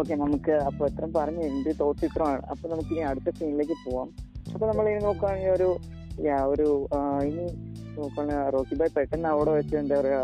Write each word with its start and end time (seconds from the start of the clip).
Okay 0.00 0.14
നമുക്ക് 0.22 0.54
അപ്പൊ 0.68 0.82
എത്ര 0.90 1.04
പറഞ്ഞു 1.16 1.42
എന്റെ 1.50 1.72
തോട്ട് 1.80 2.02
ഇത്രയാണ് 2.08 2.42
അപ്പൊ 2.52 2.64
നമുക്ക് 2.72 2.90
ഇനി 2.94 3.02
അടുത്ത 3.10 3.30
സീനിലേക്ക് 3.38 3.76
പോവാം. 3.86 4.08
അപ്പൊ 4.54 4.64
നമ്മൾ 4.70 4.84
ഇനി 4.90 5.00
നോക്കുകയാണെങ്കിൽ 5.08 5.52
ഒരു 5.56 5.68
ഒരു 6.52 6.66
ഇനി 7.28 7.44
നോക്കുകയാണെങ്കിൽ 7.96 8.50
റോക്കി 8.54 8.74
ബൈ 8.80 8.88
പെട്ടെന്ന് 8.96 9.28
അവിടെ 9.34 9.52
വെച്ച് 9.58 9.74
എന്താ 9.80 9.96
പറയാ 10.00 10.20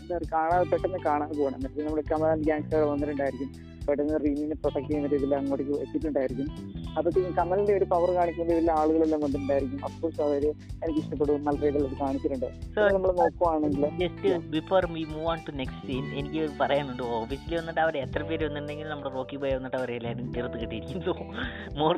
എന്താ 0.00 0.12
പറയുക 0.14 0.30
കാണാതെ 0.34 0.64
പെട്ടെന്ന് 0.72 1.00
കാണാൻ 1.08 1.30
പോകണം 1.38 1.60
നമ്മൾ 1.88 2.02
കമാൻ 2.12 2.42
ഗ്യാങ്സ്റ്റർ 2.48 2.84
വന്നിട്ടുണ്ടായിരിക്കും. 2.92 3.50
പെട്ടെന്ന് 3.88 4.18
റീമിനെ 4.24 4.56
പ്രൊട്ടക്ട് 4.62 4.88
ചെയ്യുന്ന 4.88 5.10
രീതിയിൽ 5.14 5.34
അങ്ങോട്ടേക്ക് 5.38 5.74
എത്തിയിട്ടുണ്ടായിരിക്കും. 5.84 6.48
അപ്പോഴത്തേക്കും 6.96 7.34
കമലിന്റെ 7.40 7.72
ഒരു 7.78 7.86
പവർ 7.92 8.10
കാണിക്കുന്ന 8.18 8.54
ഇതിൽ 8.56 8.70
ആളുകളെല്ലാം 8.80 9.20
വന്നിട്ടുണ്ടായിരിക്കും. 9.24 9.80
അഫ്കോഴ്സ് 9.88 10.20
അവർ 10.26 10.44
എനിക്ക് 10.84 11.00
ഇഷ്ടപ്പെടും. 11.02 11.42
നല്ല 11.48 11.60
രീതിയിൽ 11.66 11.86
അത് 11.90 11.96
കാണിച്ചിട്ടുണ്ട് 12.04 12.48
നമ്മൾ 12.96 13.12
നോക്കുവാണെങ്കിൽ 13.22 13.84
just 14.02 14.34
before 14.56 14.84
we 14.96 15.04
move 15.14 15.26
on 15.32 15.40
to 15.48 15.54
next 15.60 15.84
scene 15.88 16.04
എനിക്ക് 16.20 16.42
പറയാനുണ്ട്. 16.62 17.04
ഓഫീസിൽ 17.20 17.54
വന്നിട്ട് 17.60 17.82
അവർ 17.86 17.96
എത്ര 18.04 18.22
പേര് 18.30 18.42
വന്നിട്ടുണ്ടെങ്കിൽ 18.48 18.88
നമ്മുടെ 18.94 19.12
റോക്കി 19.18 19.38
ബോയ് 19.42 19.56
വന്നിട്ട് 19.58 19.78
അവരെല്ലാരും 19.80 20.28
തീർത്ത് 20.36 20.58
കിട്ടിയിരിക്കും 20.62 21.02
സോ 21.08 21.14
മോർ 21.80 21.96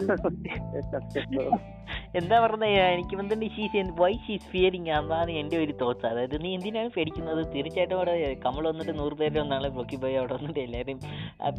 എന്താ 2.21 2.37
പറഞ്ഞ 2.41 2.65
എനിക്ക് 2.95 3.49
ഷീസ് 3.57 3.85
വൈ 4.01 4.13
ഷീസ് 4.27 4.49
ഫിയറിങ് 4.53 4.91
അതാണ് 4.99 5.31
എന്റെ 5.41 5.57
ഒരു 5.57 5.75
തോട്ട്സ് 5.83 6.07
അതായത് 6.07 6.37
നീ 6.45 6.51
എന്തിനാണ് 6.55 6.91
പേടിക്കുന്നത്? 6.97 7.43
തീർച്ചയായിട്ടും 7.55 7.97
അവിടെ 7.97 8.15
കമൽ 8.45 8.65
വന്നിട്ട് 8.71 8.95
നൂറ് 8.99 9.15
പേര് 9.21 9.37
വന്നാളെ 9.41 9.71
പൊക്കി 9.79 9.97
പോയി 9.97 10.15
അവിടെ 10.15 10.35
വന്നിട്ട് 10.39 10.61
എല്ലാവരും 10.61 10.99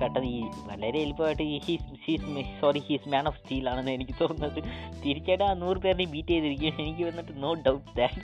പെട്ടെന്ന് 0.02 0.30
ഈ 0.36 0.42
വളരെ 0.70 1.00
എളുപ്പമായിട്ട് 1.06 1.48
she's 1.68 1.98
she's 2.06 2.28
sorry 2.62 2.82
she's 2.88 3.10
man 3.16 3.28
of 3.28 3.40
steel 3.42 3.70
ആണെന്ന് 3.70 3.92
എനിക്ക് 3.92 4.16
തോന്നുന്നത്. 4.22 4.60
തീർച്ചയായിട്ടും 5.04 5.48
ആ 5.50 5.54
നൂറ് 5.64 5.82
പേരിനെ 5.86 6.08
ബീറ്റ് 6.14 6.34
ചെയ്തിരിക്കും 6.36 6.82
എനിക്ക് 6.84 7.04
വന്നിട്ട് 7.10 7.36
നോ 7.46 7.54
ഡൗട്ട് 7.68 7.88
ദാറ്റ് 8.00 8.22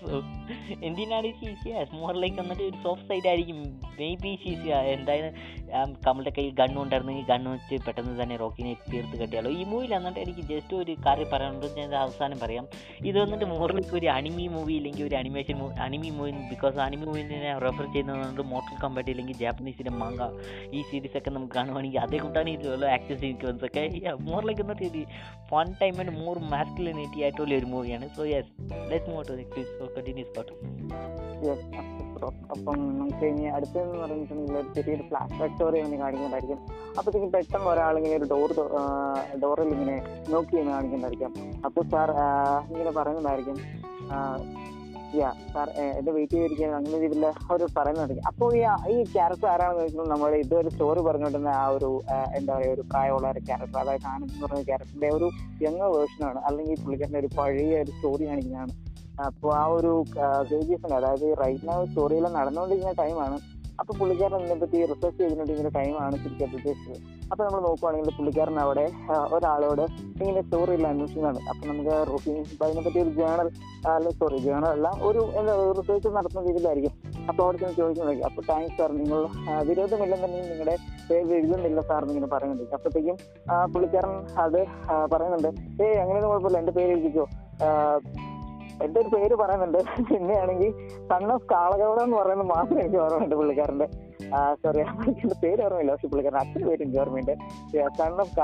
എന്തിനാണ് 0.86 1.28
ഷീസ് 1.38 1.94
മോർ 2.00 2.14
ലൈക്ക് 2.22 2.36
വന്നിട്ട് 2.40 2.62
ഒരു 2.68 2.78
സോഫ്റ്റ് 2.84 3.06
സൈഡ് 3.08 3.28
ആയിരിക്കും. 3.30 3.58
മേ 3.98 4.08
ബി 4.22 4.30
ഷീസ് 4.42 4.68
എന്തായാലും 4.92 5.32
കമ്മളുടെ 6.04 6.32
കയ്യിൽ 6.36 6.52
ഗണ്ണ് 6.60 6.78
ഉണ്ടായിരുന്നെങ്കിൽ 6.82 7.26
ഗണ്ണ് 7.32 7.48
വെച്ച് 7.54 7.76
പെട്ടെന്ന് 7.86 8.14
തന്നെ 8.22 8.36
റോക്കിനെ 8.42 8.72
തീർത്ത് 8.92 9.16
കെട്ടിയാലോ. 9.20 9.50
ഈ 9.50 9.64
മൂവിയിൽ 9.64 9.94
എന്നിട്ട് 9.94 10.20
എനിക്ക് 10.20 10.40
ജസ്റ്റ് 10.40 10.74
ഒരു 10.76 10.92
കാര്യം 11.06 11.28
പറയാനുണ്ട് 11.32 11.66
ഞാൻ 11.78 11.94
അവസാനം 11.94 12.38
പറയാം. 12.44 12.64
ഇത് 13.04 13.18
വന്നിട്ട് 13.22 13.44
മോറിലേക്ക് 13.44 13.94
ഒരു 13.96 14.06
അനിമി 14.06 14.46
മൂവി 14.48 14.74
ഇല്ലെങ്കിൽ 14.74 15.04
ഒരു 15.04 15.16
animation 15.16 15.58
movie 15.58 15.74
anime 15.86 16.10
movie 16.10 16.32
because 16.50 16.78
anime 16.86 17.04
മൂവിനെ 17.04 17.52
refer 17.66 17.86
ചെയ്യുന്നത് 17.92 18.42
മോട്ടൽ 18.42 18.74
കോമ്പാറ്റ് 18.80 19.10
ഇല്ലെങ്കിൽ 19.10 19.36
ജാപ്പനീസിന്റെ 19.36 19.90
മാങ്ക 19.90 20.30
ഈ 20.72 20.82
സീരീസ് 20.82 21.16
ഒക്കെ 21.16 21.30
നമുക്ക് 21.30 21.54
കാണുവാണെങ്കിൽ 21.54 22.00
അതേ 22.00 22.18
കൂട്ടാണ് 22.18 22.50
ഇതിലുള്ള 22.50 22.86
ആക്ഷൻ 22.86 23.18
സീക്വൻസ് 23.18 23.64
ഒക്കെ 23.64 23.84
മോർ 24.30 24.42
ലൈക്ക് 24.46 24.60
എന്നിട്ട് 24.60 24.84
ഇത് 24.90 25.00
fun 25.50 25.68
time 25.82 25.96
and 26.00 26.16
more 26.24 26.38
masculinity 26.38 27.20
ആയിട്ടുള്ള 27.22 27.54
ഒരു 27.54 27.66
മൂവിയാണ് 27.66 28.08
so 28.16 28.24
yes 28.24 28.50
let 28.90 29.10
motto 29.10 29.36
continues 29.96 30.32
bro. 32.14 32.30
അപ്പം 32.52 32.78
നമുക്ക് 32.98 33.24
ഇനി 33.24 33.44
അടുത്തെന്ന് 33.56 33.98
പറഞ്ഞിട്ടുണ്ടെങ്കിൽ 34.00 34.56
ഒരു 34.60 34.68
ചെറിയൊരു 34.76 35.02
ഫ്ലാഷ് 35.02 35.36
ബാക്ക് 35.40 35.52
സ്റ്റോറി 35.54 35.76
ഇങ്ങനെ 35.78 35.98
കാണിക്കുന്നതായിരിക്കും. 36.02 36.58
അപ്പോഴത്തേക്കും 36.98 37.30
പെട്ടെന്ന് 37.34 37.68
ഒരാളിങ്ങനെ 37.70 38.16
ഒരു 38.16 38.26
ഡോർ 38.32 38.52
ഡോറിൽ 39.42 39.70
ഇങ്ങനെ 39.76 39.96
നോക്കി 40.34 40.56
എന്ന് 40.56 40.72
കാണിക്കുന്നതായിരിക്കും. 40.72 41.32
അപ്പോൾ 41.64 41.84
സാർ 41.92 42.10
ഇങ്ങനെ 42.72 42.90
പറയുന്നതായിരിക്കും. 42.90 43.56
യാ 45.20 45.30
സാർ 45.54 45.68
എന്റെ 45.98 46.12
വെയിറ്റ് 46.16 46.34
ചെയ്തിരിക്കുകയാണ്. 46.34 46.76
അങ്ങനെ 46.80 46.98
രീതിയിൽ 47.04 47.24
അവർ 47.26 47.62
പറയുന്നതായിരിക്കും. 47.78 48.26
അപ്പോൾ 48.26 48.50
ഈ 48.58 48.60
ഈ 48.94 49.04
ക്യാരക്ടർ 49.14 49.48
ആരാണെന്ന് 49.54 49.80
ചോദിക്കുമ്പോൾ 49.80 50.10
നമ്മൾ 50.12 50.36
ഇതൊരു 50.42 50.68
സ്റ്റോറി 50.68 51.00
പറഞ്ഞുകൊണ്ടിരുന്ന 51.00 51.54
ആ 51.62 51.66
ഒരു 51.76 51.90
എന്താ 52.38 52.52
പറയുക 52.54 52.76
ഒരു 52.76 52.84
പ്രായമുള്ള 52.92 53.28
ഒരു 53.34 53.42
ക്യാരക്ടർ 53.48 53.80
അതായത് 53.84 54.06
ആനന്ദ് 54.12 54.32
എന്ന് 54.34 54.46
പറഞ്ഞ 54.46 54.62
ക്യാരക്ടറിന്റെ 54.70 55.10
ഒരു 55.16 55.30
യങ് 55.66 55.90
വേർഷനാണ് 55.96 56.40
അല്ലെങ്കിൽ 56.50 56.78
പുള്ളിക്കാരന്റെ 56.84 57.18
ഒരു 57.18 57.30
പഴയ 57.40 57.74
ഒരു 57.84 57.90
സ്റ്റോറി 57.96 58.26
കാണിക്കുന്നതാണ് 58.30 58.74
അപ്പോൾ 59.28 59.52
ആ 59.60 59.64
ഒരു 59.78 59.92
അതായത് 60.98 61.26
റൈറ്റ് 61.44 61.66
നൗ 61.70 61.78
സ്റ്റോറിയെല്ലാം 61.88 62.36
നടന്നുകൊണ്ടിരിക്കുന്ന 62.40 62.94
ടൈമാണ് 63.02 63.38
അപ്പൊ 63.80 63.92
പുള്ളിക്കാരൻ 63.98 64.40
ഇതിനെ 64.44 64.56
പറ്റി 64.62 64.78
റിസർച്ച് 64.90 65.18
ചെയ്തുകൊണ്ടിരിക്കുന്ന 65.20 65.70
ടൈമാണ് 65.76 66.16
ശരിക്കും 66.22 66.46
അപ്പോൾ 66.46 66.96
അപ്പൊ 67.30 67.42
നമ്മൾ 67.46 67.60
നോക്കുവാണെങ്കിൽ 67.66 68.14
പുള്ളിക്കാരൻ 68.16 68.56
അവിടെ 68.64 68.84
ഒരാളോട് 69.36 69.82
ഇങ്ങനെ 70.20 70.40
സ്റ്റോറിയിൽ 70.46 70.84
അന്വേഷിക്കുന്നതാണ് 70.90 71.40
അപ്പൊ 71.50 71.62
നമുക്ക് 71.70 71.94
റോക്കി 72.10 72.34
അതിനെ 72.64 72.82
പറ്റി 72.86 73.00
ഒരു 73.04 73.12
ജേണൽ 73.20 73.48
അല്ല 73.94 74.10
സോറി 74.18 74.38
ജേണൽ 74.46 74.70
അല്ല 74.76 74.88
ഒരു 75.08 75.22
എന്താ 75.40 75.54
റിസർച്ച് 75.78 76.10
നടത്തുന്ന 76.16 76.44
രീതിയിലായിരിക്കും. 76.48 76.94
അപ്പൊ 77.30 77.40
അവിടെ 77.44 77.58
ചെന്ന് 77.62 77.76
ചോദിക്കുന്നത് 77.80 78.24
അപ്പൊ 78.28 78.42
താങ്ക്സ് 78.50 78.76
സാർ 78.80 78.90
നിങ്ങൾ 79.00 79.20
വിരോധമില്ലെന്നുണ്ടെങ്കിൽ 79.68 80.50
നിങ്ങളുടെ 80.52 80.76
പേര് 81.10 81.32
എഴുതുന്നില്ല 81.38 81.82
സാർ 81.90 82.02
എന്നിങ്ങനെ 82.04 82.30
പറയുന്നുണ്ട്. 82.34 82.74
അപ്പോഴത്തേക്കും 82.78 83.16
പുള്ളിക്കാരൻ 83.74 84.14
അത് 84.44 84.60
പറയുന്നുണ്ട്. 85.14 85.50
ഏയ് 85.84 85.98
അങ്ങനെയൊന്നും 86.02 86.32
കുഴപ്പമില്ല. 86.32 86.58
എന്റെ 86.64 86.74
പേര് 86.80 86.92
എഴുതിക്കോ. 86.96 87.26
എന്റെ 88.84 88.98
ഒരു 89.02 89.10
പേര് 89.14 89.34
പറയുന്നുണ്ട്. 89.42 89.78
പിന്നെയാണെങ്കിൽ 90.10 90.70
സൺ 91.10 91.24
ഓഫ് 91.34 91.46
കാളകൗട 91.54 91.98
എന്ന് 92.06 92.16
പറയുന്നത് 92.20 92.50
മാത്രം 92.54 92.80
എനിക്ക് 92.82 92.98
ഓർമ്മയുണ്ട് 93.04 93.36
പുള്ളിക്കാരന്റെ 93.40 93.88
സോറി 94.62 94.82
പുള്ളിക്കാരന്റെ 94.98 95.38
പേര് 95.44 95.60
ഓർമ്മയില്ല. 95.66 95.92
പക്ഷെ 95.94 96.10
പുള്ളിക്കാരൻ 96.12 96.40
അച്ഛൻ 96.42 96.62
പേര് 96.68 96.80
എനിക്ക് 96.84 97.00
ഓർമ്മയുണ്ട് 97.04 97.34
സൺ 98.00 98.20
ഓഫ് 98.24 98.34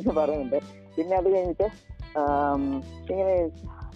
എന്ന് 0.00 0.16
പറയുന്നുണ്ട്. 0.20 0.58
പിന്നെ 0.96 1.14
അത് 1.20 1.28
കഴിഞ്ഞിട്ട് 1.34 1.68
ഇങ്ങനെ 3.12 3.34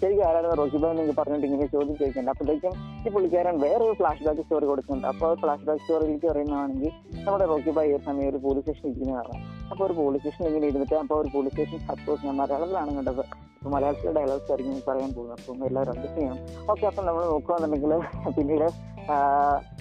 ശരിക്കും 0.00 0.25
ആരായിരുന്നു 0.28 0.56
റോഷിബാൻ 0.60 0.98
എനിക്ക് 1.03 1.14
പറഞ്ഞിട്ട് 1.19 1.47
ഇങ്ങനെ 1.48 1.66
ചോദ്യം 1.75 1.94
ചോദിക്കുന്നുണ്ട്. 2.00 2.32
അപ്പോഴത്തേക്കും 2.32 2.72
ഈ 3.04 3.12
പുള്ളിക്കാരൻ 3.14 3.54
വേറൊരു 3.64 3.94
ഫ്ലാഷ് 4.00 4.25
ബാക്ക് 4.26 4.43
സ്റ്റോറി 4.47 4.66
കൊടുക്കുന്നുണ്ട്. 4.70 5.08
അപ്പോൾ 5.12 5.31
ഫ്ലാഷ് 5.43 5.64
ബാക്ക് 5.69 5.82
സ്റ്റോറിയിലേക്ക് 5.82 6.28
പറയുന്നതാണെങ്കിൽ 6.32 6.93
നമ്മുടെ 7.26 7.47
റോക്കിബായ് 7.53 7.94
ഈ 7.94 8.00
സമയം 8.08 8.28
ഒരു 8.32 8.41
പോലീസ് 8.47 8.64
സ്റ്റേഷൻ 8.66 8.88
ഇരിക്കുന്നതാണ് 8.91 9.37
അപ്പോൾ 9.71 9.84
ഒരു 9.87 9.94
പോലീസ് 10.00 10.22
സ്റ്റേഷൻ 10.22 10.44
ഇങ്ങനെ 10.49 10.66
ഇരുന്നിട്ട് 10.71 10.97
അപ്പോൾ 11.03 11.16
ഒരു 11.22 11.31
പോലീസ് 11.34 11.54
സ്റ്റേഷൻ 11.54 11.78
സപ്പോസ് 11.88 12.27
ഞാൻ 12.27 12.37
മലയാളത്തിലാണ് 12.41 12.93
കണ്ടത്. 12.99 13.22
അപ്പോൾ 13.56 13.71
മലയാളത്തിലെ 13.75 14.12
ഡയലോഗ്സ് 14.19 14.50
ആയിരിക്കും 14.53 14.82
പറയാൻ 14.88 15.10
പോകുന്നത്. 15.16 15.38
അപ്പം 15.41 15.65
എല്ലാവരും 15.69 15.93
അഡ്ജസ്റ്റ് 15.94 16.19
ചെയ്യണം. 16.19 16.38
ഓക്കെ 16.72 16.84
അപ്പം 16.91 17.06
നമ്മൾ 17.09 17.25
നോക്കുകയാണെന്നുണ്ടെങ്കിൽ 17.32 18.32
പിന്നീട് 18.38 18.69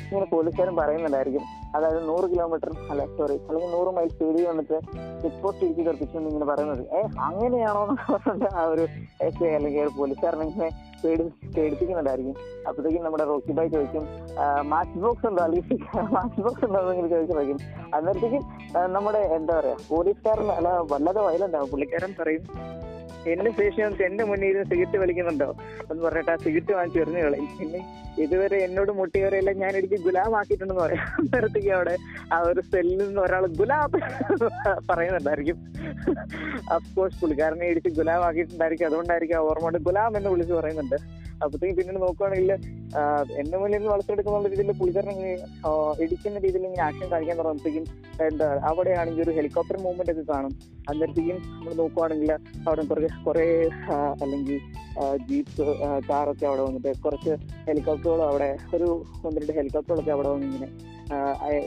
ഇങ്ങനെ 0.09 0.25
പോലീസുകാരും 0.31 0.75
പറയുന്നുണ്ടായിരിക്കും. 0.79 1.44
അതായത് 1.75 2.01
നൂറ് 2.09 2.25
കിലോമീറ്റർ 2.31 2.69
അല്ല 2.91 3.06
സോറി 3.18 3.35
അല്ലെങ്കിൽ 3.47 3.72
നൂറ് 3.75 3.91
മൈൽ 3.95 4.09
സ്പീഡിൽ 4.16 4.44
വന്നിട്ട് 4.50 4.78
ചെക്ക് 5.22 5.40
പോസ്റ്റ് 5.44 5.63
ഇരിക്കി 5.66 5.84
തെറിപ്പിച്ചു 5.88 6.18
ഇങ്ങനെ 6.31 6.47
പറയുന്നത്. 6.51 6.84
ഏഹ് 6.97 7.09
അങ്ങനെയാണോ 7.28 7.81
എന്ന് 7.85 7.95
പറഞ്ഞിട്ട് 8.12 8.50
ആ 8.59 8.63
ഒരു 8.74 8.85
എസ് 9.28 9.50
അല്ലെങ്കിൽ 9.57 9.90
പോലീസുകാരനെ 10.00 10.69
പേടിപ്പിക്കുന്നുണ്ടായിരിക്കും 11.03 12.35
അപ്പോഴത്തേക്കും 12.67 13.03
നമ്മുടെ 13.03 13.23
റോക്കി 13.23 13.51
ബായ് 13.51 13.69
ചോദിക്കും 13.69 14.03
മാച്ച് 14.66 15.00
ബോക്സ് 15.00 15.28
ഉണ്ടോ? 15.28 15.44
അല്ലെങ്കിൽ 15.44 15.78
മാച്ച് 16.11 16.41
ബോക്സ് 16.41 16.66
ഉണ്ടോ 16.66 16.79
ചോദിച്ചു 17.09 17.33
നോക്കും 17.33 17.59
അന്നേരത്തേക്കും 17.94 18.44
നമ്മുടെ 18.91 19.19
എന്താ 19.35 19.59
പറയാ 19.59 19.75
പോലീസുകാരൻ 19.89 20.51
അല്ല 20.51 20.69
വല്ലാതെ 20.91 21.22
വയലന്റ് 21.22 21.57
ആവും 21.57 21.69
പുള്ളിക്കാരൻ 21.69 22.16
പറയും 22.19 22.44
എന്റെ 23.31 23.52
ശേഷം 23.59 24.03
എന്റെ 24.08 24.24
മുന്നിൽ 24.30 24.47
ഇരുന്ന് 24.50 24.68
സിഗരറ്റ് 24.72 24.97
വലിക്കുന്നുണ്ടോ? 25.03 25.50
എന്ന് 25.90 26.02
പറഞ്ഞിട്ട് 26.06 26.31
ആ 26.34 26.38
സിഗരറ്റ് 26.46 26.74
വാങ്ങിച്ച് 26.78 27.00
എറിഞ്ഞു 27.03 27.22
കളയും 27.25 27.50
പിന്നെ 27.59 27.81
ഇതുവരെ 28.24 28.58
എന്നോട് 28.66 28.91
മുട്ടിയവരെല്ലാം 29.00 29.56
ഞാൻ 29.63 29.74
എനിക്ക് 29.80 29.97
ഗുലാബ് 30.03 30.36
ആക്കിയിട്ടുണ്ടെന്ന് 30.40 30.84
പറയാം. 30.84 31.08
അന്നേരത്തേക്ക് 31.19 31.72
അവിടെ 31.78 31.96
ആ 32.34 32.38
ഒരു 32.50 32.62
സെല്ലിൽ 32.72 33.02
നിന്ന് 33.08 33.22
ഒരാൾ 33.22 33.46
ഗുലാബ് 33.59 34.00
പറയുന്നുണ്ടായിരിക്കും. 34.91 35.58
അഫ്കോഴ്സ് 36.78 37.19
പുള്ളിക്കാരനെ 37.22 37.68
ഇടിച്ച് 37.72 37.91
ഗുലാബ് 38.00 38.25
ആക്കിയിട്ടുണ്ടായിരിക്കും 38.30 38.88
അതുകൊണ്ടായിരിക്കും 38.91 39.38
ആ 39.40 39.44
ഓർമ്മ 39.50 39.66
ഗുലാബ് 39.68 39.86
ഗുലാം 39.90 40.18
എന്ന് 40.18 40.30
വിളിച്ച് 40.30 40.53
പറയുന്നുണ്ട്. 40.53 40.97
അപ്പത്തേക്ക് 41.44 41.75
പിന്നീട് 41.78 42.02
നോക്കുവാണെങ്കിൽ 42.02 42.52
എന്റെ 43.40 43.57
മുന്നിൽ 43.62 43.78
നിന്ന് 43.78 43.90
വളർത്തിയെടുക്കുന്ന 43.92 44.50
രീതിയിൽ 44.52 44.72
പുള്ളിക്കാരൻ 44.80 45.18
ഇടിക്കുന്ന 46.03 46.38
രീതിയിൽ 46.46 46.66
ഇങ്ങനെ 46.66 46.84
ആക്ഷൻ 46.84 47.07
കാണിക്കാൻ 47.12 47.36
തുടങ്ങുമ്പോഴത്തേക്കും 47.40 47.86
എന്താ 48.28 48.47
അവിടെയാണെങ്കിൽ 48.69 49.24
ഒരു 49.24 49.34
ഹെലികോപ്റ്റർ 49.38 49.78
മൂവ്മെന്റ് 49.86 50.12
ഒക്കെ 50.12 50.24
കാണും. 50.34 50.53
അന്നേരത്തേക്കും 50.90 51.38
നമ്മൾ 51.50 51.74
നോക്കുവാണെങ്കിൽ 51.81 52.31
അവിടെ 52.68 52.86
കുറേ 52.92 53.09
കുറേ 53.24 53.70
അല്ലെങ്കിൽ 54.22 54.59
ജീപ്പ് 55.30 55.64
കാറൊക്കെ 56.09 56.46
അവിടെ 56.46 56.62
വന്നിട്ട് 56.62 56.92
കുറച്ച് 57.03 57.31
ഹെലികോപ്റ്ററുകളും 57.68 58.28
അവിടെ 58.28 58.58
ഒരു 58.76 58.88
ഒന്ന് 59.24 59.42
രണ്ട് 59.42 59.53
ഹെലികോപ്റ്ററുകളൊക്കെ 59.53 60.12
അവിടെ 60.12 60.30
വന്ന് 60.30 60.46
ഇങ്ങനെ 60.46 60.70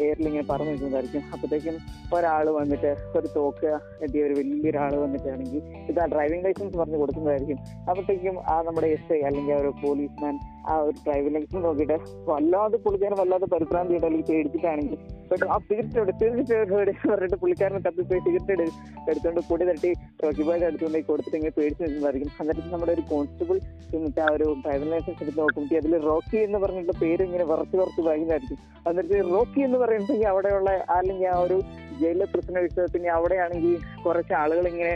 എയറിൽ 0.04 0.26
ഇങ്ങനെ 0.26 0.44
പറന്നു 0.44 0.70
നിൽക്കുന്നതായിരിക്കും. 0.70 1.22
അപ്പോഴത്തേക്കും 1.32 1.76
ഒരാൾ 2.16 2.50
വന്നിട്ട് 2.50 2.96
ഒരു 3.16 3.28
തോക്ക് 3.36 3.70
എത്തിയ 4.00 4.24
ഒരു 4.24 4.34
വലിയൊരാൾ 4.34 4.96
വന്നിട്ടാണെങ്കിൽ 4.96 5.62
ഇത് 5.88 6.00
ആ 6.00 6.06
ഡ്രൈവിംഗ് 6.06 6.44
ലൈസൻസ് 6.44 6.76
പറഞ്ഞ് 6.76 6.96
കൊടുക്കുന്നതായിരിക്കും. 6.96 7.58
അപ്പോഴത്തേക്കും 7.88 8.48
ആ 8.48 8.62
നമ്മുടെ 8.62 8.86
എസ് 8.86 9.12
ഐ 9.12 9.20
അല്ലെങ്കിൽ 9.20 9.54
ആ 9.54 9.56
ഒരു 9.56 9.72
പോലീസ്മാൻ 9.84 10.34
ആ 10.66 10.76
ഒരു 10.78 10.96
ഡ്രൈവിംഗ് 11.06 11.34
ലൈസൻസ് 11.34 11.64
നോക്കിയിട്ട് 11.64 11.98
വല്ലാതെ 12.30 12.76
പുള്ളിക്കാരൻ 12.76 13.18
വല്ലാതെ 13.18 13.46
പരിഭ്രാന്തിയായിട്ട് 13.46 14.06
അല്ലെങ്കിൽ 14.06 14.32
പേടിച്ചിട്ടാണെങ്കിൽ 14.32 15.00
ആ 15.48 15.58
സിഗരറ്റ് 15.64 15.98
എടുത്ത് 16.02 16.26
സിഗരറ്റ് 16.40 16.76
പറഞ്ഞിട്ട് 17.08 17.38
പുള്ളിക്കാരനെ 17.42 17.80
തപ്പിപ്പോയി 17.86 18.20
സിഗരറ്റ് 18.26 18.54
എടുത്തുകൊണ്ട് 19.08 19.40
പൊടി 19.48 19.64
തട്ടി 19.68 19.90
റോക്കിബോയുടെ 20.22 20.66
അടുത്തുകൊണ്ട് 20.68 21.00
കൊടുത്തിട്ട് 21.08 21.36
ഇങ്ങനെ 21.38 21.54
പേടിച്ച് 21.58 21.82
നിൽക്കുന്നതായിരിക്കും 21.84 22.30
എന്നിട്ട് 22.42 22.72
നമ്മുടെ 22.74 22.92
ഒരു 22.92 23.04
കോൺസ്റ്റബിൾ 23.10 23.56
എന്നിട്ട് 23.96 24.20
ആ 24.20 24.30
ഒരു 24.36 24.46
ഡ്രൈവിംഗ് 24.62 24.92
ലൈസൻസ് 24.92 25.22
എടുത്ത് 25.24 25.40
നോക്കുമ്പോൾ 25.40 25.78
അതിൽ 25.80 25.94
റോക്കി 26.08 26.38
എന്ന് 26.46 26.60
പറഞ്ഞിട്ട് 26.64 26.94
പേര് 27.02 27.22
ഇങ്ങനെ 27.28 27.46
വറുത്ത് 27.50 27.76
വറുത്ത് 27.80 28.04
വായിക്കുന്നതായിരിക്കും. 28.08 28.58
എന്നിട്ട് 28.86 29.16
റോക്കി 29.30 29.60
എന്ന് 29.60 29.78
പറയുന്നുണ്ടെങ്കിൽ 29.78 30.28
അവിടെയുള്ള 30.28 30.70
അല്ലെങ്കിൽ 30.96 31.28
ആ 31.28 31.38
ഒരു 31.38 31.58
ജയിലിലെ 32.00 32.26
പ്രശ്ന 32.32 32.64
പിന്നെ 32.92 33.10
അവിടെയാണെങ്കിൽ 33.16 33.74
കുറച്ച് 34.04 34.34
ആളുകൾ 34.42 34.66
ഇങ്ങനെ 34.72 34.94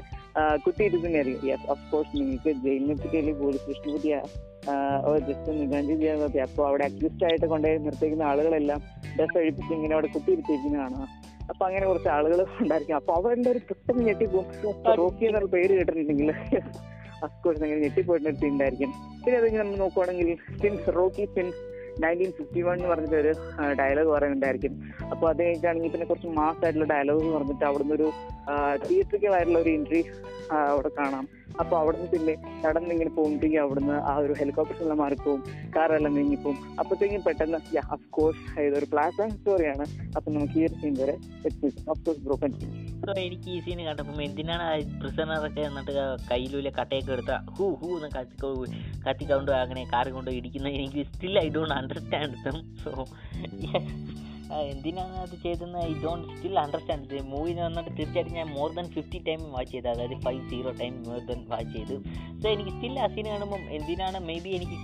കുത്തിയിരുന്നതായിരിക്കും 0.67 1.49
യെസ് 1.50 1.69
ഓഫ് 1.70 1.85
കോഴ്സ് 1.90 2.14
നിങ്ങൾക്ക് 2.17 2.52
ജയിലിനെ 2.64 2.96
പറ്റി 2.96 3.19
അല്ലെങ്കിൽ 3.19 3.43
പോലീസ് 3.43 3.62
സ്റ്റേഷനെ 3.64 3.93
പറ്റി 3.96 4.12
ജസ്റ്റ് 5.29 5.53
ഇമാജിൻ 5.64 5.97
ചെയ്യാൻ 6.00 6.19
നോക്കി 6.20 6.38
അപ്പൊ 6.38 6.67
അവിടെ 6.69 6.85
അക്യൂസ്ഡ് 6.85 7.25
ആയിട്ട് 7.25 7.47
കൊണ്ടുപോയി 7.47 7.79
നിർത്തിക്കുന്ന 7.79 8.23
ആളുകളെല്ലാം 8.23 8.81
ഡ്രസ് 9.17 9.38
അഴിപ്പിച്ച് 9.38 9.73
ഇങ്ങനെ 9.75 9.94
അവിടെ 9.94 10.06
കുത്തി 10.06 10.20
കുത്തിയിരുത്തിയിരിക്കുന്നതാണ് 10.20 11.06
അപ്പൊ 11.50 11.62
അങ്ങനെ 11.67 11.87
കുറച്ച് 11.87 12.09
ആളുകൾ 12.09 12.47
ഉണ്ടായിരിക്കും. 12.62 12.97
അപ്പൊ 12.97 13.12
അവരുടെ 13.14 13.50
ഒരു 13.50 13.61
പെട്ടെന്ന് 13.69 14.03
ഞെട്ടി 14.09 14.26
റോക്കി 15.00 15.25
എന്നുള്ള 15.26 15.49
പേര് 15.56 15.73
കേട്ടിട്ടുണ്ടെങ്കിൽ 15.79 16.31
അഫ്കോഴ്സ് 17.26 17.62
അങ്ങനെ 17.64 17.81
ഞെട്ടിപ്പോയിട്ടുണ്ടായിരിക്കും 17.81 18.91
പിന്നെ 19.25 19.38
അത് 19.41 19.59
നമ്മൾ 19.59 19.76
നോക്കുവാണെങ്കിൽ 19.76 20.29
since 20.62 20.94
Rocky 20.97 21.25
since 21.35 21.61
nineteen 22.03 22.31
fifty 22.38 22.61
one 22.62 22.76
എന്ന് 22.76 22.88
പറഞ്ഞിട്ട് 22.88 23.17
ഒരു 23.17 23.32
ഡയലോഗ് 23.81 24.11
പറയുന്നുണ്ടായിരിക്കും. 24.14 24.73
അപ്പോൾ 25.12 25.26
അത് 25.31 25.43
കഴിഞ്ഞിട്ടാണെങ്കിൽ 25.43 25.91
പിന്നെ 25.91 26.06
കുറച്ച് 26.06 26.29
മാസ് 26.38 26.64
ആയിട്ടുള്ള 26.64 26.87
ഡയലോഗ് 26.94 27.23
എന്ന് 27.25 27.35
പറഞ്ഞിട്ട് 27.37 27.64
അവിടുന്ന് 27.64 27.94
ഒരു 27.94 28.09
തിയേറ്ററിക്കൽ 28.87 29.35
ആയിട്ടുള്ള 29.38 29.59
ഒരു 29.59 29.70
എൻട്രി 29.70 30.05
അവിടെ 30.50 30.88
കാണാം. 31.00 31.29
അപ്പോൾ 31.60 31.76
അവിടുന്ന് 31.76 32.08
പിന്നെ 32.10 32.34
നടന്നിങ്ങനെ 32.64 33.10
പോകുമ്പോഴത്തേക്കും 33.10 33.62
അവിടുന്ന് 33.62 33.96
ആ 34.02 34.14
ഒരു 34.16 34.32
ഹെലികോപ്റ്റർ 34.32 34.72
ഹെലികോപ്റ്ററിലെല്ലാം 34.72 34.99
മാറിപ്പോവും 34.99 35.40
കാറെല്ലാം 35.76 36.14
നീങ്ങിപ്പോവും 36.14 36.58
അപ്പോഴത്തേക്കും 36.78 37.22
പെട്ടെന്ന് 37.25 37.78
അഫ്കോഴ്സ് 37.90 38.44
ഇതൊരു 38.60 38.88
പ്ലാസ് 38.93 39.28
സ്റ്റോറിയാണ് 39.32 39.87
അപ്പൊ 40.16 40.28
നമുക്ക് 40.32 40.58
ഈ 40.58 40.64
ഒരു 40.66 40.75
സീൻ 40.75 40.96
വരെ 41.00 41.14
ഓഫ് 41.88 42.00
കോഴ്സ് 42.04 42.20
ബ്രോക്കൺ 42.20 42.52
സോ 43.04 43.12
എനിക്ക് 43.20 43.49
ഈ 43.50 43.60
സീൻ 43.60 43.78
കണ്ടപ്പോൾ 43.84 44.22
എന്തിനാണ് 44.22 44.66
പ്രിസണറൊക്കെ 45.00 45.60
എന്നിട്ട് 45.60 45.94
കയ്യിലൂല 46.31 46.70
കട്ടയൊക്കെ 46.78 47.12
എടുത്ത 47.12 47.34
ഹൂ 47.56 47.69
ഹൂ 47.75 47.88
എന്ന് 47.96 48.10
കത്തി 48.10 48.37
കത്തിക്കൊണ്ട് 49.06 49.52
അങ്ങനെ 49.52 49.84
കാറ് 49.94 50.12
കൊണ്ട് 50.12 50.31
ഇടിക്കുന്നത് 50.31 50.75
എനിക്ക് 50.75 51.04
still 51.04 51.38
I 51.38 51.49
don't 51.49 51.75
understand 51.75 52.38
so 52.84 52.93
എന്തിനാണ് 54.73 55.17
അത് 55.25 55.35
ചെയ്തതെന്ന് 55.43 55.79
ഐ 55.89 55.93
ഡോണ്ട് 56.03 56.27
സ്റ്റിൽ 56.37 56.56
അണ്ടർസ്റ്റാൻഡ് 56.62 57.19
മൂവിന് 57.33 57.61
വന്നിട്ട് 57.67 57.91
തീർച്ചയായിട്ടും 57.99 58.35
ഞാൻ 58.39 58.49
more 58.56 58.69
than 58.77 58.87
fifty 58.97 59.19
time 59.29 59.41
watch 59.55 59.73
ചെയ്ത് 59.75 59.89
അതായത് 59.93 60.17
five 60.25 60.43
zero 60.50 60.71
time 60.81 60.94
more 61.09 61.21
than 61.29 61.41
watch 61.53 61.73
ചെയ്തു. 61.77 61.97
സോ 62.41 62.47
എനിക്ക് 62.55 62.73
സ്റ്റിൽ 62.77 62.97
ആ 63.05 63.06
സീൻ 63.15 63.27
കാണുമ്പം 63.33 63.62
എന്തിനാണ് 63.77 64.19
മേ 64.29 64.37
ബി 64.44 64.50
എനിക്ക് 64.59 64.77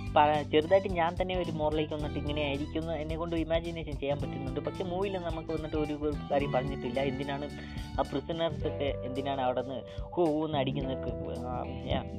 ചെറുതായിട്ട് 0.53 0.91
ഞാൻ 0.99 1.11
തന്നെ 1.19 1.35
ഒരു 1.43 1.53
മോറിലേക്ക് 1.61 1.93
വന്നിട്ട് 1.97 2.19
ഇങ്ങനെ 2.23 2.41
ആയിരിക്കും 2.49 2.85
എന്നെ 3.01 3.17
കൊണ്ട് 3.21 3.35
ഇമാജിനേഷൻ 3.45 3.95
ചെയ്യാൻ 4.03 4.17
പറ്റുന്നുണ്ട്. 4.21 4.61
പക്ഷെ 4.67 4.85
മൂവിയിൽ 4.91 5.17
നമുക്ക് 5.29 5.51
വന്നിട്ട് 5.57 5.77
ഒരു 5.83 5.95
കാര്യം 6.31 6.51
പറഞ്ഞിട്ടില്ല. 6.55 6.99
എന്തിനാണ് 7.11 7.47
ആ 7.99 8.03
പ്രിസണേഴ്സ് 8.11 8.65
ഒക്കെ 8.71 8.89
എന്തിനാണ് 9.07 9.41
അവിടെ 9.47 9.61
നിന്ന് 9.61 9.79
ഹൂ 10.15 10.25
എന്ന് 10.45 10.57
അടിക്കുന്നത് 10.61 10.95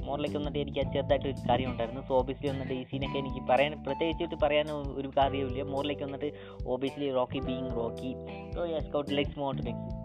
മോറിലേക്ക് 0.09 0.37
വന്നിട്ട് 0.41 0.61
എനിക്ക് 0.65 0.81
ചെറുതായിട്ട് 0.95 1.29
ഒരു 1.33 1.37
കാര്യം 1.51 1.69
ഉണ്ടായിരുന്നു. 1.73 2.03
സോ 2.09 2.15
ഓബിയസ്ലി 2.21 2.49
വന്നിട്ട് 2.53 2.75
ഈ 2.81 2.83
സീനൊക്കെ 2.91 3.19
എനിക്ക് 3.23 3.43
പറയാൻ 3.51 3.73
പ്രത്യേകിച്ചിട്ട് 3.87 4.37
പറയാൻ 4.45 4.67
ഒരു 5.01 5.09
കാര്യമില്ല 5.19 5.65
മോറിലേക്ക് 5.75 6.05
വന്നിട്ട് 6.09 6.31
obviously 6.75 7.09
Rocky 7.19 7.30
being 7.38 7.77
Rocky 7.77 8.17
so 8.55 8.65
yes 8.65 8.93
scout 8.93 9.12
let's 9.12 9.38
move 9.38 9.67
next 9.67 9.99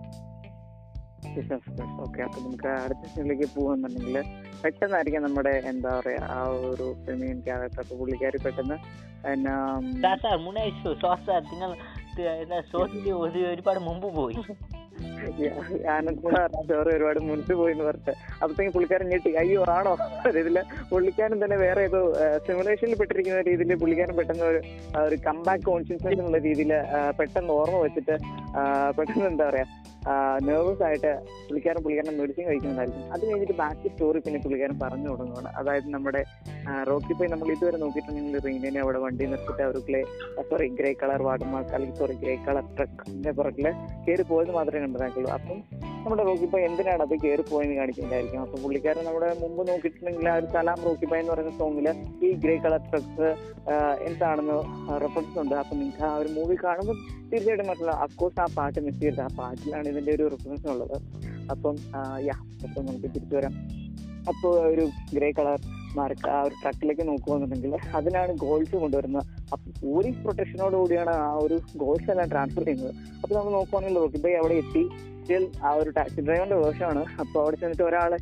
okay 2.00 2.22
അപ്പൊ 2.22 2.42
നമുക്ക് 2.42 2.68
അടുത്ത 2.68 3.08
സീനിലേക്ക് 3.08 3.56
പോകുന്നുണ്ടെങ്കിൽ 3.56 4.24
പെട്ടെന്നായിരിക്കും 4.64 5.24
നമ്മുടെ 5.24 5.50
എന്താ 5.66 6.00
പറയാ 6.00 6.22
ആ 6.30 6.44
ഒരു 6.44 6.94
ഫെമിനിയൻ 7.06 7.42
ക്യാരക്ടർ 7.42 7.82
അപ്പൊ 7.82 7.96
പുള്ളിക്കാരി 7.96 8.38
പെട്ടെന്ന് 8.38 8.78
സാർ 11.26 11.42
നിങ്ങൾ 11.52 11.76
എന്താ 12.42 12.62
ഒരു 13.14 13.48
ഒരുപാട് 13.48 13.80
മുമ്പ് 13.80 14.16
പോയി. 14.16 14.36
ആനന്ദ് 15.96 16.22
സ്റ്റോറി 16.56 16.92
ഒരുപാട് 16.96 17.20
മുൻപ് 17.30 17.54
പോയി 17.62 17.74
എന്ന് 17.76 17.86
പറഞ്ഞിട്ട്. 17.88 18.14
അപ്പത്തേക്കും 18.42 18.74
പുള്ളിക്കാരൻ 18.76 19.08
ഞെട്ടി. 19.14 19.32
അയ്യോ 19.42 19.62
ആണോ? 19.76 19.94
ഇതിൽ 20.42 20.58
പുള്ളിക്കാരൻ 20.92 21.38
തന്നെ 21.44 21.58
വേറെ 21.64 21.84
ഏതോ 21.90 22.02
സിമുലേഷനിൽ 22.48 22.98
പെട്ടിരിക്കുന്ന 23.02 23.42
രീതിയിൽ 23.50 23.74
പുള്ളിക്കാരൻ 23.84 24.16
പെട്ടെന്ന് 24.20 24.46
ഒരു 24.52 24.62
ഒരു 25.06 25.18
കംബാക്ക് 25.28 25.66
കോൺഷ്യസ്നസ് 25.72 26.20
എന്നുള്ള 26.20 26.42
രീതിയിൽ 26.50 26.74
പെട്ടെന്ന് 27.20 27.54
ഓർമ്മ 27.60 27.82
വെച്ചിട്ട് 27.86 28.16
പെട്ടെന്ന് 29.00 29.28
എന്താ 29.34 29.48
പറയാ 29.50 29.68
നെർവസ് 30.48 30.84
ആയിട്ട് 30.88 31.12
പുള്ളിക്കാരൻ 31.46 31.82
പുള്ളിക്കാരൻ 31.84 32.18
മെഡിസിൻ 32.20 32.44
കഴിക്കുന്നുണ്ടായിരുന്നു 32.50 33.04
അത് 33.14 33.24
കഴിഞ്ഞിട്ട് 33.30 33.56
ബാക്കി 33.62 33.88
സ്റ്റോറി 33.94 34.20
പിന്നെ 34.26 34.40
പുള്ളിക്കാരൻ 34.44 34.78
പറഞ്ഞു 34.84 35.08
തുടങ്ങുകയാണ് 35.12 35.50
അതായത് 35.60 35.88
നമ്മുടെ 35.96 36.22
റോക്കി 36.90 37.14
പോയി 37.14 37.30
നമ്മൾ 37.30 37.48
ഇതുവരെ 37.56 37.78
നോക്കിയിട്ടുണ്ടെങ്കിൽ 37.78 38.38
റീനേനെ 38.46 38.80
അവിടെ 38.80 39.00
വണ്ടി 39.06 39.26
നിർത്തിയിട്ട് 39.32 39.82
clay 39.88 40.02
sorry 40.50 40.68
grey 40.80 40.92
colour 41.02 41.22
watermark 41.22 41.74
അല്ലെങ്കിൽ 41.78 41.98
സോറി 41.98 42.16
ഗ്രേ 42.24 42.36
കളർ 42.48 42.66
ട്രക്കിന്റെ 42.78 43.34
പുറകിൽ 43.40 43.68
കയറി 44.08 44.26
പോയത് 44.32 44.52
മാത്രമേ 44.52 44.84
കണ്ടതാക്കുള്ളൂ 44.86 45.32
അപ്പം 45.38 45.60
നമ്മുടെ 46.06 46.24
റോക്കിപ്പ 46.30 46.56
എന്തിനാണ് 46.68 47.02
അത് 47.06 47.14
കയറി 47.24 47.44
പോയെന്ന് 47.52 47.76
കാണിക്കുന്നുണ്ടായിരിക്കും 47.76 48.42
അപ്പൊ 48.46 48.58
പുള്ളിക്കാരൻ 48.64 49.04
നമ്മുടെ 49.06 49.30
മുമ്പ് 49.44 49.62
നോക്കിയിട്ടുണ്ടെങ്കിൽ 49.70 50.30
ആ 50.32 50.36
ഒരു 50.40 50.48
സലാം 50.56 50.80
റോക്കിപ്പ 50.88 51.16
എന്ന് 51.22 51.32
പറയുന്ന 51.34 51.54
സോങ്ങിൽ 51.62 51.88
ഈ 52.26 52.32
ഗ്രേ 52.44 52.56
കളർ 52.66 52.82
ട്രക്സ് 52.90 53.30
എന്താണെന്ന് 54.10 54.58
റെഫറൻസ് 55.04 55.40
ഉണ്ട്. 55.44 55.56
അപ്പൊ 55.62 55.74
നിങ്ങൾക്ക് 55.80 56.04
ആ 56.10 56.16
ഒരു 56.22 56.30
മൂവി 56.38 56.58
കാണുമ്പോൾ 56.64 56.98
തീർച്ചയായിട്ടും 57.32 57.68
മറ്റുള്ള 57.70 57.94
അഫ്കോഴ്സ് 58.06 58.40
ആ 58.44 58.48
പാട്ട് 58.58 58.80
മിസ് 58.88 59.00
ചെയ്തത് 59.00 59.24
ആ 59.28 59.30
പാട്ടിലാണ് 59.40 59.88
ഇതിന്റെ 59.94 60.12
ഒരു 60.12 60.28
റെഫറൻസ് 60.34 60.68
ഉള്ളത്. 60.74 60.96
അപ്പം 61.54 61.76
യാ 62.30 62.36
അപ്പം 62.66 62.82
നമുക്ക് 62.86 63.10
തിരിച്ചു 63.16 63.36
വരാം. 63.36 63.56
അപ്പോൾ 64.32 64.54
ഒരു 64.74 64.86
ഗ്രേ 65.16 65.32
കളർ 65.40 65.60
മാർക്ക് 65.98 66.28
ആ 66.36 66.38
ഒരു 66.48 66.56
ട്രക്കിലേക്ക് 66.62 67.04
നോക്കുകയാണെന്നുണ്ടെങ്കിൽ 67.10 67.74
അതിനാണ് 67.98 68.32
ഗോൾസ് 68.44 68.76
കൊണ്ടുവരുന്നത്. 68.84 69.28
അപ്പൊ 69.54 69.68
പോലീസ് 69.82 70.22
പ്രൊട്ടക്ഷനോട് 70.24 70.76
കൂടിയാണ് 70.82 71.14
ആ 71.26 71.32
ഒരു 71.46 71.58
ഗോൾസ് 71.84 72.10
എല്ലാം 72.14 72.30
ട്രാൻസ്ഫർ 72.34 72.64
ചെയ്യുന്നത്. 72.70 72.94
അപ്പൊ 73.22 73.34
നമ്മൾ 73.40 73.52
നോക്കുവാണെങ്കിൽ 73.58 74.00
റോക്കിബൈ 74.04 74.34
അവിടെ 74.42 74.58
എത്തി. 74.64 74.84
ആ 75.68 75.70
ഒരു 75.82 75.90
ടാക്സി 75.98 76.20
ഡ്രൈവറിന്റെ 76.26 76.58
വേഷമാണ് 76.64 77.04
അപ്പൊ 77.22 77.38
അവിടെ 77.44 77.56
ചെന്നിട്ട് 77.62 77.86
ഒരാളെ 77.90 78.18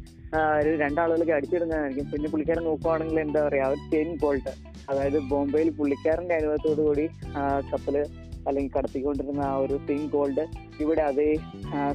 രണ്ടാളുകളൊക്കെ 0.84 1.34
അടിച്ചിടുന്നതായിരിക്കും. 1.38 2.06
പിന്നെ 2.12 2.28
പുള്ളിക്കാരൻ 2.34 2.64
നോക്കുവാണെങ്കിൽ 2.70 3.18
എന്താ 3.24 3.42
പറയാ 3.48 3.66
ഒരു 3.74 3.82
ചെയിൻ 3.94 4.12
ബോൾട്ട് 4.22 4.54
അതായത് 4.92 5.18
ബോംബെയിൽ 5.32 5.70
പുള്ളിക്കാരന്റെ 5.80 6.36
അനുഭവത്തോടു 6.40 6.82
കൂടി 6.88 7.06
കപ്പൽ 7.72 7.98
അല്ലെങ്കിൽ 8.48 8.72
കടത്തിക്കൊണ്ടിരുന്ന 8.76 9.44
ആ 9.50 9.58
ഒരു 9.66 9.76
സെയിം 9.88 10.06
ഗോൾഡ് 10.16 10.46
ഇവിടെ 10.84 11.04
അതേ 11.10 11.28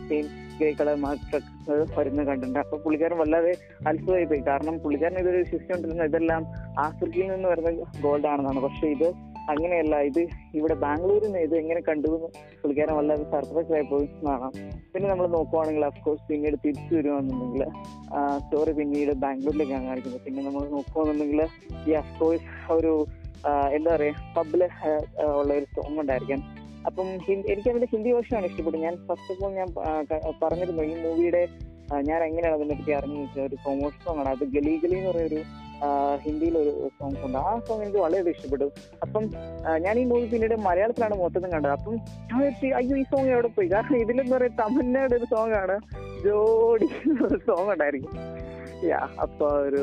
same 0.08 0.26
grey 0.58 0.68
colour 0.80 0.96
mark 1.04 1.26
truck 1.30 1.94
വരുന്ന 1.98 2.20
കണ്ടിട്ടുണ്ട്. 2.28 2.58
അപ്പൊ 2.64 2.76
പുള്ളിക്കാരൻ 2.84 3.18
വല്ലാതെ 3.22 3.52
അത്ഭുതമായി 3.88 4.26
പോയി 4.30 4.42
കാരണം 4.50 4.76
പുള്ളിക്കാരൻ 4.84 5.18
ഇതൊരു 5.22 5.40
വിശ്വസിച്ചുകൊണ്ടിരുന്ന 5.44 6.10
ഇതെല്ലാം 6.10 6.44
ആഫ്രിക്കയിൽ 6.86 7.28
നിന്ന് 7.34 7.48
വരുന്ന 7.52 7.70
ഗോൾഡ് 8.06 8.28
ആണെന്നാണ്. 8.32 8.62
പക്ഷെ 8.66 8.86
ഇത് 8.96 9.08
അങ്ങനെയല്ല. 9.52 9.96
ഇത് 10.08 10.22
ഇവിടെ 10.58 10.74
ബാംഗ്ലൂരിൽ 10.84 11.26
നിന്ന് 11.26 11.42
ഇത് 11.46 11.54
എങ്ങനെ 11.60 11.80
കണ്ടു 11.86 12.08
എന്ന് 12.16 12.28
പുള്ളിക്കാരൻ 12.62 12.94
വല്ലാതെ 12.98 13.24
സർപ്രൈസ് 13.34 13.72
ആയി 13.76 13.86
പോയി 13.92 14.06
എന്നാണ്. 14.18 14.48
പിന്നെ 14.92 15.06
നമ്മൾ 15.12 15.26
നോക്കുവാണെങ്കിൽ 15.36 15.84
അഫ്കോഴ്സ് 15.90 16.24
പിന്നീട് 16.30 16.56
തിരിച്ചു 16.64 16.92
വരുവാണെന്നുണ്ടെങ്കിൽ 16.98 17.64
സ്റ്റോറി 18.42 18.74
പിന്നീട് 18.80 19.12
ബാംഗ്ലൂരിലേക്കാണ് 19.24 19.86
കാണിക്കുന്നത് 19.90 20.22
പിന്നെ 20.26 20.42
നമ്മൾ 20.48 20.64
നോക്കുവാണെന്നുണ്ടെങ്കിൽ 20.76 21.42
ഈ 21.88 21.94
അഫ്കോഴ്സ് 22.02 22.50
ഒരു 22.78 22.92
എന്താ 23.76 23.90
പറയാ 23.94 24.14
പബ്ബിൽ 24.36 24.62
ഉള്ള 25.40 25.50
ഒരു 25.58 25.66
സോങ് 25.74 25.98
ഉണ്ടായിരിക്കാം. 26.02 26.40
അപ്പം 26.86 27.08
എനിക്ക് 27.52 27.68
അതിന്റെ 27.72 27.88
ഹിന്ദി 27.94 28.10
വേർഷനാണ് 28.16 28.46
ഇഷ്ടപ്പെട്ടത്. 28.50 28.82
ഞാൻ 28.86 28.94
ഫസ്റ്റ് 29.08 29.32
ഓഫ് 29.34 29.42
ഓൾ 29.44 29.52
ഞാൻ 29.60 29.68
പറഞ്ഞിരുന്നു 30.42 30.82
ഈ 30.90 30.94
മൂവിയുടെ 31.04 31.42
ഞാൻ 32.08 32.20
എങ്ങനെയാണ് 32.28 32.56
അതിനെ 32.56 32.74
പറ്റി 32.78 32.92
അറിഞ്ഞു 32.96 33.18
വെച്ചാൽ 33.20 33.42
ഒരു 33.48 33.56
പ്രൊമോഷൻ 33.64 34.00
സോങ് 34.06 34.20
ആണ്. 34.22 34.30
അത് 34.36 34.44
ഗലി 34.56 34.72
ഗലി 34.82 34.96
എന്ന് 35.00 35.10
പറയുന്ന 35.10 35.28
ഒരു 35.30 35.40
ഹിന്ദിയിൽ 36.24 36.54
ഒരു 36.62 36.72
സോങ്സ് 36.98 37.22
ഉണ്ട്. 37.26 37.38
ആ 37.38 37.50
സോങ് 37.66 37.82
എനിക്ക് 37.84 38.00
വളരെയധികം 38.04 38.34
ഇഷ്ടപ്പെട്ടു. 38.36 38.66
അപ്പം 39.04 39.24
ഞാൻ 39.84 39.94
ഈ 40.00 40.04
മൂവി 40.10 40.26
പിന്നീട് 40.32 40.54
മലയാളത്തിലാണ് 40.66 41.16
മൊത്തത്തിൽ 41.22 41.50
കണ്ടത്. 41.54 41.72
അപ്പം 41.78 41.94
ഞാൻ 42.30 42.74
അയ്യോ 42.80 42.96
ഈ 43.02 43.04
സോങ് 43.12 43.30
എവിടെ 43.34 43.50
പോയി? 43.56 43.68
കാരണം 43.74 43.98
ഇതിലെന്ന് 44.04 44.34
പറയുന്നത് 44.36 44.60
തമിഴ്നാട് 44.62 45.14
ഒരു 45.18 45.28
സോങ് 45.34 45.56
ആണ്. 45.62 45.76
ജോഡി 46.26 46.88
സോങ് 47.48 47.70
ഉണ്ടായിരിക്കും. 47.74 48.14
യാ 48.90 49.00
അപ്പൊ 49.24 49.48
ഒരു 49.68 49.82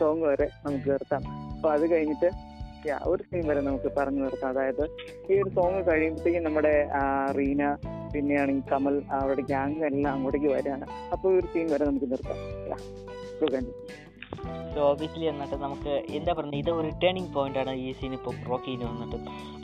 സോങ് 0.00 0.24
വരെ 0.30 0.48
നമുക്ക് 0.66 0.88
നിർത്താം. 0.94 1.22
അപ്പൊ 1.54 1.68
അത് 1.76 1.84
കഴിഞ്ഞിട്ട് 1.92 2.30
യാ 2.86 3.00
ഒരു 3.06 3.22
സീൻ 3.22 3.48
വരെ 3.48 3.60
നമുക്ക് 3.60 3.92
പറഞ്ഞു 3.96 4.20
നിർത്താം 4.20 4.48
അതായത് 4.48 4.84
ഈ 5.32 5.42
ഒരു 5.42 5.50
സോങ് 5.50 5.86
കഴിയുമ്പോഴത്തേക്കും 5.86 6.44
നമ്മുടെ 6.44 6.88
റീന 7.38 7.76
പിന്നെയാണെങ്കിൽ 8.14 8.70
കമൽ 8.70 9.02
അവരുടെ 9.10 9.42
ഗ്യാങ് 9.42 9.84
എല്ലാം 9.84 10.14
അങ്ങോട്ടേക്ക് 10.14 10.46
വരികയാണ്. 10.46 10.86
അപ്പൊ 11.12 11.32
ഈ 11.32 11.38
ഒരു 11.38 11.46
സീൻ 11.46 11.72
വരെ 11.72 11.84
നമുക്ക് 11.84 12.10
നിർത്താം. 12.10 12.38
സോ 14.74 14.90
ഓബിയസ്ലി 14.90 15.24
എന്നിട്ട് 15.24 15.54
നമുക്ക് 15.54 15.88
എന്താ 15.88 16.32
പറയുക 16.32 16.54
ഇത് 16.54 16.70
ഒരു 16.70 16.92
ടേണിംഗ് 17.02 17.58
ആണ് 17.58 17.70
ഈ 17.70 17.92
സീൻ 17.92 18.12
ഇപ്പോൾ 18.12 18.48
റോക്കിന് 18.48 18.84
വന്നിട്ട്. 18.84 19.16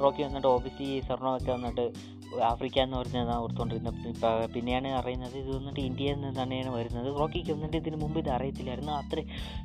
റോക്കി 0.03 0.23
വന്നിട്ട് 0.23 0.47
ഓബിയസ്ലി 0.47 1.01
സ്വർണമൊക്കെ 1.01 1.53
വന്നിട്ട് 1.53 2.15
ആഫ്രിക്ക 2.43 2.79
എന്ന് 2.79 2.97
പറഞ്ഞതാണ് 2.97 3.39
ഓർത്തുകൊണ്ടിരുന്നത് 3.39 4.55
പിന്നെയാണ് 4.55 4.89
അറിയുന്നത് 4.89 5.39
ഇത് 5.39 5.57
വന്നിട്ട് 5.57 5.81
ഇന്ത്യയിൽ 5.81 6.15
നിന്ന് 6.15 6.43
തന്നെയാണ് 6.43 6.77
വരുന്നത്. 6.77 7.21
റോക്കിക്ക് 7.21 7.53
വന്നിട്ട് 7.53 7.77
ഇതിന് 7.77 7.97
മുമ്പ് 7.97 8.19
ഇത് 8.19 8.29
അറിയത്തില്ലായിരുന്നു. 8.29 8.93
അത്ര. 8.93 9.23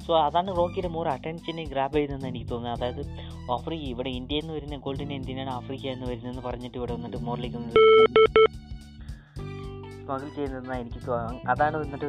സോ 0.08 0.20
അതാണ് 0.20 0.58
റോക്കിയുടെ 0.58 0.88
മോർ 0.88 1.08
അറ്റൻഷനെ 1.08 1.64
ഗ്രാബ് 1.64 1.94
ചെയ്തതെന്ന് 1.94 2.28
എനിക്ക് 2.28 2.52
തോന്നുന്നത്. 2.52 2.80
അതായത് 2.80 3.08
ആഫ്രിക്ക 3.52 3.84
ഇവിടെ 3.84 4.10
ഇന്ത്യയിൽ 4.10 4.42
നിന്ന് 4.42 4.54
വരുന്ന 4.54 4.78
ഗോൾഡിന് 4.78 5.14
എന്തിനാണ് 5.14 5.50
ആഫ്രിക്ക 5.50 5.88
എന്ന് 5.88 6.06
വരുന്നതെന്ന് 6.06 6.42
പറഞ്ഞിട്ട് 6.42 6.78
ഇവിടെ 6.78 6.94
വന്നിട്ട് 6.94 7.18
മോറിലേക്ക് 7.18 7.58
വന്നത് 7.58 7.76
സ്മഗിൾ 10.06 10.36
ചെയ്യുന്നതെന്നാണ് 10.36 10.82
എനിക്ക് 10.82 11.12
അതാണ് 11.50 11.78
വന്നിട്ട് 11.78 12.06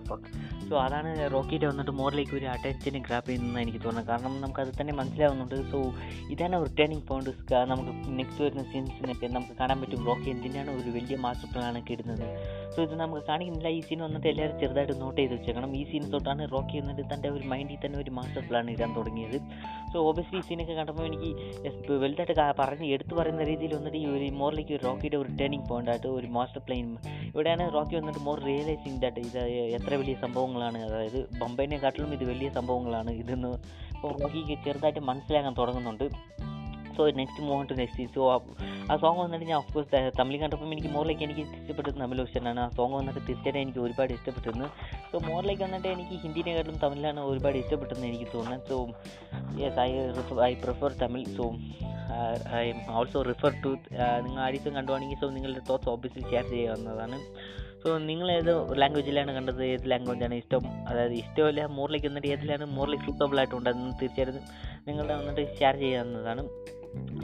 സ്ക- 0.00 0.22
എന്തായിരുന്നു 0.24 0.57
സോ 0.68 0.74
അതാണ് 0.78 1.10
റോക്കറ്റ് 1.32 1.64
വന്നിട്ട് 1.64 1.90
മോറിലേക്ക് 1.90 2.34
ഒരു 2.38 2.46
അറ്റൻഷനെ 2.54 2.98
ഗ്രാപ്പ് 2.98 3.28
ചെയ്യുന്നതെന്ന് 3.28 3.60
എനിക്ക് 3.64 3.78
തോന്നുന്നത് 3.84 4.08
കാരണം 4.10 4.40
നമുക്ക് 4.40 4.60
അത് 4.60 4.72
തന്നെ 4.80 4.94
മനസ്സിലാവുന്നുണ്ട്. 4.94 5.56
സോ 5.70 5.78
ഇതാണ് 6.30 6.56
ഒരു 6.56 6.70
ടേണിംഗ് 6.78 7.06
പോയിന്റ് 7.08 7.30
നമുക്ക് 7.72 7.92
നെക്സ്റ്റ് 8.18 8.44
വരുന്ന 8.44 8.62
സീൻസിനൊക്കെ 8.72 9.26
നമുക്ക് 9.26 9.56
കാണാൻ 9.60 9.80
പറ്റും. 9.80 10.04
റോക്കി 10.08 10.30
എന്തിനാണ് 10.30 10.70
ഒരു 10.70 10.90
വലിയ 10.96 11.16
മാസ്റ്റർ 11.16 11.48
പ്ലാനൊക്കെ 11.54 11.92
ഇടുന്നത്? 11.92 12.26
സോ 12.74 12.82
ഇത് 12.82 12.94
നമുക്ക് 13.00 13.22
കാണിക്കുന്നില്ല. 13.26 13.68
ഈ 13.68 13.80
സീൻ 13.80 13.98
വന്നിട്ട് 13.98 14.28
എല്ലാവരും 14.28 14.60
ചെറുതായിട്ട് 14.60 15.00
നോട്ട് 15.00 15.18
ചെയ്ത് 15.20 15.34
വെച്ചേക്കണം. 15.34 15.76
ഈ 15.76 15.84
സീൻ 15.90 16.10
തൊട്ടാണ് 16.10 16.50
റോക്കി 16.52 16.76
വന്നിട്ട് 16.80 17.14
തന്റെ 17.14 17.28
ഒരു 17.28 17.44
മൈൻഡിൽ 17.52 17.78
തന്നെ 17.86 17.98
ഒരു 17.98 18.10
മാസ്റ്റർ 18.10 18.42
പ്ലാൻ 18.48 18.70
ഇടാൻ 18.70 18.94
തുടങ്ങിയത്. 18.98 19.38
സോ 19.92 19.98
ഓബിയസ്ലി 20.08 20.38
ഈ 20.38 20.44
സീനൊക്കെ 20.48 20.74
കണ്ടപ്പോൾ 20.74 21.06
എനിക്ക് 21.06 21.30
വലുതായിട്ട് 22.04 22.34
പറഞ്ഞ് 22.60 22.86
എടുത്തു 22.94 23.14
പറയുന്ന 23.18 23.42
രീതിയിൽ 23.42 23.74
വന്നിട്ട് 23.78 23.98
ഈ 23.98 24.06
ഒരു 24.16 24.26
മോറിലേക്ക് 24.42 24.74
ഒരു 24.78 24.84
റോക്കിയുടെ 24.88 25.16
ഒരു 25.16 25.30
ടേണിംഗ് 25.40 25.68
പോയിന്റ് 25.68 25.90
ആയിട്ട് 25.90 26.06
ഒരു 26.06 26.26
മാസ്റ്റർ 26.26 26.62
പ്ലാൻ 26.66 26.96
ഇവിടെയാണ് 27.32 27.74
റോക്കി 27.74 27.96
വന്നിട്ട് 27.96 28.20
മോർ 28.20 28.38
റിയലൈസിങ് 28.50 29.00
ദാറ്റ് 29.02 29.20
ഇത് 29.28 29.40
എത്ര 29.78 29.94
വലിയ 30.02 30.14
സംഭവങ്ങളാണ്. 30.58 30.78
അതായത് 30.88 31.20
ബൊംബൈനെക്കാട്ടിലും 31.40 32.10
ഇത് 32.16 32.24
വലിയ 32.30 32.48
സംഭവങ്ങളാണ് 32.58 33.10
ഇതെന്ന് 33.22 33.50
ഇപ്പോൾ 33.94 34.10
റോക്കിക്ക് 34.20 34.54
ചെറുതായിട്ട് 34.64 35.02
മനസ്സിലാക്കാൻ 35.10 35.54
തുടങ്ങുന്നുണ്ട്. 35.58 36.06
So 36.96 37.04
next 37.18 37.42
move 37.48 37.66
to 37.70 37.74
next 37.80 38.04
so 38.14 38.22
ആ 38.90 38.94
സോങ് 39.02 39.20
വന്നിട്ട് 39.22 39.46
ഞാൻ 39.48 39.56
ഓഫ്കോഴ്സ് 39.62 40.00
തമിഴ് 40.18 40.38
കണ്ടപ്പോൾ 40.42 40.72
എനിക്ക് 40.74 40.90
മോറിലേക്ക് 40.94 41.24
എനിക്ക് 41.26 41.42
ഇഷ്ടപ്പെട്ടത് 41.58 41.96
തമിഴ് 42.02 42.20
വെർഷനാണ് 42.20 42.60
ആ 42.64 42.68
സോങ് 42.78 42.94
വന്നിട്ട് 42.98 43.20
തീർച്ചയായിട്ടും 43.28 43.60
എനിക്ക് 43.64 43.80
ഒരുപാട് 43.86 44.12
ഇഷ്ടപ്പെട്ടിരുന്നു. 44.16 44.68
സോ 45.10 45.18
മോറിലേക്ക് 45.28 45.62
വന്നിട്ട് 45.66 45.88
എനിക്ക് 45.96 46.16
ഹിന്ദിനെക്കാട്ടിലും 46.24 46.78
തമിഴിലാണ് 46.84 47.20
ഒരുപാട് 47.32 47.58
ഇഷ്ടപ്പെട്ടതെന്ന് 47.62 48.08
എനിക്ക് 48.12 48.28
തോന്നുന്നത്. 48.34 48.64
So 48.70 48.76
yes 49.62 49.78
I 49.86 49.90
I 50.50 50.52
prefer 50.64 50.92
Tamil. 51.04 51.28
So 51.38 51.46
I'm 52.72 52.80
also 52.98 53.22
refer 53.30 53.54
to 53.64 53.70
നിങ്ങൾ 54.26 54.40
ആദ്യത്തെ 54.48 54.70
കണ്ടുവാണെങ്കിൽ 54.78 55.18
സോ 55.22 55.28
നിങ്ങളുടെ 55.38 55.64
തോട്ട്സ് 55.70 55.90
ഓബിയസ്ലി 55.94 56.24
ഷെയർ 56.30 56.46
ചെയ്യാവുന്നതാണ്. 56.54 57.18
സോ 57.82 57.88
നിങ്ങൾ 57.98 58.28
ഏത് 58.32 58.50
ലാംഗ്വേജിലാണ് 58.82 59.32
കണ്ടത്? 59.36 59.60
ഏത് 59.74 59.84
ലാംഗ്വേജാണ് 59.90 60.34
ഇഷ്ടം? 60.34 60.64
അതായത് 60.88 61.14
ഇഷ്ടമല്ല 61.22 61.66
മോറിലേക്ക് 61.76 62.06
വന്നിട്ട് 62.06 62.28
ഏതിലാണ് 62.28 62.64
മോറിലേക്ക് 62.78 63.04
സൂട്ടബിൾ 63.04 63.38
ആയിട്ടുണ്ടെന്ന് 63.42 63.92
തീർച്ചയായിട്ടും 64.00 64.46
നിങ്ങളുടെ 64.88 65.14
വന്നിട്ട് 65.20 65.44
ഷെയർ 65.58 65.76
ചെയ്യാവുന്നതാണ്. 65.84 66.42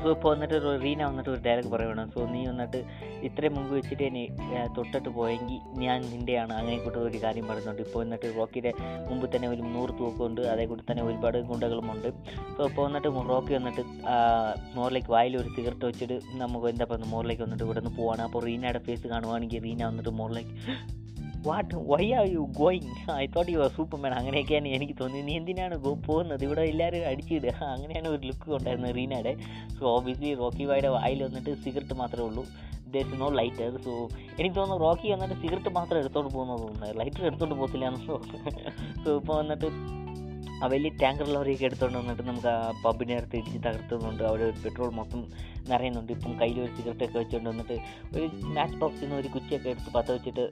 സോ 0.01 0.07
ഇപ്പോൾ 0.15 0.29
വന്നിട്ട് 0.33 0.57
റീന 0.85 1.01
വന്നിട്ട് 1.11 1.31
ഒരു 1.35 1.41
ഡയലോഗ് 1.45 1.71
പറയണം 1.75 2.09
സോ 2.15 2.21
നീ 2.33 2.41
വന്നിട്ട് 2.49 2.79
ഇത്രയും 3.27 3.55
മുമ്പ് 3.57 3.73
വെച്ചിട്ട് 3.77 4.05
എന്നെ 4.09 4.25
തൊട്ടിട്ട് 4.77 5.11
പോയെങ്കിൽ 5.19 5.61
ഞാൻ 5.83 5.99
നിന്റെയാണ് 6.15 6.53
അങ്ങനെ 6.59 6.77
കൂട്ട് 6.85 6.99
ഒരു 7.09 7.19
കാര്യം 7.25 7.47
പറയുന്നുണ്ട്. 7.51 7.83
ഇപ്പോൾ 7.87 8.01
വന്നിട്ട് 8.05 8.29
റോക്കിയുടെ 8.39 8.73
മുമ്പ് 9.11 9.27
തന്നെ 9.35 9.49
ഒരു 9.55 9.63
നൂറ് 9.77 9.93
തൂക്കമുണ്ട്. 10.01 10.43
അതേ 10.53 10.67
കൂടി 10.73 10.85
തന്നെ 10.91 11.05
ഒരുപാട് 11.11 11.39
ഗുണ്ടകളുമുണ്ട്. 11.51 12.09
സോ 12.57 12.61
ഇപ്പോൾ 12.71 12.85
വന്നിട്ട് 12.87 13.13
റോക്കി 13.33 13.55
വന്നിട്ട് 13.59 13.85
മോറിലേക്ക് 14.79 15.13
വായിൽ 15.17 15.37
ഒരു 15.43 15.51
സിഗരറ്റ് 15.57 15.87
വെച്ചിട്ട് 15.91 16.19
നമുക്ക് 16.43 16.69
എന്താ 16.73 16.87
പറയുക 16.91 17.11
മോറിലേക്ക് 17.15 17.45
വന്നിട്ട് 17.47 17.65
ഇവിടെ 17.69 17.81
നിന്ന് 17.81 17.95
പോവാണ്. 18.01 18.23
അപ്പോൾ 18.29 18.43
റീനയുടെ 18.49 18.83
ഫേസ് 18.89 19.07
കാണുവാണെങ്കിൽ 19.15 19.63
റീന 19.69 19.83
വന്നിട്ട് 19.91 20.15
മോറിലേക്ക് 20.21 20.55
what 21.47 21.75
why 21.91 22.05
are 22.19 22.27
you 22.35 22.43
going 22.61 22.93
I 23.23 23.25
thought 23.35 23.51
you 23.55 23.59
are 23.65 23.71
superman 23.79 24.13
അങ്ങനെയൊക്കെയാണ് 24.19 24.69
എനിക്ക് 24.77 24.95
തോന്നിയത്. 25.01 25.27
നീ 25.29 25.35
എന്തിനാണ് 25.41 25.77
പോകുന്നത്? 26.09 26.43
ഇവിടെ 26.49 26.63
എല്ലാവരും 26.73 27.03
അടിച്ചിടുക 27.11 27.53
അങ്ങനെയാണ് 27.75 28.09
ഒരു 28.15 28.23
ലുക്ക് 28.29 28.51
ഉണ്ടായിരുന്നത് 28.59 28.95
റീനയുടെ. 28.99 29.33
സോ 29.77 29.85
ഓബിയസ്ലി 29.97 30.31
റോക്കി 30.43 30.67
വായുടെ 30.71 30.93
വായിൽ 30.97 31.21
വന്നിട്ട് 31.27 31.55
സിഗരറ്റ് 31.65 31.97
മാത്രമേ 32.03 32.27
ഉള്ളൂ. 32.29 32.45
There 32.95 33.01
is 33.05 33.21
no 33.21 33.29
lighter 33.41 33.77
so 33.87 33.93
എനിക്ക് 34.39 34.57
തോന്നുന്നു 34.57 34.83
റോക്കി 34.87 35.07
വന്നിട്ട് 35.15 35.37
സിഗരറ്റ് 35.43 35.71
മാത്രം 35.79 35.99
എടുത്തോണ്ട് 36.03 36.31
പോകുന്നത് 36.37 36.61
തോന്നുന്നത് 36.65 36.93
ലൈറ്റർ 37.01 37.23
എടുത്തോണ്ട് 37.31 37.57
പോകത്തില്ല 37.61 37.87
എന്ന് 37.93 38.03
സോ 38.09 38.17
ഇപ്പോൾ 39.21 39.35
വന്നിട്ട് 39.41 39.69
ആ 40.63 40.67
വലിയ 40.73 40.91
ടാങ്കർ 41.03 41.29
ലോറിയൊക്കെ 41.35 41.65
എടുത്തുകൊണ്ട് 41.65 41.99
വന്നിട്ട് 41.99 42.23
നമുക്ക് 42.23 42.49
ആ 42.49 42.73
പബിന്റെ 42.85 43.15
അടുത്ത് 43.19 43.37
ഇടിച്ച് 43.41 43.61
തകർത്തുന്നുണ്ട്. 43.67 44.23
അവിടെ 44.23 44.47
പെട്രോൾ 44.65 44.91
മൊത്തം 45.01 45.21
നിറയുന്നുണ്ട്. 45.71 46.13
ഇപ്പം 46.13 46.33
കയ്യിൽ 46.41 46.59
ഒരു 46.65 46.73
സിഗരറ്റൊക്കെ 46.77 47.17
വെച്ചുകൊണ്ട് 47.19 47.51
വന്നിട്ട് 47.51 47.77
ഒരു 48.17 48.27
മാച്ച് 48.57 48.79
ബോക്സിൽ 48.83 49.05
നിന്ന് 49.05 49.17
ഒരു 49.21 49.29
കുച്ചിയൊക്കെ 49.29 49.69
എടുത്ത് 49.69 49.91
പത്ത് 49.97 50.13
വെച്ചിട്ട് 50.13 50.45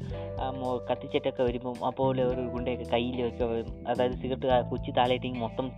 കത്തിച്ചിട്ടൊക്കെ 0.90 1.42
വരുമ്പം 1.48 1.78
അപ്പോൾ 1.90 2.08
ഒരു 2.32 2.44
ഗുണ്ടയൊക്കെ 2.54 2.86
കയ്യിലൊക്കെ 2.94 3.44
അതായത് 3.92 4.16
സിഗരറ്റ് 4.22 4.70
കുച്ചി 4.72 4.92
താലേറ്റിങ് 5.00 5.40
മൊത്തം 5.44 5.68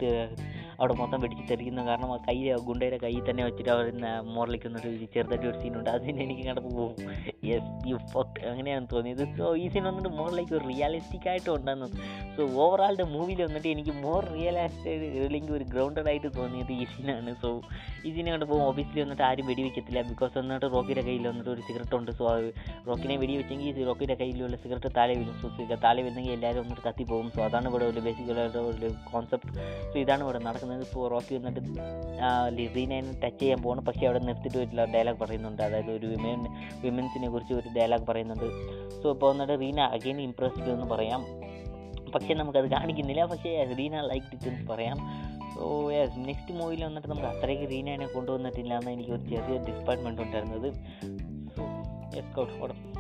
അവിടെ 0.81 0.95
മൊത്തം 1.01 1.19
വെടിച്ച് 1.25 1.45
തെറിക്കുന്ന 1.51 1.85
കാരണം 1.89 2.11
ആ 2.15 2.19
കൈ 2.29 2.37
ഗുണ്ടയുടെ 2.69 2.99
കയ്യിൽ 3.05 3.23
തന്നെ 3.29 3.43
വെച്ചിട്ട് 3.49 3.71
അവർ 3.75 3.87
മോറിലിക്കുന്ന 4.35 4.79
ഒരു 4.83 4.91
ചെറുതായിട്ട് 5.15 5.47
ഒരു 5.51 5.59
സീനുണ്ട് 5.63 5.91
അതിന് 5.95 6.23
എനിക്ക് 6.27 6.45
കണ്ടപ്പോൾ 6.49 6.75
പോകും 6.79 6.95
യെസ് 7.51 7.71
യു 7.91 7.97
ഫക്ക് 8.13 8.41
അങ്ങനെയാണ് 8.51 8.87
തോന്നിയത്. 8.95 9.25
സോ 9.39 9.45
ഈ 9.63 9.67
സീൻ 9.73 9.85
വന്നിട്ട് 9.91 10.13
മോറിലേക്ക് 10.21 10.55
ഒരു 10.59 10.65
റിയാലിസ്റ്റിക് 10.73 11.29
ആയിട്ട് 11.33 11.51
ഉണ്ടെന്ന്. 11.57 11.89
സോ 12.37 12.43
ഓവറാളുടെ 12.65 13.07
മൂവിയിൽ 13.15 13.41
വന്നിട്ട് 13.47 13.69
എനിക്ക് 13.75 13.95
മോർ 14.05 14.23
റിയലിസ്റ്റിക് 14.37 15.05
അല്ലെങ്കിൽ 15.27 15.53
ഒരു 15.59 15.67
ഗ്രൗണ്ടഡ് 15.75 16.09
ആയിട്ട് 16.13 16.31
തോന്നിയത് 16.41 16.73
ഈ 16.81 16.85
സീനാണ് 16.95 17.35
സോ 17.43 17.51
ഈ 18.07 18.13
സീനെ 18.17 18.31
കണ്ടപ്പോൾ 18.35 18.61
ഓബിയസ്ലി 18.69 19.01
വന്നിട്ട് 19.05 19.25
ആരും 19.29 19.47
വെടിവെക്കത്തില്ല. 19.51 20.01
ബിക്കോസ് 20.11 20.35
വന്നിട്ട് 20.41 20.67
റോക്കിയുടെ 20.77 21.05
കയ്യിൽ 21.09 21.27
വന്നിട്ട് 21.31 21.51
ഒരു 21.55 21.63
സിഗരറ്റ് 21.69 21.97
ഉണ്ട്. 22.01 22.13
സോ 22.21 22.25
റോക്കിനെ 22.89 23.17
വെടിവെച്ചെങ്കിൽ 23.23 23.85
റോക്കിയുടെ 23.91 24.17
കയ്യിലുള്ള 24.23 24.57
സിഗരറ്റ് 24.65 24.93
താഴെ 24.99 25.15
വീഴും. 25.21 25.35
സോ 25.43 25.49
താഴെ 25.87 26.01
വീഴുന്നെങ്കിൽ 26.05 26.35
എല്ലാവരും 26.39 26.63
വന്നിട്ട് 26.65 26.85
കത്തിപ്പോകും. 26.89 27.29
സോ 27.37 27.41
അതാണ് 27.49 27.69
ഇവിടെ 27.73 27.87
ഒരു 27.93 28.03
ബേസിക്കലായിട്ട് 28.09 28.61
ഒരു 28.73 28.91
കോൺസെപ്റ്റ് 29.13 29.53
സോ 29.93 29.97
ഇതാണ് 30.05 30.23
ഇവിടെ 30.27 30.41
നടക്കുന്നത്. 30.47 30.63
ഇപ്പോൾ 30.73 31.11
റോക്കി 31.11 31.35
വന്നിട്ട് 31.35 31.61
ലിസീനെ 32.49 33.01
ടച്ച് 33.25 33.41
ചെയ്യാൻ 33.41 33.63
പോകണം 33.63 33.85
പക്ഷേ 33.85 34.07
അവിടെ 34.07 34.19
നിർത്തിയിട്ട് 34.19 34.59
ഒരു 34.59 34.93
ഡയലോഗ് 34.95 35.19
പറയുന്നുണ്ട്. 35.19 35.63
അതായത് 35.63 35.91
ഒരു 35.91 36.07
വിമൻ 36.07 36.47
വിമൻസിനെ 36.81 37.29
കുറിച്ച് 37.29 37.55
ഒരു 37.55 37.69
ഡയലോഗ് 37.77 38.07
പറയുന്നുണ്ട്. 38.07 38.45
സോ 39.03 39.11
ഇപ്പോൾ 39.11 39.31
വന്നിട്ട് 39.31 39.61
റീന 39.61 39.81
അഗെയിൻ 39.81 40.21
ഇംപ്രസ്ഡ് 40.21 40.71
എന്ന് 40.71 40.87
പറയാം. 40.87 41.25
പക്ഷേ 42.13 42.35
നമുക്കത് 42.35 42.71
കാണിക്കുന്നില്ല. 42.71 43.25
പക്ഷേ 43.25 43.75
റീന 43.79 44.01
ലൈക്ക് 44.01 44.27
ഇറ്റ് 44.33 44.49
എന്ന് 44.49 44.69
പറയാം. 44.69 44.99
സോ 45.55 45.91
യെസ് 45.93 46.13
നെക്സ്റ്റ് 46.17 46.55
മൂവിയിൽ 46.55 46.85
വന്നിട്ട് 46.85 47.09
നമുക്ക് 47.09 47.27
അത്രയ്ക്ക് 47.27 47.71
റീനനെ 47.71 48.07
കൊണ്ടുവന്നിട്ടില്ല 48.07 48.79
എന്ന് 48.79 48.91
എനിക്ക് 48.91 49.11
ഒരു 49.11 49.23
ചെറിയ 49.23 49.59
ഡിസപ്പോയിൻമെന്റ് 49.59 50.23
ഉണ്ടായിരുന്നത്. 50.23 50.73
സോ 51.57 51.63
യെസ് 52.17 52.37
കോട്ട് 52.37 52.63
ഓടും 52.63 52.94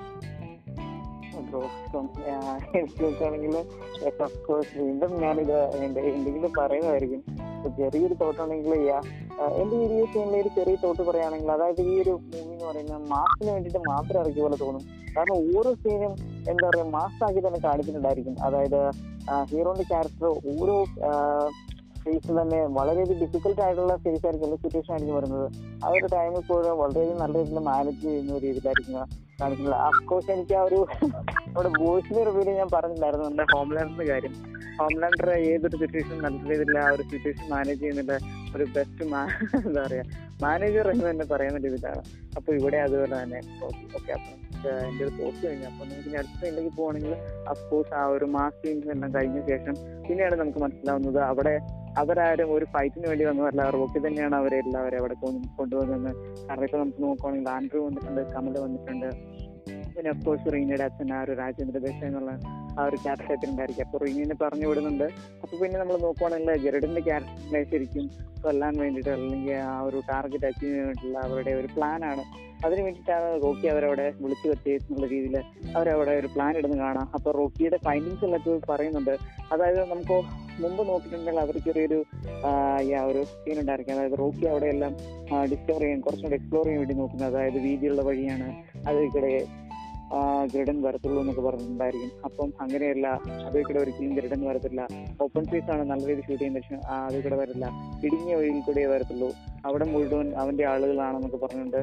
ബ്രോ 1.49 1.61
എനിക്ക് 2.79 3.01
നോക്കുകയാണെങ്കിൽ 3.05 3.55
കോഴ്സ് 4.47 4.73
വീണ്ടും 4.81 5.13
ഞാനിത് 5.25 5.57
എന്തെങ്കിലും 5.87 6.53
പറയുന്നതായിരിക്കും 6.59 7.23
ചെറിയൊരു 7.79 8.15
തോട്ടാണെങ്കിൽ 8.23 8.73
എന്റെ 9.61 9.77
ഈ 9.85 10.01
സീനിലെ 10.13 10.39
ഒരു 10.43 10.51
ചെറിയ 10.57 10.77
തോട്ട് 10.83 11.03
പറയുകയാണെങ്കിൽ 11.09 11.51
അതായത് 11.55 11.81
ഈ 11.91 11.95
ഒരു 12.03 12.13
മൂവി 12.33 12.53
എന്ന് 12.55 12.67
പറയുന്നത് 12.67 13.07
മാസിന് 13.15 13.51
വേണ്ടിയിട്ട് 13.55 13.81
മാത്രം 13.93 14.19
ഇറക്കിയ 14.23 14.43
പോലെ 14.45 14.59
തോന്നും. 14.65 14.83
കാരണം 15.17 15.37
ഓരോ 15.55 15.71
സീനും 15.83 16.13
എന്താ 16.51 16.67
പറയുക 16.69 16.87
മാസാക്കി 16.97 17.41
തന്നെ 17.47 17.61
കാണിക്കുന്നുണ്ടായിരിക്കും 17.67 18.37
അതായത് 18.49 18.81
ഹീറോന്റെ 19.53 19.87
ക്യാരക്ടർ 19.91 20.29
ഓരോ 20.55 20.77
ഫേസ് 22.05 22.33
തന്നെ 22.41 22.61
വളരെയധികം 22.79 23.21
ഡിഫിക്കൽട്ട് 23.25 23.63
ആയിട്ടുള്ള 23.67 23.95
ഫേസ് 24.05 24.25
ആയിരിക്കും 24.27 24.57
സിറ്റുവേഷൻ 24.65 24.93
ആയിരിക്കും 24.95 25.17
വരുന്നത്. 25.19 25.47
ആ 25.85 25.93
ഒരു 25.99 26.09
ടൈമിൽ 26.17 26.43
പോലും 26.51 26.75
വളരെയധികം 26.83 27.21
നല്ല 27.25 27.37
രീതിയിൽ 27.43 27.63
മാനേജ് 27.71 28.03
ചെയ്യുന്ന 28.07 28.33
ഒരു 28.39 28.45
രീതിയിലായിരിക്കും. 28.49 28.99
കാണിക്കുന്നത് 29.39 29.75
അഫ്കോഴ്സ് 29.81 30.31
എനിക്ക് 30.31 30.55
ആ 30.55 30.63
ഒരു 30.63 30.79
നമ്മുടെ 31.47 31.71
ബോയ്സിന്റെ 31.81 32.25
റിവ്യൂൽ 32.25 32.49
ഞാൻ 32.51 32.69
പറഞ്ഞിട്ടുണ്ടായിരുന്നു 32.73 33.25
നമ്മുടെ 33.25 33.47
ഹോംലാൻഡറിന്റെ 33.57 34.05
കാര്യം? 34.05 34.35
ഹോംലാൻഡർ 34.79 35.31
ഏതൊരു 35.31 35.77
സിറ്റുവേഷൻ 35.77 36.41
രീതിയിൽ 36.51 36.79
ആ 36.79 36.91
ഒരു 36.91 37.03
സിറ്റുവേഷൻ 37.03 37.51
മാനേജ് 37.51 37.81
ചെയ്യുന്നില്ല. 37.81 38.15
ഒരു 38.57 38.65
ബെസ്റ്റ് 38.65 39.05
എന്താ 39.67 39.83
പറയാ? 39.87 40.05
മാനേജർ 40.43 40.91
എന്ന് 40.91 41.11
തന്നെ 41.11 41.25
പറയുന്ന 41.25 41.59
രീതിയിലാണ് 41.59 42.03
അപ്പൊ 42.37 42.53
ഇവിടെ 42.55 42.77
അതുപോലെ 42.77 43.17
തന്നെ. 43.23 43.41
ഓക്കെ 43.95 44.13
അപ്പൊ 44.13 44.33
എന്റെ 44.89 45.05
ഒരു 45.05 45.13
പോസ്റ്റ് 45.19 45.47
കഴിഞ്ഞു. 45.49 45.67
അപ്പൊ 45.67 45.85
നമുക്ക് 45.85 46.09
ഇനി 46.09 46.17
അടുത്ത 46.17 46.43
ഇല്ലെങ്കിൽ 46.47 46.75
പോവാണെങ്കിൽ 46.77 47.15
അഫ്കോഴ്സ് 47.49 47.95
ആ 47.95 48.05
ഒരു 48.07 48.25
മാസ് 48.25 48.67
എല്ലാം 48.67 49.13
കഴിഞ്ഞ 49.15 49.41
ശേഷം 49.47 49.75
പിന്നെയാണ് 50.09 50.35
നമുക്ക് 50.35 50.59
മനസ്സിലാവുന്നത് 50.59 51.21
അവിടെ 51.23 51.55
അവരാരും 52.01 52.49
ഒരു 52.53 52.65
ഫൈറ്റിന് 52.65 53.07
വേണ്ടി 53.11 53.25
വന്നതല്ല. 53.25 53.63
റോക്കി 53.71 53.99
തന്നെയാണ് 54.07 54.37
അവരെ 54.37 54.57
എല്ലാവരും 54.57 54.99
അവിടെ 54.99 55.15
കൊണ്ട് 55.15 55.49
കൊണ്ടുവന്നത് 55.59 56.11
കാരണം 56.49 56.65
ഇപ്പൊ 56.65 56.79
നമുക്ക് 56.79 57.03
നോക്കുവാണെങ്കിൽ 57.03 57.51
ആൻഡ്രൂ 57.51 57.81
വന്നിട്ടുണ്ട് 57.87 58.21
കമൽ 58.35 58.59
വന്നിട്ടുണ്ട്. 58.59 59.09
പിന്നെ 59.97 60.11
അഫ്കോഴ്സ് 60.11 60.53
റീനയുടെ 60.55 60.85
അച്ഛൻ 60.85 61.13
ആ 61.13 61.23
ഒരു 61.23 61.33
രാജേന്ദ്ര 61.33 61.79
ദേശ 61.79 62.01
എന്നുള്ള 62.05 62.33
ആ 62.79 62.85
ഒരു 62.85 62.97
ക്യാരക്ടർ 62.97 63.51
ഉണ്ടായിരിക്കും. 63.51 63.85
അപ്പൊ 63.85 63.99
റീനിനെ 64.05 64.37
പറഞ്ഞു 64.43 64.67
വിടുന്നുണ്ട്. 64.67 65.05
അപ്പൊ 65.43 65.55
പിന്നെ 65.63 65.81
നമ്മൾ 65.81 65.97
നോക്കുവാണെങ്കിൽ 65.97 66.63
ഗരുഡിന്റെ 66.65 67.01
ക്യാരക്ടറിനെ 67.01 67.63
ശരിക്കും 67.71 68.07
കൊല്ലാൻ 68.45 68.75
വേണ്ടിയിട്ട് 68.79 69.11
അല്ലെങ്കിൽ 69.11 69.53
ആ 69.53 69.81
ഒരു 69.81 69.99
ടാർഗറ്റ് 70.09 70.47
അച്ചീവ് 70.47 70.71
ചെയ്യാൻ 70.71 70.87
വേണ്ടിയിട്ടുള്ള 70.87 71.19
അവരുടെ 71.27 71.53
ഒരു 71.61 71.69
പ്ലാനാണ് 71.77 72.25
അതിന് 72.67 72.83
വേണ്ടിയിട്ടാണ് 72.83 73.43
റോക്കി 73.43 73.67
അവരവിടെ 73.67 74.13
വിളിച്ചു 74.21 74.49
വരുത്തിയെന്നുള്ള 74.49 75.07
രീതിയിൽ 75.07 75.37
അവരവിടെ 75.77 76.11
ഒരു 76.11 76.27
പ്ലാൻ 76.27 76.53
ഇടുന്ന 76.59 76.77
കാണാം. 76.77 77.11
അപ്പൊ 77.15 77.31
റോക്കിയുടെ 77.31 77.79
ഫൈൻഡിങ്സ് 77.85 78.25
എല്ലാം 78.25 78.61
പറയുന്നുണ്ട്. 78.71 79.15
അതായത് 79.53 79.81
നമുക്ക് 79.91 80.17
മുമ്പ് 80.63 80.83
നോക്കിയിട്ടുണ്ടെങ്കിൽ 80.89 81.41
അവർക്ക് 81.41 81.65
ചെറിയൊരു 81.65 81.99
ഒരു 83.11 83.25
സീൻ 83.25 83.61
ഉണ്ടായിരിക്കും. 83.61 83.95
അതായത് 83.95 84.19
റോക്കി 84.19 84.45
അവിടെ 84.47 84.67
എല്ലാം 84.67 84.93
ഡിസ്കവർ 85.53 85.81
ചെയ്യാൻ 85.81 86.01
കുറച്ചുകൂടി 86.01 86.35
എക്സ്പ്ലോർ 86.35 86.65
ചെയ്യാൻ 86.65 86.81
വേണ്ടി 86.81 86.95
നോക്കുന്നത്. 86.95 87.29
അതായത് 87.35 87.59
വീതിയുള്ള 87.59 88.03
വഴിയാണ്. 88.03 88.49
അതിൽക്കിടെ 88.89 89.33
ഗരുഡൻ 90.55 90.83
വരത്തുള്ളൂ 90.83 91.21
എന്നൊക്കെ 91.21 91.43
പറഞ്ഞിട്ടുണ്ടായിരിക്കും. 91.43 92.11
അപ്പം 92.25 92.53
അങ്ങനെയല്ല 92.61 93.21
അതേക്കിടെ 93.47 93.79
ഒരിക്കലും 93.79 94.15
ഗരുഡൻ 94.15 94.41
വരത്തില്ല. 94.41 94.89
ഓപ്പൺ 95.23 95.45
സ്പേസ് 95.45 95.71
ആണ് 95.71 95.85
നല്ല 95.91 96.07
രീതിയിൽ 96.07 96.27
ഷൂട്ട് 96.27 96.43
ചെയ്യുന്ന 96.43 96.61
പക്ഷേ 96.61 96.77
അതിൽക്കിടെ 96.95 97.37
വരില്ല 97.37 97.67
ഇടുങ്ങിയ 98.05 98.35
വഴിയിൽ 98.35 98.61
കൂടെ 98.61 98.87
വരത്തുള്ളൂ. 98.87 99.33
അവിടെ 99.65 99.85
മുഴുവൻ 99.85 100.35
അവന്റെ 100.35 100.65
ആളുകളാണെന്നൊക്കെ 100.65 101.37
പറഞ്ഞുകൊണ്ട് 101.37 101.81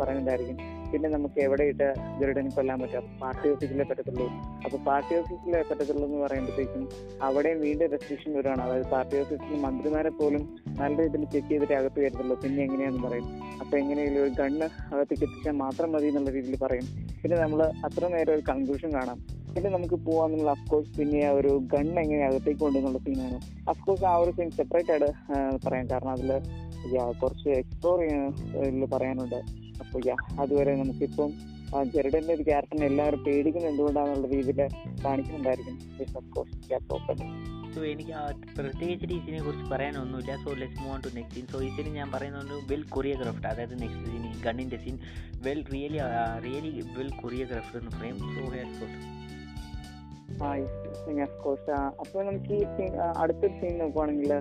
പറയുന്നുണ്ടായിരിക്കും. 0.00 0.83
പിന്നെ 0.94 1.08
നമുക്ക് 1.14 1.38
എവിടെയിട്ട് 1.44 1.86
ഗരുഡനെ 2.18 2.50
കൊല്ലാൻ 2.56 2.78
പറ്റും? 2.82 3.06
പാർട്ടി 3.22 3.46
ഓഫീസിലെ 3.52 3.84
പറ്റത്തുള്ളൂ. 3.90 4.26
അപ്പൊ 4.64 4.76
പാർട്ടി 4.88 5.12
ഓഫീസിലെ 5.20 5.60
പറ്റത്തുള്ളൂ 5.70 6.04
എന്ന് 6.08 6.20
പറയുമ്പോഴത്തേക്കും 6.24 6.84
അവിടെ 7.28 7.52
വീണ്ടും 7.62 7.88
റെസ്ട്രിക്ഷൻ 7.94 8.32
വരുവാണ്. 8.38 8.62
അതായത് 8.66 8.86
പാർട്ടി 8.94 9.16
ഓഫീസിൽ 9.22 9.60
മന്ത്രിമാരെ 9.66 10.12
പോലും 10.20 10.42
നല്ല 10.82 10.96
രീതിയിൽ 11.02 11.24
ചെക്ക് 11.32 11.48
ചെയ്തിട്ട് 11.52 11.74
അകത്ത് 11.80 11.98
കയറ്റത്തുള്ളൂ. 12.02 12.36
പിന്നെ 12.44 12.60
എങ്ങനെയാന്ന് 12.66 13.02
പറയും? 13.06 13.26
അപ്പൊ 13.62 13.74
എങ്ങനെയെങ്കിലും 13.82 14.22
ഒരു 14.26 14.32
ഗണ്ണ് 14.40 14.66
അകത്തേക്ക് 14.92 15.24
എത്തിച്ചാൽ 15.28 15.56
മാത്രം 15.64 15.90
മതി 15.94 16.08
എന്നുള്ള 16.10 16.30
രീതിയിൽ 16.36 16.58
പറയും. 16.66 16.86
പിന്നെ 17.22 17.36
നമ്മൾ 17.44 17.60
അത്ര 17.88 18.04
നേരം 18.14 18.32
ഒരു 18.36 18.44
കൺക്ലൂഷൻ 18.50 18.90
കാണാം. 18.98 19.18
പിന്നെ 19.54 19.68
നമുക്ക് 19.74 19.96
പോവാന്നുള്ള 20.06 20.52
അഫ്കോഴ്സ് 20.56 20.92
പിന്നെ 20.98 21.18
ആ 21.26 21.32
ഒരു 21.40 21.50
ഗൺ 21.74 21.88
എങ്ങനെ 22.02 22.22
അകത്തേക്ക് 22.28 22.60
കൊണ്ടുവന്നുള്ള 22.62 23.00
സീനാണ് 23.04 23.36
അഫ്കോഴ്സ് 23.72 24.06
ആ 24.12 24.14
ഒരു 24.22 24.32
സീൻ 24.38 24.48
സെപ്പറേറ്റ് 24.60 24.92
ആയിട്ട് 24.94 25.10
പറയാം. 25.66 25.86
കാരണം 25.92 26.12
അതിൽ 26.16 26.32
കുറച്ച് 27.20 27.48
എക്സ്പ്ലോർ 27.60 27.98
ചെയ്യാൻ 28.00 28.88
പറയാനുണ്ട്. 28.94 29.38
അപ്പോൾ 29.82 30.00
യാ 30.06 30.16
അതുവരെ 30.40 30.72
നമുക്കിപ്പം 30.82 31.32
ജെറിഡന്റെ 31.94 32.32
ഒരു 32.34 32.44
ക്യാരക്ടറിനെ 32.48 32.86
എല്ലാവരും 32.86 33.20
പേടിക്കുന്നത് 33.24 33.70
എന്തുകൊണ്ടാണെന്നുള്ള 33.70 34.28
രീതിയിൽ 34.34 34.60
കാണിക്കുന്നുണ്ടായിരിക്കും. 35.04 35.76
സോ 37.74 37.80
എനിക്ക് 37.92 38.12
പ്രത്യേകിച്ച് 38.58 39.06
ടീച്ചിനെ 39.10 39.40
കുറിച്ച് 39.44 39.66
പറയാനൊന്നുമില്ല. 39.70 40.32
So 40.44 40.50
let's 40.60 40.80
move 40.80 40.92
on 40.94 41.00
to 41.06 41.10
next 41.16 41.36
scene 41.36 41.46
so 41.52 41.58
ഈ 41.66 41.68
സീൻ 41.76 41.88
ഞാൻ 41.94 42.08
പറയുന്നത് 42.12 42.52
വെൽ 42.72 42.82
കൊറിയോഗ്രാഫ്ഡ് 42.96 43.48
അതായത് 43.52 43.74
next 43.82 44.04
scene 44.10 44.24
ഗണ്ണിന്റെ 44.46 44.78
scene 44.84 44.96
well 45.46 45.60
really 45.72 46.00
really 46.46 46.72
well 46.98 47.10
choreographed 47.22 47.76
എന്ന് 47.80 47.92
പറയും. 47.96 48.18
സോ 48.78 48.84
കോഴ്സ് 51.44 51.72
അപ്പോൾ 52.02 52.20
നമുക്ക് 52.26 52.52
ഈ 52.60 52.62
സീൻ 52.76 52.92
അടുത്തൊരു 53.22 53.54
സീൻ 53.60 53.74
നോക്കുവാണെങ്കിൽ 53.78 54.32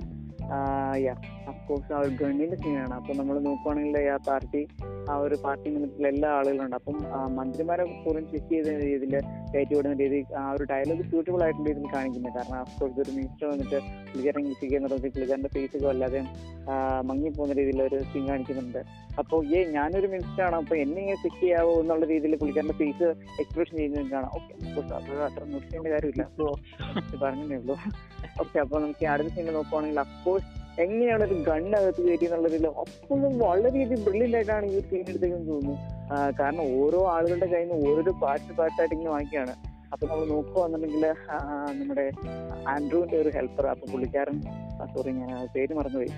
അഫ്കോഴ്സ് 1.48 1.94
ആ 1.94 2.00
ഒരു 2.00 2.10
ഗവൺമെന്റ് 2.10 2.56
സീനാണ് 2.56 2.94
അപ്പൊ 2.94 3.14
നമ്മൾ 3.14 3.40
നോക്കുവാണെങ്കിൽ 3.40 3.98
ആ 3.98 4.18
പാർട്ടി 4.28 4.68
ആ 5.10 5.16
ഒരു 5.18 5.36
പാർട്ടി 5.44 5.70
നിമിത്തത്തിൽ 5.70 6.08
എല്ലാ 6.08 6.30
ആളുകളുണ്ട്. 6.30 6.76
അപ്പം 6.76 6.98
മന്ത്രിമാരെ 7.36 7.86
പോലും 8.06 8.24
ചെക്ക് 8.32 8.50
ചെയ്ത 8.52 8.66
രീതിയിൽ 8.66 9.16
കയറ്റി 9.54 9.76
വിടുന്ന 9.76 9.96
രീതി 9.98 10.20
ആ 10.34 10.52
ഒരു 10.52 10.64
ഡയലോഗ് 10.64 11.02
സ്യൂട്ടബിൾ 11.02 11.44
ആയിട്ടുള്ള 11.44 11.70
രീതിയിൽ 11.70 11.88
കാണിക്കുന്നത് 11.96 12.34
കാരണം 12.34 12.60
അഫ്കോഴ്സ് 12.60 13.00
ഒരു 13.00 13.12
മിനിസ്റ്റർ 13.12 13.48
വന്നിട്ട് 13.48 13.80
പുള്ളിക്കാരൻ 13.80 14.46
ഇരിക്കുക 14.46 14.78
എന്നുള്ളത് 14.78 15.02
പുള്ളിക്കാരന്റെ 15.02 15.50
ഫേസ് 15.50 15.78
ഒക്കെ 15.78 15.88
വല്ലാതെ 15.88 16.22
മങ്ങി 16.22 17.24
മങ്ങിപ്പോകുന്ന 17.24 17.54
രീതിയിൽ 17.54 17.82
ഒരു 17.84 18.04
സീൻ 18.04 18.28
കാണിക്കുന്നുണ്ട്. 18.28 18.82
അപ്പോൾ 19.20 19.46
ഏ 19.46 19.66
ഞാനൊരു 19.66 20.08
മിനിസ്റ്റർ 20.08 20.44
ആണ്. 20.44 20.56
അപ്പൊ 20.56 20.76
എന്നെ 20.76 21.02
ഇങ്ങനെ 21.02 21.18
ചെക്ക് 21.24 21.40
ചെയ്യാവോ? 21.42 21.74
എന്നുള്ള 21.82 22.06
രീതിയിൽ 22.06 22.36
പുള്ളിക്കാരന്റെ 22.36 22.74
ഫേസ് 22.74 23.10
എക്സ്പ്രഷൻ 23.40 23.78
ചെയ്യുന്നത് 23.78 24.12
കാണാം. 24.12 24.32
ഓക്കെ 24.36 24.54
അത് 24.94 25.24
അത്ര 25.24 25.44
നിർത്തേണ്ട 25.44 25.88
കാര്യമില്ല. 25.88 26.26
പറഞ്ഞേ 27.24 27.56
ഉള്ളൂ. 27.56 27.76
ഓക്കെ 28.42 28.58
അപ്പൊ 28.63 28.75
നമുക്ക് 28.84 29.06
അടുത്ത 29.13 29.30
സീനിൽ 29.36 29.56
നോക്കുവാണെങ്കിൽ 29.58 30.00
അഫ്കോഴ്സ് 30.06 30.50
എങ്ങനെയാണ് 30.84 31.24
ഒരു 31.28 31.36
ഗണ്ണകത്ത് 31.48 32.02
കയറ്റി 32.06 32.25
എന്നുള്ളതിൽ 32.28 32.63
അപ്പോഴും 32.84 33.34
വളരെയധികം 33.44 34.00
ബ്രില്യന്റ് 34.06 34.38
ആയിട്ടാണ് 34.38 34.66
ഈ 34.75 34.80
സീൻ 34.88 35.04
എടുത്തേക്കെന്ന് 35.12 35.50
തോന്നുന്നു. 35.52 35.75
കാരണം 36.40 36.63
ഓരോ 36.80 37.00
ആളുകളുടെ 37.16 37.48
കയ്യിൽ 37.52 37.70
നിന്ന് 37.70 37.88
ഓരോരോ 37.90 38.13
പാർട്ട് 38.24 38.54
പാർട്ടായിട്ട് 38.60 38.96
ഇങ്ങനെ 38.96 39.12
വാങ്ങിക്കുകയാണ്. 39.16 39.54
അപ്പൊ 39.94 40.06
നമ്മൾ 40.12 40.25
നോക്കുകയാണെന്നുണ്ടെങ്കിൽ 40.36 41.04
നമ്മുടെ 41.80 42.06
ആൻഡ്രൂവിന്റെ 42.74 43.18
ഒരു 43.24 43.32
ഹെൽപ്പർ 43.36 43.66
അപ്പൊ 43.74 43.86
പുള്ളിക്കാരൻ 43.92 44.38
സോറി 44.94 45.12
ഞാൻ 45.20 45.34
പേര് 45.56 45.74
മറന്നുപോയി. 45.80 46.12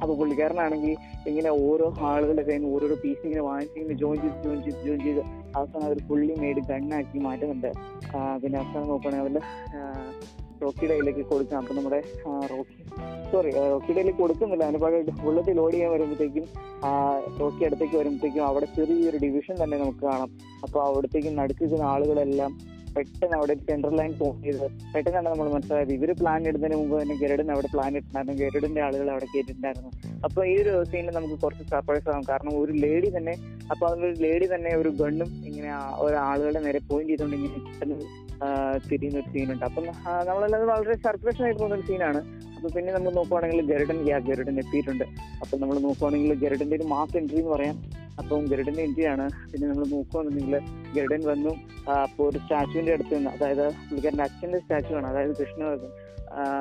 അപ്പൊ 0.00 0.12
പുള്ളിക്കാരനാണെങ്കിൽ 0.20 0.94
ഇങ്ങനെ 1.30 1.50
ഓരോ 1.66 1.86
ആളുകളുടെ 2.08 2.44
കയ്യിൽ 2.48 2.60
നിന്ന് 2.62 2.72
ഓരോരോ 2.76 2.96
പീസ് 3.04 3.22
ഇങ്ങനെ 3.28 3.44
വാങ്ങിച്ച് 3.48 3.78
ഇങ്ങനെ 3.82 3.96
ജോയിൻ 4.02 4.18
ചെയ്ത് 4.24 4.42
ജോയിൻ 4.46 4.58
ചെയ്ത് 4.66 4.82
ജോയിൻ 4.86 5.00
ചെയ്ത് 5.06 5.22
അവസാനം 5.58 5.86
അവർ 5.88 6.00
പുള്ളി 6.08 6.34
മേടി 6.42 6.62
ഗണ്ണാക്കി 6.72 7.20
മാറ്റുന്നുണ്ട്. 7.28 7.70
പിന്നെ 8.42 8.58
അവസാനം 8.62 8.88
നോക്കുകയാണെങ്കിൽ 8.92 9.24
അവരുടെ 9.24 9.42
റോക്കിയുടെ 10.62 10.92
കയ്യിലേക്ക് 10.92 11.24
കൊടുക്കാം. 11.28 11.60
അപ്പൊ 11.62 11.74
നമ്മുടെ 11.74 12.02
റോക്കി 12.52 12.78
സോറി 13.32 13.50
റോക്കിയുടെ 13.50 13.94
കയ്യിലേക്ക് 13.94 14.18
കൊടുക്കുന്നില്ല. 14.18 14.64
അതിന് 14.64 14.80
പകരം 14.82 15.24
ബുള്ളറ്റ് 15.24 15.56
ലോഡ് 15.58 15.74
ചെയ്യാൻ 15.74 15.90
വരുമ്പോഴത്തേക്കും 15.92 16.46
റോക്കി 17.40 17.64
അടുത്തേക്ക് 17.64 17.96
വരുമ്പോഴത്തേക്കും 17.96 18.46
അവിടെ 18.46 18.66
ചെറിയൊരു 18.76 19.16
ഡിവിഷൻ 19.16 19.64
തന്നെ 19.64 19.76
നമുക്ക് 19.78 19.98
കാണാം. 19.98 20.30
അപ്പൊ 20.62 20.80
അവിടത്തേക്ക് 20.82 21.38
നടുക്കുന്ന 21.38 21.82
ആളുകളെല്ലാം 21.82 22.75
പെട്ടെന്ന് 22.96 23.36
അവിടെ 23.38 23.52
ഒരു 23.56 23.62
സെൻട്രൽ 23.68 23.94
ലൈൻ 24.00 24.12
ഫോം 24.20 24.36
ചെയ്ത് 24.44 24.64
പെട്ടെന്നാണ് 24.94 25.28
നമ്മൾ 25.32 25.48
മനസ്സിലായത്. 25.54 25.92
ഇവർ 25.98 26.10
പ്ലാൻ 26.20 26.40
ഇടുന്നതിന് 26.50 26.78
മുമ്പ് 26.80 26.94
തന്നെ 27.00 27.16
ഗരുഡൻ 27.22 27.50
അവിടെ 27.54 27.68
പ്ലാൻ 27.74 27.90
ഇട്ടിട്ടുണ്ടായിരുന്നു. 27.98 28.36
ഗരുഡിന്റെ 28.42 28.82
ആളുകൾ 28.86 29.08
അവിടെ 29.14 29.28
കേട്ടിട്ടുണ്ടായിരുന്നു. 29.34 29.90
അപ്പൊ 30.26 30.40
ഈ 30.52 30.54
ഒരു 30.62 30.72
സീനിൽ 30.90 31.14
നമുക്ക് 31.18 31.36
കുറച്ച് 31.44 31.64
സർപ്രൈസ് 31.74 32.08
ആവും. 32.12 32.24
കാരണം 32.30 32.52
ഒരു 32.62 32.72
ലേഡി 32.84 33.10
തന്നെ 33.16 33.34
അപ്പൊ 33.72 33.84
ഒരു 34.06 34.12
ലേഡി 34.24 34.46
തന്നെ 34.54 34.72
ഒരു 34.80 34.90
ഗണ്ണും 35.02 35.30
ഇങ്ങനെ 35.48 35.70
ഒരു 36.06 36.16
ആളുകളുടെ 36.28 36.62
നേരെ 36.66 36.80
പോയിന്റ് 36.90 37.12
ചെയ്തുകൊണ്ട് 37.12 37.36
ഇങ്ങനെ 37.38 37.62
പെട്ടെന്ന് 37.66 37.98
തിരിയുന്ന 38.88 39.20
ഒരു 39.22 39.30
സീനുണ്ട് 39.34 39.64
അപ്പം 39.68 39.84
നമ്മളെല്ലാം 40.28 40.66
വളരെ 40.72 40.96
സർപ്രൈസ് 41.06 41.40
ആയിട്ട് 41.44 41.60
പോകുന്ന 41.60 41.78
ഒരു 41.78 41.86
സീനാണ് 41.90 42.20
അപ്പൊ 42.56 42.68
പിന്നെ 42.76 42.92
നമ്മൾ 42.92 43.10
നോക്കുവാണെങ്കിൽ 43.10 43.60
ഗരുഡൻ 43.72 44.08
യാ 44.08 44.18
ഗരുഡൻ 44.18 44.58
എത്തിയിട്ടുണ്ട്. 44.58 45.04
അപ്പൊ 45.42 45.58
നമ്മൾ 45.58 45.78
നോക്കുവാണെങ്കിൽ 45.78 46.34
ഗരുഡന്റെ 46.34 46.76
ഒരു 46.76 46.82
മാസ് 46.82 47.16
എൻട്രി 47.16 47.38
എന്ന് 47.38 47.50
പറയാം. 47.50 47.76
അപ്പം 48.18 48.44
ഗരുഡന്റെ 48.44 48.82
എൻട്രി 48.82 49.04
ആണ്. 49.04 49.30
പിന്നെ 49.52 49.68
നമ്മൾ 49.68 49.86
നോക്കുവാണെന്നുണ്ടെങ്കിൽ 49.86 50.58
ഗരുഡൻ 50.96 51.22
വന്നു. 51.26 51.50
അപ്പോൾ 51.50 51.92
അപ്പൊ 51.92 52.30
ഒരു 52.30 52.38
സ്റ്റാച്ചുവിന്റെ 52.38 52.92
അടുത്ത് 52.92 53.16
നിന്ന് 53.16 53.30
അതായത് 53.30 53.66
പുള്ളിക്കാരന്റെ 53.68 54.22
അച്ഛന്റെ 54.22 54.58
സ്റ്റാച്ചു 54.58 54.94
ആണ്. 54.94 55.06
അതായത് 55.06 55.36
കൃഷ്ണ 55.36 55.74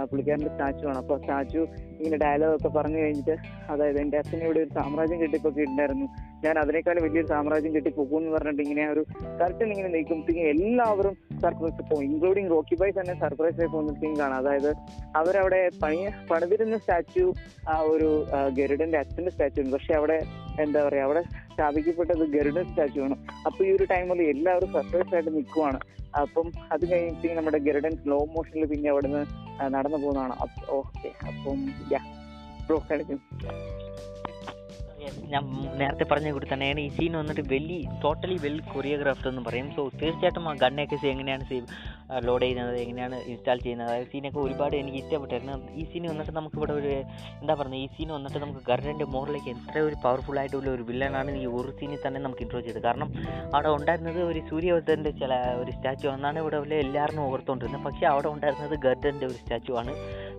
പുള്ളിക്കാരന്റെ 0.04 0.50
സ്റ്റാച്ചു 0.50 0.86
ആണ്. 0.88 0.98
അപ്പൊ 0.98 1.18
സ്റ്റാച്ചു 1.18 1.68
ഇങ്ങനെ 2.00 2.18
ഡയലോഗ് 2.18 2.56
ഒക്കെ 2.56 2.68
പറഞ്ഞു 2.68 2.98
കഴിഞ്ഞിട്ട് 2.98 3.36
അതായത് 3.70 4.00
എന്റെ 4.00 4.18
അച്ഛൻ 4.18 4.40
ഇവിടെ 4.44 4.60
ഒരു 4.60 4.70
സാമ്രാജ്യം 4.74 5.22
കെട്ടിപ്പൊക്കെ 5.22 5.62
ഉണ്ടായിരുന്നു 5.62 6.08
ഞാൻ 6.46 6.60
അതിനേക്കാളും 6.60 7.04
വലിയൊരു 7.04 7.28
സാമ്രാജ്യം 7.28 7.76
കെട്ടിപ്പോകും 7.76 8.18
എന്ന് 8.18 8.32
പറഞ്ഞിട്ട് 8.32 8.62
ഇങ്ങനെ 8.62 8.84
ഒരു 8.90 9.04
കറക്റ്റ് 9.42 9.64
ഇങ്ങനെ 9.64 9.90
നീക്കുമ്പോഴത്തേക്കും 9.90 10.48
എല്ലാവരും 10.48 11.16
സർപ്രൈസ് 11.42 11.82
പോകും. 11.90 12.04
ഇൻക്ലൂഡിങ് 12.04 12.50
റോക്കി 12.50 12.76
ബൈ 12.76 12.90
തന്നെ 13.00 13.14
സർപ്രൈസ് 13.20 13.60
ആയി 13.60 13.68
പോകുന്ന 13.68 13.94
സീൻ 14.00 14.14
കാണാം. 14.20 14.38
അതായത് 14.38 14.72
അവരവിടെ 15.16 15.70
പണി 15.84 16.00
പണിതിരുന്ന 16.32 16.78
സ്റ്റാച്ചു 16.78 17.34
ആ 17.70 17.78
ഒരു 17.94 18.10
ഗരുഡന്റെ 18.60 18.98
അച്ഛന്റെ 18.98 19.32
സ്റ്റാച്ചു 19.32 19.62
ഉണ്ട് 19.62 19.72
പക്ഷെ 19.72 19.94
അവിടെ 19.94 20.20
എന്താ 20.60 20.88
പറയാ 20.88 21.04
അവിടെ 21.04 21.22
സ്ഥാപിക്കപ്പെട്ടത് 21.56 22.24
ഗരുഡൻ 22.38 22.66
സ്റ്റാച്ചു 22.66 23.00
ആണ്. 23.00 23.16
അപ്പൊ 23.46 23.66
ഈ 23.66 23.72
ഒരു 23.72 23.84
ടൈമിൽ 23.84 24.22
എല്ലാവരും 24.22 24.72
സർപ്രൈസ് 24.74 25.14
ആയിട്ട് 25.16 25.36
നിൽക്കുവാണ് 25.36 25.80
അപ്പം 26.22 26.48
അത് 26.72 26.84
കഴിഞ്ഞിട്ട് 26.92 27.38
നമ്മുടെ 27.38 27.58
ഗരുഡൻ 27.58 27.94
സ്ലോ 28.04 28.18
മോഷനിൽ 28.36 28.66
പിന്നെ 28.66 28.90
അവിടുന്ന് 28.90 29.22
നടന്നു 29.76 29.98
പോകുന്നതാണ്. 29.98 30.36
ഓക്കെ. 30.70 31.10
അപ്പം 31.30 31.60
ഞാൻ 35.30 35.44
നേരത്തെ 35.78 36.04
പറഞ്ഞ 36.04 36.32
കൂടി 36.32 36.48
തന്നെയാണ് 36.54 36.80
ഈ 36.80 36.90
സീൻ 36.90 37.18
വന്നിട്ട് 37.18 37.42
വെല്ലി 37.54 37.88
ടോട്ടലി 38.04 38.38
വെൽ 38.38 38.62
കൊറിയോഗ്രാഫ്ഡ് 38.74 39.28
എന്ന് 39.28 39.42
പറയും. 39.42 39.68
സോ 39.76 39.90
തീർച്ചയായിട്ടും 40.02 40.50
ആ 40.50 40.54
ഗണ്ണൊക്കെ 40.54 41.08
എങ്ങനെയാണ് 41.08 41.44
സേവ് 41.44 41.66
ലോഡ് 42.28 42.44
ചെയ്യുന്നത് 42.44 42.78
എങ്ങനെയാണ് 42.82 43.18
ഇൻസ്റ്റാൾ 43.32 43.58
ചെയ്യുന്നത്. 43.66 43.88
അതായത് 43.90 44.10
സീനൊക്കെ 44.12 44.40
ഒരുപാട് 44.46 44.76
എനിക്ക് 44.80 45.00
ഇഷ്ടപ്പെട്ടായിരുന്നു 45.04 45.54
ഈ 45.82 45.86
സീൻ 45.92 46.04
വന്നിട്ട് 46.12 46.34
നമുക്ക് 46.40 46.58
ഇവിടെ 46.60 46.74
ഒരു 46.80 46.92
എന്താ 47.42 47.54
പറയുക 47.60 47.80
ഈ 47.84 47.88
സീൻ 47.96 48.10
വന്നിട്ട് 48.16 48.40
നമുക്ക് 48.44 48.62
ഗർഡന്റെ 48.70 49.08
മോറിലേക്ക് 49.16 49.50
എത്ര 49.56 49.84
ഒരു 49.88 49.98
പവർഫുൾ 50.04 50.40
ആയിട്ടുള്ള 50.42 50.70
ഒരു 50.76 50.84
വില്ലനാണ് 50.90 51.32
ഈ 51.42 51.46
ഒരു 51.60 51.72
സീനിൽ 51.80 52.02
തന്നെ 52.06 52.22
നമുക്ക് 52.26 52.44
ഇൻട്രോ 52.46 52.62
ചെയ്തത്. 52.68 52.84
കാരണം 52.88 53.10
അവിടെ 53.56 53.72
ഉണ്ടായിരുന്നത് 53.78 54.20
ഒരു 54.32 54.42
സൂര്യവധന്റെ 54.52 55.14
ചില 55.22 55.34
ഒരു 55.62 55.74
സ്റ്റാച്ചു 55.78 56.08
എന്നാണ് 56.16 56.40
ഇവിടെ 56.44 56.78
എല്ലാവരും 56.86 57.24
ഓർത്തുകൊണ്ടിരുന്നത് 57.32 57.86
പക്ഷേ 57.88 58.06
അവിടെ 58.14 58.30
ഉണ്ടായിരുന്നത് 58.36 58.76
ഗർഡന്റെ 58.86 59.28
ഒരു 59.32 59.38
സ്റ്റാച്ചു 59.42 59.74
ആണ്. 59.82 59.94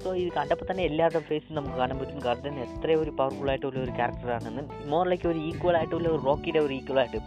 സോ 0.05 0.09
ഇത് 0.23 0.31
കണ്ടപ്പോൾ 0.39 0.67
തന്നെ 0.71 0.83
എല്ലാവരുടെ 0.91 1.23
ഫേസും 1.29 1.55
നമുക്ക് 1.59 1.77
കാണാൻ 1.83 1.97
പറ്റും. 2.01 2.23
ഗർഡൻ 2.29 2.57
എത്ര 2.67 2.91
ഒരു 3.03 3.13
പവർഫുൾ 3.21 3.51
ആയിട്ടുള്ള 3.53 3.79
ഒരു 3.85 3.93
ക്യാരക്ടറാണെന്ന് 3.99 4.65
മോറിലേക്ക് 4.95 5.29
ഒരു 5.35 5.41
ഈക്വൽ 5.51 5.77
ആയിട്ടുള്ള 5.81 6.09
ഒരു 6.15 6.23
റോക്കിയുടെ 6.29 6.63
ഒരു 6.67 6.75
ഈക്വൽ 6.81 7.01
ആയിട്ട്. 7.03 7.21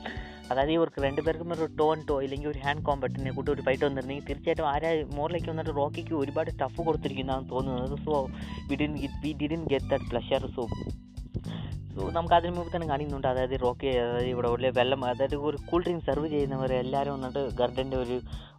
അതായത് 0.50 0.74
ഇവർക്ക് 0.78 1.00
രണ്ടുപേർക്കും 1.08 1.54
ഒരു 1.58 1.68
ടോൺ 1.80 1.98
ടോ 2.10 2.16
ഇല്ലെങ്കിൽ 2.26 2.50
ഒരു 2.54 2.62
ഹാൻഡ് 2.66 2.86
കോമ്പറ്റിനെ 2.88 3.34
കൂട്ടി 3.38 3.52
ഒരു 3.56 3.64
ഫൈറ്റ് 3.68 3.86
വന്നിരുന്നെങ്കിൽ 3.88 4.28
തീർച്ചയായിട്ടും 4.30 4.70
ആരാ 4.74 4.92
മോറിലേക്ക് 5.20 5.50
വന്നിട്ട് 5.54 5.76
റോക്കിക്ക് 5.82 6.16
ഒരുപാട് 6.22 6.52
ടഫ് 6.64 6.82
കൊടുത്തിരിക്കുന്നതാണ് 6.88 7.46
തോന്നുന്നത്. 7.54 7.98
So 8.08 8.14
we 8.72 8.78
didn't 8.84 8.96
we 9.26 9.34
didn't 9.54 9.64
get 9.74 9.90
that 9.94 10.10
pleasure 10.14 10.46
so 10.58 10.66
so 11.94 12.04
നമുക്ക് 12.16 12.36
അതിന് 12.38 12.52
മുമ്പ് 12.58 12.72
തന്നെ 12.74 12.88
കാണിക്കുന്നുണ്ട്. 12.90 13.28
അതായത് 13.32 13.56
റോക്കി 13.64 13.88
അതായത് 14.02 14.28
ഇവിടെ 14.34 14.50
ഉള്ള 14.56 14.70
വെള്ളം 14.78 15.02
അതായത് 15.08 15.36
ഒരു 15.48 15.58
കൂൾ 15.70 15.82
ഡ്രിങ്ക് 15.86 16.06
സെർവ് 16.08 16.28
ചെയ്യുന്നവർ 16.34 16.72
എല്ലാവരും 16.82 17.14
വന്നിട്ട് 17.16 17.42
ഗർഡന്റെ 17.60 17.98
ഒരു 18.04 18.18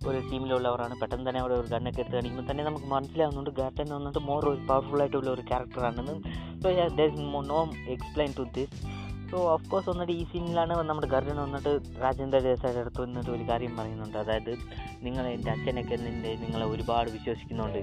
ഒരു 0.09 0.19
ടീമിലുള്ളവരാണ് 0.31 0.95
പെട്ടെന്ന് 1.01 1.27
തന്നെ 1.29 1.41
അവിടെ 1.43 1.55
ഒരു 1.61 1.69
ഗണ്ണൊക്കെ 1.75 2.01
എടുത്ത് 2.03 2.17
കാണിക്കുമ്പോൾ 2.17 2.47
തന്നെ 2.51 2.65
നമുക്ക് 2.69 2.89
മനസ്സിലാവുന്നുണ്ട് 2.95 3.53
ഗർഡൻ 3.61 3.89
വന്നിട്ട് 3.99 4.23
മോർ 4.31 4.45
ഒരു 4.53 4.61
പവർഫുൾ 4.71 5.03
ആയിട്ടുള്ള 5.05 5.31
ഒരു 5.37 5.45
ക്യാരക്ടറാണെന്ന് 5.51 6.17
so 6.63 7.43
no 7.53 7.61
explain 7.97 8.33
to 8.39 8.47
this 8.59 8.81
so 9.31 9.53
of 9.53 9.71
course 9.71 9.89
വന്നിട്ട് 9.89 10.13
ഈ 10.13 10.25
സീനിലാണ് 10.25 10.89
നമ്മുടെ 10.89 11.07
ഗർജൻ 11.07 11.37
വന്നിട്ട് 11.37 11.81
രാജേന്ദ്ര 12.03 12.39
ദേശായിയുടെ 12.39 12.81
അടുത്ത് 12.81 13.01
വന്നിട്ട് 13.01 13.31
ഒരു 13.31 13.49
കാര്യം 13.49 13.77
പറയുന്നുണ്ട്. 13.77 14.19
അതായത് 14.19 14.59
നിങ്ങൾ 15.03 15.27
എന്റെ 15.27 15.51
അച്ഛനൊക്കെ 15.51 15.97
നിന്റെ 15.97 16.37
നിങ്ങളെ 16.37 16.67
ഒരുപാട് 16.67 17.11
വിശ്വസിക്കുന്നുണ്ട്. 17.11 17.79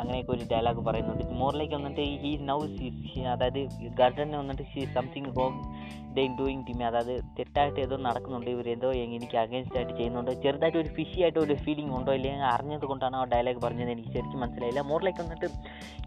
അങ്ങനെയൊക്കെ 0.00 0.32
ഒരു 0.36 0.44
ഡയലോഗ് 0.52 0.82
പറയുന്നുണ്ട്. 0.88 1.24
മോറിലേക്ക് 1.40 1.74
വന്നിട്ട് 1.78 2.04
ഹി 2.22 2.32
നൗ 2.50 2.60
അതായത് 3.34 3.60
ഗാർഡനെ 4.00 4.38
വന്നിട്ട് 4.42 4.66
she 4.72 4.84
something 4.96 5.32
wrong 5.38 5.60
they 6.16 6.22
doing 6.38 6.64
team 6.68 6.80
അതായത് 6.86 7.12
തെറ്റായിട്ട് 7.36 7.78
ഏതോ 7.84 7.96
നടക്കുന്നുണ്ട് 8.06 8.48
ഇവർ 8.54 8.66
ഏതോ 8.72 8.88
എനിക്ക് 9.02 9.36
അഗേൻസ്റ്റ് 9.42 9.76
ആയിട്ട് 9.78 9.94
ചെയ്യുന്നുണ്ട്. 9.98 10.32
ചെറുതായിട്ട് 10.42 10.78
ഒരു 10.82 10.90
ഫിഷി 10.96 11.18
ആയിട്ട് 11.24 11.38
ഒരു 11.44 11.54
ഫീലിംഗ് 11.64 11.94
ഉണ്ടോ 11.98 12.12
ഇല്ലെങ്കിൽ 12.18 12.46
അറിഞ്ഞത് 12.54 12.84
കൊണ്ടാണ് 12.90 13.16
ആ 13.20 13.22
ഡയലോഗ് 13.32 13.60
പറഞ്ഞത് 13.64 13.92
എനിക്ക് 13.94 14.10
ശരിക്കും 14.16 14.40
മനസ്സിലായില്ല. 14.44 14.82
മോറിലേക്ക് 14.90 15.20
വന്നിട്ട് 15.24 15.48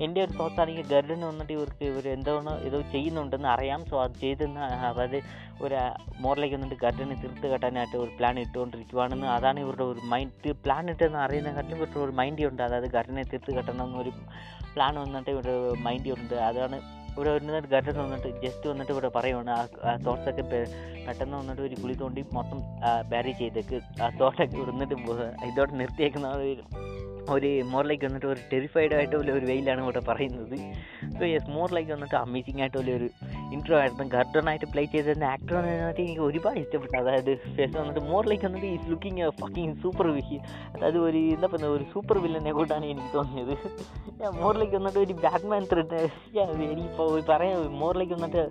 എന്റെ 0.05 0.19
ഒരു 0.25 0.33
തോട്ട്സ് 0.39 0.61
ആണെങ്കിൽ 0.63 0.85
ഗർഡന് 0.93 1.25
വന്നിട്ട് 1.31 1.53
ഇവർക്ക് 1.57 1.85
ഇവർ 1.91 2.07
എന്തോന്ന് 2.15 2.53
ഏതോ 2.67 2.81
ചെയ്യുന്നുണ്ടെന്ന് 2.93 3.49
അറിയാം. 3.55 3.81
സോ 3.91 3.95
അത് 4.03 4.15
ചെയ്തെന്ന് 4.25 4.61
അതായത് 4.89 5.19
ഒരു 5.65 5.75
മോറിലേക്ക് 6.23 6.55
വന്നിട്ട് 6.57 6.77
ഗർഡനെ 6.85 7.15
തീർത്ത് 7.23 7.47
കെട്ടാനായിട്ട് 7.53 7.97
ഒരു 8.03 8.11
പ്ലാൻ 8.19 8.35
ഇട്ടുകൊണ്ടിരിക്കുവാണെന്ന് 8.45 9.27
അതാണ് 9.37 9.59
ഇവരുടെ 9.65 9.85
ഒരു 9.91 10.01
മൈൻഡ് 10.13 10.53
പ്ലാൻ 10.65 10.85
ഇട്ടെന്ന് 10.93 11.19
അറിയുന്നതിനെക്കാട്ടിലും 11.25 11.79
ഇവരുടെ 11.81 11.99
ഒരു 12.05 12.15
മൈൻഡ് 12.21 12.47
ഉണ്ട്. 12.51 12.63
അതായത് 12.67 12.89
ഗർഡനെ 12.95 13.23
തീർത്ത് 13.31 13.44
കെട്ടണം 13.51 13.85
എന്നൊരു 13.85 14.09
പ്ലാൻ 14.75 14.95
വന്നിട്ട് 14.95 15.29
ഇവിടെ 15.29 15.73
മൈൻഡ് 15.79 16.11
ഉണ്ട് 16.11 16.33
അതാണ് 16.33 16.81
ഇവിടെ 17.17 17.35
വന്നിട്ട് 17.35 17.67
ഗർഡൻ 17.67 17.99
വന്നിട്ട് 17.99 18.41
ജസ്റ്റ് 18.41 18.69
വന്നിട്ട് 18.69 18.91
ഇവിടെ 18.91 19.07
പറയുവാണ്. 19.07 19.49
ആ 19.49 19.67
പെ- 20.41 20.67
പെട്ടെന്ന് 21.07 21.37
വന്നിട്ട് 21.37 21.61
ഒരു 21.61 21.75
കുളി 21.75 21.93
തോണ്ടി 21.93 22.25
മൊത്തം 22.33 22.61
ബാരി 23.09 23.31
ചെയ്തേക്ക്. 23.31 24.03
ആ 24.03 24.09
തോട്ടൊക്കെ 24.09 24.57
വന്നിട്ട് 24.57 24.95
ഇതോടെ 25.45 25.71
നിർത്തിയേക്കുന്ന 25.71 26.27
ഒരു 27.33 27.63
മോറിലേക്ക് 27.63 28.05
വന്നിട്ട് 28.05 28.25
ഒരു 28.25 28.41
ടെറിഫൈഡ് 28.53 28.93
ആയിട്ട് 28.95 29.15
ആയിട്ടുള്ള 29.15 29.37
ഒരു 29.39 29.45
വെയിലാണ് 29.45 29.81
ഇവിടെ 29.81 29.99
പറയുന്നത്. 29.99 30.55
സോ 31.17 31.25
യെസ് 31.25 31.49
മോറിലേക്ക് 31.49 31.91
വന്നിട്ട് 31.91 32.15
അമേസിംഗ് 32.15 32.61
ആയിട്ടുള്ള 32.61 32.91
ഒരു 32.99 33.09
ഇൻട്രോ 33.55 33.79
ആയിരുന്നു. 33.79 34.05
ഗർഡനായിട്ട് 34.15 34.65
പ്ലേ 34.65 34.85
ചെയ്തിരുന്ന 34.85 35.23
ആക്ടർ 35.23 35.55
വന്നിട്ട് 35.55 36.01
എനിക്ക് 36.01 36.21
ഒരുപാട് 36.21 36.59
ഇഷ്ടപ്പെട്ടു. 36.59 36.97
അതായത് 36.97 37.31
ശേഷം 37.57 37.77
വന്നിട്ട് 37.81 37.99
മോറിലേക്ക് 37.99 38.45
വന്നിട്ട് 38.45 38.67
ഈസ് 38.67 38.89
ലുക്കിംഗ് 38.91 39.29
ഫക്കിങ് 39.41 39.75
സൂപ്പർ 39.83 40.07
അതായത് 40.75 40.97
ഒരു 40.97 41.17
എന്താ 41.17 41.47
പറയുക 41.47 41.71
ഒരു 41.77 41.85
സൂപ്പർ 41.93 42.17
വില്ലനെ 42.17 42.51
കൂട്ടാണ് 42.51 42.85
എനിക്ക് 42.85 43.17
തോന്നിയത്. 43.17 43.55
ഞാൻ 44.21 44.31
മോറിലേക്ക് 44.41 44.75
വന്നിട്ട് 44.75 44.99
ഒരു 44.99 45.13
ബാറ്റ്മാൻ 45.25 45.63
ത്രെഡ് 45.73 46.01
എനിക്കിപ്പോൾ 46.69 47.21
പറയാം. 47.29 47.77
മോറിലേക്ക് 47.83 48.13
വന്നിട്ട് 48.13 48.43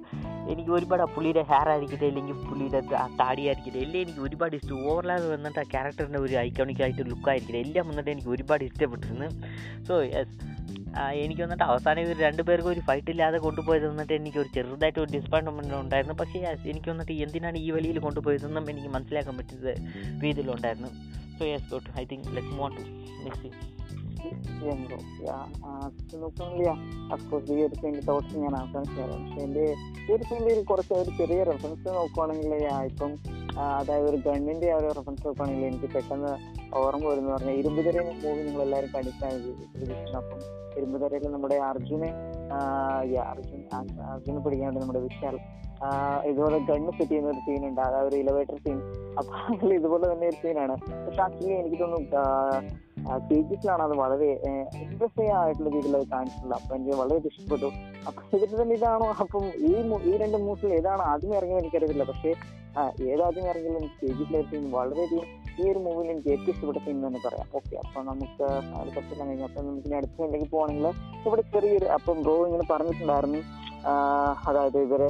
എനിക്ക് 0.52 0.70
ഒരുപാട് 0.70 1.02
ആ 1.02 1.06
പുള്ളിയുടെ 1.14 1.42
ഹെയർ 1.50 1.68
ആയിരിക്കട്ടെ 1.68 2.06
അല്ലെങ്കിൽ 2.06 2.34
പുള്ളിയുടെ 2.48 2.80
താടി 3.20 3.42
ആയിരിക്കട്ടെ 3.48 3.78
എല്ലാം 3.78 4.00
എനിക്ക് 4.02 4.20
ഒരുപാട് 4.20 4.56
ഇഷ്ടം. 4.56 4.86
ഓവർലാപ്പ് 4.90 5.28
വന്നിട്ട് 5.34 5.60
ആ 5.62 5.66
ക്യാരക്ടറിന്റെ 5.74 6.18
ഒരു 6.18 6.34
ഐക്കോണിക് 6.34 6.82
ആയിട്ട് 6.82 7.02
ലുക്ക് 7.10 7.28
ആയിരിക്കട്ടെ 7.30 7.60
എല്ലാം 7.66 7.88
വന്നിട്ട് 7.88 8.10
എനിക്ക് 8.10 8.28
ഒരുപാട് 8.28 8.63
ഇഷ്ടപ്പെട്ടിരുന്നു. 8.68 9.28
സോ 9.88 9.96
യെസ് 10.14 10.36
എനിക്ക് 11.22 11.42
വന്നിട്ട് 11.42 11.64
അവസാനം 11.64 12.00
ഇവർ 12.04 12.16
രണ്ടുപേർക്കും 12.24 12.70
ഒരു 12.72 12.82
ഫൈറ്റ് 12.88 13.10
ഇല്ലാതെ 13.14 13.38
കൊണ്ടുപോയത് 13.46 13.86
വന്നിട്ട് 13.88 14.12
എനിക്ക് 14.20 14.38
ഒരു 14.42 14.50
ചെറുതായിട്ട് 14.56 15.00
ഒരു 15.04 15.10
ഡിസപ്പോയിൻമെന്റ് 15.16 15.74
ഉണ്ടായിരുന്നു. 15.82 16.16
പക്ഷേ 16.20 16.40
യെസ് 16.46 16.66
എനിക്ക് 16.72 16.90
വന്നിട്ട് 16.92 17.12
എന്തിനാണ് 17.26 17.58
ഈ 17.66 17.70
വലിയിൽ 17.78 17.98
കൊണ്ടുപോയതെന്നും 17.98 18.70
എനിക്ക് 18.70 18.90
മനസ്സിലാക്കാൻ 18.96 19.36
പറ്റിയത് 19.40 19.72
രീതിയിലുണ്ടായിരുന്നു. 20.24 20.90
So 21.38 21.44
yes 21.52 21.70
got 21.70 21.90
I 22.00 22.04
think 22.12 22.28
let's 22.36 22.56
move 22.60 22.72
to 22.78 22.84
next 23.24 23.73
ചെയ്യാൻ 24.24 24.78
നോക്കുന്നില്ല 26.16 26.70
അഫ്കോഴ്സ് 27.14 27.52
ഈ 27.52 27.62
ഒരു 27.66 27.76
സീന്റെ 27.80 28.02
തോട്ട്സ് 28.08 28.42
ഞാൻ 28.44 28.54
ചെയ്യാം 28.88 29.12
പക്ഷേ 29.14 29.40
എന്റെ 29.44 29.64
ഈ 30.02 30.12
ഒരു 30.14 30.24
ഒരു 30.48 30.62
കുറച്ച് 30.70 30.94
ഒരു 30.94 31.12
ചെറിയ 31.18 31.40
റെഫറൻസ് 31.44 31.88
നോക്കുവാണെങ്കിൽ 31.96 32.52
ഇപ്പം 32.88 33.12
അതായത് 33.74 34.06
ഒരു 34.10 34.18
ഗണ്ണിന്റെ 34.24 34.68
ആ 34.70 34.78
ഒരു 34.80 34.88
റെഫറൻസ് 34.90 35.24
നോക്കുകയാണെങ്കിൽ 35.26 35.66
എനിക്ക് 35.66 35.88
പെട്ടെന്ന് 35.94 36.32
ഓർമ്മ 36.78 37.04
വരുന്നു 37.10 37.30
പറഞ്ഞാൽ 37.34 37.56
ഇരുമ്പുതര 37.60 37.96
മൂവി 38.22 38.40
നിങ്ങൾ 38.46 38.62
എല്ലാവരും 38.62 38.90
കണ്ടിട്ടാണ് 38.94 39.52
അപ്പം 40.20 40.40
ഇരുമ്പുതരയിൽ 40.78 41.26
നമ്മുടെ 41.32 41.56
അർജുനെ 41.66 42.08
അർജുൻ 43.24 43.60
അർജുനെ 44.08 44.40
പിടിക്കാണ്ട് 44.46 44.80
നമ്മുടെ 44.80 45.02
വിശാൽ 45.04 45.36
ഇതുപോലെ 46.28 46.58
ഗണ്ണ് 46.68 46.90
സെറ്റ് 46.90 47.08
ചെയ്യുന്ന 47.08 47.30
ഒരു 47.30 47.40
സീൻ 47.46 47.62
ഉണ്ട്. 47.68 47.80
അതായത് 47.80 48.08
ഒരു 48.08 48.16
ഇലവേറ്റർ 48.22 48.58
സീൻ 48.64 48.78
അപ്പൊ 49.18 49.32
ഇതുപോലെ 49.76 50.04
തന്നെ 50.12 50.26
ഒരു 50.26 50.38
സീനാണ് 50.42 50.74
പക്ഷെ 50.98 51.22
ആക്ച്വലി 51.22 51.54
എനിക്ക് 51.54 51.78
തോന്നുന്നു 51.82 52.20
കേജിസിലാണ് 53.28 53.82
അത് 53.86 53.94
വളരെ 54.02 54.28
ഇൻട്രസ്റ്റിംഗ് 54.82 55.32
ആയിട്ടുള്ള 55.40 55.70
രീതിയിൽ 55.76 55.96
അത് 56.00 56.06
കാണിച്ചിട്ടുള്ളത്. 56.14 56.58
അപ്പൊ 56.60 56.74
എനിക്ക് 56.76 56.96
വളരെ 57.02 57.28
ഇഷ്ടപ്പെട്ടു. 57.30 57.70
അപ്പൊ 58.08 58.20
ഇതിന് 58.36 58.56
തന്നെ 58.60 58.74
ഇതാണോ? 58.80 59.08
അപ്പം 59.24 59.46
ഈ 59.68 59.72
ഈ 60.10 60.12
രണ്ട് 60.22 60.38
മൂസിൽ 60.46 60.74
ഏതാണ് 60.80 61.02
ആദ്യം 61.12 61.34
ഇറങ്ങിയത് 61.38 61.62
എനിക്കറിയത്തില്ല. 61.62 62.06
പക്ഷേ 62.12 62.32
ഏതാദ്യം 63.14 63.44
ഇറങ്ങിയാലും 63.50 63.80
എനിക്ക് 63.80 63.98
കേജിസിലെ 64.04 64.40
സീൻ 64.50 64.64
വളരെയധികം 64.76 65.26
ഈ 65.58 65.64
ഒരു 65.72 65.80
മൂവിയിൽ 65.84 66.08
എനിക്ക് 66.12 66.30
ഏറ്റവും 66.34 66.52
ഇഷ്ടപ്പെട്ട 66.54 66.80
സീൻ 66.86 66.96
തന്നെ 67.06 67.20
പറയാം. 67.26 67.46
ഓക്കെ 67.58 67.74
അപ്പൊ 67.82 67.98
നമുക്ക് 68.10 68.46
കുറച്ചെല്ലാം 68.94 69.28
കഴിഞ്ഞു 69.28 69.46
അപ്പൊ 69.48 69.60
നമുക്ക് 69.66 69.86
ഇനി 69.88 69.96
അടുത്ത 70.00 70.16
സീനിലേക്ക് 70.20 70.48
പോവാണെങ്കിൽ 70.54 70.88
ഇവിടെ 71.26 71.44
ചെറിയൊരു 71.54 71.88
അപ്പം 71.98 72.18
ബ്രോ 72.24 72.36
ഇങ്ങനെ 72.48 72.66
പറഞ്ഞിട്ടുണ്ടായിരുന്നു. 72.72 73.42
അതായത് 74.48 74.78
ഇവർ 74.86 75.02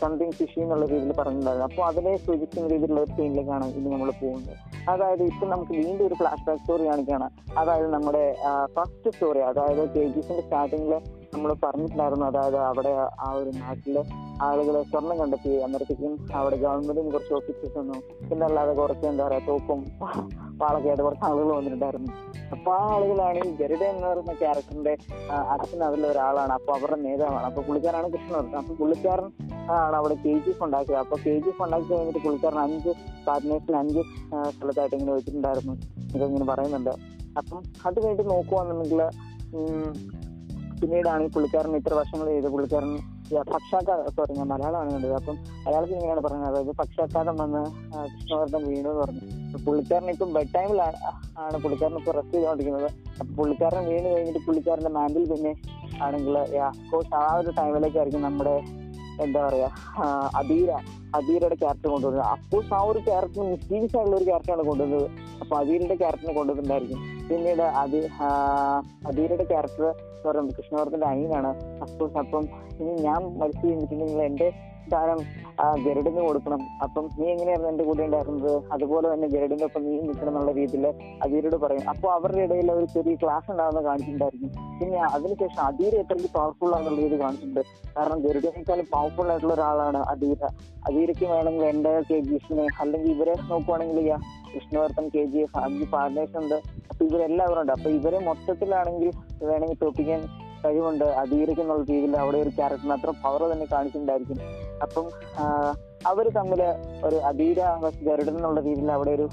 സംതിങ് 0.00 0.32
ഫിഷി 0.32 0.60
എന്നുള്ള 0.60 0.86
രീതിയിൽ 0.86 1.12
പറഞ്ഞിട്ടുണ്ടായിരുന്നു. 1.12 1.66
അപ്പോൾ 1.70 1.84
അതിനെ 1.86 2.16
സൂചിക്കുന്ന 2.16 2.68
രീതിയിലുള്ള 2.68 3.00
ഒരു 3.00 3.12
സീനിലേക്കാണ് 3.16 3.66
ഇനി 3.78 3.88
നമ്മൾ 3.94 4.10
പോകുന്നത്. 4.20 4.56
അതായത് 4.88 5.22
ഇപ്പം 5.22 5.48
നമുക്ക് 5.48 5.72
വീണ്ടും 5.72 6.06
ഒരു 6.06 6.14
ഫ്ലാഷ് 6.14 6.44
ബാക്ക് 6.46 6.60
സ്റ്റോറി 6.60 6.86
കാണിക്കുകയാണ്. 6.86 7.28
അതായത് 7.58 7.90
നമ്മുടെ 7.94 8.36
ഫസ്റ്റ് 8.76 9.10
സ്റ്റോറി 9.10 9.38
അതായത് 9.38 9.82
കെ 9.94 10.04
ജിസിന്റെ 10.16 10.42
സ്റ്റാർട്ടിങ്ങിൽ 10.42 10.94
നമ്മൾ 11.34 11.52
പറഞ്ഞിട്ടുണ്ടായിരുന്നു. 11.64 12.24
അതായത് 12.26 12.56
അവിടെ 12.56 12.90
ആ 13.20 13.32
ഒരു 13.32 13.50
നാട്ടിൽ 13.58 13.96
ആളുകളെ 14.42 14.82
സ്വർണം 14.82 15.18
കണ്ടെത്തി. 15.18 15.52
അന്നേരത്തേക്കും 15.64 16.12
അവിടെ 16.34 16.56
ഗവൺമെന്റിന് 16.56 17.12
കുറച്ച് 17.12 17.34
ഓഫീസസ് 17.34 17.78
വന്നു. 17.78 17.96
പിന്നെ 18.30 18.46
അല്ലാതെ 18.46 18.72
കുറച്ച് 18.72 19.06
എന്താ 19.06 19.26
പറയാ 19.26 19.40
തോക്കും 19.48 19.80
വാളൊക്കെ 20.60 20.88
ആയിട്ട് 20.88 21.02
കുറച്ച് 21.02 21.24
ആളുകൾ 21.24 21.50
വന്നിട്ടുണ്ടായിരുന്നു. 21.56 22.10
അപ്പൊ 22.54 22.70
ആ 22.72 22.82
ആളുകളാണ് 22.94 23.38
ഈ 23.38 23.50
ഗരുഡ 23.60 23.82
എന്ന് 23.82 24.06
പറയുന്ന 24.06 24.32
ക്യാരക്ടറിന്റെ 24.32 24.96
അച്ഛൻ 25.54 25.84
അതിലെ 25.84 26.08
ഒരാളാണ്. 26.10 26.52
അപ്പൊ 26.52 26.72
അവരുടെ 26.74 27.00
നേതാവാണ്. 27.00 27.46
അപ്പൊ 27.46 27.62
പുള്ളിക്കാരാണ് 27.62 28.08
കൃഷ്ണൻ. 28.12 28.56
അപ്പൊ 28.56 28.74
പുള്ളിക്കാരൻ 28.74 29.28
ആണ് 29.70 29.96
അവിടെ 29.96 30.14
കെ 30.14 30.32
ജി 30.44 30.50
എഫ് 30.50 30.62
ഉണ്ടാക്കിയത് 30.62 30.98
അപ്പൊ 30.98 31.16
കെ 31.26 31.34
ജി 31.38 31.48
എഫ് 31.48 31.62
ഉണ്ടാക്കി 31.62 31.88
കഴിഞ്ഞിട്ട് 31.92 32.18
പുള്ളിക്കാരൻ 32.18 32.58
അഞ്ച് 32.58 32.92
പാർട്ട്നേഴ്സിൽ 33.28 33.76
അഞ്ച് 33.76 34.02
സ്ഥലത്തായിട്ട് 34.56 34.96
ഇങ്ങനെ 34.96 35.12
വെച്ചിട്ടുണ്ടായിരുന്നു. 35.12 35.74
ഇങ്ങനെ 36.28 36.44
പറയുന്നുണ്ട്. 36.44 36.90
അപ്പം 37.38 37.62
അത് 37.86 37.98
കഴിഞ്ഞിട്ട് 38.02 38.30
നോക്കുവാന്നുണ്ടെങ്കിൽ 38.30 39.02
പിന്നീടാണ് 40.82 41.24
ഈ 41.26 41.28
പുള്ളിക്കാരൻ 41.34 41.74
ഇത്ര 41.80 41.94
വർഷങ്ങൾ 41.98 42.28
ചെയ്ത് 42.34 42.48
പുള്ളിക്കാരൻ 42.54 42.92
പക്ഷാഘാതം 43.52 44.08
സോറി 44.16 44.32
ഞാൻ 44.38 44.48
മലയാളമാണ് 44.52 44.90
കണ്ടത്. 44.94 45.12
അപ്പം 45.18 45.36
അയാൾക്ക് 45.68 45.92
ഇങ്ങനെയാണ് 45.96 46.22
പറഞ്ഞത്. 46.24 46.48
അതായത് 46.50 46.72
പക്ഷാഘാതം 46.80 47.36
വന്ന് 47.42 47.62
കൃഷ്ണവർദ്ധൻ 48.14 48.62
വീണു 48.70 48.88
എന്ന് 48.92 49.00
പറഞ്ഞു. 49.02 49.22
പുള്ളിക്കാരൻ 49.66 50.08
ഇപ്പം 50.14 50.30
ബെഡ് 50.36 50.52
ടൈമിലാണ് 50.56 50.98
ആണ് 51.44 51.56
പുള്ളിക്കാരൻ 51.64 51.96
ഇപ്പൊ 52.00 52.12
റെസ്റ്റ് 52.18 52.34
ചെയ്തുകൊണ്ടിരിക്കുന്നത്. 52.36 52.88
അപ്പൊ 53.20 53.30
പുള്ളിക്കാരൻ 53.38 53.82
വീണ് 53.90 54.06
കഴിഞ്ഞിട്ട് 54.14 54.42
പുള്ളിക്കാരന്റെ 54.48 54.92
മാൻഡിൽ 54.98 55.24
പിന്നെ 55.32 55.52
ആണെങ്കിൽ 56.06 56.36
കോഴ്സ് 56.90 57.14
ആ 57.22 57.24
ഒരു 57.40 57.50
ടൈമിലേക്കായിരിക്കും 57.60 58.22
നമ്മുടെ 58.28 58.56
എന്താ 59.24 59.40
പറയാ 59.46 59.68
അബീര 60.40 60.70
അബീരയുടെ 61.18 61.56
ക്യാരക്ടർ 61.62 61.88
കൊണ്ടുവരുന്നത്. 61.94 62.28
അപ്പോൾ 62.34 62.62
ആ 62.76 62.82
ഒരു 62.90 63.00
ക്യാരക്ടർ 63.08 63.42
മിസ്റ്റീരിയസ് 63.54 63.96
ആയിട്ടുള്ള 63.96 64.16
ഒരു 64.20 64.26
ക്യാരക്ടറാണ് 64.28 64.64
കൊണ്ടുവന്നത്. 64.70 65.08
അപ്പൊ 65.42 65.54
അബീരയുടെ 65.62 65.96
ക്യാരക്ടറിനെ 66.02 66.34
കൊണ്ടുവന്നിട്ടുണ്ടായിരിക്കും. 66.38 67.00
പിന്നീട് 67.28 67.64
അതി 67.82 68.00
അബീരയുടെ 69.10 69.46
ക്യാരക്ടർ 69.52 69.86
പറയുന്നത് 70.28 70.54
കൃഷ്ണവർദ്ധന്റെ 70.54 71.06
അനിയനാണ്. 71.06 71.50
അപ്പോസ് 71.82 72.18
അപ്പം 72.18 72.44
ഇനി 72.80 72.92
ഞാൻ 73.02 73.38
മരിച്ചു 73.38 73.66
കഴിഞ്ഞിട്ടുണ്ടെങ്കിൽ 73.66 74.22
എന്റെ 74.22 74.52
സ്ഥാനം 74.86 75.18
ഗരുഡിന് 75.84 76.22
കൊടുക്കണം. 76.26 76.60
അപ്പം 76.84 77.04
നീ 77.18 77.26
എങ്ങനെയായിരുന്നു 77.32 77.70
എന്റെ 77.72 77.84
കൂടെ 77.84 78.02
ഉണ്ടായിരുന്നത്? 78.06 78.54
അതുപോലെ 78.74 79.06
തന്നെ 79.12 79.28
ഗരുഡിന്റെ 79.34 79.64
ഒപ്പം 79.64 79.82
നീ 79.86 79.92
നിൽക്കണം 80.08 80.30
എന്നുള്ള 80.32 80.52
രീതിയിൽ 80.60 80.86
അതിരോട് 81.24 81.56
പറയും. 81.64 81.84
അപ്പോൾ 81.92 82.10
അവരുടെ 82.14 82.42
ഇടയിൽ 82.46 82.70
ഒരു 82.72 82.86
ചെറിയ 82.94 83.14
ക്ലാസ് 83.22 83.50
ഉണ്ടാകുന്ന 83.54 83.82
കാണിച്ചിട്ടുണ്ടായിരുന്നു. 83.88 84.50
പിന്നെ 84.80 85.00
അതിനുശേഷം 85.16 85.62
അധീര 85.68 85.94
എത്രയ്ക്ക് 86.02 86.30
പവർഫുൾ 86.38 86.74
ആണെന്നുള്ള 86.74 87.00
രീതി 87.00 87.18
കാണിച്ചിട്ടുണ്ട്. 87.22 87.62
കാരണം 87.96 88.20
ഗരുഡിനേക്കാളും 88.26 88.86
പവർഫുൾ 88.94 89.30
ആയിട്ടുള്ള 89.32 89.54
ഒരാളാണ് 89.54 89.98
അധീര. 90.12 90.42
അധീരയ്ക്ക് 90.88 91.26
വേണമെങ്കിൽ 91.32 91.66
എന്റെ 91.72 91.92
കെ 92.10 92.20
ജി 92.28 92.34
എഫിനെ 92.34 92.66
അല്ലെങ്കിൽ 92.80 93.10
ഇവരെ 93.16 93.34
നോക്കുവാണെങ്കിൽ 93.50 93.98
വിഷ്ണുവർദ്ധൻ 94.54 95.06
കെ 95.14 95.24
ജി 95.32 95.38
എഫ് 95.38 95.58
അഞ്ച് 95.64 95.84
പാർട്ട്നേഴ്സ് 95.92 96.36
ഉണ്ട്. 96.42 96.56
അപ്പൊ 96.90 97.02
ഇവരെല്ലാവരും 97.08 97.60
ഉണ്ട്. 97.60 97.72
അപ്പൊ 97.72 97.90
ഇവരെ 97.98 98.18
മൊത്തത്തിലാണെങ്കിൽ 98.28 99.10
വേണമെങ്കിൽ 99.50 99.78
തോപ്പിക്കാൻ 99.82 100.22
കഴിവുണ്ട് 100.64 101.06
അധീരയ്ക്ക് 101.22 101.62
എന്നുള്ള 101.64 101.84
രീതിയിൽ 101.92 102.14
അവിടെ 102.22 102.38
ഒരു 102.44 102.50
ക്യാരക്ടറിന് 102.58 102.94
അത്ര 102.96 103.12
പവർ 103.24 103.42
തന്നെ 103.52 103.66
കാണിച്ചിട്ടുണ്ടായിരിക്കും. 103.74 104.38
അപ്പം 104.84 105.06
അവർ 106.10 106.26
തമ്മിൽ 106.38 106.60
ഒരു 107.08 107.18
അധീര 107.30 107.60
ഗരുഡൻ 108.08 108.34
എന്നുള്ള 108.38 108.60
രീതിയിൽ 108.68 108.90
അവിടെ 108.96 109.12
ഒരു 109.18 109.26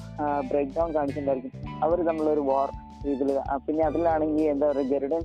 ബ്രേക്ക് 0.50 0.74
ഡൗൺ 0.78 0.90
കാണിച്ചിട്ടുണ്ടായിരിക്കും. 0.98 1.54
അവർ 1.86 2.00
തമ്മിലൊരു 2.10 2.44
വാർ 2.52 2.70
രീതിയിൽ 3.08 3.32
പിന്നെ 3.66 3.84
അതിലാണെങ്കിൽ 3.90 4.48
എന്താ 4.54 4.66
പറയുക 4.72 4.92
ഗരുഡൻ 4.94 5.24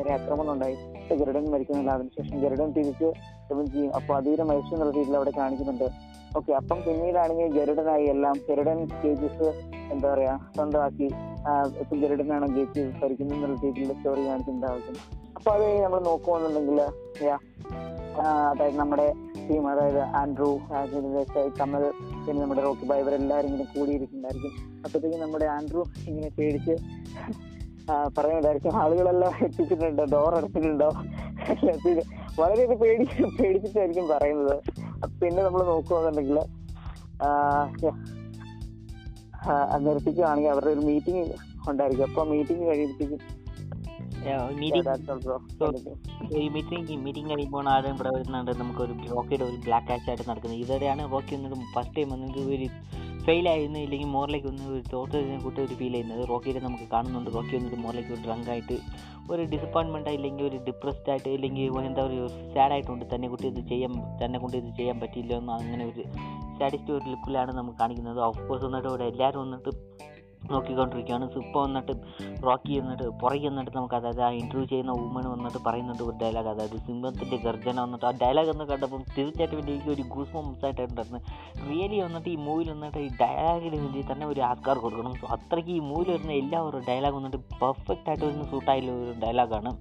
ഒരു 0.00 0.08
ആക്രമണം 0.16 0.50
ഉണ്ടായി. 0.54 0.76
ഗരുഡൻ 1.20 1.44
മരിക്കുന്നില്ല. 1.52 1.90
അതിനുശേഷം 1.96 2.36
ഗരുഡൻ 2.44 2.68
തിരിച്ച് 2.76 3.08
ഇവൻ 3.52 3.64
ചെയ്യും. 3.72 3.92
അപ്പൊ 3.98 4.10
അധീര 4.18 4.42
മരിച്ചു 4.50 4.72
എന്നുള്ള 4.76 4.92
രീതിയിൽ 4.98 5.16
അവിടെ 5.20 5.32
കാണിക്കുന്നുണ്ട്. 5.40 5.88
ഓക്കെ 6.38 6.52
അപ്പം 6.58 6.78
പിന്നീടാണെങ്കിൽ 6.86 7.52
ഗരുഡനായി 7.58 8.06
എല്ലാം 8.12 8.36
ഗരുഡൻ 8.48 8.78
കേജസ് 9.02 9.48
എന്താ 9.92 10.06
പറയാ 10.12 10.34
സ്വന്തമാക്കി 10.56 11.08
ഗരുഡനാണ് 12.02 12.46
ഗേറ്റ് 12.56 12.82
ഭരിക്കുന്നത് 13.00 13.36
എന്നുള്ള 13.36 13.56
രീതിയിലുള്ള 13.64 13.94
സ്റ്റോറി 13.98 14.22
കാണിച്ചിട്ടുണ്ടാവും. 14.28 14.96
അപ്പൊ 15.44 15.56
അത് 15.56 15.82
നമ്മൾ 15.84 16.00
നോക്കുകയാണെന്നുണ്ടെങ്കിൽ 16.04 16.78
അതായത് 18.50 18.76
നമ്മുടെ 18.78 19.06
ടീം 19.48 19.64
അതായത് 19.70 19.98
ആൻഡ്രൂ 20.20 20.48
രാജേന്ദ്ര 20.70 21.10
ദേശായി 21.16 21.50
കമൽ 21.58 21.82
പിന്നെ 22.26 22.36
നമ്മുടെ 22.42 22.62
റോക്കി 22.66 22.86
ബൈബർ 22.90 23.14
എല്ലാവരും 23.14 23.48
ഇങ്ങനെ 23.48 23.66
കൂടിയിരിക്കുന്നുണ്ടായിരിക്കും. 23.74 24.54
അപ്പോഴത്തേക്കും 24.84 25.20
നമ്മുടെ 25.24 25.46
ആൻഡ്രൂ 25.56 25.82
ഇങ്ങനെ 26.06 26.30
പേടിച്ച് 26.38 26.76
പറയുന്നുണ്ടായിരിക്കും 28.18 28.78
ആളുകളെല്ലാം 28.82 29.34
എത്തിച്ചിട്ടുണ്ടോ 29.44 30.06
ഡോർ 30.14 30.34
അടച്ചിട്ടുണ്ടോ? 30.38 30.90
വളരെയധികം 32.40 32.80
പേടി 32.84 33.04
പേടിച്ചിട്ടായിരിക്കും 33.42 34.08
പറയുന്നത്. 34.14 34.56
പിന്നെ 35.20 35.40
നമ്മൾ 35.42 35.62
നോക്കുകയാണെന്നുണ്ടെങ്കിൽ 35.72 36.40
നിർത്തിക്കുകയാണെങ്കിൽ 39.86 40.52
അവരുടെ 40.56 40.74
ഒരു 40.78 40.84
മീറ്റിംഗ് 40.90 41.24
ഉണ്ടായിരിക്കും. 41.70 42.06
അപ്പൊ 42.10 42.24
മീറ്റിംഗ് 42.34 42.66
കഴിയുമ്പോഴത്തേക്കും 42.68 43.20
മീറ്റിംഗ് 46.54 46.96
മീറ്റിംഗ് 47.04 47.30
കഴിയുമ്പോൾ 47.30 47.68
ആരും 47.68 47.94
ഇവിടെ 47.94 48.10
വരുന്നുണ്ട്. 48.16 48.52
നമുക്കൊരു 48.60 48.94
റോക്കിയുടെ 49.14 49.44
ഒരു 49.44 49.56
ബ്ലാക്ക് 49.66 49.90
ആച്ച് 49.94 50.08
ആയിട്ട് 50.10 50.24
നടക്കുന്നത്. 50.30 50.60
ഇതോടെയാണ് 50.64 51.12
റോക്കി 51.12 51.34
ഒന്നും 51.34 51.62
ഫസ്റ്റ് 51.74 51.96
ടൈം 51.96 52.12
ഒന്നും 52.16 52.30
ഒരു 52.56 52.68
ഫെയിൽ 53.26 53.46
ആയിരുന്നു. 53.48 53.78
ഇല്ലെങ്കിൽ 53.78 54.08
മോറിലേക്ക് 54.08 54.46
ഒന്ന് 54.46 54.64
ഒരു 54.74 54.82
തോറ്റതിനെ 54.92 55.38
കൂട്ടി 55.44 55.60
ഒരു 55.62 55.74
ഫീൽ 55.80 55.92
ചെയ്യുന്നത്. 55.92 56.22
റോക്കിയുടെ 56.28 56.60
നമുക്ക് 56.60 56.86
കാണുന്നുണ്ട്. 56.94 57.30
റോക്കി 57.34 57.52
വന്നിട്ട് 57.56 57.76
മോറിലേക്ക് 57.76 58.12
ഒരു 58.16 58.22
ഡ്രങ്ക് 58.26 58.50
ആയിട്ട് 58.54 58.76
ഒരു 59.32 59.42
ഡിസപ്പോയിൻമെന്റ് 59.42 60.10
ഇല്ലെങ്കിൽ 60.10 60.44
ഒരു 60.48 60.58
ഡിപ്രസ്ഡ് 60.66 61.10
ആയിട്ട് 61.10 61.28
ഇല്ലെങ്കിൽ 61.28 61.86
എന്താ 61.90 62.02
ഒരു 62.02 62.28
സാഡ് 62.54 62.72
ആയിട്ടുണ്ട്. 62.72 63.04
തന്നെ 63.14 63.28
കൂട്ടി 63.28 63.46
ഇത് 63.52 63.60
ചെയ്യാൻ 63.68 63.92
തന്നെ 64.24 64.38
കൊണ്ട് 64.38 64.56
ഇത് 64.56 64.70
ചെയ്യാൻ 64.76 65.00
പറ്റിയില്ല 65.00 65.34
എന്ന് 65.42 65.52
അങ്ങനെ 65.52 65.84
ഒരു 65.84 66.02
സാഡിസ്റ്റ് 66.58 66.92
ഒരു 66.96 67.06
ലുക്കിലാണ് 67.10 67.52
നമുക്ക് 67.58 67.78
കാണിക്കുന്നത്. 67.78 68.20
ഓഫ് 68.28 68.42
കോഴ്സ് 68.48 68.64
വന്നിട്ട് 68.64 68.88
ഇവിടെ 68.88 69.04
എല്ലാവരും 69.04 69.40
വന്നിട്ട് 69.40 69.70
നോക്കിക്കൊണ്ടിരിക്കുകയാണ്. 70.52 71.26
സിപ്പ 71.34 71.54
വന്നിട്ട് 71.64 71.92
റോക്കി 72.46 72.72
വന്നിട്ട് 72.80 73.06
പുറകെ 73.22 73.46
വന്നിട്ട് 73.48 73.72
നമുക്ക് 73.76 73.96
അതായത് 73.98 74.22
ആ 74.26 74.30
ഇന്റർവ്യൂ 74.40 74.66
ചെയ്യുന്ന 74.72 74.92
വുമൺ 75.00 75.26
വന്നിട്ട് 75.34 75.60
പറയുന്നുണ്ട് 75.66 76.02
ഒരു 76.08 76.16
ഡയലോഗ് 76.22 76.50
അതായത് 76.52 76.78
സിംഹത്തിന്റെ 76.86 77.38
ഗർജന 77.46 77.76
വന്നിട്ട് 77.84 78.06
ആ 78.10 78.12
ഡയലോഗ് 78.22 78.50
എന്ന് 78.54 78.64
കണ്ടപ്പം 78.72 79.02
തീർച്ചയായിട്ടും 79.16 79.58
എനിക്ക് 79.64 79.90
ഒരു 79.96 80.04
ഗൂസ് 80.14 80.34
മൊമെന്റ്സ് 80.36 80.64
ആയിട്ടുണ്ടായിരുന്നു 80.66 81.20
റിയലി 81.68 82.00
വന്നിട്ട് 82.06 82.28
ഈ 82.28 82.38
മൂവിൽ 82.46 82.70
വന്നിട്ട് 82.74 82.98
ഈ 82.98 83.10
ഡയലോഗിന് 83.22 83.76
വേണ്ടി 83.84 84.02
തന്നെ 84.12 84.26
ഒരു 84.26 84.40
ആസ്കാർ 84.50 84.78
കൊടുക്കണം. 84.78 85.14
സോ 85.20 85.26
അത്രയ്ക്ക് 85.36 85.74
ഈ 85.78 85.82
മൂവിൽ 85.90 86.10
വരുന്ന 86.14 86.32
എല്ലാവരും 86.42 86.84
ഡയലോഗ് 86.90 87.16
വന്നിട്ട് 87.20 87.40
പെർഫെക്റ്റ് 87.62 88.08
ആയിട്ട് 88.10 88.24
വരുന്ന 88.26 88.46
സൂട്ടായുള്ള 88.54 88.92
ഒരു 89.04 89.14
ഡയലോഗാണ് 89.24 89.72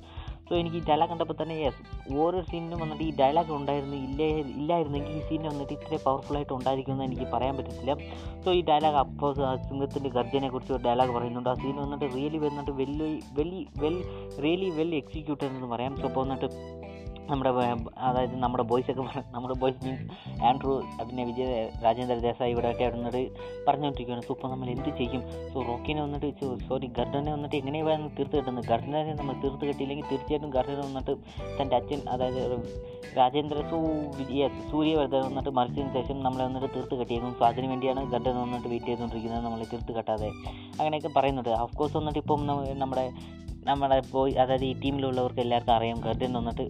സോ 0.48 0.54
എനിക്ക് 0.62 0.78
ഈ 0.80 0.84
ഡയലോഗ് 0.90 1.10
കണ്ടപ്പോൾ 1.12 1.38
തന്നെ 1.42 1.56
യെസ് 1.64 1.82
ഓരോ 2.24 2.40
സീനിനും 2.50 2.80
വന്നിട്ട് 2.84 3.04
ഈ 3.04 3.12
ഡയലോഗ് 3.22 3.52
ഉണ്ടായിരുന്നു 3.58 3.98
ഇല്ലേ 4.08 4.28
ഇല്ലായിരുന്നെങ്കിൽ 4.60 5.14
ഈ 5.20 5.22
സീൻ 5.28 5.44
വന്നിട്ട് 5.52 5.74
ഇത്ര 5.78 6.00
പവർഫുൾ 6.06 6.36
ആയിട്ട് 6.40 6.54
ഉണ്ടായിരിക്കുമെന്ന് 6.58 7.06
എനിക്ക് 7.10 7.28
പറയാൻ 7.36 7.54
പറ്റത്തില്ല. 7.58 7.96
സോ 8.44 8.52
ഈ 8.60 8.62
ഡയലോഗ് 8.72 9.00
അപ്പോൾ 9.04 9.32
സിംഹത്തിന്റെ 9.68 10.10
ഗർജനെ 10.18 10.50
കുറിച്ച് 10.54 10.74
ഒരു 10.78 10.84
ഡയലോഗ് 10.88 11.14
പറയുന്നുണ്ട്. 11.18 11.50
ആ 11.54 11.56
സീൻ 11.64 11.76
വന്നിട്ട് 11.84 12.10
റിയലി 12.16 12.42
വന്നിട്ട് 12.48 12.74
well 12.82 13.12
well 13.40 13.62
well 13.84 13.98
really 14.46 14.70
well 14.80 14.92
executed 15.02 15.52
എന്ന് 15.60 15.70
പറയാം. 15.76 15.94
സോ 16.02 16.08
അപ്പോൾ 16.10 16.24
വന്നിട്ട് 16.26 16.50
നമ്മുടെ 17.30 17.50
അതായത് 17.98 18.36
നമ്മുടെ 18.36 18.64
ബോയ്സ് 18.64 18.92
ഒക്കെ 18.92 19.24
നമ്മുടെ 19.32 19.54
ബോയ്സ് 19.54 19.86
മീൻസ് 19.86 20.44
ആൻഡ്രൂ 20.44 20.80
പിന്നെ 20.80 21.24
വിജയ 21.24 21.70
രാജേന്ദ്ര 21.84 22.18
ദേശായി 22.18 22.52
ഇവിടെയൊക്കെ 22.52 22.84
ഇടുന്നത് 22.84 23.32
പറഞ്ഞുകൊണ്ടിരിക്കുകയാണ്. 23.68 24.24
സോ 24.24 24.34
ഇപ്പോൾ 24.34 24.48
നമ്മൾ 24.48 24.70
എന്ത് 24.70 24.98
ചെയ്യും? 24.98 25.24
സോ 25.54 25.62
റോക്കിനെ 25.62 26.02
വന്നിട്ട് 26.02 26.60
സോറി 26.68 26.88
ഗർഡനെ 26.88 27.34
വന്നിട്ട് 27.34 27.56
എങ്ങനെയാണ് 27.56 28.10
തീർത്ത് 28.20 28.38
കിട്ടുന്നത്? 28.38 28.66
ഗർഡനെ 28.66 29.14
നമ്മൾ 29.14 29.34
തീർത്ത് 29.34 29.66
കിട്ടിയില്ലെങ്കിൽ 29.66 30.06
തീർച്ചയായിട്ടും 30.12 30.50
ഗർഡനെ 30.50 30.80
വന്നിട്ട് 30.80 31.16
തന്റെ 31.62 31.76
അച്ഛൻ 31.76 32.02
അതായത് 32.10 32.52
രാജേന്ദ്ര 33.18 33.58
സൂ 33.62 33.80
വിജയ 34.18 34.48
സൂര്യവർദ്ധൻ 34.72 35.22
വന്നിട്ട് 35.22 35.50
മറിച്ചതിന് 35.50 35.94
ശേഷം 35.94 36.24
നമ്മളെ 36.24 36.46
വന്നിട്ട് 36.46 36.68
തീർത്ത് 36.76 36.96
കെട്ടിയേക്കും. 36.96 37.36
സോ 37.40 37.46
അതിന് 37.46 37.68
വേണ്ടിയാണ് 37.68 38.12
ഗർഡൻ 38.12 38.38
വന്നിട്ട് 38.38 38.68
വെയിറ്റ് 38.68 38.86
ചെയ്തുകൊണ്ടിരിക്കുന്നത് 38.86 39.46
നമ്മളെ 39.46 39.66
തീർത്ത് 39.66 39.92
കെട്ടാതെ. 39.92 40.28
അങ്ങനെയൊക്കെ 40.80 41.10
പറയുന്നത് 41.16 41.50
ഓഫ് 41.50 41.78
കോഴ്സ് 41.78 41.98
വന്നിട്ട് 41.98 42.20
ഇപ്പം 42.20 42.48
നമ്മ- 42.48 42.70
നമ്മുടെ 42.70 43.12
നമ്മുടെ 43.67 44.02
പോയി 44.12 44.34
അതായത് 44.34 44.65
ഈ 44.65 44.73
ടീമിലുള്ളവർക്ക് 44.80 45.39
എല്ലാവർക്കും 45.39 45.73
അറിയാം. 45.73 45.99
ഗർഡൻ 46.02 46.34
വന്നിട്ട് 46.34 46.65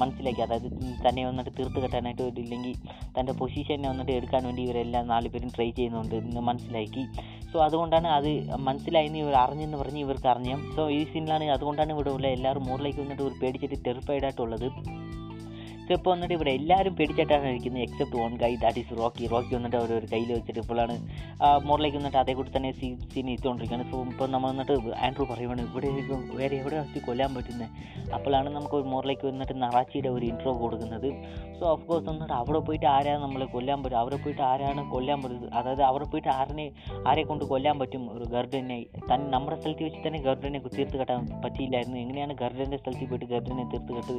മനസ്സിലാക്കി. 0.00 0.40
അതായത് 0.40 0.68
തന്നെ 1.08 1.26
വന്നിട്ട് 1.26 1.50
തീർത്ത് 1.58 1.82
കെട്ടാനായിട്ട് 1.82 2.22
ഇല്ലെങ്കിൽ 2.22 2.74
തന്റെ 3.18 3.32
പൊസിഷനെ 3.32 3.88
വന്നിട്ട് 3.88 4.12
എടുക്കാൻ 4.12 4.44
വേണ്ടി 4.44 4.62
ഇവരെല്ലാം 4.62 5.06
നാല് 5.08 5.28
പേരും 5.28 5.50
ട്രൈ 5.56 5.70
ചെയ്യുന്നുണ്ട് 5.70 6.40
മനസ്സിലാക്കി. 6.40 7.04
സോ 7.52 7.58
അതുകൊണ്ടാണ് 7.64 8.06
അത് 8.06 8.30
മനസ്സിലായെന്ന് 8.56 9.18
ഇവർ 9.18 9.34
അറിഞ്ഞെന്ന് 9.34 9.78
പറഞ്ഞ് 9.78 9.98
ഇവർക്ക് 9.98 10.28
അറിഞ്ഞാം. 10.28 10.60
സോ 10.76 10.90
ഈ 10.90 11.04
സീനിലാണ് 11.04 11.44
അതുകൊണ്ടാണ് 11.44 11.92
ഇവിടെ 11.92 12.10
ഉള്ള 12.10 12.26
എല്ലാവരും 12.26 12.64
മോറിലേക്ക് 12.64 13.00
വന്നിട്ട് 13.00 13.22
ഒരു 13.22 13.34
പേടിച്ചിട്ട് 13.42 13.84
ടെറിഫൈഡ് 13.86 14.26
ഇപ്പോൾ 15.96 16.10
വന്നിട്ട് 16.12 16.34
ഇവിടെ 16.36 16.52
എല്ലാവരും 16.58 16.94
പേടിച്ചിട്ടാണ് 16.98 17.46
ഇരിക്കുന്നത്. 17.52 17.82
Except 17.86 18.16
one 18.22 18.32
guy 18.42 18.50
that 18.64 18.80
is 18.82 18.94
Rocky 19.00 19.26
Rocky 19.32 19.52
വന്നിട്ട് 19.56 19.76
അവർ 19.80 19.90
ഒരു 19.98 20.06
കയ്യിൽ 20.12 20.30
വെച്ചിട്ട് 20.36 20.60
ഇപ്പോഴാണ് 20.64 20.94
മോറിലേക്ക് 21.68 21.98
വന്നിട്ട് 22.00 22.18
അതേ 22.22 22.32
കൂടി 22.38 22.50
തന്നെ 22.56 22.70
സീ 22.80 22.88
സീൻ 23.12 23.28
ഇട്ടുകൊണ്ടിരിക്കുകയാണ് 23.34 23.86
സോ 23.92 23.98
ഇപ്പോൾ 24.12 24.28
നമ്മൾ 24.34 24.48
വന്നിട്ട് 24.52 24.74
ആൻഡ്രൂ 25.06 25.26
പറയുവാണ് 25.32 25.62
ഇവിടെ 25.68 25.90
വേറെ 26.40 26.54
എവിടെ 26.62 26.76
വെച്ച് 26.80 27.02
കൊല്ലാൻ 27.08 27.30
പറ്റുന്നത് 27.36 27.68
അപ്പോഴാണ് 28.16 28.48
നമുക്ക് 28.56 28.76
മോറിലേക്ക് 28.92 29.26
വന്നിട്ട് 29.30 29.54
നറാച്ചിയുടെ 29.62 30.10
ഒരു 30.16 30.24
ഇൻട്രോ 30.30 30.52
കൊടുക്കുന്നത്. 30.62 31.08
സോ 31.58 31.64
ഓഫ് 31.74 31.84
കോഴ്സ് 31.88 32.06
വന്നിട്ട് 32.10 32.34
അവിടെ 32.40 32.60
പോയിട്ട് 32.66 32.88
ആരാണ് 32.96 33.20
നമ്മളെ 33.24 33.46
കൊല്ലാൻ 33.54 33.78
പറ്റും 33.84 33.98
അവിടെ 34.02 34.18
പോയിട്ട് 34.24 34.42
ആരാണ് 34.50 34.80
കൊല്ലാൻ 34.92 35.18
പറ്റുന്നത് 35.22 35.54
അതായത് 35.60 35.82
അവിടെ 35.90 36.06
പോയിട്ട് 36.12 36.30
ആരെ 36.38 36.66
ആരെ 37.10 37.22
കൊണ്ട് 37.30 37.44
കൊല്ലാൻ 37.52 37.76
പറ്റും? 37.80 38.02
ഒരു 38.14 38.24
ഗർഡനെ 38.34 38.78
തൻ 39.10 39.20
നമ്മുടെ 39.34 39.56
സ്ഥലത്ത് 39.60 39.84
വെച്ച് 39.86 40.00
തന്നെ 40.06 40.20
ഗർഡനെ 40.28 40.58
തീർത്ത് 40.76 40.96
കെട്ടാൻ 41.00 41.26
പറ്റിയില്ലായിരുന്നു. 41.44 41.98
എങ്ങനെയാണ് 42.04 42.34
ഗർഡന്റെ 42.42 42.78
സ്ഥലത്ത് 42.82 43.06
പോയിട്ട് 43.10 43.28
ഗർഡനെ 43.34 43.64
തീർത്ത് 43.72 43.92
കെട്ട് 43.98 44.14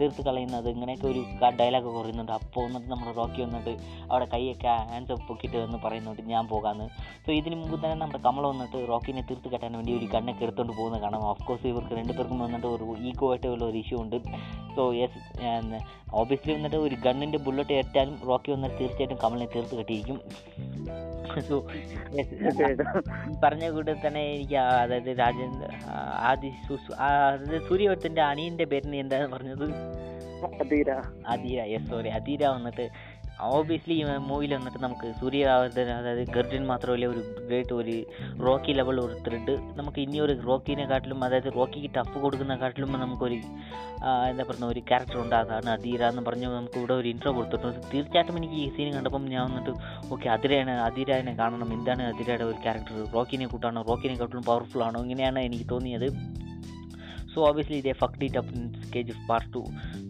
തീർത്ത് 0.00 0.22
കളയുന്നത്? 0.28 0.68
ഇങ്ങനെയൊക്കെ 0.76 1.06
ഒരു 1.14 1.50
ഡയലോഗ് 1.60 1.90
പറയുന്നുണ്ട് 1.96 2.32
അപ്പോൾ 2.38 2.62
വന്നിട്ട് 2.66 2.88
നമ്മുടെ 2.92 3.12
റോക്കി 3.20 3.40
വന്നിട്ട് 3.46 3.72
അവിടെ 4.10 4.26
കൈയൊക്കെ 4.34 4.72
ഹാൻഡ്സ് 4.92 5.20
പൊക്കിയിട്ട് 5.28 5.58
എന്ന് 5.66 5.78
പറയുന്നുണ്ട് 5.84 6.22
ഞാൻ 6.34 6.44
പോകാമെന്ന് 6.52 6.86
സോ 7.26 7.30
ഇതിന് 7.40 7.56
മുമ്പ് 7.62 7.76
തന്നെ 7.84 7.96
നമ്മുടെ 8.02 8.20
കമൽ 8.26 8.46
വന്നിട്ട് 8.52 8.78
റോക്കിനെ 8.92 9.22
തീർത്ത് 9.30 9.48
കെട്ടാൻ 9.54 9.72
വേണ്ടി 9.78 9.92
ഒരു 9.98 10.08
കണ്ണൊക്കെ 10.14 10.44
എടുത്തുകൊണ്ട് 10.46 10.74
പോകുന്ന 10.80 10.98
കാണാം. 11.04 11.22
ഓഫ് 11.32 11.44
കോഴ്സ് 11.48 11.66
ഇവർക്ക് 11.72 11.94
രണ്ടുപേർക്കും 12.00 12.40
വന്നിട്ട് 12.44 12.68
ഒരു 12.76 12.86
ഈഗോ 13.08 13.28
ആയിട്ടുള്ള 13.32 13.64
ഒരു 13.70 13.78
ഇഷ്യൂ 13.84 13.98
ഉണ്ട്. 14.04 14.18
സോ 14.76 14.82
യെസ് 15.00 15.20
ഓബിയസ്ലി 16.20 16.52
വന്നിട്ട് 16.56 16.78
ഒരു 16.86 16.96
ഗണ്ണിന്റെ 17.04 17.38
ബുള്ളറ്റ് 17.46 17.74
ഏറ്റാലും 17.80 18.16
റോക്കി 18.28 18.50
വന്നിട്ട് 18.54 18.76
തീർച്ചയായിട്ടും 18.80 19.18
കമലിനെ 19.24 19.48
തീർത്ത് 19.54 19.74
കെട്ടിയിരിക്കും. 19.78 20.18
സോ 21.46 21.54
പറഞ്ഞ 23.42 23.68
കൂടെ 23.76 23.92
തന്നെ 24.04 24.22
എനിക്ക് 24.34 24.58
അതായത് 24.82 25.10
രാജേന്ദ്ര 25.22 25.68
ആദി 26.30 26.50
അതായത് 27.06 27.56
സൂര്യവർദ്ധന്റെ 27.68 28.22
അണിയന്റെ 28.30 28.66
പേരിന് 28.72 28.98
എന്താണ് 29.04 29.26
പറഞ്ഞത്? 29.34 29.66
തീര 30.70 30.90
അധീര 31.34 31.60
യെസ് 31.74 31.90
സോറി 31.90 32.10
അതീര 32.20 32.42
വന്നിട്ട് 32.56 32.86
ഓബിയസ്ലി 33.54 33.94
ഈ 34.00 34.02
മൂവിയിൽ 34.26 34.52
വന്നിട്ട് 34.56 34.80
നമുക്ക് 34.84 35.08
സൂര്യവർദ്ധൻ 35.20 35.88
അതായത് 35.94 36.30
ഗർജൻ 36.34 36.62
മാത്രമല്ല 36.70 37.06
ഒരു 37.12 37.22
ഗ്രേറ്റ് 37.48 37.74
ഒരു 37.78 37.94
റോക്കി 38.46 38.72
ലെവൽ 38.78 38.98
ഒരു 39.04 39.14
ത്രെഡ് 39.24 39.54
നമുക്ക് 39.78 40.00
ഇനി 40.04 40.18
ഒരു 40.26 40.34
റോക്കിനെ 40.48 40.84
കാട്ടിലും 40.90 41.24
അതായത് 41.26 41.48
റോക്കിക്ക് 41.56 41.90
ടഫ് 41.96 42.20
കൊടുക്കുന്ന 42.24 42.56
കാട്ടിലും 42.62 42.92
നമുക്കൊരു 43.04 43.38
എന്താ 44.30 44.44
പറയുക 44.50 44.70
ഒരു 44.74 44.82
ക്യാരക്ടർ 44.90 45.18
ഉണ്ട് 45.24 45.36
അതാണ് 45.40 45.70
എന്ന് 46.10 46.24
പറഞ്ഞ് 46.28 46.48
നമുക്ക് 46.58 46.78
ഇവിടെ 46.82 46.94
ഒരു 47.00 47.08
ഇൻട്രോ 47.12 47.32
കൊടുത്തിട്ടുണ്ട്. 47.38 47.80
തീർച്ചയായിട്ടും 47.92 48.38
എനിക്ക് 48.40 48.58
ഈ 48.64 48.68
സീൻ 48.76 48.90
കണ്ടപ്പം 48.96 49.26
ഞാൻ 49.34 49.42
വന്നിട്ട് 49.48 49.74
ഓക്കെ 50.14 50.28
അതിരയാണ് 50.36 50.76
അതിരനെ 50.88 51.34
കാണണം. 51.42 51.68
എന്താണ് 51.78 52.04
അതിരയുടെ 52.12 52.46
ഒരു 52.50 52.58
ക്യാരക്ടർ 52.66 52.96
റോക്കിനെ 53.16 53.48
കൂട്ടാണോ? 53.54 53.82
റോക്കിനെ 53.90 54.16
കാട്ടിലും 54.22 54.46
പവർഫുൾ 54.50 54.82
ആണോ? 54.88 55.00
ഇങ്ങനെയാണ് 55.06 55.42
എനിക്ക് 55.50 55.68
തോന്നിയത്. 55.74 56.08
സോ 57.32 57.40
ഓബിയസ്ലി 57.46 57.78
ഇതേ 57.82 57.92
fact 58.00 58.24
it 58.26 58.38
up 58.40 58.52
in 58.54 59.06
part 59.28 59.48
two 59.54 59.62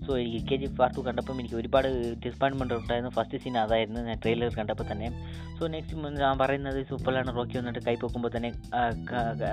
so 0.06 0.12
എനിക്ക് 0.22 0.40
കെ 0.50 0.56
ജി 0.62 0.68
പാർട്ട് 0.80 0.96
ടു 0.96 1.02
കണ്ടപ്പം 1.08 1.36
എനിക്ക് 1.40 1.56
ഒരുപാട് 1.60 1.88
ഡിസപ്പോയിൻമെന്റ് 2.24 2.74
ഉണ്ടായിരുന്നു. 2.80 3.10
ഫസ്റ്റ് 3.16 3.40
സീൻ 3.44 3.56
അതായിരുന്നു 3.64 4.00
ഞാൻ 4.08 4.18
ട്രെയിലർ 4.24 4.50
കണ്ടപ്പോൾ 4.58 4.86
തന്നെ. 4.92 5.08
സോ 5.58 5.66
നെക്സ്റ്റ് 5.74 6.12
ഞാൻ 6.22 6.36
പറയുന്നത് 6.42 6.78
സൂപ്പറാണ്. 6.90 7.30
റോക്കി 7.38 7.56
വന്നിട്ട് 7.60 7.82
കൈ 7.86 7.94
പൊക്കുമ്പോൾ 8.02 8.30
തന്നെ 8.36 8.50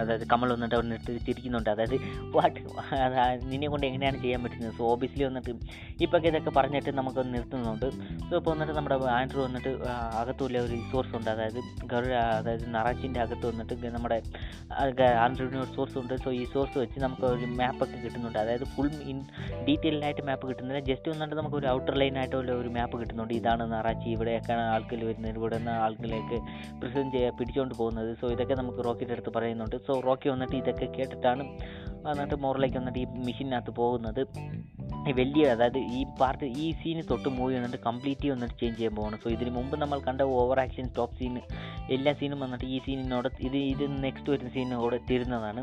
അതായത് 0.01 0.25
കമൽ 0.33 0.49
വന്നിട്ട് 0.55 0.77
വന്നിട്ട് 0.81 1.11
ചിരിക്കുന്നുണ്ട്. 1.25 1.69
അതായത് 1.75 1.95
വാട്ട് 2.35 2.59
നിന്നെ 3.51 3.67
കൊണ്ട് 3.73 3.85
എങ്ങനെയാണ് 3.89 4.17
ചെയ്യാൻ 4.23 4.41
പറ്റുന്നത്? 4.43 4.73
സോ 4.77 4.83
ഓബിയസ്ലി 4.93 5.23
വന്നിട്ട് 5.29 5.51
ഇപ്പോൾ 6.05 6.27
ഇതൊക്കെ 6.31 6.53
പറഞ്ഞിട്ട് 6.59 6.91
നമുക്ക് 6.99 7.21
നിർത്തുന്നുണ്ട്. 7.33 7.87
സോ 8.29 8.33
ഇപ്പോൾ 8.39 8.51
വന്നിട്ട് 8.53 8.75
നമ്മുടെ 8.79 8.97
ആൻഡ്രൂ 9.17 9.41
വന്നിട്ട് 9.47 9.71
അകത്തുള്ള 10.21 10.57
ഒരു 10.65 10.71
റിസോഴ്സ് 10.77 11.13
ഉണ്ട്. 11.19 11.29
അതായത് 11.35 11.59
അതായത് 12.37 12.65
നറാച്ചിന്റെ 12.75 13.19
അകത്ത് 13.25 13.45
വന്നിട്ട് 13.51 13.93
നമ്മുടെ 13.95 14.19
ആൻഡ്രൂവിന് 15.25 15.59
ഒരു 15.63 15.71
സോഴ്സ് 15.75 15.97
ഉണ്ട്. 16.01 16.15
സോ 16.23 16.29
ഈ 16.41 16.43
സോഴ്സ് 16.53 16.77
വെച്ച് 16.83 16.99
നമുക്ക് 17.05 17.25
ഒരു 17.33 17.47
മാപ്പൊക്കെ 17.59 17.97
കിട്ടുന്നുണ്ട്. 18.05 18.39
അതായത് 18.43 18.65
ഫുൾ 18.75 18.89
ഇൻ 19.11 19.19
ഡീറ്റെയിൽഡായിട്ട് 19.67 20.25
മാപ്പ് 20.29 20.40
കിട്ടുന്നില്ല 20.49 20.79
ജസ്റ്റ് 20.79 21.11
വന്നിട്ട് 21.11 21.35
നമുക്ക് 21.35 21.55
ഒരു 21.55 21.67
ഔട്ടർ 21.67 21.95
ലൈൻ 21.97 22.17
ആയിട്ടുള്ള 22.17 22.51
ഒരു 22.51 22.69
മാപ്പ് 22.69 22.99
കിട്ടുന്നുണ്ട്. 22.99 23.33
ഇതാണ് 23.33 23.71
നറാച്ചി. 23.73 24.09
ഇവിടെയൊക്കെയാണ് 24.09 24.61
ആൾക്കാർ 24.61 25.05
വരുന്നത്. 25.05 25.37
ഇവിടെ 25.37 25.57
നിന്ന് 25.57 25.71
ആൾക്കിലേക്ക് 25.71 26.39
പ്രസന്റ് 26.81 27.13
ചെയ്യാൻ 27.15 27.35
പിടിച്ചുകൊണ്ട് 27.39 27.75
പോകുന്നത്. 27.75 28.13
സോ 28.21 28.27
ഇതൊക്കെ 28.27 28.53
നമുക്ക് 28.53 28.83
റോക്കിയുടെ 28.85 29.13
അടുത്ത് 29.13 29.33
പറയുന്നുണ്ട്. 29.37 29.77
സോ 29.87 30.01
റോക്കി 30.05 30.29
വന്നിട്ട് 30.29 30.55
ഇതൊക്കെ 30.55 30.85
കേട്ടിട്ടാണ് 30.97 31.45
വന്നിട്ട് 32.09 32.37
മോറിലേക്ക് 32.45 32.77
വന്നിട്ട് 32.81 32.99
ഈ 32.99 33.07
മെഷീനകത്ത് 33.27 33.73
പോകുന്നത് 33.81 34.23
വലിയ 35.17 35.43
അതായത് 35.51 35.77
ഈ 35.97 35.99
പാർട്ട് 36.19 36.47
ഈ 36.63 36.65
സീന് 36.79 37.03
തൊട്ട് 37.09 37.29
മൂവി 37.35 37.53
വന്നിട്ട് 37.57 37.79
കംപ്ലീറ്റ് 37.85 38.27
വന്നിട്ട് 38.33 38.55
ചേഞ്ച് 38.59 38.77
ചെയ്യാൻ 38.77 38.93
പോകണം 38.97 39.19
സോ 39.23 39.27
ഇതിന് 39.35 39.51
മുമ്പ് 39.55 39.75
നമ്മൾ 39.83 39.99
കണ്ട 40.07 40.21
ഓവർ 40.39 40.57
ആക്ഷൻ 40.63 40.87
ടോപ്പ് 40.97 41.15
സീന് 41.19 41.41
എല്ലാ 41.95 42.11
സീനും 42.19 42.39
വന്നിട്ട് 42.43 42.65
ഈ 42.73 42.77
സീനിനോട് 42.85 43.27
ഇത് 43.47 43.57
ഇത് 43.71 43.83
നെക്സ്റ്റ് 44.03 44.29
വരുന്ന 44.33 44.49
സീനിനോട് 44.55 44.95
തീരുന്നതാണ്. 45.09 45.61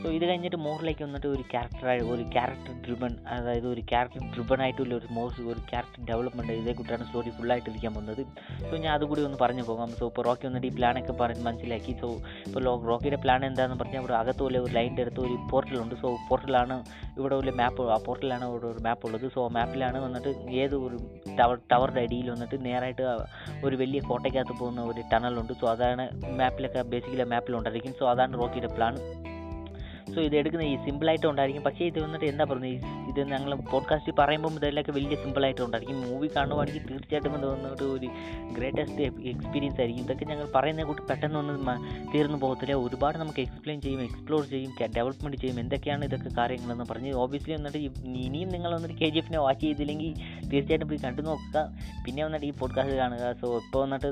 സോ 0.00 0.06
ഇത് 0.16 0.24
കഴിഞ്ഞിട്ട് 0.30 0.58
മോറിലേക്ക് 0.66 1.02
വന്നിട്ട് 1.06 1.28
ഒരു 1.34 1.44
ക്യാരക്ടറായി 1.52 2.02
ഒരു 2.14 2.24
ക്യാരക്ടർ 2.34 2.74
ഡ്രിബൺ 2.86 3.12
അതായത് 3.36 3.68
ഒരു 3.74 3.84
ക്യാരക്ടർ 3.92 4.24
ഡ്രിബൺ 4.34 4.60
ആയിട്ടുള്ള 4.64 4.94
ഒരു 5.00 5.08
മോസ് 5.18 5.40
ഒരു 5.52 5.62
ക്യാരക്ടർ 5.70 6.02
ഡെവലപ്മെന്റ് 6.10 6.58
ഇതേ 6.62 6.74
കൂട്ടാണ് 6.80 7.06
സ്റ്റോറി 7.08 7.32
ഫുള്ളായിട്ട് 7.38 7.68
ഇരിക്കാൻ 7.72 7.94
പോകുന്നത്. 7.94 8.22
സോ 8.68 8.74
ഞാൻ 8.84 8.92
അതുകൂടി 8.96 9.22
ഒന്ന് 9.28 9.40
പറഞ്ഞു 9.44 9.66
പോകാം. 9.70 9.90
സോ 10.00 10.06
ഇപ്പോൾ 10.10 10.26
റോക്കി 10.28 10.46
വന്നിട്ട് 10.48 10.68
ഈ 10.70 10.74
പ്ലാനൊക്കെ 10.80 11.16
പറഞ്ഞ് 11.22 11.44
മനസ്സിലാക്കി. 11.48 11.94
സോ 12.02 12.10
ഇപ്പോൾ 12.48 12.60
റോക്കിയുടെ 12.90 13.20
പ്ലാൻ 13.26 13.40
എന്താണെന്ന് 13.50 13.78
പറഞ്ഞാൽ 13.84 14.02
അവിടെ 14.04 14.16
അകത്തുപോലെ 14.22 14.60
ഒരു 14.66 14.74
ലൈന്റെ 14.78 15.04
അടുത്ത് 15.06 15.22
ഒരു 15.28 15.38
പോർട്ടലുണ്ട് 15.80 16.02
സോ 16.02 16.08
പോർട്ടലാണ് 16.28 16.76
ഇവിടെ 17.18 17.34
ഒരു 17.34 17.52
മാപ്പ് 17.60 17.82
ആ 17.90 17.96
പോർട്ടലാണ് 18.06 18.44
ഇവിടെ 18.50 18.66
ഒരു 18.66 18.80
മാപ്പ് 18.86 19.04
ഉള്ളത്. 19.06 19.26
സോ 19.34 19.40
മാപ്പിലാണ് 19.48 19.98
വന്നിട്ട് 20.06 20.30
ഏത് 20.62 20.76
ഒരു 20.86 20.96
ടവർ 21.38 21.56
ടവറിന്റെ 21.70 22.02
അടിയിൽ 22.06 22.28
വന്നിട്ട് 22.30 22.56
നേരായിട്ട് 22.66 23.04
ഒരു 23.64 23.76
വലിയ 23.76 24.00
കോട്ടയ്ക്കകത്ത് 24.08 24.56
പോകുന്ന 24.60 24.82
ഒരു 24.82 25.02
ടണലുണ്ട് 25.12 25.54
സോ 25.60 25.66
അതാണ് 25.74 26.06
മാപ്പിലൊക്കെ 26.40 26.82
ബേസിക്കലി 26.94 27.26
മാപ്പിലുണ്ടായിരിക്കും 27.34 27.94
സോ 28.00 28.06
അതാണ് 28.14 28.40
റോക്കിയുടെ 28.42 28.70
പ്ലാൻ 28.76 28.94
സോ 30.14 30.20
ഇത് 30.20 30.36
എടുക്കുന്ന 30.36 30.64
ഈ 30.64 30.76
സിമ്പിളായിട്ട് 30.76 31.26
ഉണ്ടായിരിക്കും. 31.26 31.64
പക്ഷേ 31.64 31.84
ഇത് 31.84 32.02
വന്നിട്ട് 32.02 32.26
എന്താ 32.26 32.44
പറയുന്നത് 32.44 33.10
ഇത് 33.10 33.28
ഞങ്ങൾ 33.30 33.54
പോഡ്കാസ്റ്റിൽ 33.54 34.14
പറയുമ്പോൾ 34.18 34.52
ഇതെല്ലാം 34.52 34.84
വലിയ 34.94 35.16
സിമ്പിളായിട്ട് 35.16 35.60
ഉണ്ടായിരിക്കും. 35.60 36.00
മൂവി 36.00 36.28
കാണുവാണെങ്കിൽ 36.36 36.86
തീർച്ചയായിട്ടും 36.86 37.36
ഇത് 37.38 37.46
വന്നിട്ട് 37.46 37.84
ഒരു 37.84 38.08
ഗ്രേറ്റസ്റ്റ് 38.58 39.00
എക്സ്പീരിയൻസ് 39.28 39.80
ആയിരിക്കും. 39.80 40.04
ഇതൊക്കെ 40.04 40.24
ഞങ്ങൾ 40.24 40.46
പറയുന്ന 40.54 40.82
കൂട്ടി 40.82 41.02
പെട്ടെന്നൊന്നും 41.02 41.54
ഒന്ന് 41.58 42.14
തീർന്നു 42.14 42.38
പോകത്തില്ല. 42.38 42.74
ഒരുപാട് 42.74 43.18
നമുക്ക് 43.18 43.40
എക്സ്പ്ലെയിൻ 43.40 43.80
ചെയ്യും 43.80 44.02
എക്സ്പ്ലോർ 44.02 44.44
ചെയ്യും 44.44 44.72
ഡെവലപ്മെന്റ് 44.96 45.36
ചെയ്യും. 45.36 45.60
എന്തൊക്കെയാണ് 45.60 46.04
ഇതൊക്കെ 46.04 46.30
കാര്യങ്ങളെന്ന് 46.38 46.84
പറഞ്ഞ് 46.90 47.12
ഓബിയസ്ലി 47.14 47.54
വന്നിട്ട് 47.54 47.78
ഇനിയും 48.18 48.48
നിങ്ങൾ 48.48 48.74
വന്നിട്ട് 48.74 48.96
കെ 48.96 49.08
ജി 49.08 49.18
എഫിനെ 49.18 49.38
വാച്ച് 49.38 49.64
ചെയ്തില്ലെങ്കിൽ 49.64 50.12
തീർച്ചയായിട്ടും 50.48 50.88
പോയി 50.88 51.00
കണ്ടു 51.04 51.22
നോക്കുക. 51.22 51.64
പിന്നെ 52.06 52.24
വന്നിട്ട് 52.24 52.46
ഈ 52.46 52.52
പോഡ്കാസ്റ്റ് 52.52 52.96
കാണുക. 52.96 53.32
സോ 53.40 53.56
ഇപ്പോൾ 53.56 53.82
വന്നിട്ട് 53.82 54.06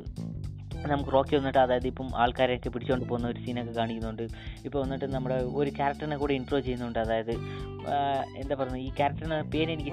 നമുക്ക് 0.86 1.10
റോക്കി 1.12 1.36
വന്നിട്ട് 1.36 1.58
അതായത് 1.58 1.86
ഇപ്പം 1.86 2.08
ആൾക്കാരെയൊക്കെ 2.14 2.68
പിടിച്ചുകൊണ്ട് 2.68 3.06
പോകുന്ന 3.08 3.28
ഒരു 3.28 3.40
സീനൊക്കെ 3.44 3.72
കാണിക്കുന്നുണ്ട്. 3.72 4.22
ഇപ്പോൾ 4.64 4.78
വന്നിട്ട് 4.82 5.04
നമ്മുടെ 5.14 5.38
ഒരു 5.60 5.70
ക്യാരക്ടറിനെ 5.70 6.16
കൂടെ 6.16 6.34
ഇൻട്രോ 6.34 6.60
ചെയ്യുന്നുണ്ട്. 6.60 6.98
അതായത് 6.98 7.32
എന്താ 8.40 8.54
പറയുന്നത്? 8.54 8.82
ഈ 8.82 8.90
ക്യാരക്ടറിന് 8.98 9.38
പേര് 9.54 9.70
എനിക്ക് 9.70 9.90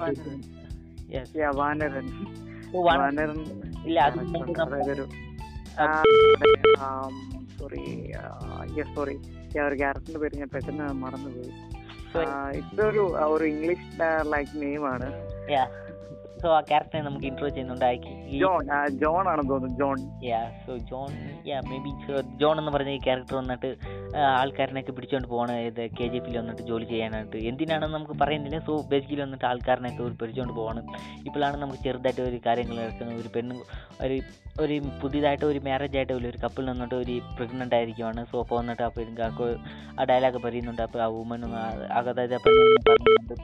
ഇല്ല 3.86 4.10
സോറി 7.58 7.82
സോറി 8.94 9.14
ഒരു 9.66 9.74
ക്യാരക്ടറിന്റെ 9.74 10.18
പേര് 10.18 10.34
ഞാൻ 10.38 10.48
പെട്ടെന്ന് 10.54 10.86
മറന്നുപോയി. 11.04 11.52
ഇതൊരു 12.58 13.02
ഒരു 13.34 13.44
ഇംഗ്ലീഷ് 13.44 13.86
ലൈക്ക് 14.32 14.62
നെയിമാണ്. 14.62 15.08
സോ 16.46 16.50
ആ 16.56 16.60
ക്യാരക്ടറെ 16.70 17.00
നമുക്ക് 17.06 17.26
ഇൻട്രോ 17.28 17.48
ചെയ്യുന്നുണ്ടാക്കി. 17.48 18.10
ജോൺ 18.40 18.64
ആ, 18.74 18.76
ജോൺ 19.02 19.22
ആണെന്ന് 19.30 19.50
തോന്നുന്നു 19.52 19.78
John 19.80 19.96
yeah 20.24 20.40
so 20.66 20.72
John 20.90 21.10
yeah 21.48 21.56
maybe 21.84 21.92
John 22.42 22.58
എന്ന് 22.60 22.72
പറഞ്ഞ 22.74 22.90
ഈ 22.98 23.00
ക്യാരക്ടർ 23.06 23.36
വന്നിട്ട് 23.36 23.70
ആൾക്കാരനെയൊക്കെ 24.40 24.92
പിടിച്ചോണ്ട് 24.92 25.28
പോകണ 25.32 25.56
ഇത് 25.68 25.80
കെ 25.98 26.06
ജി 26.12 26.18
എഫിൽ 26.18 26.36
വന്നിട്ട് 26.38 26.62
ജോലി 26.62 26.84
ചെയ്യാനായിട്ട്. 26.84 27.38
എന്തിനാണെന്ന് 27.50 27.96
നമുക്ക് 27.96 28.16
പറയുന്നില്ല 28.22 28.58
സോ 28.68 28.74
ബേസിക്കലി 28.92 29.20
വന്നിട്ട് 29.20 29.46
ആൾക്കാരനെയൊക്കെ 29.50 30.02
ഒരു 30.02 30.14
പിടിച്ചോണ്ട് 30.20 30.54
പോകണം 30.60 30.86
ഇപ്പോഴാണ് 31.26 31.56
നമുക്ക് 31.62 31.82
ചെറുതായിട്ട് 31.86 32.22
ഒരു 32.30 32.40
കാര്യങ്ങൾ 32.46 32.76
നടക്കുന്നത് 32.82 33.20
ഒരു 33.22 33.32
പെണ്ണ് 33.36 33.56
ഒരു 34.06 34.18
ഒരു 34.60 34.76
പുതിയതായിട്ട് 35.02 35.44
ഒരു 35.44 35.62
മാരേജ് 35.66 35.98
ആയിട്ട് 36.00 36.12
ഒരു 36.12 36.38
കപ്പിൾ 36.44 36.64
നിന്നിട്ട് 36.70 36.94
ഒരു 36.94 37.16
പ്രഗ്നന്റ് 37.38 37.74
ആയിരിക്കുവാണ്. 37.74 38.24
സോ 38.30 38.36
അപ്പോൾ 38.44 38.58
വന്നിട്ട് 38.60 38.82
അപ്പോൾ 38.82 39.50
ആ 40.00 40.04
ഡയലോഗ് 40.12 40.40
പറയുന്നുണ്ട്. 40.46 40.82
അപ്പോൾ 40.82 41.02
ആ 41.02 41.10
വുമൻ 41.16 41.44
അതായത് 41.98 42.34
ആ 42.38 42.42
പെണ്ണ് 42.46 42.62
പറയുന്നുണ്ട്. 42.88 43.34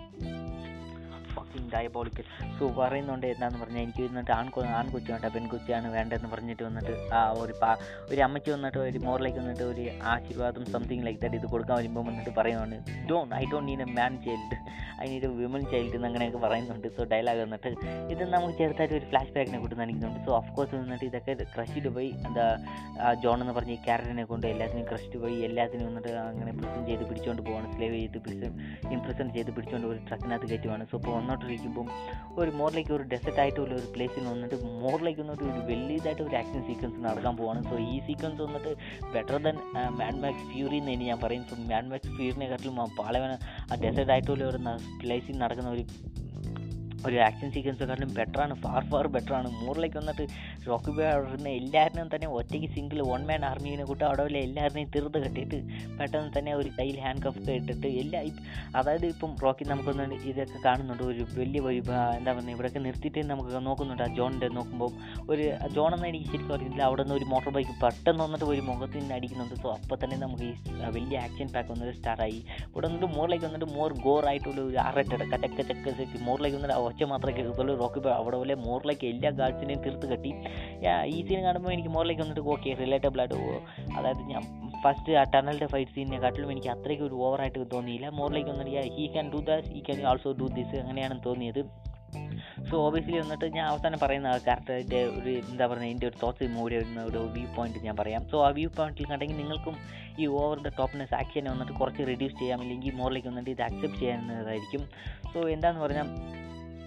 സംതിങ് 1.53 1.71
ഡയബോളിക്കൽ 1.75 2.27
സോ 2.59 2.65
പറയുന്നുണ്ട് 2.79 3.27
എന്താന്ന് 3.33 3.59
പറഞ്ഞാൽ 3.63 3.83
എനിക്ക് 3.87 4.03
വന്നിട്ട് 4.09 4.33
ആൺ 4.39 4.47
ആൺകൊച്ചു 4.79 5.11
വേണ്ട 5.13 5.27
പെൺകൊച്ചാണ് 5.35 5.89
വേണ്ടതെന്ന് 5.97 6.31
പറഞ്ഞിട്ട് 6.35 6.63
വന്നിട്ട് 6.69 6.95
ആ 7.19 7.21
ഒരു 7.43 7.55
പാ 7.63 7.71
ഒരു 8.13 8.21
അമ്മയ്ക്ക് 8.27 8.51
വന്നിട്ട് 8.57 8.79
ഒരു 8.89 8.99
മോറിലേക്ക് 9.07 9.41
വന്നിട്ട് 9.43 9.65
ഒരു 9.73 9.85
ആശീർവാദം 10.13 10.65
സംതിങ് 10.75 11.05
ലൈക്ക് 11.07 11.21
ദാറ്റ് 11.23 11.39
ഇത് 11.41 11.47
കൊടുക്കാൻ 11.55 11.77
വരുമ്പോൾ 11.81 12.05
വന്നിട്ട് 12.09 12.33
പറയുന്നുണ്ട് 12.39 12.91
don 13.11 13.35
I 13.41 13.45
don't 13.53 13.69
need 13.71 13.85
a 13.87 13.89
man 13.99 14.15
child 14.27 14.59
I 15.03 15.07
need 15.13 15.29
a 15.29 15.33
women 15.41 15.63
child 15.73 15.97
എന്ന് 15.99 16.09
അങ്ങനെയൊക്കെ 16.11 16.41
പറയുന്നുണ്ട്. 16.47 16.89
സോ 16.97 17.05
ഡയലോഗ് 17.13 17.41
വന്നിട്ട് 17.45 17.71
ഇത് 18.15 18.23
നമുക്ക് 18.35 18.55
ചെറുതായിട്ട് 18.61 18.97
ഒരു 19.01 19.07
ഫ്ലാഷ് 19.11 19.33
ബാക്കിനെ 19.37 19.61
കൊണ്ട് 19.65 19.77
നടിക്കുന്നുണ്ട് 19.83 20.21
സോ 20.27 20.33
ഓഫ് 20.41 20.53
കോഴ്സ് 20.57 20.75
വന്നിട്ട് 20.81 21.07
ഇതൊക്കെ 21.11 21.33
ക്രഷിഡ് 21.55 21.91
പോയി. 21.97 22.11
എന്താ 22.29 22.47
ജോൺ 23.25 23.39
എന്ന് 23.45 23.55
പറഞ്ഞ 23.59 23.73
ഈ 23.79 23.81
ക്യാരക്ടറിനെ 23.87 24.25
കൊണ്ട് 24.33 24.47
എല്ലാത്തിനും 24.53 24.87
ക്രഷിഡ് 24.91 25.21
പോയി. 25.25 25.39
എല്ലാത്തിനും 25.49 25.87
വന്നിട്ട് 25.91 26.13
അങ്ങനെ 26.31 26.53
പ്രിസൺ 26.61 26.83
ചെയ്ത് 26.91 27.05
പിടിച്ചുകൊണ്ട് 27.09 27.43
പോവാണ്. 27.49 27.69
സ്ലേവ് 27.75 27.97
ചെയ്ത് 28.01 28.19
പ്രിസൺ 28.27 28.53
ഇംപ്രസൺ 28.97 29.27
ചെയ്ത് 29.37 29.51
പിടിച്ചുകൊണ്ട് 29.57 29.89
ഒരു 29.93 30.01
ട്രക്കിനകത്ത് 30.09 30.49
കയറ്റുവാണ്. 30.53 30.85
സോ 30.93 30.97
ഇപ്പോൾ 31.01 31.15
വന്നോട്ടിരിക്കുമ്പോൾ 31.43 31.87
ഒരു 32.43 32.51
മോറിലേക്ക് 32.59 32.93
ഒരു 32.97 33.05
ഡെസേർട്ട് 33.13 33.41
ആയിട്ടുള്ള 33.43 33.73
ഒരു 33.81 33.89
പ്ലേസിൽ 33.95 34.25
വന്നിട്ട് 34.33 34.57
മോറിലേക്ക് 34.83 35.21
വന്നിട്ട് 35.23 35.45
ഒരു 35.51 35.61
വലിയതായിട്ട് 35.71 36.23
ഒരു 36.27 36.37
ആക്ഷൻ 36.41 36.61
സീക്വൻസ് 36.69 37.01
നടക്കാൻ 37.07 37.35
പോവാണ്. 37.41 37.61
സോ 37.71 37.75
ഈ 37.93 37.97
സീക്വൻസ് 38.07 38.41
വന്നിട്ട് 38.47 38.73
better 39.15 39.37
than 39.47 39.57
Mad 40.01 40.15
Max 40.25 40.47
Fury 40.53 40.79
എന്ന് 40.83 40.93
ഇനി 40.97 41.07
ഞാൻ 41.13 41.21
പറയും. 41.25 41.45
സോ 41.51 41.57
മാൻ 41.73 41.87
മാക്സ് 41.93 42.13
ഫ്യൂരിനെക്കാട്ടിലും 42.19 42.79
ആ 42.85 42.87
പാളവന 43.01 43.33
ആ 43.71 43.81
ഡെസേർട്ട് 43.85 44.13
ആയിട്ടുള്ള 44.17 44.45
ഒരു 44.53 44.61
പ്ലേസിൽ 45.03 45.39
നടക്കുന്ന 45.45 45.71
ഒരു 45.77 45.85
ഒരു 47.07 47.17
ആക്ഷൻ 47.19 47.49
സീക്വൻസെക്കാട്ടിലും 47.55 48.11
ബെറ്ററാണ് 48.15 48.55
ഫാർ 48.55 48.83
ഫാർ 48.91 49.07
ബെറ്ററാണ് 49.07 49.49
മൂറിലേക്ക് 49.61 49.99
വന്നിട്ട് 49.99 50.25
റോക്കി 50.67 50.91
ബോയ് 50.91 51.09
അവിടെ 51.09 51.53
എല്ലാവരും 51.53 52.09
തന്നെ 52.15 52.29
ഒറ്റയ്ക്ക് 52.33 52.69
സിംഗിൾ 52.75 53.01
വൺ 53.03 53.23
മാൻ 53.27 53.45
ആർമീനെ 53.45 53.85
കൂട്ടി 53.85 54.05
അവിടെ 54.05 54.39
എല്ലാവരുടെയും 54.39 54.89
തീർത്ത് 54.89 55.19
കെട്ടിയിട്ട് 55.19 55.59
പെട്ടെന്ന് 55.99 56.31
തന്നെ 56.39 56.53
ഒരു 56.55 56.71
കയ്യിൽ 56.79 56.99
ഹാൻഡ് 57.01 57.23
കഫ് 57.27 57.51
ഇട്ടിട്ട് 57.51 57.89
എല്ലാ 58.03 58.21
അതായത് 58.77 59.07
ഇപ്പം 59.07 59.33
റോക്കി 59.43 59.65
നമുക്കൊന്ന് 59.65 60.19
ഇതൊക്കെ 60.25 60.61
കാണുന്നുണ്ട് 60.65 61.05
ഒരു 61.05 61.25
വലിയ 61.37 61.61
എന്താ 62.19 62.33
പറയുക 62.33 62.51
ഇവിടെയൊക്കെ 62.51 62.79
നിർത്തിയിട്ട് 62.79 63.23
നമുക്ക് 63.25 63.61
നോക്കുന്നുണ്ട് 63.65 64.03
ആ 64.03 64.09
ജോണിന്റെ 64.17 64.49
നോക്കുമ്പോൾ 64.49 64.91
ഒരു 65.31 65.45
ജോൺ 65.73 65.91
എന്ന് 65.95 66.09
എനിക്ക് 66.09 66.27
ശരിക്കും 66.27 66.55
അറിയില്ല 66.55 66.83
അവിടെ 66.83 67.03
നിന്ന് 67.03 67.17
ഒരു 67.17 67.25
മോട്ടോർ 67.25 67.53
ബൈക്ക് 67.53 67.75
പെട്ടെന്ന് 67.83 68.23
വന്നിട്ട് 68.25 68.47
ഒരു 68.47 68.63
മുഖത്ത് 68.63 68.97
നിന്ന് 68.97 69.15
അടിക്കുന്നുണ്ട് 69.15 69.57
സോ 69.63 69.71
അപ്പോൾ 69.73 69.99
തന്നെ 70.05 70.17
നമുക്ക് 70.17 70.45
ഈ 70.45 70.53
വലിയ 70.95 71.19
ആക്ഷൻ 71.19 71.49
പാക്ക് 71.55 71.71
വന്നിട്ട് 71.73 71.97
സ്റ്റാർട്ടായി 71.99 72.39
ഇവിടെ 72.65 72.85
വന്നിട്ട് 72.87 73.11
മോറിലേക്ക് 73.17 73.47
വന്നിട്ട് 73.47 73.69
മോർ 73.75 73.93
ഗോർ 74.03 74.27
ആയിട്ടുള്ള 74.27 74.61
ഒരു 74.61 74.79
ആറ് 74.79 75.05
കച്ചക്ക 75.33 75.61
ചക്ക 75.63 76.21
മോറിലേക്ക് 76.23 76.57
വന്നിട്ട് 76.57 76.77
ആ 76.93 76.95
ഒച്ച 76.95 77.05
മാത്രമേ 77.13 77.33
കേൾക്കത്തുള്ളൂ. 77.37 77.75
റോക്കി 77.83 78.01
ബോയ് 78.05 78.15
അവിടെ 78.21 78.37
പോലെ 78.41 78.55
മോറിലേക്ക് 78.65 79.07
എല്ലാ 79.13 79.31
ഗാർഡ്സിനെയും 79.39 79.81
തീർത്ത് 79.85 80.07
കെട്ടി. 80.13 80.31
ഈ 81.15 81.19
സീൻ 81.29 81.41
കാണുമ്പോൾ 81.47 81.73
എനിക്ക് 81.77 81.93
മോറിലേക്ക് 81.97 82.23
വന്നിട്ട് 82.25 82.45
ഓക്കെ 82.55 82.75
റിലേറ്റബിൾ 82.83 83.21
ആയിട്ട് 83.25 83.37
അതായത് 83.99 84.23
ഞാൻ 84.33 84.43
ഫസ്റ്റ് 84.85 85.13
ആ 85.21 85.23
ടണലിന്റെ 85.35 85.69
ഫൈറ്റ് 85.73 85.95
സീനിനെ 85.97 86.19
കാട്ടിലും 86.25 86.51
എനിക്ക് 86.55 86.71
അത്രയ്ക്ക് 86.75 87.05
ഒരു 87.09 87.17
ഓവറായിട്ട് 87.27 87.71
തോന്നിയില്ല. 87.75 88.07
മോറിലേക്ക് 88.19 88.51
വന്നിട്ട് 88.55 88.93
he 88.99 89.07
can 89.15 89.29
do 89.35 89.41
that 89.49 89.71
he 89.77 89.81
can 89.89 90.01
also 90.11 90.33
do 90.43 90.49
this 90.59 90.77
അങ്ങനെയാണ് 90.83 91.17
തോന്നിയത്. 91.29 91.63
സോ 92.69 92.75
ഓബിയസ്ലി 92.87 93.19
വന്നിട്ട് 93.21 93.47
ഞാൻ 93.55 93.65
അവസാനം 93.73 93.99
പറയുന്ന 94.03 94.31
കറക്റ്റായിട്ട് 94.47 94.99
ഒരു 95.19 95.31
എന്താ 95.51 95.65
പറയുക 95.71 95.93
എന്റെ 95.95 96.07
ഒരു 96.09 96.17
തോട്ട്സ് 96.23 96.49
മൂടി 96.57 96.75
വരുന്ന 96.79 97.01
ഒരു 97.11 97.21
വ്യൂ 97.37 97.47
പോയിന്റ് 97.57 97.85
ഞാൻ 97.87 97.97
പറയാം. 98.01 98.23
സോ 98.33 98.37
ആ 98.47 98.51
വ്യൂ 98.59 98.69
പോയിന്റിൽ 98.79 99.09
കണ്ടെങ്കിൽ 99.13 99.39
നിങ്ങൾക്കും 99.43 99.77
ഈ 100.21 100.27
ഓവർ 100.41 100.59
ദ 100.67 100.71
ടോപ്പ്നെസ് 100.81 101.15
ആക്ഷനെ 101.21 101.49
വന്നിട്ട് 101.55 101.75
കുറച്ച് 101.81 102.03
റിഡ്യൂസ് 102.11 102.37
ചെയ്യാം. 102.41 102.61
ഇല്ലെങ്കിൽ 102.65 102.95
മോറിലേക്ക് 103.01 103.29
വന്നിട്ട് 103.33 103.51
ഇത് 103.57 103.63
അക്സെപ്റ്റ് 103.69 104.03
ചെയ്യുന്നതായിരിക്കും 104.05 104.85
സോ 105.33 105.41
എന്താണെന്ന് 105.55 105.85
പറഞ്ഞാൽ 105.85 106.09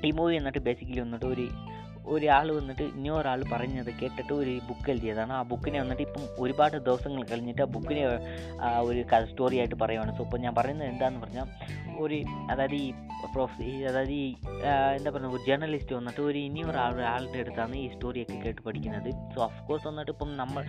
ഈ 0.07 0.11
മൂവി 0.11 0.35
എന്നിട്ട് 0.35 0.59
ബേസിക്കലി 0.59 0.99
വന്നിട്ട് 0.99 1.25
ഒരു 1.25 1.45
ഒരാൾ 2.13 2.47
വന്നിട്ട് 2.57 2.85
ഇനി 2.97 3.09
ഒരാൾ 3.19 3.39
പറഞ്ഞത് 3.53 3.91
കേട്ടിട്ട് 4.01 4.33
ഒരു 4.41 4.53
ബുക്ക് 4.69 4.89
എഴുതിയതാണ്. 4.93 5.33
ആ 5.39 5.41
ബുക്കിനെ 5.51 5.79
വന്നിട്ട് 5.83 6.03
ഇപ്പം 6.07 6.23
ഒരുപാട് 6.43 6.77
ദിവസങ്ങൾ 6.87 7.23
കഴിഞ്ഞിട്ട് 7.31 7.61
ആ 7.65 7.69
ബുക്കിനെ 7.75 8.03
ഒരു 8.89 9.01
സ്റ്റോറി 9.31 9.57
ആയിട്ട് 9.63 9.79
പറയുവാണ്. 9.83 10.13
സോ 10.17 10.23
ഇപ്പോൾ 10.27 10.41
ഞാൻ 10.45 10.55
പറയുന്നത് 10.59 10.89
എന്താണെന്ന് 10.93 11.23
പറഞ്ഞാൽ 11.25 11.47
ഒരു 12.03 12.17
അതായത് 12.51 12.75
ഈ 12.75 12.87
പ്രൊഫ 13.33 13.55
അതായത് 13.89 14.11
ഈ 14.11 14.25
എന്താ 14.97 15.09
പറയുക 15.11 15.35
ഒരു 15.35 15.43
ജേർണലിസ്റ്റ് 15.47 15.93
വന്നിട്ട് 15.97 16.21
ഒരു 16.21 16.39
ഇനി 16.47 16.61
ഒരാളുടെ 16.71 17.37
അടുത്താണ് 17.43 17.75
ഈ 17.83 17.85
സ്റ്റോറിയൊക്കെ 17.93 18.37
കേട്ട് 18.45 18.61
പഠിക്കുന്നത്. 18.65 19.09
സോ 19.35 19.39
ഓഫ് 19.45 19.61
കോഴ്സ് 19.67 19.87
വന്നിട്ട് 19.87 20.11
ഇപ്പം 20.11 20.31
നമ്മൾ 20.41 20.63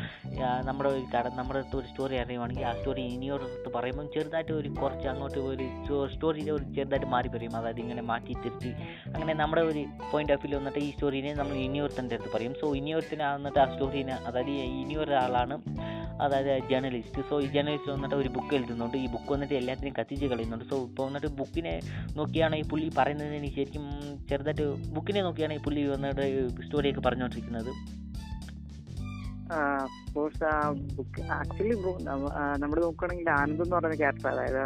നമ്മുടെ 0.68 0.88
ഒരു 0.94 1.02
കട 1.14 1.24
നമ്മുടെ 1.38 1.58
അടുത്ത് 1.60 1.76
ഒരു 1.80 1.86
സ്റ്റോറി 1.86 2.16
അറിയുവാണെങ്കിൽ 2.22 2.66
ആ 2.70 2.72
സ്റ്റോറി 2.78 3.02
ഇനിയൊരിടത്ത് 3.14 3.72
പറയുമ്പം 3.76 4.06
ചെറുതായിട്ട് 4.14 4.52
ഒരു 4.60 4.70
കുറച്ച് 4.80 5.08
അങ്ങോട്ട് 5.12 5.38
ഒരു 5.50 5.66
സ്റ്റോറിയിൽ 6.14 6.50
ഒരു 6.56 6.64
ചെറുതായിട്ട് 6.76 7.10
മാറി 7.14 7.28
പറയും 7.28 7.56
അതായത് 7.60 7.80
ഇങ്ങനെ 7.80 8.04
മാറ്റി 8.12 8.34
തിരിച്ച് 8.44 8.72
അങ്ങനെ 9.14 9.34
നമ്മുടെ 9.42 9.64
ഒരു 9.72 9.84
പോയിന്റ് 10.12 10.34
ഓഫ് 10.36 10.46
വ്യൂ 10.46 10.58
വന്നിട്ട് 10.60 10.78
ഈ 10.78 10.90
സ്റ്റോറിനെ 11.26 11.40
നമ്മൾ 11.42 11.56
ഇനിയൊരുത്തന്റെ 11.66 12.14
അടുത്ത് 12.16 12.30
പറയും. 12.34 12.52
സോ 12.60 12.66
ഇനിയൊരുത്തനെ 12.78 13.24
വന്നിട്ട് 13.36 13.58
ആ 13.62 13.64
സ്റ്റോറിനെ 13.72 14.16
അതായത് 14.28 14.50
ഇനിയൊരാളാണ് 14.82 15.54
അതായത് 16.24 16.50
ജേർണലിസ്റ്റ് 16.70 17.22
സോ 17.30 17.34
ഈ 17.44 17.46
ജേർണലിസ്റ്റ് 17.54 17.90
വന്നിട്ട് 17.94 18.16
ഒരു 18.22 18.30
ബുക്ക് 18.36 18.52
എഴുതുന്നുണ്ട്. 18.58 18.96
ഈ 19.04 19.06
ബുക്ക് 19.14 19.30
വന്നിട്ട് 19.34 19.54
എല്ലാത്തിനും 19.60 19.94
കത്തിച്ച് 19.98 20.26
കളയുന്നുണ്ട്. 20.32 20.64
സോ 20.70 20.76
ഇപ്പോൾ 20.88 21.04
വന്നിട്ട് 21.08 21.30
ബുക്കിനെ 21.40 21.74
നോക്കിയാണ് 22.18 22.56
ഈ 22.62 22.64
പുള്ളി 22.70 22.88
പറയുന്നത് 22.98 23.34
എനിക്ക് 23.40 23.56
ശരിക്കും 23.60 23.84
ചെറുതായിട്ട് 24.30 24.66
ബുക്കിനെ 24.96 25.22
നോക്കിയാണ് 25.28 25.54
ഈ 25.58 25.62
പുള്ളി 25.66 25.82
വന്നിട്ട് 25.94 26.24
സ്റ്റോറിയൊക്കെ 26.66 27.04
പറഞ്ഞുകൊണ്ടിരിക്കുന്നത്. 27.08 27.72
കോഴ്സ് 30.14 30.50
ബുക്ക് 30.96 31.20
ആക്ച്വലി 31.40 31.74
നമ്മൾ 32.62 32.76
നോക്കുകയാണെങ്കിൽ 32.86 33.28
ആനന്ദ് 33.40 33.62
എന്ന് 33.64 33.76
പറയുന്ന 33.76 33.98
ക്യാരക്ടർ 34.02 34.28
അതായത് 34.34 34.64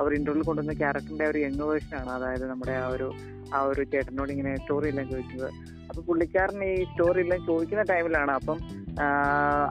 അവർ 0.00 0.10
ഇന്റർവ്യൂവിൽ 0.18 0.46
കൊണ്ടുവന്ന 0.48 0.74
ക്യാരക്ടറിന്റെ 0.82 1.26
ഒരു 1.32 1.38
യങ് 1.46 1.66
വേർഷൻ 1.70 1.94
ആണ്. 2.02 2.10
അതായത് 2.18 2.44
നമ്മുടെ 2.50 2.74
ആ 2.84 2.86
ഒരു 2.96 3.08
ആ 3.56 3.58
ഒരു 3.70 3.82
ചേട്ടനോട് 3.92 4.30
ഇങ്ങനെ 4.34 4.52
സ്റ്റോറി 4.60 4.86
എല്ലാം 4.92 5.06
ചോദിച്ചത് 5.10 5.48
അപ്പൊ 5.92 6.02
പുള്ളിക്കാരൻ 6.08 6.60
ഈ 6.64 6.74
സ്റ്റോറി 6.90 7.20
എല്ലാം 7.24 7.40
ചോദിക്കുന്ന 7.48 7.82
ടൈമിലാണ് 7.90 8.32
അപ്പം 8.38 8.58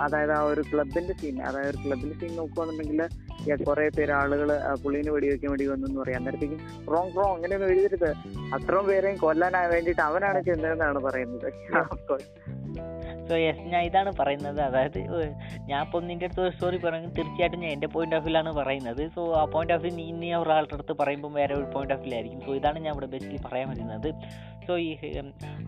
അതായത് 0.03 0.33
ആ 0.37 0.41
ഒരു 0.51 0.61
ക്ലബിന്റെ 0.71 1.13
സീൻ 1.21 1.35
അതായത് 1.47 1.69
ഒരു 1.71 1.79
ക്ലബിന്റെ 1.85 2.15
സീൻ 2.21 2.31
നോക്കുകയാണെന്നുണ്ടെങ്കിൽ 2.39 3.63
കുറെ 3.67 3.85
പേര് 3.97 4.13
ആളുകൾ 4.19 4.49
പുള്ളീനെ 4.83 5.11
വെടിവെക്കാൻ 5.15 5.49
വേണ്ടി 5.51 5.67
വന്നു 5.71 5.87
എന്ന് 5.89 5.99
പറയാം. 6.01 6.19
അന്നേരത്തേക്കും 6.19 6.59
റോങ് 6.93 7.15
റോങ് 7.17 7.33
അങ്ങനെയൊന്നും 7.35 7.71
എഴുതരുത് 7.73 8.09
അത്രയും 8.55 8.85
പേരെയും 8.89 9.17
കൊല്ലാനാ 9.25 9.61
വേണ്ടിട്ട് 9.73 10.03
അവനാണ് 10.09 10.41
ചെന്നതെന്നാണ് 10.49 11.01
പറയുന്നത്. 11.07 11.49
സോ 13.29 13.35
യെസ് 13.37 13.65
ഞാൻ 13.71 13.81
ഇതാണ് 13.87 14.11
പറയുന്നത്. 14.19 14.59
അതായത് 14.67 14.99
ഞാൻ 15.69 15.79
ഇപ്പം 15.85 16.05
നിന്റെ 16.09 16.25
അടുത്ത് 16.27 16.41
ഒരു 16.45 16.53
സ്റ്റോറി 16.55 16.77
പറയുന്നത് 16.85 17.13
തീർച്ചയായിട്ടും 17.17 17.59
ഞാൻ 17.63 17.71
എന്റെ 17.75 17.89
പോയിന്റ് 17.95 18.15
ഓഫ് 18.17 18.25
വ്യൂലാണ് 18.25 18.51
പറയുന്നത്. 18.59 19.01
സോ 19.15 19.21
ആ 19.39 19.43
പോയിന്റ് 19.53 19.73
ഓഫ് 19.75 19.83
വ്യൂ 19.83 19.91
നീ 19.99 20.05
ഇനി 20.13 20.29
ഒരാളുടെ 20.41 20.75
അടുത്ത് 20.77 20.93
പറയുമ്പോൾ 21.01 21.31
വേറെ 21.39 21.53
ഒരു 21.59 21.67
പോയിന്റ് 21.75 21.95
ഓഫ് 21.95 22.03
വ്യൂ 22.05 22.13
ആയിരിക്കും 22.17 22.41
സോ 22.47 22.53
ഇതാണ് 22.59 22.79
ഞാൻ 22.85 22.91
ഇവിടെ 22.95 23.09
ബേസിക്കലി 23.13 23.41
പറയാൻ 23.47 23.69
വരുന്നത്. 23.73 24.09
സോ 24.67 24.73
ഈ 24.85 24.89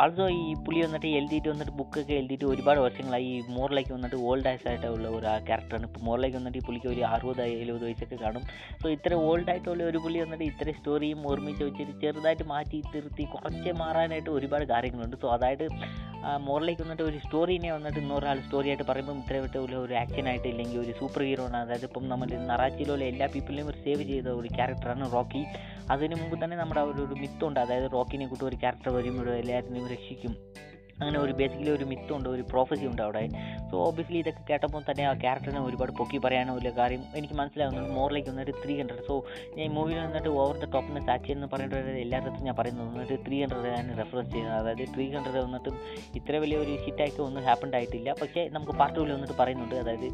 ആൾസോ 0.03 0.25
ഈ 0.39 0.43
പുള്ളി 0.65 0.79
വന്നിട്ട് 0.85 1.09
എഴുതിയിട്ട് 1.17 1.49
വന്നിട്ട് 1.53 1.73
ബുക്കൊക്കെ 1.79 2.13
എഴുതിയിട്ട് 2.19 2.45
ഒരുപാട് 2.51 2.79
വർഷങ്ങളായി 2.85 3.27
ഈ 3.33 3.39
മോറിലേക്ക് 3.55 3.93
വന്നിട്ട് 3.95 4.17
ഓൾഡ് 4.29 4.47
ആയിട്ട് 4.51 4.67
ആയിട്ടുള്ള 4.69 5.07
ഒരു 5.17 5.27
ക്യാരക്ടറാണ് 5.49 5.87
ഇപ്പോൾ 5.89 6.03
മോറിലേക്ക് 6.07 6.37
വന്നിട്ട് 6.39 6.59
ഈ 6.61 6.63
പുള്ളിക്ക് 6.67 6.89
ഒരു 6.93 7.03
അറുപത് 7.13 7.43
എഴുപത് 7.63 7.85
വയസ്സൊക്കെ 7.87 8.19
കാണും. 8.23 8.45
സോ 8.81 8.87
ഇത്ര 8.97 9.13
ഓൾഡ് 9.27 9.49
ആയിട്ടുള്ള 9.53 9.83
ഒരു 9.91 10.01
പുള്ളി 10.05 10.21
വന്നിട്ട് 10.23 10.45
ഇത്ര 10.51 10.71
സ്റ്റോറിയും 10.79 11.21
ഓർമ്മിച്ച് 11.31 11.63
വെച്ചിട്ട് 11.67 11.93
ചെറുതായിട്ട് 12.03 12.47
മാറ്റി 12.53 12.79
തിരുത്തി 12.93 13.25
കുറച്ച് 13.35 13.73
മാറാനായിട്ട് 13.83 14.31
ഒരുപാട് 14.37 14.65
കാര്യങ്ങളുണ്ട്. 14.73 15.17
സോ 15.23 15.29
അതായത് 15.37 15.67
മോറിലേക്ക് 16.47 16.81
വന്നിട്ട് 16.83 17.05
ഒരു 17.09 17.17
സ്റ്റോറിനെ 17.23 17.69
വന്നിട്ട് 17.75 17.99
ഇന്നൊരാൾ 18.01 18.37
സ്റ്റോറി 18.45 18.67
ആയിട്ട് 18.71 18.85
പറയുമ്പോൾ 18.89 19.17
ഇത്ര 19.21 19.37
വിട്ട് 19.43 19.57
ഒരു 19.85 19.95
ആക്ഷൻ 20.03 20.25
ആയിട്ട് 20.31 20.47
ഇല്ലെങ്കിൽ 20.51 20.77
ഒരു 20.83 20.93
സൂപ്പർ 20.99 21.21
ഹീറോ 21.27 21.43
ആണ്. 21.47 21.57
അതായത് 21.63 21.85
ഇപ്പം 21.89 22.05
നമ്മൾ 22.11 22.27
നറാച്ചിയിലുള്ള 22.51 23.03
എല്ലാ 23.11 23.27
പീപ്പിളിനെയും 23.33 23.69
ഒരു 23.71 23.79
സേവ് 23.85 24.03
ചെയ്ത 24.11 24.27
ഒരു 24.41 24.49
ക്യാരക്ടറാണ് 24.57 25.07
റോക്കി. 25.15 25.43
അതിന് 25.93 26.15
മുമ്പ് 26.21 26.35
തന്നെ 26.43 26.57
നമ്മുടെ 26.61 26.81
ഒരു 26.91 27.15
മിത്തുണ്ട് 27.21 27.59
അതായത് 27.63 27.87
റോക്കിനെ 27.95 28.25
കൂട്ടി 28.31 28.45
ഒരു 28.49 28.57
ക്യാരക്ടർ 28.61 28.82
വരുമ്പോൾ 28.91 29.29
എല്ലാവരെയും 29.35 29.87
രക്ഷിക്കും. 29.87 30.33
അങ്ങനെ 30.99 31.17
ഒരു 31.25 31.33
ബേസിക്കലി 31.39 31.71
ഒരു 31.77 31.85
മിത്തുണ്ട് 31.91 32.27
ഒരു 32.33 32.43
പ്രോഫസി 32.51 32.85
ഉണ്ട് 32.89 33.01
അവിടെ. 33.05 33.23
സോ 33.69 33.75
ഓബിയസ്ലി 33.87 34.19
ഇതൊക്കെ 34.23 34.43
കേട്ടപ്പോൾ 34.49 34.81
തന്നെ 34.89 35.03
ആ 35.11 35.13
ക്യാരക്ടറിനെ 35.23 35.61
ഒരുപാട് 35.67 35.91
പൊക്കി 35.99 36.17
പറയാനോ 36.25 36.53
ഇല്ല 36.59 36.69
കാര്യം 36.79 37.01
എനിക്ക് 37.19 37.35
മനസ്സിലാവുന്നുണ്ട് 37.39 37.91
മോറിലേക്ക് 37.97 38.29
വന്നിട്ട് 38.33 38.53
ത്രീ 38.63 38.73
ഹൺഡ്രഡ് 38.79 39.05
സോ 39.09 39.15
ഞാൻ 39.57 39.71
മൂവിയിൽ 39.77 39.99
വന്നിട്ട് 40.05 40.29
ഓവർ 40.41 40.55
ദ 40.63 40.69
ടോപ്പിന് 40.75 41.01
സാച്ചി 41.07 41.31
എന്ന് 41.35 41.47
പറഞ്ഞിട്ട് 41.53 41.95
എല്ലായിടത്തും 42.03 42.45
ഞാൻ 42.49 42.55
പറയുന്നത് 42.59 42.87
വന്നിട്ട് 42.91 43.17
ത്രീ 43.25 43.39
ഹൺഡ്രഡ് 43.43 43.71
ഞാൻ 43.77 43.89
റെഫറൻസ് 44.01 44.31
ചെയ്യുന്നത് 44.33 44.57
അതായത് 44.61 44.83
ത്രീ 44.95 45.07
ഹൺഡ്രഡ് 45.15 45.41
വന്നിട്ട് 45.45 45.71
ഇത്ര 46.19 46.35
വലിയ 46.45 46.59
ഒരു 46.65 46.75
ഹിറ്റായിട്ട് 46.85 47.21
ഒന്നും 47.27 47.43
ഹാപ്പൺ 47.49 47.75
ആയിട്ടില്ല. 47.79 48.09
പക്ഷേ 48.21 48.43
നമുക്ക് 48.57 48.75
പാർട്ട് 48.81 48.95
ടൂവിൽ 48.99 49.13
വന്നിട്ട് 49.17 49.37
പറയുന്നുണ്ട് 49.41 49.75
അതായത് 49.83 50.07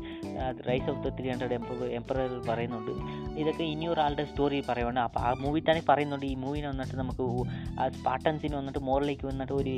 rise 0.70 0.90
of 0.94 1.02
the 1.08 1.14
three 1.20 1.30
hundred 1.34 1.58
emperor 2.00 2.34
പറയുന്നുണ്ട്. 2.50 2.94
ഇതൊക്കെ 3.42 3.66
ഇനി 3.74 3.86
ഒരാളുടെ 3.94 4.24
സ്റ്റോറി 4.32 4.60
പറയുകയാണ് 4.70 5.02
അപ്പോൾ 5.08 5.22
ആ 5.28 5.32
മൂവി 5.44 5.62
തന്നെ 5.70 5.84
പറയുന്നുണ്ട്. 5.92 6.28
ഈ 6.34 6.36
മൂവിനെ 6.46 6.68
വന്നിട്ട് 6.74 6.96
നമുക്ക് 7.04 7.28
ആ 7.80 7.90
സ്പാർട്ടൻസിന് 8.00 8.56
വന്നിട്ട് 8.62 8.82
മോറിലേക്ക് 8.90 9.28
വന്നിട്ട് 9.32 9.54
ഒരു 9.62 9.76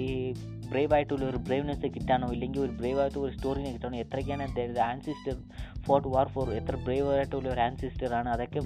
ബ്രേവ് 0.71 0.90
ആയിട്ടുള്ള 0.97 1.25
ഒരു 1.31 1.39
ബ്രേവ്നെസ് 1.47 1.87
കിട്ടാനോ 1.95 2.27
ഇല്ലെങ്കിൽ 2.35 2.61
ഒരു 2.65 2.73
ബ്രേവ് 2.81 2.99
ആയിട്ട് 3.03 3.19
ഒരു 3.25 3.31
സ്റ്റോറിനെ 3.37 3.71
കിട്ടാനോ 3.75 3.97
എത്രയ്ക്കാണ് 4.03 4.43
ആൻസിസ്റ്റർ 4.89 5.35
ഫോർട്ട് 5.87 6.09
വാർ 6.15 6.27
ഫോർ 6.35 6.49
എത്ര 6.59 6.75
ബ്രേവ് 6.87 7.09
ആയിട്ടുള്ള 7.15 7.49
ഒരു 7.55 7.61
ആൻസിസ്റ്റർ 7.67 8.13
ആണ്. 8.19 8.29
അതൊക്കെ 8.35 8.61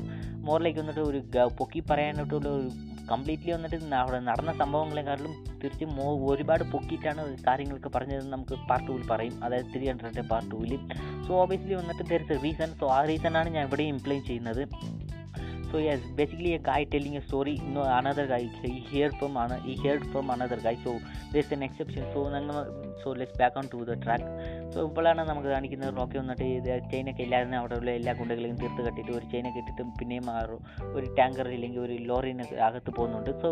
മോറിലേക്ക് 0.48 0.80
വന്നിട്ട് 0.84 1.06
ഒരു 1.12 1.22
പൊക്കി 1.62 1.82
പറയാനായിട്ടുള്ള 1.92 2.50
ഒരു 2.60 2.70
കംപ്ലീറ്റ്ലി 3.12 3.52
വന്നിട്ട് 3.56 3.78
അവിടെ 4.02 4.20
നടന്ന 4.30 4.52
സംഭവങ്ങളെക്കാളും 4.62 5.34
തിരിച്ചും 5.62 5.90
മോ 5.98 6.08
ഒരുപാട് 6.32 6.64
പൊക്കിയിട്ടാണ് 6.74 7.24
കാര്യങ്ങളൊക്കെ 7.48 7.90
പറഞ്ഞത് 7.96 8.26
നമുക്ക് 8.34 8.56
പാർട്ട് 8.70 8.88
ടൂവിൽ 8.88 9.04
പറയും. 9.14 9.36
അതായത് 9.46 9.70
ത്രീ 9.74 9.86
ഹൺഡ്രഡ് 9.92 10.24
പാർട്ട് 10.32 10.50
ടൂവിൽ 10.54 10.74
സോ 11.28 11.34
ഓബിയസ്ലി 11.44 11.76
വന്നിട്ട് 11.82 12.04
there 12.12 12.22
is 12.26 12.34
a 12.38 12.40
reason 12.46 12.72
so 12.82 12.88
ആ 12.98 13.00
റീസണാണ് 13.12 13.52
ഞാൻ 13.58 13.66
ഇവിടെ 13.70 13.86
ഇംപ്ലൈൻ 13.96 14.24
ചെയ്യുന്നത്. 14.32 14.64
So 15.76 15.82
yes, 15.82 16.04
basically 16.16 16.52
a 16.54 16.60
guy 16.60 16.86
telling 16.86 17.16
a 17.18 17.22
story, 17.22 17.54
another 18.00 18.26
guy 18.28 18.44
he 18.64 18.76
heard 18.92 19.14
from 19.20 19.34
ano- 19.36 19.62
he 19.66 19.74
heard 19.86 20.04
from 20.12 20.30
another 20.30 20.58
guy. 20.58 20.74
So 20.84 20.92
there's 21.34 21.50
an 21.52 21.64
exception. 21.68 22.04
So 22.14 22.20
നമ്മൾ 22.36 22.58
so 23.02 23.10
let's 23.22 23.36
back 23.42 23.56
on 23.60 23.66
to 23.74 23.80
the 23.90 23.98
track. 24.06 24.24
So 24.74 24.80
ഇപ്പോഴാണ് 24.88 25.22
നമുക്ക് 25.30 25.50
കാണിക്കുന്നത് 25.56 25.92
Rocky 26.00 26.18
വന്നിട്ട് 26.22 26.46
ഇത് 26.60 26.70
ചെയിനൊക്കെ 26.92 27.26
അവിടെ 27.60 27.76
ഉള്ള 27.80 27.90
എല്ലാ 28.00 28.14
ഗുണ്ടകളെയും 28.20 28.56
തീർത്ത് 28.62 28.82
കെട്ടിയിട്ട് 28.88 29.14
ഒരു 29.18 29.28
ചെയിനൊക്കെ 29.34 29.60
ഇട്ടിട്ട് 29.64 29.84
പിന്നെയും 30.00 30.30
ഒരു 30.98 31.06
ടാങ്കർ 31.20 31.50
ഇല്ലെങ്കിൽ 31.58 31.82
ഒരു 31.88 31.98
ലോറിന് 32.10 32.46
അകത്ത് 32.68 32.94
പോകുന്നുണ്ട് 32.98 33.32
സോ 33.44 33.52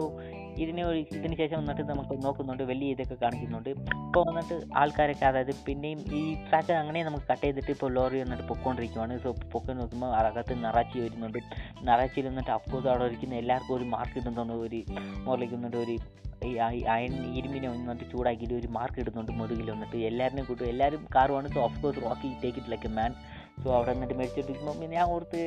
ഇതിനെ 0.58 0.84
ഇതിന് 0.92 1.36
ശേഷം 1.36 1.58
വന്നിട്ട് 1.58 1.82
നമുക്ക് 1.82 2.26
നോക്കുന്നുണ്ട് 2.26 2.64
വലിയ 2.64 2.92
ഇതൊക്കെ 2.92 3.16
കാണിക്കുന്നുണ്ട്. 3.16 3.70
ഇപ്പോൾ 3.70 4.26
വന്നിട്ട് 4.28 4.78
ആൾക്കാരൊക്കെ 4.78 5.26
അതായത് 5.26 5.56
പിന്നെയും 5.66 6.00
ഈ 6.14 6.36
ട്രാക്ക് 6.50 6.72
അങ്ങനെ 6.72 7.04
നമുക്ക് 7.04 7.26
കട്ട് 7.32 7.42
ചെയ്തിട്ട് 7.42 7.72
ഇപ്പോൾ 7.72 7.94
ലോറി 7.94 8.22
വന്നിട്ട് 8.22 8.44
പൊക്കോണ്ടിരിക്കുവാണ്. 8.44 9.20
സോ 9.20 9.36
പൊക്കി 9.52 9.74
നോക്കുമ്പോൾ 9.74 10.16
അകത്ത് 10.16 10.66
നിറാച്ചി 10.66 11.00
വരുന്നുണ്ട്. 11.00 11.38
നിറാച്ചിയിൽ 11.82 12.28
വന്നിട്ട് 12.28 12.52
അപ്പോസ് 12.52 12.88
അവിടെ 12.88 13.04
ഇരിക്കുന്ന 13.04 13.36
എല്ലാവർക്കും 13.36 13.76
ഒരു 13.76 13.84
മാർക്ക് 13.84 14.20
ഇടുന്നുണ്ട് 14.20 14.54
ഒരു 14.54 14.84
മുകളിലേക്ക് 15.24 15.78
ഒരു 15.78 15.98
ഈ 16.46 16.56
അയ- 16.56 16.88
അയൺ 16.88 17.34
ഇരുമ്പിനെ 17.34 17.70
വന്നിട്ട് 17.70 18.12
ചൂടാക്കിയിട്ട് 18.12 18.54
ഒരു 18.54 18.68
മാർക്ക് 18.68 19.00
ഇടുന്നുണ്ട് 19.00 19.32
മുതുകിൽ 19.32 19.72
വന്നിട്ട് 19.72 19.98
എല്ലാവരും 19.98 20.46
കൂട്ടും 20.46 20.66
എല്ലാവരും 20.66 21.08
കാറുമാണ് 21.16 21.48
so 21.48 21.62
of 21.62 21.82
course 21.82 22.02
Rocky 22.02 22.36
take 22.44 22.60
it 22.60 22.72
like 22.72 22.88
a 22.88 22.90
man 22.90 23.16
so 23.58 23.68
അവിടെ 23.76 23.92
നിന്നിട്ട് 23.96 24.16
മേടിച്ചിട്ടിരിക്കുമ്പോൾ 24.20 24.76
പിന്നെ 24.80 24.96
ഞാൻ 25.00 25.08
ഓർത്ത് 25.14 25.42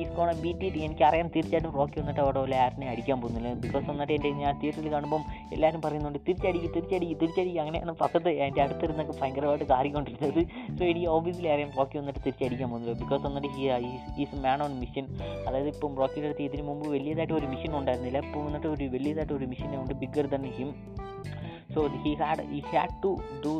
ഈ 0.00 0.04
സ്കോണെ 0.10 0.34
ബീറ്റ് 0.42 0.62
ചെയ്ത് 0.64 0.78
എനിക്കറിയാം 0.86 1.28
തീർച്ചയായിട്ടും 1.34 1.72
റോക്കി 1.78 1.96
വന്നിട്ട് 2.00 2.20
അവിടെ 2.24 2.38
ഉള്ള 2.44 2.54
ആരിനെ 2.64 2.86
അടിക്കാൻ 2.92 3.18
പോകുന്നില്ല. 3.22 3.48
ബിക്കോസ് 3.64 3.86
വന്നിട്ട് 3.90 4.14
എന്റെ 4.16 4.30
ഞാൻ 4.42 4.52
തിയേറ്ററിൽ 4.60 4.88
കാണുമ്പം 4.94 5.22
എല്ലാവരും 5.54 5.80
പറയുന്നുണ്ട് 5.86 6.18
തിരിച്ചടിക്ക് 6.28 6.70
തിരിച്ചടിക്ക് 6.76 7.16
തിരിച്ചടിക്ക് 7.22 7.60
അങ്ങനെയാണ് 7.64 7.94
പക്കത്ത് 8.02 8.32
എന്റെ 8.46 8.62
അടുത്തിരുന്നൊക്കെ 8.64 9.16
ഭയങ്കരമായിട്ട് 9.20 9.68
കാറിക്കൊണ്ടിരുന്നത് 9.72 10.40
സോ 10.78 10.82
എനിക്ക് 10.90 11.08
ഓബിയസ്ലി 11.16 11.50
അറിയാം 11.54 11.72
റോക്കി 11.80 11.98
വന്നിട്ട് 12.02 12.20
തിരിച്ചടിക്കാൻ 12.26 12.70
പോകുന്നില്ല. 12.72 12.96
ബിക്കോസ് 13.02 13.22
വന്നിട്ട് 13.28 13.50
ഈ 13.60 13.92
ഈസ് 14.24 14.42
മാൻ 14.46 14.62
ഓൺ 14.66 14.74
മിഷൻ 14.84 15.06
അതായത് 15.46 15.70
ഇപ്പം 15.74 15.94
റോക്കിയുടെ 16.02 16.28
അടുത്ത് 16.30 16.44
ഇതിന് 16.48 16.64
മുമ്പ് 16.70 16.86
വലിയതായിട്ട് 16.96 17.36
ഒരു 17.40 17.48
മിഷൻ 17.54 17.72
ഉണ്ടായിരുന്നില്ല. 17.80 18.20
ഇപ്പോൾ 18.28 18.44
വന്നിട്ട് 18.48 18.68
ഒരു 18.74 18.86
വലിയതായിട്ട് 18.96 19.34
ഒരു 19.40 19.48
മിഷൻ 19.54 19.70
ഉണ്ട് 19.82 19.94
bigger 20.04 20.28
than 20.36 20.46
him 20.58 20.70
so 21.74 21.82
he 22.04 22.10
had 22.22 22.42
he 22.54 22.62
had 22.72 22.96
to 23.04 23.10
do 23.44 23.52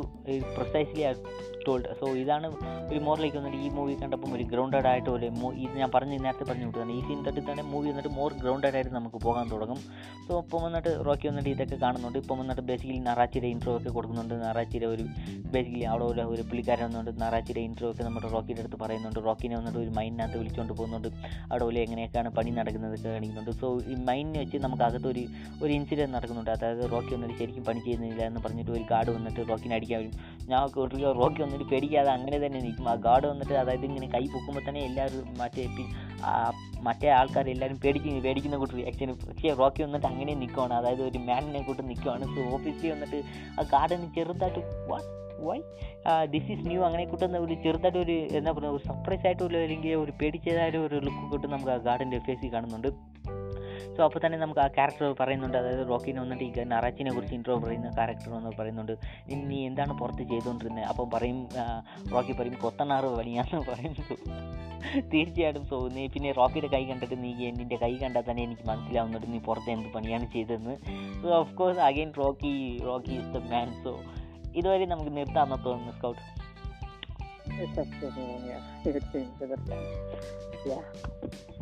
precisely 0.57 1.03
told 1.67 1.89
so 1.99 2.07
ഇതാണ് 2.23 2.47
ഒരു 2.91 2.99
മോറിലേക്ക് 2.99 3.37
വന്നിട്ട് 3.37 3.57
ഈ 3.57 3.69
മൂവി 3.69 3.93
കണ്ടപ്പം 3.93 4.31
ഒരു 4.37 4.43
ഗ്രൗണ്ടഡ് 4.43 4.87
ആയിട്ട് 4.91 5.09
ഒരു 5.09 5.25
ഇത് 5.65 5.75
ഞാൻ 5.81 5.89
പറഞ്ഞ് 5.95 6.17
നേരത്തെ 6.25 6.45
പറഞ്ഞു 6.49 6.65
വിട്ടതാണ് 6.65 6.91
ഈ 6.91 7.01
സീൻ 7.07 7.19
തട്ടി 7.27 7.41
തന്നെ 7.51 7.63
മൂവി 7.63 7.87
വന്നിട്ട് 7.89 8.09
മോർ 8.09 8.33
ഗ്രൗണ്ടഡ് 8.33 8.75
ആയിട്ട് 8.75 8.91
നമുക്ക് 8.95 9.19
പോകാൻ 9.25 9.45
തുടങ്ങും. 9.53 9.79
സോ 10.27 10.39
ഇപ്പം 10.39 10.61
വന്നിട്ട് 10.63 10.91
റോക്കി 11.07 11.27
വന്നിട്ട് 11.27 11.49
ഇതൊക്കെ 11.49 11.75
കാണുന്നുണ്ട്. 11.75 12.17
ഇപ്പം 12.23 12.37
വന്നിട്ട് 12.39 12.61
ബേസിക്കലി 12.61 12.99
നറാച്ചിയുടെ 13.09 13.47
ഇൻട്രോ 13.47 13.73
ഒക്കെ 13.77 13.89
കൊടുക്കുന്നുണ്ട്. 13.89 14.35
നറാച്ചിയുടെ 14.45 14.85
ഒരു 14.85 15.05
ബേസിക്കലി 15.53 15.85
അവിടെ 15.91 16.05
ഒരു 16.05 16.21
ഒരു 16.33 16.41
പുള്ളിക്കാരൻ 16.41 16.83
വന്നുകൊണ്ട് 16.85 17.21
നറാച്ചിയുടെ 17.21 17.61
ഇൻട്രോ 17.67 17.87
ഒക്കെ 17.91 18.03
നമ്മുടെ 18.03 18.27
റോക്കിയുടെ 18.27 18.61
അടുത്ത് 18.61 18.79
പറയുന്നുണ്ട്. 18.83 19.19
റോക്കിനെ 19.25 19.55
വന്നിട്ട് 19.59 19.79
ഒരു 19.79 19.91
മൈനിനകത്ത് 19.97 20.37
വിളിച്ചുകൊണ്ട് 20.37 20.73
പോകുന്നുണ്ട്. 20.73 21.09
അവിടെ 21.51 21.63
പോലെ 21.63 21.79
എങ്ങനെയൊക്കെയാണ് 21.85 22.29
പണി 22.37 22.51
നടക്കുന്നതൊക്കെ 22.59 23.09
കാണിക്കുന്നുണ്ട്. 23.09 23.51
സോ 23.61 23.67
ഈ 23.91 23.95
മൈനിനെ 24.09 24.39
വെച്ച് 24.43 24.57
നമുക്ക് 24.57 24.83
അകത്ത് 24.83 25.07
ഒരു 25.13 25.23
ഒരു 25.63 25.71
ഇൻസിഡന്റ് 25.73 26.13
നടക്കുന്നുണ്ട്. 26.15 26.51
അതായത് 26.51 26.83
റോക്കി 26.91 27.11
വന്നിട്ട് 27.15 27.35
ശരിക്കും 27.41 27.63
പണി 27.69 27.79
ചെയ്യുന്നില്ല 27.79 28.21
എന്ന് 28.29 28.41
പറഞ്ഞിട്ട് 28.45 28.71
ഒരു 28.71 28.85
കാർഡ് 28.91 29.11
വന്നിട്ട് 29.17 29.41
റോക്കിനെ 29.49 29.75
അടിക്കാൻ 29.79 29.99
വരും. 30.01 30.13
ഞാൻ 30.51 30.59
റോക്കി 31.21 31.41
വന്നിട്ട് 31.53 31.71
പേടിക്കാതെ 31.71 32.11
അങ്ങനെ 32.17 32.37
തന്നെ 32.45 32.59
നിൽക്കും. 32.59 32.89
ആ 32.89 32.95
ഗാർഡ് 33.07 33.27
വന്നിട്ട് 33.27 33.53
അതായത് 33.53 33.85
ഇങ്ങനെ 33.85 34.07
കൈ 34.07 34.23
പൊക്കുമ്പോൾ 34.33 34.69
തന്നെ 34.69 34.81
എല്ലാവരും 34.81 35.33
മറ്റേ 35.41 35.65
മറ്റേ 36.87 37.07
ആൾക്കാർ 37.09 37.49
എല്ലാവരും 37.49 37.77
പേടിച്ച് 37.83 38.19
പേടിക്കുന്ന 38.27 38.57
കൂട്ടർ 38.57 38.77
ആക്ച്വലി 38.89 39.13
പക്ഷേ 39.27 39.53
റോക്കി 39.53 39.81
വന്നിട്ട് 39.83 40.07
അങ്ങനെ 40.07 40.33
നിൽക്കുവാണ് 40.33 40.73
അതായത് 40.73 41.03
ഒരു 41.03 41.17
മാനിനെ 41.17 41.61
കൂട്ട് 41.61 41.89
നിൽക്കുവാണ് 41.89 42.25
സോ 42.35 42.41
ഓഫീസിൽ 42.55 42.91
വന്നിട്ട് 42.91 43.19
ആ 43.59 43.63
ഗാർഡന് 43.73 44.07
ചെറുതായിട്ട് 44.15 44.61
what 44.91 45.09
why 45.47 45.57
this 46.25 46.51
is 46.51 46.67
new 46.67 46.81
അങ്ങനെ 46.81 47.03
കിട്ടുന്ന 47.05 47.37
ഒരു 47.37 47.53
ചെറുതായിട്ട് 47.53 47.99
ഒരു 47.99 48.15
എന്താ 48.37 48.51
പറയുക 48.51 48.75
ഒരു 48.75 48.83
സർപ്രൈസ് 48.83 49.25
ആയിട്ടുള്ള 49.25 49.57
അല്ലെങ്കിൽ 49.57 49.95
ഒരു 49.95 50.11
പേടിച്ചതായ 50.11 50.69
ഒരു 50.87 50.95
ലുക്ക് 50.95 51.31
കിട്ടും 51.33 51.49
നമുക്ക് 51.51 51.71
ആ 51.71 51.77
ഗാർഡന്റെ 51.77 52.19
ഫേസിൽ 52.19 52.53
കാണുന്നുണ്ട്. 52.53 52.89
സോ 53.97 54.03
അപ്പോൾ 54.03 54.19
തന്നെ 54.25 54.37
നമുക്ക് 54.37 54.61
ആ 54.61 54.67
ക്യാരക്ടർ 54.67 55.15
പറയുന്നുണ്ട്. 55.19 55.57
അതായത് 55.57 55.89
റോക്കിനെ 55.89 56.21
വന്നിട്ട് 56.21 56.43
ഈ 56.43 56.51
നറാച്ചിനെ 56.63 57.13
കുറിച്ച് 57.13 57.35
ഇൻട്രോ 57.35 57.59
പറയുന്ന 57.59 57.89
ക്യാരക്ടർ 57.89 58.29
വന്ന് 58.29 58.51
പറയുന്നുണ്ട്. 58.59 58.91
"നീ- 59.29 59.45
നീ 59.45 59.67
എന്താണ് 59.67 59.99
പുറത്ത് 59.99 60.19
ചെയ്തുകൊണ്ടിരുന്നത് 60.19 60.85
അപ്പം 60.85 61.09
പറയും 61.09 61.47
റോക്കി 62.13 62.31
പറയും 62.31 62.53
കൊത്തനാറ് 62.61 63.05
പണിയാന്ന് 63.05 63.71
പറയും 63.71 63.95
So, 64.83 65.01
തീർച്ചയായിട്ടും 65.01 65.65
സോ 65.65 65.87
നീ 65.87 66.07
പിന്നെ 66.07 66.31
റോക്കിയുടെ 66.31 66.67
കൈ 66.67 66.85
കണ്ടിട്ട് 66.85 67.23
നീ 67.23 67.33
എന്റെ 67.45 67.75
കൈ 67.75 67.97
കണ്ടാൽ 67.97 68.23
തന്നെ 68.29 68.43
എനിക്ക് 68.43 68.67
മനസ്സിലാവുന്നുണ്ട് 68.67 69.33
നീ 69.33 69.39
പുറത്ത് 69.39 69.71
എന്ത് 69.71 69.89
പണിയാണ് 69.89 70.31
ചെയ്തതെന്ന്. 70.31 70.77
So 71.23 71.29
of 71.29 71.55
course 71.55 71.79
again 71.79 72.11
Rocky 72.17 72.81
Rocky 72.85 73.11
is 73.11 73.25
the 73.25 73.37
man 73.37 73.83
so 73.83 73.99
ഇതുവരെ 74.55 74.85
നമുക്ക് 74.85 75.17
നിർത്താമെന്ന് 75.17 75.65
തോന്നുന്നു 75.65 75.91
സ്കൗട്ട്? 75.91 76.43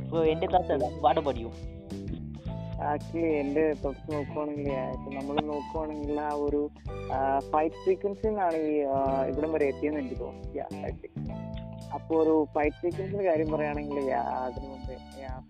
സോ 0.10 0.24
എന്റെ 0.24 0.48
ക്ലാസ് 0.48 0.72
വാട്ട് 1.02 1.22
പഠിക്കും 1.22 1.81
ആക്ച്വലി 2.90 3.30
എന്റെ 3.34 3.64
തൊട്ട് 3.84 4.06
നോക്കുവാണെങ്കിൽ 4.14 4.70
നമ്മൾ 5.18 5.36
നോക്കുവാണെങ്കിൽ 5.46 6.20
ആ 6.20 6.32
ഒരു 6.46 6.62
ഫൈറ്റ് 7.52 7.82
സീക്വൻസിൽ 7.86 8.28
നിന്നാണ് 8.28 8.60
ഈ 8.68 8.74
ഇവിടെ 9.32 9.48
വരെ 9.48 9.66
എത്തിയെന്ന് 9.66 10.00
എനിക്ക് 10.00 10.18
തോന്നുന്നു. 10.20 11.38
അപ്പോൾ 11.96 12.16
ഒരു 12.24 12.36
ഫൈറ്റ് 12.54 12.80
സീക്വൻസിന്റെ 12.82 13.24
കാര്യം 13.24 13.52
പറയുകയാണെങ്കിൽ 13.52 13.98
അതിനു 14.46 14.68
മുമ്പ് 14.68 14.94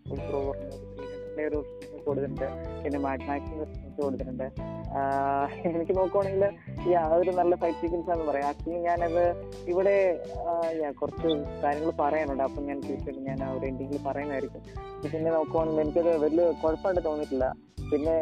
ഫുൾ 0.07 0.21
പ്രോ 0.27 0.39
പറഞ്ഞ 0.47 1.45
ഒരു 1.47 1.59
കൊടുത്തിട്ടുണ്ട് 2.05 2.47
പിന്നെ 2.83 2.99
മാഗ്നാക്സിന്റെ 2.99 3.65
റെസ്പോൺസ് 3.91 4.07
കൊടുത്തിട്ടുണ്ട്. 4.07 4.47
എനിക്ക് 5.77 5.93
നോക്കുവാണെങ്കിൽ 5.99 6.43
ഈ 6.87 6.93
അതൊരു 7.03 7.31
നല്ല 7.39 7.53
ഫൈറ്റ് 7.61 7.79
സീക്വൻസ് 7.81 8.09
ആണെന്ന് 8.11 8.27
പറയാം. 8.31 8.47
ആക്ച്വലി 8.51 8.79
ഞാനത് 8.87 9.23
ഇവിടെ 9.71 9.95
കുറച്ച് 10.99 11.29
കാര്യങ്ങൾ 11.63 11.91
പറയാനുണ്ട്. 12.03 12.43
അപ്പം 12.47 12.63
ഞാൻ 12.69 12.79
തീർച്ചയായിട്ടും 12.87 13.25
ഞാൻ 13.29 13.41
ഒരു 13.55 13.65
എൻഡിങ്ങിൽ 13.71 14.01
പറയുന്നതായിരിക്കും. 14.07 14.63
പിന്നെ 15.13 15.29
നോക്കുവാണെങ്കിൽ 15.37 15.83
എനിക്കത് 15.85 16.11
വലിയ 16.25 16.45
കുഴപ്പമായിട്ട് 16.63 17.03
തോന്നിയിട്ടില്ല. 17.09 17.47
പിന്നെ 17.91 18.13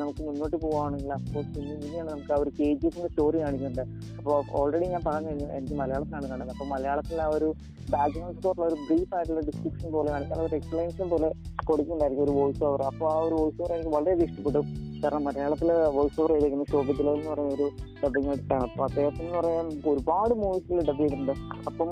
നമുക്ക് 0.00 0.20
മുന്നോട്ട് 0.26 0.56
പോവുകയാണെങ്കിൽ 0.60 1.10
അഫ്കോഴ്സ് 1.16 1.56
ഇങ്ങനെയാണ് 1.62 2.08
നമുക്ക് 2.12 2.32
ആ 2.34 2.38
ഒരു 2.42 2.50
കെ 2.58 2.68
ജി 2.80 2.86
എഫിന്റെ 2.88 3.08
സ്റ്റോറി 3.10 3.38
കാണിക്കുന്നുണ്ട് 3.42 3.82
അപ്പോൾ 4.18 4.36
ഓൾറെഡി 4.58 4.86
ഞാൻ 4.92 5.02
പറഞ്ഞു 5.08 5.28
കഴിഞ്ഞു 5.30 5.48
എനിക്ക് 5.56 5.76
മലയാളത്തിലാണ് 5.80 6.28
കണ്ടത് 6.30 6.52
അപ്പോൾ 6.54 6.68
മലയാളത്തിൽ 6.74 7.18
ആ 7.24 7.26
ഒരു 7.38 7.48
ബാക്ക്ഗ്രൗണ്ട് 7.94 8.38
സ്കോറിൽ 8.38 8.64
ഒരു 8.68 8.76
ബ്രീഫ് 8.86 9.12
ആയിട്ടുള്ള 9.16 9.42
ഡിസ്ക്രിപ്ഷൻ 9.48 9.90
പോലെ 9.96 10.08
കാണിക്കാൻ 10.14 10.40
ഒരു 10.46 10.56
എക്സ്പ്ലനേഷൻ 10.58 11.08
പോലെ 11.12 11.28
കൊടുക്കുന്നുണ്ടായിരിക്കും 11.68 12.24
ഒരു 12.26 12.34
വോയിസ് 12.38 12.64
ഓവർ 12.68 12.82
അപ്പോൾ 12.90 13.08
ആ 13.14 13.16
ഒരു 13.26 13.34
വോയിസ് 13.40 13.60
ഓവർ 13.62 13.72
എനിക്ക് 13.76 13.92
വളരെയധികം 13.96 14.30
ഇഷ്ടപ്പെട്ടു. 14.30 14.62
കാരണം 15.10 15.24
മലയാളത്തിൽ 15.28 15.70
വോയിസ് 15.94 16.18
ഓവർ 16.20 16.30
ചെയ്തിരിക്കുന്ന 16.32 16.64
ശോഭിത്തിലോ 16.72 17.12
എന്ന് 17.16 17.30
പറയുന്ന 17.30 17.54
ഒരു 17.54 17.66
ഡബിങ് 18.02 18.28
ആണ്. 18.32 18.58
അപ്പോൾ 18.66 18.82
അദ്ദേഹത്തിന് 18.86 19.30
പറയാൻ 19.36 19.66
ഒരുപാട് 19.92 20.32
മൂവീസിൽ 20.42 20.82
ഡബ് 20.88 21.00
ചെയ്തിട്ടുണ്ട്. 21.00 21.32
അപ്പം 21.68 21.88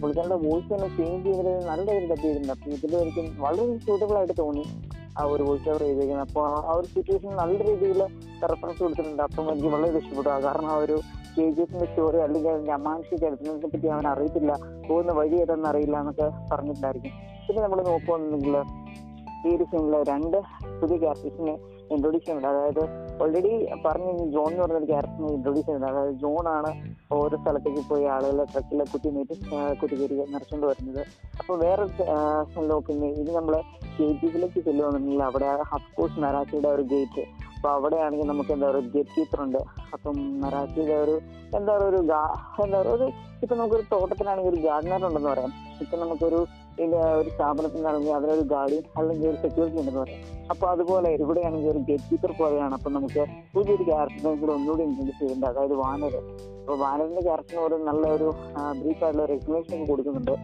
പുള്ളിക്കാരുടെ 0.00 0.38
വോയിസ് 0.42 0.68
തന്നെ 0.72 0.88
ചേഞ്ച് 0.98 1.24
ചെയ്തത് 1.28 1.52
നല്ല 1.70 1.86
രീതിയിൽ 1.94 2.10
ഡബ് 2.10 2.22
ചെയ്തിട്ടുണ്ട്. 2.24 2.52
അപ്പം 2.56 2.72
ഇതിൽ 2.76 2.96
എനിക്ക് 3.04 3.22
വളരെ 3.44 3.64
സൂട്ടബിൾ 3.86 4.16
ആയിട്ട് 4.20 4.36
തോന്നി 4.42 4.64
ആ 5.20 5.24
ഒരു 5.34 5.42
വോയിസ് 5.48 5.66
ഓവർ 5.70 5.82
ചെയ്തേക്കുന്നത് 5.86 6.26
അപ്പോൾ 6.28 6.44
ആ 6.68 6.74
ഒരു 6.80 6.86
സിറ്റുവേഷൻ 6.94 7.32
നല്ല 7.40 7.56
രീതിയിൽ 7.70 8.02
റെഫറൻസ് 8.52 8.80
കൊടുത്തിട്ടുണ്ട്. 8.82 9.22
അപ്പം 9.28 9.50
എനിക്ക് 9.54 9.72
വളരെ 9.76 9.98
ഇഷ്ടപ്പെട്ടു. 10.02 10.30
കാരണം 10.46 10.70
ആ 10.74 10.76
ഒരു 10.84 10.98
കെ 11.38 11.48
ജി 11.56 11.64
എഫിന്റെ 11.64 11.86
സ്റ്റോറി 11.90 12.20
അല്ലെങ്കിൽ 12.26 12.52
അതിന്റെ 12.54 12.72
അമാനുഷിക 12.78 13.18
ചരിത്രത്തെ 13.24 13.68
പറ്റി 13.74 13.88
അവൻ 13.96 14.06
അറിയത്തില്ല. 14.12 14.52
പോകുന്ന 14.88 15.12
വഴി 15.22 15.36
ഏതെന്ന് 15.42 15.68
അറിയില്ല 15.72 15.96
എന്നൊക്കെ 16.04 16.28
പറഞ്ഞിട്ടുണ്ടായിരിക്കും. 16.52 17.12
പിന്നെ 17.48 17.60
നമ്മൾ 17.66 17.80
നോക്കുകയാണെന്നുണ്ടെങ്കിൽ 17.90 18.56
ഈ 19.48 19.56
ഒരു 19.56 20.04
രണ്ട് 20.12 20.40
പുതിയ 20.80 20.96
ക്യാരക്ടേഴ്സിനെ 21.04 21.54
ഇൻട്രൊഡ്യൂസ് 21.94 22.24
ചെയ്യുന്നുണ്ട്. 22.24 22.50
അതായത് 22.52 22.82
ഓൾറെഡി 23.22 23.52
പറഞ്ഞു 23.86 24.12
ജോൺ 24.34 24.48
എന്ന് 24.52 24.62
പറഞ്ഞൊരു 24.64 24.88
ക്യാരക്ടറിനെ 24.92 25.32
ഇൻട്രൊഡ്യൂസ് 25.36 25.66
ചെയ്യുന്നത് 25.68 25.90
അതായത് 25.92 26.16
ജോൺ 26.24 26.44
ആണ് 26.56 26.70
ഓരോ 27.18 27.36
സ്ഥലത്തേക്ക് 27.42 27.82
പോയി 27.90 28.04
ആളുകളെ 28.14 28.44
ട്രക്കിലെ 28.52 28.86
കുത്തി 28.92 29.10
നീട്ടി 29.16 29.34
കുത്തി 29.80 29.94
കയറി 30.00 30.16
നിറച്ചുകൊണ്ട് 30.34 30.66
വരുന്നത്. 30.70 31.02
അപ്പോൾ 31.40 31.56
വേറെ 31.64 31.84
നോക്കുന്നത് 32.72 33.20
ഇത് 33.22 33.30
നമ്മളെ 33.38 33.60
കെ 33.96 34.08
ജി 34.18 34.26
എഫിലേക്ക് 34.26 34.60
ചെല്ലുവാണെന്നുണ്ടെങ്കിൽ 34.66 35.24
അവിടെ 35.28 35.50
ഹഫ്കോഴ്സ് 35.72 36.18
നറാച്ചിയുടെ 36.24 36.68
ഒരു 36.76 36.84
ഗേറ്റ് 36.92 37.24
അപ്പൊ 37.54 37.70
അവിടെയാണെങ്കിൽ 37.78 38.26
നമുക്ക് 38.28 38.52
എന്താ 38.54 38.66
പറയുക 38.68 38.92
ഗേറ്റ് 38.94 39.14
കീപ്പർ 39.16 39.40
ഉണ്ട്. 39.46 39.58
അപ്പം 39.94 40.16
മറാഠിയുടെ 40.42 40.96
ഒരു 41.04 41.16
എന്താ 41.56 41.72
പറയുക 41.72 41.88
ഒരു 41.90 41.98
എന്താ 42.64 42.78
പറയുക 42.80 42.94
ഒരു 42.98 43.06
ഇപ്പൊ 43.42 43.54
നമുക്കൊരു 43.56 43.84
തോട്ടത്തിലാണെങ്കിൽ 43.92 44.52
ഒരു 44.52 44.60
ഗാർഡനർ 44.66 45.04
ഉണ്ടെന്ന് 45.08 45.30
പറയാം. 45.34 45.52
ഇപ്പൊ 45.82 45.96
നമുക്കൊരു 46.04 46.40
ഇതിന്റെ 46.80 47.00
ഒരു 47.20 47.30
സ്ഥാപനത്തിനാണെങ്കിൽ 47.34 48.12
അതിനൊരു 48.18 48.44
ഗാർഡിയൻ 48.52 48.84
അല്ലെങ്കിൽ 48.98 49.26
ഒരു 49.30 49.38
സെക്യൂരിറ്റി 49.42 49.80
ഉണ്ടെന്ന് 49.80 50.00
പറയാം. 50.02 50.20
അപ്പൊ 50.52 50.64
അതുപോലെ 50.74 51.08
ഇവിടെയാണെങ്കിൽ 51.22 51.70
ഒരു 51.72 51.80
ഗേറ്റ് 51.88 52.06
കീപ്പർ 52.10 52.32
പോലെയാണ്. 52.38 52.74
അപ്പൊ 52.78 52.90
നമുക്ക് 52.96 53.22
പുതിയൊരു 53.54 53.84
ക്യാരക്ടറിനെ 53.88 54.32
കൂടെ 54.42 54.52
ഒന്നുകൂടി 54.58 54.82
ഇൻട്രൊഡ്യൂസ് 54.86 55.18
ചെയ്യുന്നുണ്ട് 55.18 55.46
അതായത് 55.50 55.74
വാനർ 55.82 56.14
അപ്പൊ 56.62 56.76
വാനറിന്റെ 56.84 57.22
ക്യാരക്ടറിന് 57.26 57.62
ഒരു 57.68 57.76
നല്ല 57.88 58.04
ഒരു 58.16 58.28
ബ്രീഫ് 58.80 59.02
ആയിട്ടുള്ള 59.04 59.24
ഒരു 59.26 59.34
എക്സ്പ്ലനേഷൻ 59.36 59.84
കൊടുക്കുന്നുണ്ട്. 59.92 60.34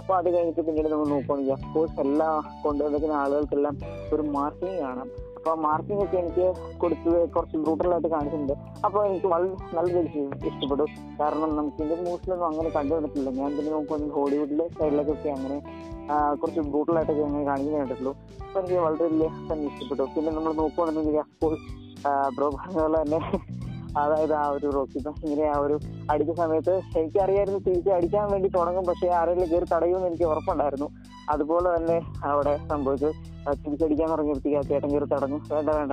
അപ്പൊ 0.00 0.12
അത് 0.18 0.28
കഴിഞ്ഞിട്ട് 0.34 0.62
പിന്നീട് 0.66 0.88
നമ്മൾ 0.92 1.06
നോക്കുകയാണെങ്കിൽ 1.14 1.54
അഫ്കോഴ്സ് 1.58 2.00
എല്ലാ 2.04 2.28
കൊണ്ടുവന്നിരിക്കുന്ന 2.64 3.16
ആളുകൾക്കെല്ലാം 3.22 3.76
ഒരു 4.14 4.24
മാർക്കിംഗ് 4.36 4.78
കാണാം. 4.84 5.08
അപ്പൊ 5.46 5.60
മാർക്കിംഗ് 5.64 6.02
ഒക്കെ 6.04 6.16
എനിക്ക് 6.20 6.46
കൊടുത്തത് 6.82 7.18
കുറച്ച് 7.34 7.56
ബ്രൂട്ടലായിട്ട് 7.64 8.08
കാണിച്ചിട്ടുണ്ട്. 8.14 8.54
അപ്പോൾ 8.86 9.00
എനിക്ക് 9.08 9.28
വളരെ 9.32 9.50
നല്ല 9.76 9.88
രീതിയിൽ 9.96 10.30
ഇഷ്ടപ്പെടും. 10.48 10.88
കാരണം 11.20 11.50
നമുക്ക് 11.58 11.78
ഇന്ത്യൻ 11.84 12.00
മൂവീസിലൊന്നും 12.06 12.46
അങ്ങനെ 12.48 12.70
കണ്ടുവന്നിട്ടില്ല 12.76 13.30
ഞാൻ 13.40 13.50
തന്നെ 13.58 13.70
നമുക്ക് 13.74 14.08
ഹോളിവുഡിലെ 14.16 14.66
സൈഡിലേക്കൊക്കെ 14.78 15.30
അങ്ങനെ 15.36 15.58
കുറച്ച് 16.40 16.64
ബ്രൂട്ടലായിട്ടൊക്കെ 16.72 17.22
അങ്ങനെ 17.28 17.44
കാണിക്കുന്ന 17.50 17.78
കണ്ടിട്ടുള്ളൂ. 17.82 18.14
അപ്പൊ 18.46 18.58
എനിക്ക് 18.62 18.80
വളരെ 18.86 19.04
വലിയ 19.12 19.28
തന്നെ 19.52 19.68
ഇഷ്ടപ്പെട്ടു. 19.70 20.04
പിന്നെ 20.16 20.32
നമ്മൾ 20.38 20.52
നോക്കുകയാണെന്നുണ്ടെങ്കിൽ 20.62 21.22
അപ്പോൾ 21.28 21.54
ബ്രോ 22.38 22.48
പറഞ്ഞ 22.58 22.78
പോലെ 22.80 22.98
തന്നെ 23.04 23.20
അതായത് 23.96 24.34
ആ 24.34 24.48
ഒരു 24.48 24.66
റോക്കി. 24.74 24.98
ഇങ്ങനെ 24.98 25.46
ആ 25.56 25.58
ഒരു 25.58 25.78
അടിച്ച 26.10 26.32
സമയത്ത് 26.32 26.80
എനിക്കറിയായിരുന്നു 26.96 27.58
തിരിച്ച് 27.58 27.90
അടിക്കാൻ 27.90 28.30
വേണ്ടി 28.30 28.48
തുടങ്ങും. 28.48 28.84
പക്ഷേ 28.84 29.08
ആരെങ്കിലും 29.08 29.50
കയറി 29.50 29.66
തടയുമെന്ന് 29.74 30.06
എനിക്ക് 30.06 30.24
ഉറപ്പുണ്ടായിരുന്നു. 30.24 30.88
അതുപോലെ 31.30 31.76
തന്നെ 31.76 32.00
അവിടെ 32.24 32.60
സംഭവിച്ചു 32.68 33.12
തിരിച്ചടിക്കാൻ 33.52 34.08
തുടങ്ങിയപ്പോഴത്തേക്ക് 34.10 34.58
ആ 34.58 34.60
ചേട്ടൻ 34.60 34.90
കയറി 34.92 35.04
തടഞ്ഞു. 35.04 35.38
വേണ്ട 35.52 35.70
വേണ്ട. 35.70 35.92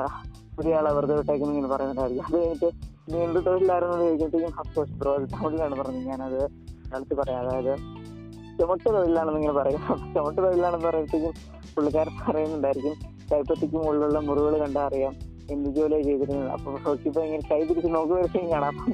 ആളെ 0.80 0.94
വെറുതെ 0.94 1.16
വിട്ടേക്കുന്നു 1.16 1.54
ഇങ്ങനെ 1.54 1.68
പറയുന്നുണ്ടായിരിക്കും 1.74 2.26
അത് 2.28 2.38
എനിക്ക് 2.38 2.70
നീണ്ടു 3.14 3.40
തൊഴിലായിരുന്നു 3.40 3.98
ചോദിക്കുമ്പോഴത്തേക്കും 3.98 4.60
അഫ്കോഴ്സ് 4.60 4.94
ബ്രോ 4.94 5.14
അത് 5.14 5.28
തമിഴിലാണ് 5.34 5.76
പറഞ്ഞത്. 5.82 6.06
ഞാനത് 6.06 6.42
കളിച്ച് 6.94 7.14
പറയാം. 7.14 7.40
അതായത് 7.44 7.78
ചുമട്ട് 8.60 8.90
തൊഴിലാണെന്ന് 8.94 9.40
ഇങ്ങനെ 9.40 9.54
പറയും. 9.54 9.82
ചുമട്ട് 10.14 10.42
തൊഴിലാണെന്ന് 10.42 10.88
പറയുമ്പോഴത്തേക്കും 10.88 11.34
പുള്ളിക്കാരൻ 11.76 12.16
പറയുന്നുണ്ടായിരിക്കും 12.28 12.96
കൈപ്പത്തിക്ക് 13.32 13.76
മുകളിലുള്ള 13.76 14.20
മുറിവുകൾ 14.20 14.58
കണ്ടാൽ 14.66 14.86
അറിയാം. 14.86 15.33
എന്ത് 15.52 15.70
ജോലിയാണ് 15.70 16.04
ചെയ്തിരുന്നത്? 16.04 16.50
അപ്പൊ 16.50 16.72
റോക്കി 16.86 17.10
ബോയ് 17.10 17.26
ഇങ്ങനെ 17.26 17.46
കൈ 17.52 17.60
പിടിച്ച് 17.68 17.90
നോക്കി 17.96 18.28
സീൻ 18.34 18.48
കാണാം 18.54 18.70
അപ്പൊ 18.72 18.86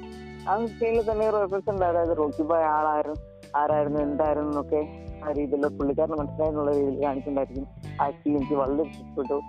ആ 0.52 0.66
സീനിൽ 0.80 1.12
തന്നെ 1.12 1.26
റെഫറൻസ് 1.30 1.70
ഉണ്ട്. 1.70 1.86
അതായത് 1.86 2.18
റോക്കി 2.18 2.44
ബോയ് 2.44 2.66
ആളായിരുന്നു 2.76 3.18
ആരായിരുന്നു 3.60 4.00
എന്തായിരുന്നു 4.00 4.52
എന്നൊക്കെ 4.52 4.82
ആ 5.24 5.32
രീതിയിൽ 5.38 5.68
പുള്ളിക്കാരന് 5.78 6.18
മനസ്സിലായെന്നുള്ള 6.20 6.72
രീതിയിൽ 6.72 7.00
കാണിച്ചിട്ടുണ്ടായിരിക്കും 7.06 7.66
ആക്ച്വലി 8.04 8.36
എനിക്ക് 8.38 8.54
വളരെ 8.54 8.84
ഇഷ്ടപ്പെട്ടു. 8.90 9.40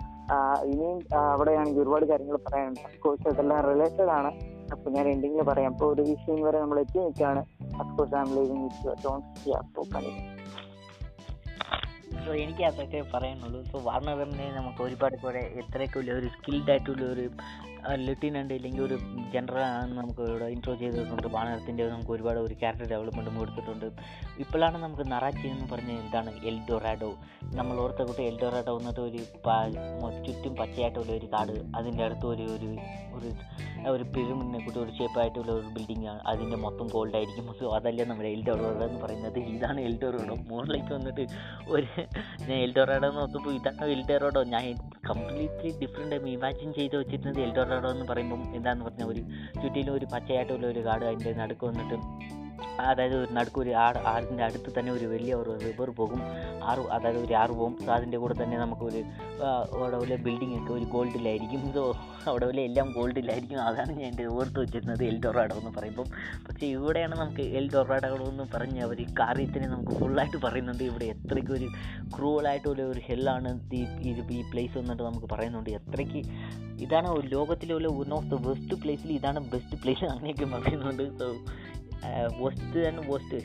ഇനിയും 0.71 0.99
അവിടെയാണെങ്കിൽ 1.33 1.81
ഒരുപാട് 1.81 2.05
കാര്യങ്ങൾ 2.05 2.37
പറയാനുണ്ട്. 2.47 2.81
അഫ്കോഴ്സ് 2.87 3.27
അതെല്ലാം 3.31 3.61
റിലേറ്റഡ് 3.71 4.11
ആണ്. 4.17 4.31
അപ്പൊ 4.73 4.91
ഞാൻ 4.91 5.07
എന്തെങ്കിലും 5.07 5.45
പറയാം. 5.45 5.71
അപ്പൊ 5.71 5.87
ഒരു 5.93 6.01
വിഷയം 6.01 6.41
വരെ 6.47 6.59
നമ്മൾ 6.59 6.79
എത്തി 6.79 6.97
നിൽക്കുകയാണ്. 6.97 7.41
Of course 7.81 8.15
I'm 8.25 8.29
living 8.37 8.63
with 8.63 8.95
don't 9.05 9.49
അപ്പോ 9.61 9.83
കളി 9.95 10.13
സോ 12.25 12.31
എനിക്ക് 12.33 12.63
അതൊക്കെ 12.63 12.99
പറയാനുള്ളൂ 13.13 13.59
സോ 13.71 13.77
വാർണറിനെ 13.79 14.47
നമുക്ക് 14.51 14.81
ഒരുപാട് 14.83 15.15
കൂടെ 15.15 15.41
എത്രയൊക്കെ 15.55 15.97
ഉള്ള 15.99 16.11
ഒരു 16.11 16.27
സ്കിൽഡ് 16.27 16.71
ഒരു 17.05 17.25
ലെഫ്റ്റിനന്റ് 17.95 18.53
ഇല്ലെങ്കിൽ 18.53 18.81
ഒരു 18.81 18.97
ജനറൽ 19.33 19.59
ആണെന്ന് 19.59 19.97
നമുക്ക് 19.97 20.21
ഇവിടെ 20.21 20.45
ഇൻട്രോ 20.45 20.75
ചെയ്തിട്ടുണ്ട് 20.75 21.27
ബാണത്തിന്റെ 21.27 21.87
നമുക്ക് 21.87 22.11
ഒരുപാട് 22.11 22.39
ഒരു 22.39 22.53
ക്യാരക്ടർ 22.53 22.87
ഡെവലപ്മെന്റും 22.89 23.37
കൊടുത്തിട്ടുണ്ട്. 23.37 23.85
ഇപ്പോഴാണ് 24.39 24.77
നമുക്ക് 24.83 25.11
നറാച്ചി 25.11 25.47
എന്ന് 25.47 25.67
പറഞ്ഞ 25.71 25.91
എന്താണ് 25.91 26.31
എൽഡോറാഡോ. 26.45 27.13
നമ്മൾ 27.55 27.77
ഓർത്ത 27.77 28.01
കൂട്ടി 28.03 28.23
എൽഡോറാഡോ 28.23 28.77
എന്നിട്ട് 28.77 28.99
ഒരു 28.99 29.17
ചുറ്റും 30.27 30.55
പച്ചയായിട്ടുള്ള 30.55 31.11
ഒരു 31.11 31.25
കാട്. 31.25 31.77
അതിന്റെ 31.77 32.03
അടുത്ത് 32.03 32.25
ഒരു 32.25 32.41
ഒരു 32.41 32.69
ഒരു 33.17 33.31
ഒരു 33.91 34.03
പിരമിഡിനെ 34.03 34.59
കൂട്ടി 34.59 34.79
ഒരു 34.79 34.91
ഷേപ്പായിട്ടുള്ള 34.91 35.51
ഒരു 35.51 35.67
ബിൽഡിംഗ് 35.67 36.07
ആണ്. 36.07 36.19
അതിന്റെ 36.27 36.57
മൊത്തം 36.57 36.87
ഗോൾഡ് 36.87 37.15
ആയിരിക്കും. 37.15 37.55
സോ 37.59 37.75
അതല്ലേ 37.75 38.05
നമ്മുടെ 38.05 38.29
എൽഡോറാഡോ 38.29 38.85
എന്ന് 38.85 39.01
പറയുന്നത്. 39.01 39.39
ഇതാണ് 39.39 39.81
എൽഡോറാഡോ. 39.81 40.35
മുകളിലേക്ക് 40.35 40.93
വന്നിട്ട് 40.93 41.25
ഒരു 41.69 41.87
ഞാൻ 42.41 42.57
എൽഡോറാഡോ 42.57 43.11
നോക്കുമ്പോൾ 43.11 43.55
ഇതാണ് 43.55 43.89
എൽഡോറാഡോ. 43.89 44.43
ഞാൻ 44.43 44.63
കംപ്ലീറ്റ്ലി 45.11 45.71
ഡിഫറെന്റ് 45.81 46.29
ഇമാജിൻ 46.31 46.69
ചെയ്ത് 46.73 46.97
വെച്ചിരുന്നത് 46.97 47.39
എൽഡോറാഡോ 47.39 47.91
എന്ന് 47.91 48.05
പറയുമ്പം 48.05 48.43
എന്താണെന്ന് 48.55 48.85
പറഞ്ഞാൽ 48.85 49.07
ഒരു 49.07 49.23
ചുറ്റിലും 49.61 49.93
ഒരു 49.93 50.07
പച്ചയായിട്ടുള്ള 50.13 50.67
ഒരു 50.67 50.83
കാട് 50.85 51.05
അതിന്റെ 51.05 51.33
നടുക്ക് 51.33 51.65
വന്നിട്ട് 51.65 51.97
അതായത് 52.79 53.15
ഒരു 53.15 53.33
നടുക്ക് 53.33 53.59
ഒരു 53.59 53.69
ആട് 53.69 53.97
ആടിന്റെ 53.97 54.43
അടുത്ത് 54.43 54.79
തന്നെ 54.79 54.91
ഒരു 54.91 55.05
വലിയ 55.05 55.33
ഒരു 55.33 55.59
റിവർ 55.65 55.89
പോകും. 55.89 56.21
ആറ് 56.63 56.79
അതായത് 56.79 57.25
ഒരു 57.25 57.33
ആറ് 57.33 57.49
പോകും. 57.49 57.77
സോ 57.85 57.93
അതിന്റെ 57.93 58.17
കൂടെ 58.17 58.43
തന്നെ 58.43 58.57
നമുക്കൊരു 58.57 59.03
അവിടെ 59.79 59.97
വലിയ 59.97 60.15
ബിൽഡിംഗ് 60.15 60.55
ഒക്കെ 60.61 60.73
ഒരു 60.73 60.83
ഗോൾഡിലായിരിക്കും 60.83 61.73
സോ 61.73 61.83
അവിടെ 62.27 62.45
വലിയ 62.45 62.63
എല്ലാം 62.63 62.91
ഗോൾഡിലായിരിക്കും 62.91 63.61
അതാണ് 63.61 63.91
ഞാൻ 63.91 64.09
എന്റെ 64.09 64.25
ഓർത്ത് 64.25 64.59
വെച്ചിരുന്നത് 64.59 65.03
എൽ 65.03 65.19
ഡൊറാഡോ 65.25 65.55
എന്ന് 65.55 65.71
പറയുമ്പം. 65.77 66.03
പക്ഷേ 66.47 66.67
ഇവിടെയാണ് 66.67 67.15
നമുക്ക് 67.19 67.41
എൽ 67.41 67.71
ഡൊറാഡോ 67.73 68.25
എന്ന് 68.25 68.43
പറഞ്ഞ് 68.55 68.81
അവർ 68.81 69.01
ഈ 69.01 69.05
കാര്യത്തിന് 69.19 69.63
നമുക്ക് 69.63 69.91
ഫുള്ളായിട്ട് 69.91 70.37
പറയുന്നുണ്ട്. 70.37 70.83
ഇവിടെ 70.83 71.05
എത്രയ്ക്ക് 71.05 71.51
ഒരു 71.51 71.67
ക്രൂവലായിട്ടുള്ള 72.17 72.83
ഒരു 72.83 73.01
ഹെല്ലാണ് 73.05 73.73
ഈ 73.73 73.81
ഇത് 73.83 74.31
ഈ 74.31 74.41
പ്ലേസ് 74.51 74.77
വന്നിട്ട് 74.77 75.03
നമുക്ക് 75.03 75.27
പറയുന്നുണ്ട്. 75.33 75.69
എത്രയ്ക്ക് 75.69 76.21
ഇതാണ് 76.81 77.07
ഒരു 77.07 77.27
ലോകത്തിലെ 77.27 77.73
ഉള്ള 77.73 77.87
വൺ 77.87 78.13
ഓഫ് 78.13 78.25
ദ 78.25 78.35
ബെസ്റ്റ് 78.47 78.81
പ്ലേസിൽ 78.81 79.11
ഇതാണ് 79.11 79.51
ബെസ്റ്റ് 79.51 79.81
പ്ലേസ് 79.81 80.05
അങ്ങനെയൊക്കെ 80.05 80.45
പറയുന്നുണ്ട്. 80.45 81.19
സോ 81.19 81.27
വസ്റ്റ് 82.41 82.87
തന്നെ 82.87 83.03
വസ്റ്റ് 83.07 83.37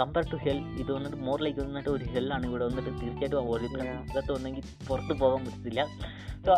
കമ്പയർ 0.00 0.24
ടു 0.32 0.36
ഹെൽ 0.36 0.56
ഇത് 0.56 0.92
വന്നിട്ട് 0.92 1.16
മോർ 1.16 1.42
ലൈക്ക് 1.42 1.60
വന്നിട്ട് 1.60 1.88
ഒരു 1.88 2.04
ഹെല്ലാണ് 2.04 2.46
ഇവിടെ 2.46 2.64
വന്നിട്ട് 2.64 2.90
തീർച്ചയായിട്ടും 2.90 3.50
ഒരു. 3.50 3.64
അകത്ത് 3.88 4.32
വന്നെങ്കിൽ 4.32 4.62
പുറത്ത് 4.88 5.20
പോകാൻ 5.20 5.44
പറ്റത്തില്ല. 5.44 5.86
സോ 6.46 6.54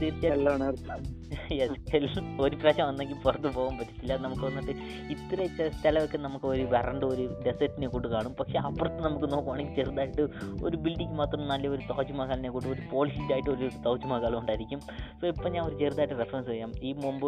തീർച്ചയായിട്ടും 0.00 0.98
ഒരു 2.40 2.56
പ്രാവശ്യം 2.56 2.86
വന്നെങ്കിൽ 2.86 3.16
പുറത്ത് 3.16 3.54
പോകാൻ 3.54 3.78
പറ്റത്തില്ല. 3.78 4.16
നമുക്ക് 4.16 4.42
വന്നിട്ട് 4.42 4.70
ഇത്ര 5.10 5.68
സ്ഥലമൊക്കെ 5.68 6.18
നമുക്ക് 6.18 6.46
ഒരു 6.46 6.62
വരണ്ട 6.62 7.04
ഒരു 7.04 7.42
ഡെസേർട്ടിനെ 7.46 7.88
കൊണ്ട് 7.88 8.08
കാണും. 8.08 8.34
പക്ഷെ 8.34 8.58
അപ്പുറത്ത് 8.58 9.04
നമുക്ക് 9.04 9.32
നോക്കുവാണെങ്കിൽ 9.32 9.74
ചെറുതായിട്ട് 9.74 10.22
ഒരു 10.64 10.76
ബിൽഡിംഗ് 10.76 11.14
മാത്രം 11.14 11.48
നല്ല 11.48 11.68
ഒരു 11.68 11.80
താജ്മഹലിനെ 11.90 12.50
കൊണ്ട് 12.50 12.68
ഒരു 12.68 12.80
പോളിഷ്ഡ് 12.92 13.32
ആയിട്ട് 13.32 13.50
ഒരു 13.50 13.70
താജ്മഹൽ 13.86 14.36
ഉണ്ടായിരിക്കും. 14.36 14.80
സോ 15.20 15.26
ഇപ്പം 15.26 15.52
ഞാൻ 15.52 15.64
ഒരു 15.64 15.78
ചെറുതായിട്ട് 15.78 16.14
റെഫറൻസ് 16.14 16.48
ചെയ്യാം. 16.48 16.72
ഈ 16.82 16.92
മുമ്പ് 16.92 17.26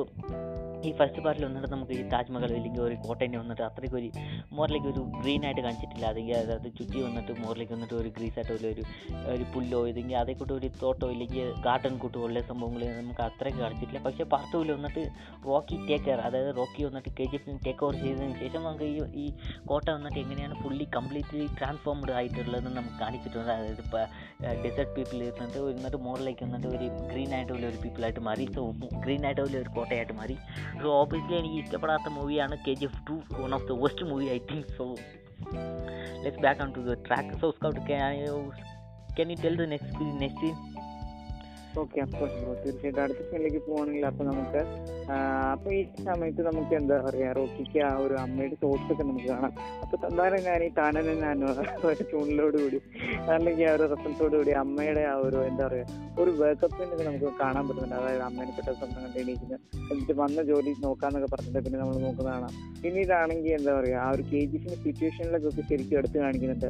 ഈ 0.88 0.90
ഫസ്റ്റ് 0.98 1.20
പാർട്ടിൽ 1.24 1.44
വന്നിട്ട് 1.46 1.68
നമുക്ക് 1.74 1.94
ഈ 2.00 2.02
താജ്മഹൽ 2.12 2.52
അല്ലെങ്കിൽ 2.58 2.80
ഒരു 2.86 2.96
കോട്ടേനെ 3.06 3.38
വന്നിട്ട് 3.42 3.62
അത്രയ്ക്ക് 3.68 3.96
ഒരു 4.00 4.08
മോറിലേക്ക് 4.56 4.88
ഒരു 4.92 5.02
ഗ്രീൻ 5.22 5.42
ആയിട്ട് 5.46 5.62
കാണിച്ചിട്ടില്ല. 5.66 6.04
അല്ലെങ്കിൽ 6.12 6.34
അതായത് 6.40 6.68
ചുറ്റി 6.78 6.98
വന്നിട്ട് 7.06 7.32
മോറിലേക്ക് 7.44 7.74
വന്നിട്ട് 7.76 7.96
ഒരു 8.02 8.10
ഗ്രീസ് 8.16 8.36
ആയിട്ടുള്ള 8.38 8.68
ഒരു 8.74 8.84
ഒരു 9.34 9.44
പുല്ലോ 9.54 9.80
ഇല്ലെങ്കിൽ 9.90 10.16
അതേ 10.22 10.34
കൂട്ട് 10.40 10.54
ഒരു 10.58 10.68
തോട്ടോ 10.82 11.08
ഇല്ലെങ്കിൽ 11.14 11.46
ഗാർഡൻ 11.66 11.94
കൂട്ടുള്ള 12.04 12.40
സംഭവങ്ങൾ 12.50 12.82
നമുക്ക് 13.00 13.22
അത്രയ്ക്ക് 13.28 13.60
കാണിച്ചിട്ടില്ല. 13.64 14.02
പക്ഷേ 14.06 14.26
പാർട്ട് 14.34 14.50
ടൂവിൽ 14.52 14.70
വന്നിട്ട് 14.76 15.04
റോക്കി 15.50 15.76
ടേക്ക് 15.88 16.04
കെയർ 16.06 16.20
അതായത് 16.28 16.50
റോക്കി 16.60 16.80
വന്നിട്ട് 16.88 17.10
കെ 17.18 17.26
ജി 17.32 17.36
എഫിന് 17.40 17.58
ടേക്ക് 17.66 17.84
ഓവർ 17.86 17.96
ചെയ്തതിന് 18.04 18.36
ശേഷം 18.42 18.60
നമുക്ക് 18.68 18.88
ഈ 18.94 18.98
ഈ 19.24 19.26
കോട്ട 19.70 19.86
വന്നിട്ട് 19.96 20.18
എങ്ങനെയാണ് 20.24 20.56
ഫുള്ളി 20.62 20.86
കംപ്ലീറ്റ്ലി 20.96 21.46
ട്രാൻസ്ഫോംഡ് 21.58 22.14
ആയിട്ടുള്ളതെന്ന് 22.18 22.72
നമുക്ക് 22.78 22.98
കാണിച്ചിട്ടുണ്ട്. 23.04 23.52
അതായത് 23.56 23.82
ഇപ്പോൾ 23.86 24.04
ഡെസേർട്ട് 24.64 24.92
പീപ്പിൾ 24.96 25.18
ഇരുന്നിട്ട് 25.28 25.60
വന്നിട്ട് 25.68 26.00
മോറിലേക്ക് 26.08 26.42
വന്നിട്ട് 26.46 26.68
ഒരു 26.76 26.88
ഗ്രീൻ 27.12 27.30
ആയിട്ടുള്ള 27.38 27.64
ഒരു 27.72 27.80
പീപ്പിളായിട്ട് 27.84 28.24
മാറി. 28.30 28.46
സോ 28.56 28.62
ഗ്രീൻ 29.04 29.24
ആയിട്ടുള്ള 29.28 29.56
ഒരു 29.62 29.72
കോട്ടയായിട്ട് 29.78 30.16
മാറി. 30.20 30.36
സോ 30.78 30.88
ഓബിയസ്ലി 30.92 31.36
എനിക്ക് 31.36 31.54
ഇഷ്ടപ്പെടാത്ത 31.54 32.08
മൂവിയാണ് 32.08 32.56
K 32.66 32.74
G 32.74 32.84
F 32.84 33.00
two 33.08 33.16
one 33.40 33.54
of 33.54 33.66
the 33.68 33.76
worst 33.80 34.02
movie 34.06 34.26
I 34.28 34.38
think 34.50 34.68
so 34.76 34.86
let's 36.22 36.40
back 36.40 36.60
on 36.62 36.70
to 36.70 36.80
the 36.80 36.96
track 37.06 37.40
so 37.40 37.50
scout 37.50 37.80
can 37.86 38.14
you 39.30 39.42
tell 39.42 39.56
the 39.56 39.66
next 39.66 40.06
next 40.20 40.50
okay 41.78 41.98
of course 42.00 42.36
bro 42.42 42.52
തീർച്ചയായിട്ടും 42.62 43.02
അടുത്ത 43.02 43.20
സീനിലേക്ക് 43.30 43.60
പോവാണെങ്കിൽ 43.66 44.06
അപ്പൊ 44.06 44.24
നമുക്ക് 44.24 44.60
അപ്പൊ 45.52 45.68
ഈ 45.72 45.80
സമയത്ത് 46.08 46.42
നമുക്ക് 46.48 46.74
എന്താ 46.78 46.96
പറയാ 47.06 47.28
റോക്കിക്ക് 47.38 47.78
ആ 47.88 47.90
ഒരു 47.96 48.14
അമ്മയുടെ 48.14 48.56
തോട്ട്സ് 48.62 48.92
ഒക്കെ 48.92 49.02
നമുക്ക് 49.02 49.26
കാണാം. 49.26 49.52
അപ്പൊ 49.82 49.96
തന്താരം 50.04 50.40
ഞാൻ 50.48 50.62
ഈ 50.66 50.68
താനനെ 50.78 51.14
ഞാൻ 51.14 51.44
ഒരു 51.90 52.04
ട്യൂണിലോട് 52.10 52.56
കൂടി 52.62 52.80
അല്ലെങ്കിൽ 53.34 53.66
ആ 53.70 53.74
ഒരു 53.76 53.86
റെസൾട്ടോട് 53.92 54.36
കൂടി 54.36 54.50
അമ്മയുടെ 54.62 55.04
ആ 55.12 55.14
ഒരു 55.26 55.38
എന്താ 55.50 55.68
പറയാ 55.68 55.86
ഒരു 56.18 56.30
വേക്കപ്പിന് 56.30 57.04
നമുക്ക് 57.08 57.30
കാണാൻ 57.42 57.68
പറ്റുന്നുണ്ട്. 57.68 57.96
അതായത് 58.00 58.24
അമ്മേനെ 58.28 58.52
പെട്ട 58.58 58.68
സ്വന്തം 58.80 59.00
കണ്ടിരിക്കുന്നു 59.04 59.58
എന്നിട്ട് 59.92 60.12
വന്ന 60.22 60.42
ജോലി 60.50 60.74
നോക്കാന്നൊക്കെ 60.86 61.30
പറഞ്ഞിട്ട് 61.34 61.64
പിന്നെ 61.66 61.78
നമ്മൾ 61.78 61.98
നോക്കുന്നതാണ്. 62.06 62.48
പിന്നീടാണെങ്കിൽ 62.82 63.52
എന്താ 63.58 63.72
പറയാ 63.80 63.98
ആ 64.06 64.10
ഒരു 64.16 64.22
കെ 64.22 64.40
ജി 64.50 64.56
എഫിന്റെ 64.58 64.78
സിറ്റുവേഷനിലൊക്കെ 64.84 65.50
ശരിക്കും 65.70 65.98
എടുത്ത് 65.98 66.18
കാണിക്കുന്നുണ്ട്. 66.24 66.68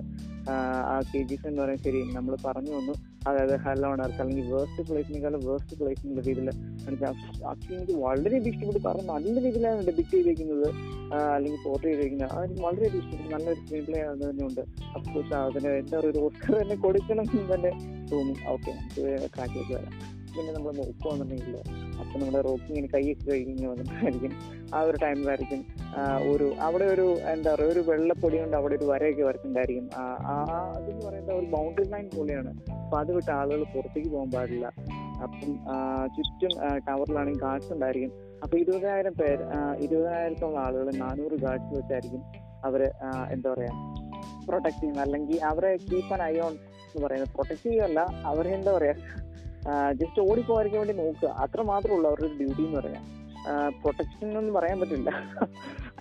ആ, 0.51 0.95
കെ 1.13 1.21
ജി 1.29 1.35
എഫ് 1.35 1.47
എന്ന് 1.49 1.63
പറയാൻ 1.63 1.79
ശരി 1.87 2.01
നമ്മൾ 2.17 2.37
പറഞ്ഞു 2.47 2.73
വന്നു. 2.79 2.95
അതായത് 3.29 3.57
ഹലോ 3.65 3.89
ഓണർക്ക് 3.93 4.21
അല്ലെങ്കിൽ 4.23 4.47
വേസ്റ്റ് 4.55 4.83
പ്ലേസിനേക്കാളും 4.91 5.41
വേസ്റ്റ് 5.49 5.79
പ്ലേസ് 5.81 6.01
എന്നുള്ള 6.05 6.25
രീതിയിൽ 6.29 6.49
ആക്ച്വലി 7.51 7.77
എനിക്ക് 7.81 7.97
വളരെയധികം 8.07 8.53
ഇഷ്ടപ്പെട്ടു. 8.53 8.83
കാരണം 8.87 9.07
നല്ല 9.15 9.35
രീതിയിലാണ് 9.47 9.87
ഡെബിറ്റ് 9.87 10.15
ചെയ്തിരിക്കുന്നത്. 10.17 10.69
അല്ലെങ്കിൽ 11.35 11.61
പോർട്ട് 11.65 11.87
ചെയ്തിരിക്കുന്നത്. 11.87 12.33
അത് 12.35 12.45
എനിക്ക് 12.47 12.63
വളരെയധികം 12.67 13.03
ഇഷ്ടപ്പെട്ടു. 13.03 13.33
നല്ലൊരു 13.35 13.61
സ്ക്രീൻ 13.61 13.85
പ്ലേ 13.85 14.01
അത് 14.13 14.23
തന്നെയുണ്ട് 14.31 14.63
അഫ്കോഴ്സ് 14.99 15.35
അതിന് 15.41 15.73
എന്താ 15.83 15.97
പറയുക 15.99 16.13
ഒരു 16.13 16.23
ഓസ്കർ 16.27 16.55
തന്നെ 16.63 16.77
കൊടുക്കണം 16.87 17.27
എന്ന് 17.39 17.53
തന്നെ 17.55 17.73
തോന്നി. 18.13 18.35
ഓക്കെ 18.55 18.71
നമുക്ക് 18.79 19.05
ട്രാക്കിലേക്ക് 19.37 19.75
വരാം. 19.75 19.95
പിന്നെ 20.35 20.53
നമ്മൾ 20.57 20.73
നോക്കുകയാണെന്നുണ്ടെങ്കിൽ 20.81 21.55
അപ്പൊ 22.11 22.21
നമ്മുടെ 22.21 22.41
റോക്കിങ്ങിന് 22.47 22.89
കൈയൊക്കെ 22.95 23.25
കഴിഞ്ഞ് 23.31 23.67
വന്നിട്ടായിരിക്കും 23.73 24.33
ആ 24.75 24.79
ഒരു 24.87 24.97
ടൈമിലായിരിക്കും 25.03 25.61
ഒരു 26.31 26.47
അവിടെ 26.67 26.87
ഒരു 26.95 27.05
എന്താ 27.33 27.51
പറയുക 27.55 27.73
ഒരു 27.75 27.83
വെള്ളപ്പൊടി 27.91 28.37
കൊണ്ട് 28.41 28.57
അവിടെ 28.57 28.75
ഒരു 28.79 28.87
വരയൊക്കെ 28.93 29.23
വരച്ചിട്ടുണ്ടായിരിക്കും. 29.23 29.87
ആ 29.99 30.33
അതെന്ന് 30.77 31.05
പറയുന്നത് 31.07 31.37
ഒരു 31.41 31.47
ബൗണ്ടറി 31.55 31.87
ലൈൻ 31.93 32.11
പോലെയാണ്. 32.17 32.51
അപ്പൊ 32.85 32.97
അത് 33.03 33.13
വിട്ട് 33.17 33.31
ആളുകൾ 33.31 33.63
പുറത്തേക്ക് 33.75 34.11
പോകാൻ 34.15 34.31
പാടില്ല. 34.31 34.67
അപ്പം 35.25 35.53
ചുറ്റും 36.17 36.53
ടവറിലാണെങ്കിൽ 36.89 37.43
ഗാർഡ്സ് 37.47 37.73
ഉണ്ടായിരിക്കും. 37.77 38.13
അപ്പൊ 38.43 38.55
ഇരുപതിനായിരം 38.59 39.15
പേർ 39.21 39.39
ഇരുപതിനായിരത്തോളം 39.87 40.61
ആളുകൾ 40.67 40.91
നാനൂറ് 41.05 41.39
ഗാർഡ്സ് 41.47 41.73
വെച്ചായിരിക്കും 41.79 42.25
അവർ 42.69 42.83
എന്താ 43.35 43.49
പറയാ 43.55 43.73
പ്രൊട്ടക്ട് 44.49 44.77
ചെയ്യുന്നത്. 44.81 45.05
അല്ലെങ്കിൽ 45.07 45.39
അവരെ 45.53 45.73
കീപ്പ് 45.89 46.13
ആൻ 46.15 46.23
ഐ 46.33 46.35
ഓൺ 46.47 46.55
എന്ന് 46.93 47.03
പറയുന്നത്. 47.07 47.33
പ്രൊട്ടക്ട് 47.37 47.65
ചെയ്യുകയല്ല 47.67 48.01
അവരെ 48.31 48.93
ജസ്റ്റ് 49.93 50.23
ഓടിപ്പോകാതിരിക്കാൻ 50.31 50.87
വേണ്ടി 50.87 51.03
നോക്കുക. 51.03 51.29
അത്ര 51.29 51.63
മാത്രമേ 51.63 51.97
ഉള്ളൂ 51.97 52.11
അവരുടെ 52.11 52.29
ഡ്യൂട്ടി 52.39 52.63
എന്ന് 52.67 52.81
പറയാം 52.81 53.21
പ്രൊട്ടക്ഷൻ 53.83 54.39
എന്ന് 54.39 54.53
പറയാൻ 54.53 54.81
പറ്റില്ല. 54.81 55.11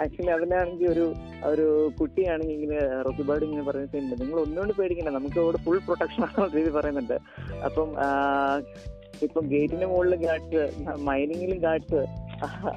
ആക്ച്വലി 0.02 0.32
അതിലാണെങ്കിൽ 0.32 0.88
ഒരു 0.92 1.14
ഒരു 1.46 1.92
കുട്ടിയാണെങ്കിൽ 2.00 2.54
ഇങ്ങനെ 2.54 3.02
റോക്കി 3.02 3.46
ഇങ്ങനെ 3.46 3.64
പറയുന്നുണ്ട് 3.64 4.22
നിങ്ങൾ 4.22 4.40
ഒന്നുകൊണ്ട് 4.40 4.74
പേടിക്കണ്ട. 4.74 5.10
നമുക്ക് 5.10 5.40
അവിടെ 5.40 5.58
ഫുൾ 5.58 5.78
പ്രൊട്ടക്ഷൻ 5.78 6.24
ആണെന്നുള്ള 6.24 6.54
രീതി 6.56 6.70
പറയുന്നുണ്ട്. 6.70 7.18
അപ്പം 7.66 7.92
ഇപ്പം 9.24 9.48
ഗേറ്റിന്റെ 9.48 9.86
മുകളിൽ 9.86 10.16
ഗാഡ്സ് 10.16 10.62
മൈനിങ്ങിലും 11.00 11.58
ഗാഡ്സ് 11.58 12.06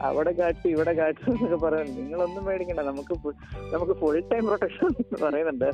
അവിടെ 0.02 0.30
ഗാഡ്സ് 0.30 0.66
ഇവിടെ 0.66 0.92
ഗാഡ്സ് 0.92 1.30
എന്നൊക്കെ 1.30 1.56
പറയുന്നുണ്ട്. 1.56 2.00
നിങ്ങളൊന്നും 2.00 2.44
പേടിക്കണ്ട. 2.44 2.80
നമുക്ക് 2.80 3.14
നമുക്ക് 3.74 3.92
ഫുൾ 3.92 4.20
ടൈം 4.20 4.46
പ്രൊട്ടക്ഷൻ 4.46 4.88
പറയുന്നുണ്ട്. 5.22 5.70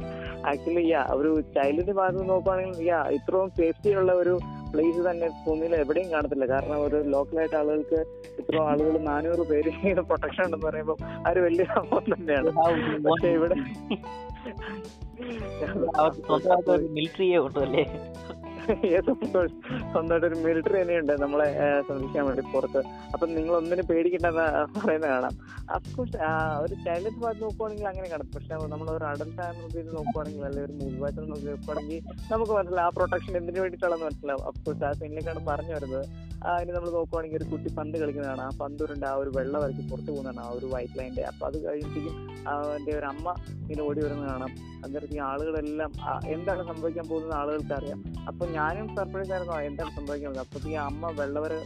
ആക്ച്വലി 0.47 0.91
യാ 0.91 1.07
ഒരു 1.11 1.41
ചൈൽഡിന്റെ 1.41 1.93
ഭാഗത്ത് 1.93 2.31
നോക്കുവാണെങ്കിൽ 2.31 2.87
യാ 2.89 3.03
ഇത്രയും 3.19 3.51
സേഫ്റ്റി 3.51 3.95
ഉള്ള 3.95 4.13
ഒരു 4.13 4.39
പ്ലേസ് 4.73 5.01
തന്നെ 5.09 5.29
ഭൂമിയിൽ 5.47 5.75
എവിടെയും 5.77 6.09
കാണത്തില്ല. 6.13 6.47
കാരണം 6.47 6.79
ഒരു 6.87 6.99
ലോക്കലായിട്ട് 7.15 7.57
ആളുകൾക്ക് 7.57 8.01
ഇത്രയും 8.41 8.67
ആളുകൾ 8.71 8.97
നാനൂറ് 9.11 9.45
പേര് 9.51 9.71
പ്രൊട്ടക്ഷൻ 10.11 10.43
ഉണ്ടെന്ന് 10.45 10.67
പറയുമ്പോൾ 10.67 10.99
ആ 11.27 11.31
ഒരു 11.33 11.41
വലിയ 11.47 11.67
സംഭവം 11.77 12.07
തന്നെയാണ്. 12.15 12.51
പക്ഷെ 13.09 13.31
ഇവിടെ 13.39 13.57
മിലിറ്ററിയെ 16.97 17.39
ഉണ്ടോ 17.39 17.63
course. 19.33 19.55
സ്വന്തമായിട്ട് 19.93 20.27
ഒരു 20.27 20.35
മിലിറ്ററി 20.35 20.83
തന്നെയുണ്ട് 20.83 21.13
നമ്മളെ 21.23 21.47
സംരക്ഷിക്കാൻ 21.89 22.27
വേണ്ടി 22.27 22.43
പുറത്ത്. 22.53 22.81
അപ്പൊ 23.13 23.27
നിങ്ങൾ 23.27 23.53
ഒന്നിനും 23.57 23.87
പേടിക്കണ്ടെന്ന് 23.87 24.47
പറയുന്ന 24.79 25.07
കാണാം. 25.07 25.35
അഫ്കോഴ്സ് 25.71 26.17
ഒരു 26.63 26.75
ചൈൽഡ് 26.75 27.21
ഭാഗത്ത് 27.23 27.43
നോക്കുവാണെങ്കിൽ 27.43 27.89
അങ്ങനെ 27.89 28.09
കാണും. 28.09 28.29
പക്ഷെ 28.35 28.55
നമ്മൾ 28.55 28.91
ഒരു 28.91 29.05
അഡൽട്ട് 29.05 29.43
ആയിട്ട് 29.43 29.97
നോക്കുവാണെങ്കിൽ 29.97 30.45
അല്ലെങ്കിൽ 30.45 30.87
ഒരു 30.89 31.01
ഭാഗത്ത് 31.01 31.31
നോക്കി 31.31 31.45
നോക്കുവാണെങ്കിൽ 31.45 32.01
നമുക്ക് 32.33 32.53
മനസ്സിലാവും 32.53 32.87
ആ 32.87 32.89
പ്രൊട്ടക്ഷൻ 32.89 33.37
എന്തിനു 33.37 33.61
വേണ്ടിയിട്ടുള്ളതെന്ന് 33.61 34.07
മനസ്സിലാവും. 34.07 34.45
അഫ്കോഴ്സ് 34.47 34.85
ആ 34.85 34.93
സീനിലേക്കാണ് 34.93 35.47
പറഞ്ഞു 35.47 35.75
വരുന്നത്. 35.75 36.07
അതിന് 36.47 36.73
നമ്മൾ 36.73 36.91
നോക്കുവാണെങ്കിൽ 36.91 37.37
ഒരു 37.37 37.45
കുട്ടി 37.45 37.75
പന്ത് 37.79 37.99
കളിക്കുന്നതാണ്. 37.99 38.41
ആ 38.41 38.51
പന്ത് 38.61 38.83
ഉരുണ്ട് 38.83 39.07
ആ 39.07 39.15
ഒരു 39.15 39.31
വെള്ളം 39.37 39.61
വരച്ച് 39.63 39.83
പുറത്ത് 39.91 40.11
പോകുന്നതാണ് 40.11 40.41
ആ 40.47 40.51
ഒരു 40.51 40.67
വൈറ്റ് 40.67 40.99
ലൈന്റെ 40.99 41.23
അപ്പോൾ 41.23 41.47
അത് 41.47 41.65
കഴിയുമ്പോഴത്തേക്കും 41.65 42.17
എന്റെ 42.77 42.93
ഒരു 42.99 43.07
അമ്മ 43.07 43.35
ഇങ്ങനെ 43.63 43.83
ഓടി 43.83 44.01
വരുന്നത് 44.05 44.29
കാണാം. 44.29 44.53
അന്നേരത്തേക്കും 44.85 45.25
ആളുകളെല്ലാം 45.25 45.93
എന്താണ് 46.27 46.63
സംഭവിക്കാൻ 46.67 47.09
പോകുന്നത് 47.09 47.37
ആളുകൾക്ക് 47.39 47.73
അറിയാം. 47.73 48.05
അപ്പൊ 48.29 48.47
ഞാനും 48.59 48.87
സർപ്രൈസ് 48.97 49.33
ആയിരുന്നു. 49.35 49.57
എന്താണ് 49.69 49.93
സംഭവിക്കുന്നത് 49.99 50.43
അപ്പൊ 50.45 50.69
ഈ 50.71 50.77
അമ്മ 50.89 51.11
വെള്ളവരെ 51.21 51.59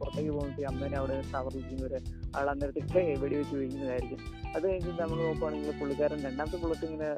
പുറത്തേക്ക് 0.00 0.32
പോകുന്നത് 0.36 0.64
അമ്മേനെ 0.72 0.98
അവിടെ 1.02 1.16
ടവർ 1.34 1.54
ഇരിക്കുന്നവര് 1.58 2.00
ആൾ 2.38 2.48
അന്നേരത്തേക്ക് 2.54 3.04
വെടിവെച്ച് 3.24 3.54
വീഴുന്നതായിരിക്കും. 3.60 4.20
അത് 4.56 4.64
കഴിഞ്ഞിട്ട് 4.66 5.00
നമ്മൾ 5.02 5.18
നോക്കുവാണെങ്കിൽ 5.26 5.72
പുള്ളിക്കാരൻ 5.78 6.18
രണ്ടാമത്തെ 6.26 6.58
ബുള്ളറ്റ് 6.62 6.86
ഇങ്ങനെ 6.88 7.08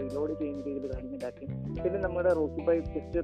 റീലോഡ് 0.00 0.34
ചെയ്യുന്ന 0.40 0.60
രീതിയിൽ 0.68 0.86
കാണിക്കുന്നുണ്ടാക്കി 0.92 1.46
പിന്നെ 1.82 1.98
നമ്മുടെ 2.04 2.30
റോക്കി 2.38 2.62
ബൈ 2.68 2.76
ജസ്റ്റ് 2.94 3.20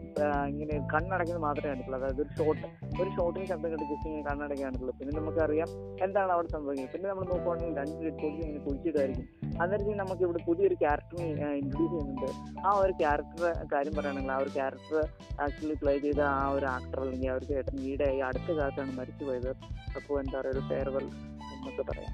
ഇങ്ങനെ 0.53 0.75
കണ്ണടയ്ക്കുന്നത് 0.93 1.45
മാത്രമേ 1.47 1.69
കണ്ടിട്ടുള്ളൂ. 1.71 1.99
അതായത് 2.01 2.21
ഒരു 2.25 2.31
ഷോട്ട് 2.39 2.67
ഒരു 3.03 3.11
ഷോട്ടിന് 3.17 3.47
ശബ്ദം 3.53 3.69
കണ്ട് 3.73 3.87
ജസ്റ്റ് 3.93 4.09
ഇങ്ങനെ 4.11 4.25
കണ്ണടയ്ക്കാൻ 4.31 4.67
കണ്ടിട്ടുള്ളൂ. 4.67 4.95
പിന്നെ 5.01 5.15
നമുക്കറിയാം 5.21 5.71
എന്താണ് 6.07 6.33
അവിടെ 6.37 6.51
സംഭവിക്കുന്നത്. 6.57 6.93
പിന്നെ 6.97 7.09
നമ്മൾ 7.13 7.25
നോക്കുവാണെങ്കിൽ 7.33 7.77
രണ്ട് 7.81 7.97
ഡെഡ് 8.05 8.21
ബോഡീസ് 8.23 8.45
ഇങ്ങനെ 8.49 8.63
കുഴിച്ചിട്ടായിരിക്കും 8.67 9.27
അന്നേരത്തേക്ക് 9.63 9.99
നമുക്ക് 10.03 10.23
ഇവിടെ 10.27 10.41
പുതിയൊരു 10.49 10.77
ക്യാരക്ടറിനെ 10.85 11.51
ഇൻട്രൊഡ്യൂസ് 11.61 11.93
ചെയ്യുന്നുണ്ട്. 11.93 12.29
ആ 12.67 12.73
ഒരു 12.85 12.95
ക്യാരക്ടർ 13.03 13.43
കാര്യം 13.75 13.95
പറയുകയാണെങ്കിൽ 13.99 14.35
ആ 14.37 14.39
ഒരു 14.45 14.53
ക്യാരക്ടർ 14.59 14.99
ആക്ച്വലി 15.45 15.77
പ്ലേ 15.83 15.95
ചെയ്ത 16.07 16.23
ആ 16.43 16.47
ഒരു 16.59 16.67
ആക്ടർ 16.77 17.01
അല്ലെങ്കിൽ 17.07 17.31
ആ 17.33 17.37
ഒരു 17.39 17.47
ചേട്ടൻ 17.53 17.77
ഈടെ 17.91 18.09
ഈ 18.19 18.21
അടുത്ത 18.29 18.49
കാലത്താണ് 18.61 18.95
മരിച്ചു 19.01 19.25
പോയത് 19.31 19.51
അപ്പോൾ 19.99 20.15
എന്താ 20.25 20.37
പറയുക 20.41 20.55
ഒരു 20.57 20.65
ഫെയർവെൽ 20.71 21.07
എന്നൊക്കെ 21.55 21.85
പറയാം. 21.91 22.13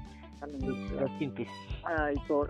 ആ, 1.85 1.93
ഇപ്പോൾ 2.11 2.43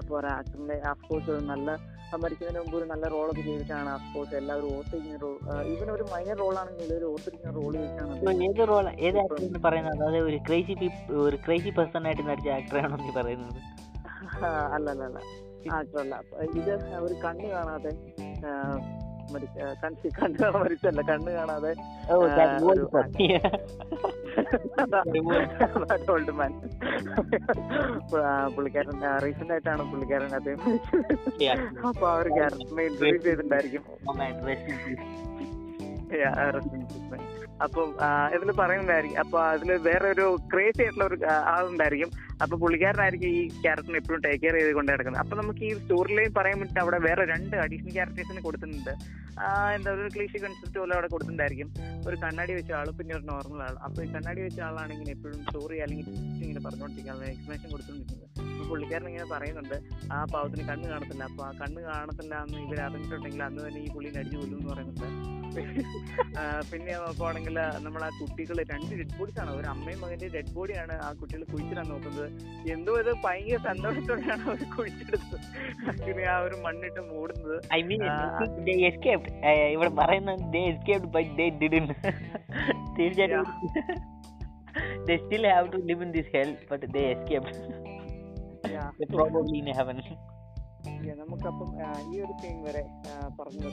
അപ്പോൾ 0.00 0.26
ആക്ടറിന്റെ 0.32 0.76
അഫ്കോഴ്സ് 0.90 1.28
ഒരു 1.30 1.42
നല്ല 1.46 1.68
ആ 2.06 2.16
മരിക്കുന്നതിന് 2.16 2.60
മുമ്പ് 2.60 2.76
ഒരു 2.78 2.86
നല്ല 2.90 3.04
റോളൊക്കെ 3.12 3.42
ചെയ്തിട്ടാണ് 3.44 3.90
അഫ്കോഴ്സ് 3.90 4.34
എല്ലാവരും 4.40 4.68
ഓർത്തിരിക്കുന്ന 4.72 5.18
റോൾ 5.22 5.36
ഈവൻ 5.72 5.88
ഒരു 5.92 6.04
മൈനർ 6.12 6.36
റോളാണെങ്കിൽ 6.42 6.90
ഒരു 6.96 7.06
ഓർത്തിരിക്കുന്ന 7.10 7.52
റോൾ 7.58 7.72
ചെയ്തിട്ടാണ് 7.76 8.42
ഏത് 8.46 8.62
റോൾ 8.70 8.86
ഏത് 9.00 9.18
ആക്ടർ 9.22 9.38
എന്ന് 9.42 9.60
പറയുന്നത്? 9.60 9.94
അതായത് 10.00 10.26
ഒരു 10.26 10.38
ക്രേസി 10.46 10.74
ഒരു 11.22 11.38
ക്രേസി 11.44 11.72
പേഴ്സൺ 11.78 12.06
ആയിട്ട് 12.08 12.24
നടിച്ച 12.28 12.50
ആക്ടറാണോ 12.56 12.98
നീ 12.98 13.12
പറയുന്നത്? 13.18 13.58
ആ, 14.40 14.48
അല്ല 14.76 14.86
അല്ല 14.90 15.02
അല്ല. 15.10 15.18
ആക്ടറല്ല 15.74 16.14
ഇത് 16.54 16.70
ഒരു 17.00 17.14
കണ്ണ് 17.22 17.46
കാണാതെ 17.52 17.92
ആ, 18.44 18.52
കണ്ണ് 19.82 20.08
കണ്ണ് 20.18 20.46
മരിച്ചല്ല 20.62 21.00
കണ്ണ് 21.10 21.30
കാണാതെ. 21.38 21.72
ഓൾഡ് 26.14 26.32
മാൻ 26.40 26.52
പുള്ളിക്കാരൻ 28.56 28.98
റീസെന്റ് 29.24 29.52
ആയിട്ടാണ് 29.54 29.82
പുള്ളിക്കാരൻ 29.92 30.32
അദ്ദേഹം. 30.38 30.62
അപ്പൊ 31.88 32.06
ആ 32.10 32.14
ഒരു 32.22 32.30
ക്യാരക്ടറിനെ 32.36 32.84
ഇൻട്രൊഡ്യൂസ് 32.90 33.24
ചെയ്തിട്ടുണ്ടായിരിക്കും. 33.26 33.82
Man. 36.14 37.22
അപ്പം 37.64 37.88
ഇതിൽ 38.36 38.48
പറയുന്നതായിരിക്കും 38.60 39.18
അപ്പൊ 39.22 39.38
അതിൽ 39.50 39.68
വേറെ 39.88 40.06
ഒരു 40.14 40.24
ക്രേസി 40.52 40.80
ആയിട്ടുള്ള 40.84 41.04
ഒരു 41.10 41.16
ആളുണ്ടായിരിക്കും. 41.54 42.10
അപ്പൊ 42.42 42.54
പുള്ളിക്കാരനായിരിക്കും 42.62 43.28
ഈ 43.38 43.42
ക്യാരക്ടറിനെ 43.64 43.98
എപ്പോഴും 44.02 44.22
ടേക്ക് 44.24 44.40
കെയർ 44.44 44.56
ചെയ്ത് 44.58 44.72
കൊണ്ട് 44.78 44.90
നടക്കുന്നത്. 44.92 45.20
അപ്പൊ 45.24 45.34
നമുക്ക് 45.40 45.62
ഈ 45.68 45.70
സ്റ്റോറിലേയും 45.82 46.32
പറയാൻ 46.38 46.56
പറ്റും 46.62 46.80
അവിടെ 46.84 46.98
വേറെ 47.08 47.24
രണ്ട് 47.32 47.54
അഡീഷണൽ 47.64 47.92
ക്യാരക്ടേഴ്സിന് 47.98 48.42
കൊടുത്തിട്ടുണ്ട്. 48.46 48.92
എന്താ 49.76 49.92
ഒരു 49.94 50.08
ക്ലീഷി 50.14 50.38
കൺസെപ്റ്റ് 50.44 50.78
പോലെ 50.80 50.94
അവിടെ 50.96 51.08
കൊടുത്തിട്ടുണ്ടായിരിക്കും. 51.12 51.68
ഒരു 52.08 52.16
കണ്ണാടി 52.24 52.52
വെച്ച 52.58 52.72
ആൾ 52.80 52.90
പിന്നെ 52.98 53.14
ഒരു 53.18 53.26
നോർമൽ 53.32 53.62
ആൾ 53.66 53.76
അപ്പൊ 53.86 53.98
ഈ 54.06 54.08
കണ്ണാടി 54.16 54.42
വെച്ച 54.46 54.60
ആളാണെങ്കിൽ 54.68 55.08
എപ്പോഴും 55.14 55.38
സ്റ്റോറി 55.46 55.78
അല്ലെങ്കിൽ 55.86 56.08
ഇങ്ങനെ 56.44 56.62
പറഞ്ഞുകൊണ്ടിരിക്കുന്നത് 56.66 57.26
എക്സ്പ്ലനേഷൻ 57.32 57.68
കൊടുത്തുകൊണ്ടിരിക്കുന്നത് 57.74 58.30
അപ്പൊ 58.50 58.66
പുള്ളിക്കാരൻ 58.72 59.08
ഇങ്ങനെ 59.12 59.28
പറയുന്നുണ്ട് 59.34 59.76
ആ 60.16 60.18
പാവത്തിന് 60.34 60.66
കണ്ണ് 60.70 60.86
കാണത്തില്ല. 60.92 61.24
അപ്പൊ 61.30 61.44
ആ 61.48 61.52
കണ്ണ് 61.62 61.80
കാണത്തില്ല 61.88 62.34
എന്ന് 62.46 62.58
ഇവർ 62.66 62.80
അറിഞ്ഞിട്ടുണ്ടെങ്കിൽ 62.88 63.44
അന്ന് 63.48 63.62
തന്നെ 63.66 63.80
ഈ 63.86 63.90
പുള്ളിനെ 63.96 64.22
കൊല്ലും 64.34 64.58
എന്ന് 64.58 64.70
പറയുന്നുണ്ട്. 64.74 65.08
പിന്നെ 66.70 66.92
നോക്കുവാണെങ്കിൽ 67.02 67.56
നമ്മൾ 67.84 68.02
ആ 68.06 68.10
കുട്ടികൾ 68.18 68.56
രണ്ട് 68.72 68.92
ഡെഡ് 69.00 69.16
ബോഡീസ് 69.18 69.38
ആണ് 69.42 69.50
ഒരു 69.58 69.68
അമ്മയും 69.72 69.98
മകന്റെ 70.04 70.28
ഡെഡ് 70.34 70.52
ബോഡിയാണ് 70.56 70.94
ആ 71.06 71.08
കുട്ടികൾ 71.20 71.42
കുഴിച്ചിടാൻ 71.52 71.86
നോക്കുന്നത് 71.92 72.26
എന്തോ 72.74 72.94
ഇത് 73.02 73.12
ഭയങ്കര 73.24 73.58
സന്തോഷത്തോടെയാണ് 73.68 74.42
അവർ 74.48 74.62
കുഴിച്ചെടുത്തത് 74.76 75.36
പിന്നെ 76.06 76.24
ആ 76.34 76.38
ഒരു 76.46 76.58
മണ്ണിട്ട് 76.66 77.02
മൂടുന്നത് 77.12 77.56
ഐ 77.78 77.80
മീൻ 77.90 78.02
ഇവിടെ 79.74 79.92
പറയുന്നത്. 80.00 80.42
തീർച്ചയായിട്ടും 82.98 83.46
they 85.06 85.16
still 85.24 85.44
have 85.46 85.66
to 85.72 85.78
live 85.88 86.00
in 86.04 86.10
this 86.14 86.28
hell 86.34 86.52
but 86.70 86.82
they 86.94 87.02
escaped. 87.10 87.58
Yeah. 88.72 88.88
They're 88.98 89.12
probably 89.12 89.58
in 89.62 89.68
heaven. 89.78 89.98
നമുക്കപ്പം 91.14 91.68
ഈ 92.14 92.20
ഒരു 92.20 92.34
വരെ 92.62 92.82
പറഞ്ഞു 93.40 93.70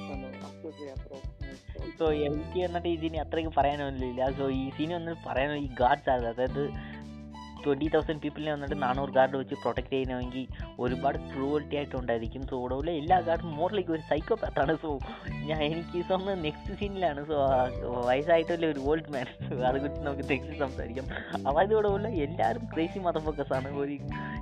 സോ 2.00 2.12
എനിക്ക് 2.28 2.60
എന്നിട്ട് 2.60 2.88
ഇതിന് 2.88 3.18
അത്രയ്ക്ക് 3.18 3.52
പറയാനൊന്നുമില്ല. 3.58 4.32
സോ 4.38 4.50
ഈ 4.52 4.70
സീൻ 4.70 4.94
ഒന്ന് 4.94 5.12
പറയാനോ 5.28 5.56
ഈ 5.56 5.70
ഗാഡ്സ് 5.80 6.10
ആണ് 6.10 6.26
അതായത് 6.26 6.64
ട്വന്റി 7.66 7.88
തൗസൻഡ് 7.94 8.22
പീപ്പിളിനെ 8.24 8.52
വന്നിട്ട് 8.56 8.78
നാനൂറ് 8.84 9.14
ഗാർഡ് 9.18 9.36
വെച്ച് 9.42 9.56
പ്രൊട്ടക്ട് 9.64 9.92
ചെയ്യണമെങ്കിൽ 9.94 10.46
ഒരുപാട് 10.84 11.18
ക്രൂവൽറ്റി 11.32 11.76
ആയിട്ടുണ്ടായിരിക്കും. 11.80 12.44
സോ 12.52 12.56
ഇവിടെ 12.62 12.94
എല്ലാ 13.02 13.18
ഗാർഡും 13.28 13.52
മോറിലേക്ക് 13.60 13.94
ഒരു 13.98 14.04
സൈക്കോ 14.12 14.38
പാത്താണ് 14.44 14.76
സോ 14.84 14.92
ഞാൻ 15.50 15.60
എനിക്ക് 15.70 15.98
ഈ 16.02 16.04
സമയം 16.12 16.42
നെക്സ്റ്റ് 16.48 16.78
സീനിലാണ് 16.82 17.24
സോ 17.32 17.38
വയസ്സായിട്ടല്ലേ 18.10 18.70
ഒരു 18.74 18.82
ഓൾഡ് 18.90 19.12
മാൻ 19.16 19.28
അത് 19.70 19.78
കുറിച്ച് 19.82 20.02
നമുക്ക് 20.08 20.26
നെക്സ്റ്റ് 20.34 20.58
സംസാരിക്കാം. 20.66 21.08
അതായത് 21.48 21.76
ഉള്ള 21.94 22.08
എല്ലാവരും 22.28 22.66
ക്രേസി 22.74 23.00
മത 23.08 23.18
ഫോക്കസാണ് 23.28 23.70
ഒരു 23.84 23.98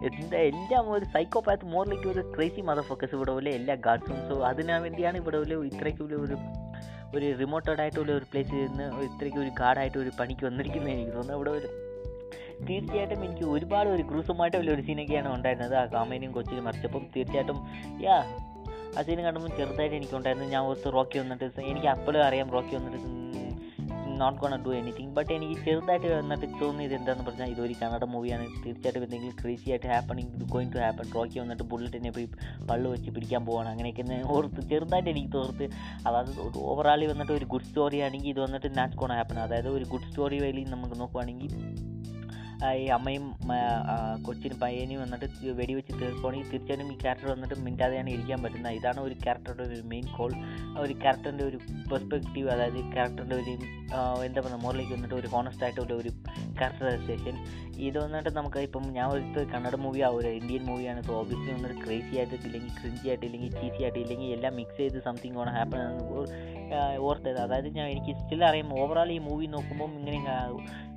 എന്താ 0.08 0.40
എല്ലാം 0.52 0.86
ഒരു 0.96 1.06
സൈക്കോ 1.16 1.40
പാത്ത് 1.48 1.66
മോറിലേക്ക് 1.76 2.08
ഒരു 2.14 2.22
ക്രേസി 2.36 2.62
മത 2.70 2.82
ഫോക്കസ് 2.90 3.14
ഇവിടെ 3.18 3.32
പോലെ 3.38 3.52
എല്ലാ 3.60 3.76
ഗാർഡ്സും 3.88 4.20
സോ 4.30 4.36
അതിനു 4.50 4.80
വേണ്ടിയാണ് 4.86 5.18
ഇവിടെ 5.24 5.38
ഉള്ള 5.44 5.56
ഇത്രയ്ക്ക് 5.72 6.04
ഒരു 6.08 6.18
ഒരു 6.26 6.38
ഒരു 7.18 7.28
റിമോട്ടഡ് 7.42 7.82
ആയിട്ടുള്ള 7.84 8.12
ഒരു 8.18 8.26
പ്ലേസിൽ 8.32 8.60
നിന്ന് 8.66 8.88
ഇത്രയ്ക്ക് 9.06 9.40
ഒരു 9.44 9.52
ഗാർഡായിട്ട് 9.60 9.98
ഒരു 10.02 10.12
പണിക്ക് 10.20 10.44
വന്നിരിക്കുന്നത് 10.48 10.94
എനിക്ക് 10.96 11.14
തോന്നുന്നു. 11.16 11.38
അവിടെ 11.38 11.52
ഒരു 11.60 11.70
തീർച്ചയായിട്ടും 12.68 13.26
എനിക്ക് 13.26 13.46
ഒരുപാട് 13.46 13.90
ഒരു 13.90 14.02
ക്രൂസുമായിട്ട് 14.02 14.58
ഒരു 14.58 14.82
സീനൊക്കെയാണ് 14.82 15.36
ഉണ്ടായിരുന്നത്. 15.36 15.76
ആ 15.76 15.86
കാമേനും 15.86 16.32
കൊച്ചിനും 16.32 16.64
മറിച്ചപ്പം 16.64 17.06
തീർച്ചയായിട്ടും 17.16 17.60
യാ 18.02 18.18
ആ 18.98 19.02
സീൻ 19.02 19.20
കണ്ടപ്പോൾ 19.22 19.48
ചെറുതായിട്ട് 19.48 19.96
എനിക്കുണ്ടായിരുന്നു. 19.96 20.50
ഞാൻ 20.50 20.62
ഓർത്ത് 20.64 20.94
റോക്കി 20.94 21.20
വന്നിട്ട് 21.20 21.62
എനിക്ക് 21.62 21.88
അപ്പോഴും 21.88 22.24
അറിയാം 22.24 22.50
റോക്കി 22.50 22.76
വന്നിട്ട് 22.76 23.20
not 24.22 24.42
gonna 24.42 24.56
do 24.56 24.70
anything 24.70 25.14
but 25.16 25.34
എനിക്ക് 25.34 25.62
ചെറുതായിട്ട് 25.66 26.08
വന്നിട്ട് 26.16 26.62
തോന്നിയത് 26.62 26.94
എന്താണെന്ന് 26.94 27.26
പറഞ്ഞാൽ 27.26 27.50
ഇതൊരു 27.50 27.74
കന്നഡ 27.82 28.04
മൂവിയാണ് 28.04 28.48
തീർച്ചയായിട്ടും 28.66 29.04
എന്തെങ്കിലും 29.04 29.36
ക്രേസി 29.44 29.70
ആയിട്ട് 29.70 29.86
happening 29.88 30.32
going 30.54 30.74
to 30.74 30.78
happen 30.78 31.12
Rocky 31.16 31.40
വന്നിട്ട് 31.40 31.64
ബുള്ളറ്റിനെ 31.64 32.12
പോയി 32.12 32.30
പള്ളു 32.70 32.90
വെച്ച് 32.90 33.12
പിടിക്കാൻ 33.12 33.46
പോവാണ്. 33.46 33.70
അങ്ങനെയൊക്കെ 33.70 34.24
ഓർത്ത് 34.28 34.70
ചെറുതായിട്ട് 34.70 35.10
എനിക്ക് 35.10 35.32
തോർത്ത്. 35.34 35.68
അതായത് 36.08 36.58
ഓവറാളി 36.58 37.06
വന്നിട്ട് 37.06 37.32
ഒരു 37.32 37.46
ഗുഡ് 37.46 37.64
സ്റ്റോറി 37.64 38.00
ആണെങ്കിൽ 38.00 38.30
ഇത് 38.30 38.40
വന്നിട്ട് 38.40 38.78
നാറ്റ് 38.78 38.96
കോണ 38.96 39.14
ഹാപ്പൺ 39.14 39.40
അതായത് 39.40 39.70
ഒരു 39.70 39.84
ഗുഡ് 39.84 40.02
സ്റ്റോറി 40.02 40.40
വഴി 40.40 40.66
നമുക്ക് 40.68 41.00
നോക്കുവാണെങ്കിൽ 41.00 41.54
ഈ 42.80 42.86
അമ്മയും 42.96 43.26
കൊച്ചിനും 44.26 44.58
പയ്യനും 44.64 44.98
വന്നിട്ട് 45.02 45.28
വെടിവെച്ച് 45.60 45.94
തീർക്കുകയാണെങ്കിൽ 46.00 46.50
തീർച്ചയായിട്ടും 46.52 46.90
ഈ 46.94 46.98
ക്യാരക്ടർ 47.04 47.30
വന്നിട്ട് 47.32 47.56
മിണ്ടാതെയാണ് 47.66 48.10
ഇരിക്കാൻ 48.16 48.40
പറ്റുന്നത്. 48.44 48.74
ഇതാണ് 48.80 49.00
ഒരു 49.08 49.16
ക്യാരക്ടറുടെ 49.24 49.64
ഒരു 49.70 49.78
മെയിൻ 49.92 50.06
കോൾ 50.18 50.32
ഒരു 50.84 50.94
ക്യാരക്ടറിന്റെ 51.04 51.46
ഒരു 51.50 51.60
പെർസ്പെക്റ്റീവ് 51.92 52.50
അതായത് 52.56 52.80
ക്യാരക്ടറിന്റെ 52.96 53.38
ഒരു 53.42 53.54
എന്താ 54.28 54.40
പറയുക 54.42 54.60
മോറിലേക്ക് 54.66 54.94
വന്നിട്ട് 54.98 55.16
ഒരു 55.22 55.30
ഹോണസ്റ്റ് 55.36 55.64
ആയിട്ടുള്ള 55.68 55.94
ഒരു 56.02 56.12
ക്യാരക്ടറൈസേഷൻ 56.60 57.38
ഇത് 57.88 57.98
വന്നിട്ട് 58.04 58.30
നമുക്ക് 58.40 58.60
ഇപ്പം 58.68 58.86
ഞാൻ 58.98 59.08
ഒരു 59.16 59.46
കന്നഡ 59.54 59.76
മൂവി 59.86 60.02
ഒരു 60.20 60.30
ഇന്ത്യൻ 60.40 60.64
മൂവിയാണ് 60.70 61.02
സോ 61.08 61.14
ഓബിയസ്ലി 61.22 61.52
വന്നിട്ട് 61.58 61.80
ക്രേസി 61.86 62.14
ആയിട്ട് 62.20 62.36
ഇല്ലെങ്കിൽ 62.48 62.74
ക്രിഞ്ചി 62.82 63.08
ആയിട്ട് 63.10 63.26
ഇല്ലെങ്കിൽ 63.30 63.52
ചീസി 63.60 63.82
ആയിട്ട് 63.84 64.00
ഇല്ലെങ്കിൽ 64.04 64.30
എല്ലാം 64.38 64.54
മിക്സ് 64.60 64.80
ചെയ്ത് 64.84 65.00
സംതിങ് 65.08 65.40
ഓൺ 65.44 65.50
ഹാപ്പൺ 65.58 65.80
ഓർത്തത്. 67.08 67.40
അതായത് 67.46 67.70
ഞാൻ 67.78 67.88
എനിക്ക് 67.94 68.14
സ്റ്റിൽ 68.22 68.44
അറിയാം. 68.50 68.74
ഓവറോൾ 68.82 69.12
ഈ 69.18 69.20
മൂവി 69.30 69.46
നോക്കുമ്പോൾ 69.56 69.90
ഇങ്ങനെ 70.00 70.20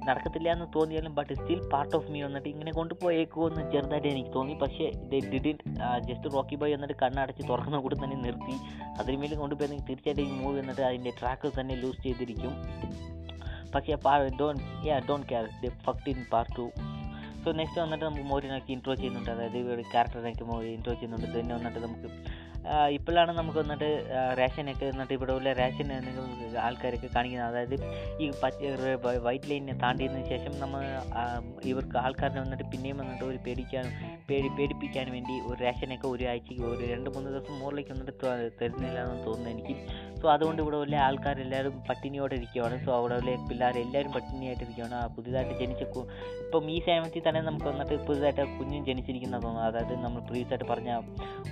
നടക്കത്തില്ല 0.09 0.49
എന്ന് 0.53 0.67
തോന്നിയാലും 0.77 1.15
but 1.15 1.35
still 1.41 1.61
part 1.73 1.95
of 1.97 2.11
me 2.13 2.23
വന്നിട്ട് 2.23 2.49
ഇങ്ങനെ 2.49 2.73
കൊണ്ടുപോയേക്കോ 2.73 3.49
എന്ന് 3.49 3.65
ചെറുതായിട്ട് 3.73 4.09
എനിക്ക് 4.09 4.33
തോന്നി. 4.35 4.55
പക്ഷേ 4.63 4.87
the 5.11 5.21
didn't 5.33 5.59
just 6.09 6.35
Rocky 6.35 6.57
boy 6.57 6.75
എന്നിട്ട് 6.77 6.97
കണ്ണടച്ച് 7.03 7.49
തുറക്കുന്ന 7.49 7.79
കൂടെ 7.79 7.97
തന്നെ 8.05 8.17
നിർത്തി. 8.17 8.57
അതിനുമേലും 9.01 9.39
കൊണ്ടുപോയി 9.39 9.79
തീർച്ചയായിട്ടും 9.89 10.25
ഈ 10.25 10.41
മൂവി 10.43 10.59
എന്നിട്ട് 10.59 10.81
അതിന്റെ 10.91 11.13
ട്രാക്ക് 11.21 11.53
തന്നെ 11.61 11.77
ലൂസ് 11.83 12.03
ചെയ്തിരിക്കും. 12.03 12.55
പക്ഷേ 13.75 13.97
don't 14.41 14.57
you 14.87 14.97
don't 15.11 15.23
care 15.33 15.45
the 15.65 15.71
fact 15.87 16.09
in 16.11 16.21
part 16.33 16.57
to 16.57 16.67
so 17.45 17.53
next 17.59 17.81
വന്നിട്ട് 17.81 18.05
നമുക്ക് 18.05 18.23
മോരിനൊക്കെ 18.23 18.71
ഇൻട്രോ 18.73 18.95
ചെയ്യുന്നുണ്ട്. 18.95 19.31
അതായത് 19.31 19.59
ഒരു 19.75 19.83
ക്യാരക്ടറിനൊക്കെ 19.93 20.45
മോരി 20.45 20.69
ഇൻട്രോ 20.77 20.93
ചെയ്യുന്നുണ്ട്. 20.95 21.29
തന്നെ 21.39 21.55
വന്നിട്ട് 21.55 21.81
നമുക്ക് 21.87 22.09
ഇപ്പോഴാണ് 22.97 23.33
നമുക്ക് 23.39 23.59
വന്നിട്ട് 23.59 23.89
റേഷനൊക്കെ 24.41 24.87
വന്നിട്ട് 24.91 25.15
ഇവിടെ 25.19 25.33
ഉള്ള 25.39 25.53
റേഷൻ 25.61 25.89
ആൾക്കാരൊക്കെ 26.67 27.09
കാണിക്കുന്നത്. 27.15 27.49
അതായത് 27.51 27.77
ഈ 28.23 28.27
പച്ച 28.43 28.59
വൈറ്റ് 29.27 29.51
ലൈനിനെ 29.51 29.75
താണ്ടിയതിന് 29.85 30.25
ശേഷം 30.33 30.53
നമ്മൾ 30.61 30.83
ഇവർക്ക് 31.73 31.97
ആൾക്കാരെ 32.05 32.41
വന്നിട്ട് 32.41 32.67
പിന്നെയും 32.73 32.99
വന്നിട്ട് 33.03 33.25
ഒരു 33.31 33.39
പേടിക്കാൻ 33.47 33.87
പേടി 34.29 34.51
പേടിപ്പിക്കാൻ 34.59 35.07
വേണ്ടി 35.17 35.37
ഒരു 35.51 35.59
റേഷനൊക്കെ 35.67 36.09
ഒരു 36.15 36.25
ആഴ്ചയ്ക്ക് 36.33 36.65
ഒരു 36.73 36.83
രണ്ട് 36.93 37.11
മൂന്ന് 37.15 37.29
ദിവസം 37.31 37.55
മുകളിലേക്ക് 37.63 37.93
വന്നിട്ട് 37.95 38.15
തരുന്നില്ല 38.61 38.99
എന്ന് 39.07 39.19
തോന്നുന്നു 39.27 39.51
എനിക്ക്. 39.55 39.77
സോ 40.23 40.33
അതുകൊണ്ട് 40.33 40.63
ഇവിടെ 40.63 40.77
ഉള്ള 40.77 40.97
ആൾക്കാരെല്ലാവരും 40.97 41.83
പട്ടിണിയോടെ 41.89 42.35
ഇരിക്കുകയാണ് 42.35 42.85
സോ 42.85 42.97
അവിടെ 42.97 43.15
ഉള്ള 43.15 43.49
പിള്ളേർ 43.49 43.79
എല്ലാവരും 43.79 44.13
പട്ടിണിയായിട്ട് 44.13 44.63
ഇരിക്കുകയാണ് 44.63 45.17
പുതിയതായിട്ട് 45.17 45.59
ജനിച്ച 45.59 45.83
ഇപ്പം 45.83 46.71
ഈ 46.71 46.81
സമയത്തിൽ 46.81 47.23
തന്നെ 47.29 47.41
നമുക്ക് 47.41 47.67
വന്നിട്ട് 47.67 48.07
പുതുതായിട്ട് 48.07 48.41
കുഞ്ഞും 48.41 48.87
ജനിച്ചിരിക്കുന്ന 48.87 49.43
തോന്നുന്നു. 49.43 49.61
അതായത് 49.61 49.97
നമ്മൾ 49.97 50.21
പ്രീവിയസ് 50.21 50.49
ആയിട്ട് 50.49 50.65
പറഞ്ഞ 50.65 51.01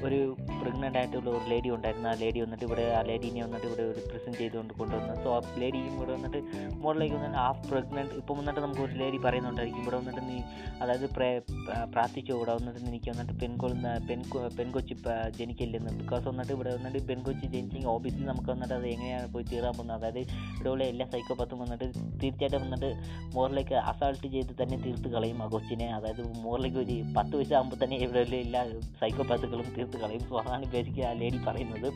ഒരു 0.05 0.37
പ്രഗ്നന്റ് 0.63 0.99
ആയിട്ടുള്ള 0.99 1.31
ഒരു 1.31 1.49
ലേഡി 1.49 1.71
ഉണ്ടായിരുന്നു. 1.71 2.09
ആ 2.09 2.13
ലേഡി 2.13 2.41
വന്നിട്ട് 2.41 2.65
ഇവിടെ 2.65 2.95
ആ 2.99 3.03
ലേഡീനെ 3.03 3.43
വന്നിട്ട് 3.43 3.67
ഇവിടെ 3.67 3.83
ഒരു 3.83 4.01
പ്രസന്റ് 4.11 4.39
ചെയ്തുകൊണ്ട് 4.39 4.75
കൊണ്ടുവന്നു. 4.75 5.25
സോ 5.25 5.37
ആ 5.37 5.41
ലേഡിയും 5.59 5.97
ഇവിടെ 5.97 6.13
വന്നിട്ട് 6.13 6.43
മോഡലേക്ക് 6.73 7.15
വന്നിട്ട് 7.15 7.37
ഹാഫ് 7.37 7.69
പ്രഗ്നന്റ് 7.71 8.15
ഇപ്പം 8.15 8.39
വന്നിട്ട് 8.39 8.61
നമുക്ക് 8.61 8.81
ഒരു 8.81 8.93
ലേഡി 8.93 9.19
പറയുന്നുണ്ടായിരിക്കും. 9.19 9.83
ഇവിടെ 9.83 9.97
വന്നിട്ട് 9.97 10.21
നീ 10.21 10.39
അതായത് 10.83 11.15
പ്രേ 11.15 11.39
പ്ര- 11.39 11.91
പ്രാർത്ഥിച്ചു? 11.93 12.33
ഇവിടെ 12.33 12.55
വന്നിട്ട് 12.55 12.81
എനിക്ക് 12.81 13.11
വന്നിട്ട് 13.11 13.41
പെൺകൊള്ളുന്ന 13.41 14.07
പെൺ 14.11 14.23
പെൺകൊച്ചി 14.59 14.95
ജനിക്കില്ലെന്ന്. 15.31 15.99
ബിക്കോസ് 15.99 16.29
വന്നിട്ട് 16.29 16.53
ഇവിടെ 16.53 16.75
വന്നിട്ട് 16.75 17.09
പെൺകൊച്ചി 17.09 17.47
ജനിച്ചെങ്കിൽ 17.47 17.89
ഓബിയസ്ലി 17.89 18.25
നമുക്ക് 18.25 18.51
വന്നിട്ട് 18.61 18.75
അത് 18.75 18.87
എങ്ങനെയാണ് 18.87 19.33
പോയി 19.33 19.45
തീരാൻ 19.53 19.73
പോകുന്നത്? 19.73 19.97
അതായത് 19.97 20.19
ഇവിടെയുള്ള 20.19 20.85
എല്ലാ 20.85 21.07
സൈക്കോപാത്തും 21.07 21.59
വന്നിട്ട് 21.59 21.85
തീർച്ചയായിട്ടും 22.23 22.63
വന്നിട്ട് 22.63 22.91
മോറിലേക്ക് 23.37 23.75
അസാൾട്ട് 23.75 24.27
ചെയ്ത് 24.27 24.55
തന്നെ 24.63 24.77
തീർത്ത് 24.77 25.09
കളയും 25.09 25.43
ആ 25.43 25.47
കൊച്ചിനെ. 25.47 25.89
അതായത് 25.89 26.23
മോറിലേക്ക് 26.39 26.79
ഒരു 26.79 26.97
പത്ത് 27.17 27.37
വയസ്സാകുമ്പോൾ 27.37 27.85
തന്നെ 27.85 27.97
ഇവിടെയുള്ള 27.97 28.37
എല്ലാ 28.37 28.63
സൈക്കോപാത്തുകളും 29.01 29.69
തീർത്ത് 29.79 29.97
കളയും. 29.97 30.21
സോ 30.21 30.41
അതാണ് 30.41 30.73
ബേസിക്കലി 30.73 31.01
ആ 31.01 31.13
ലേഡി 31.13 31.41
പറയുന്നത്. 31.49 31.89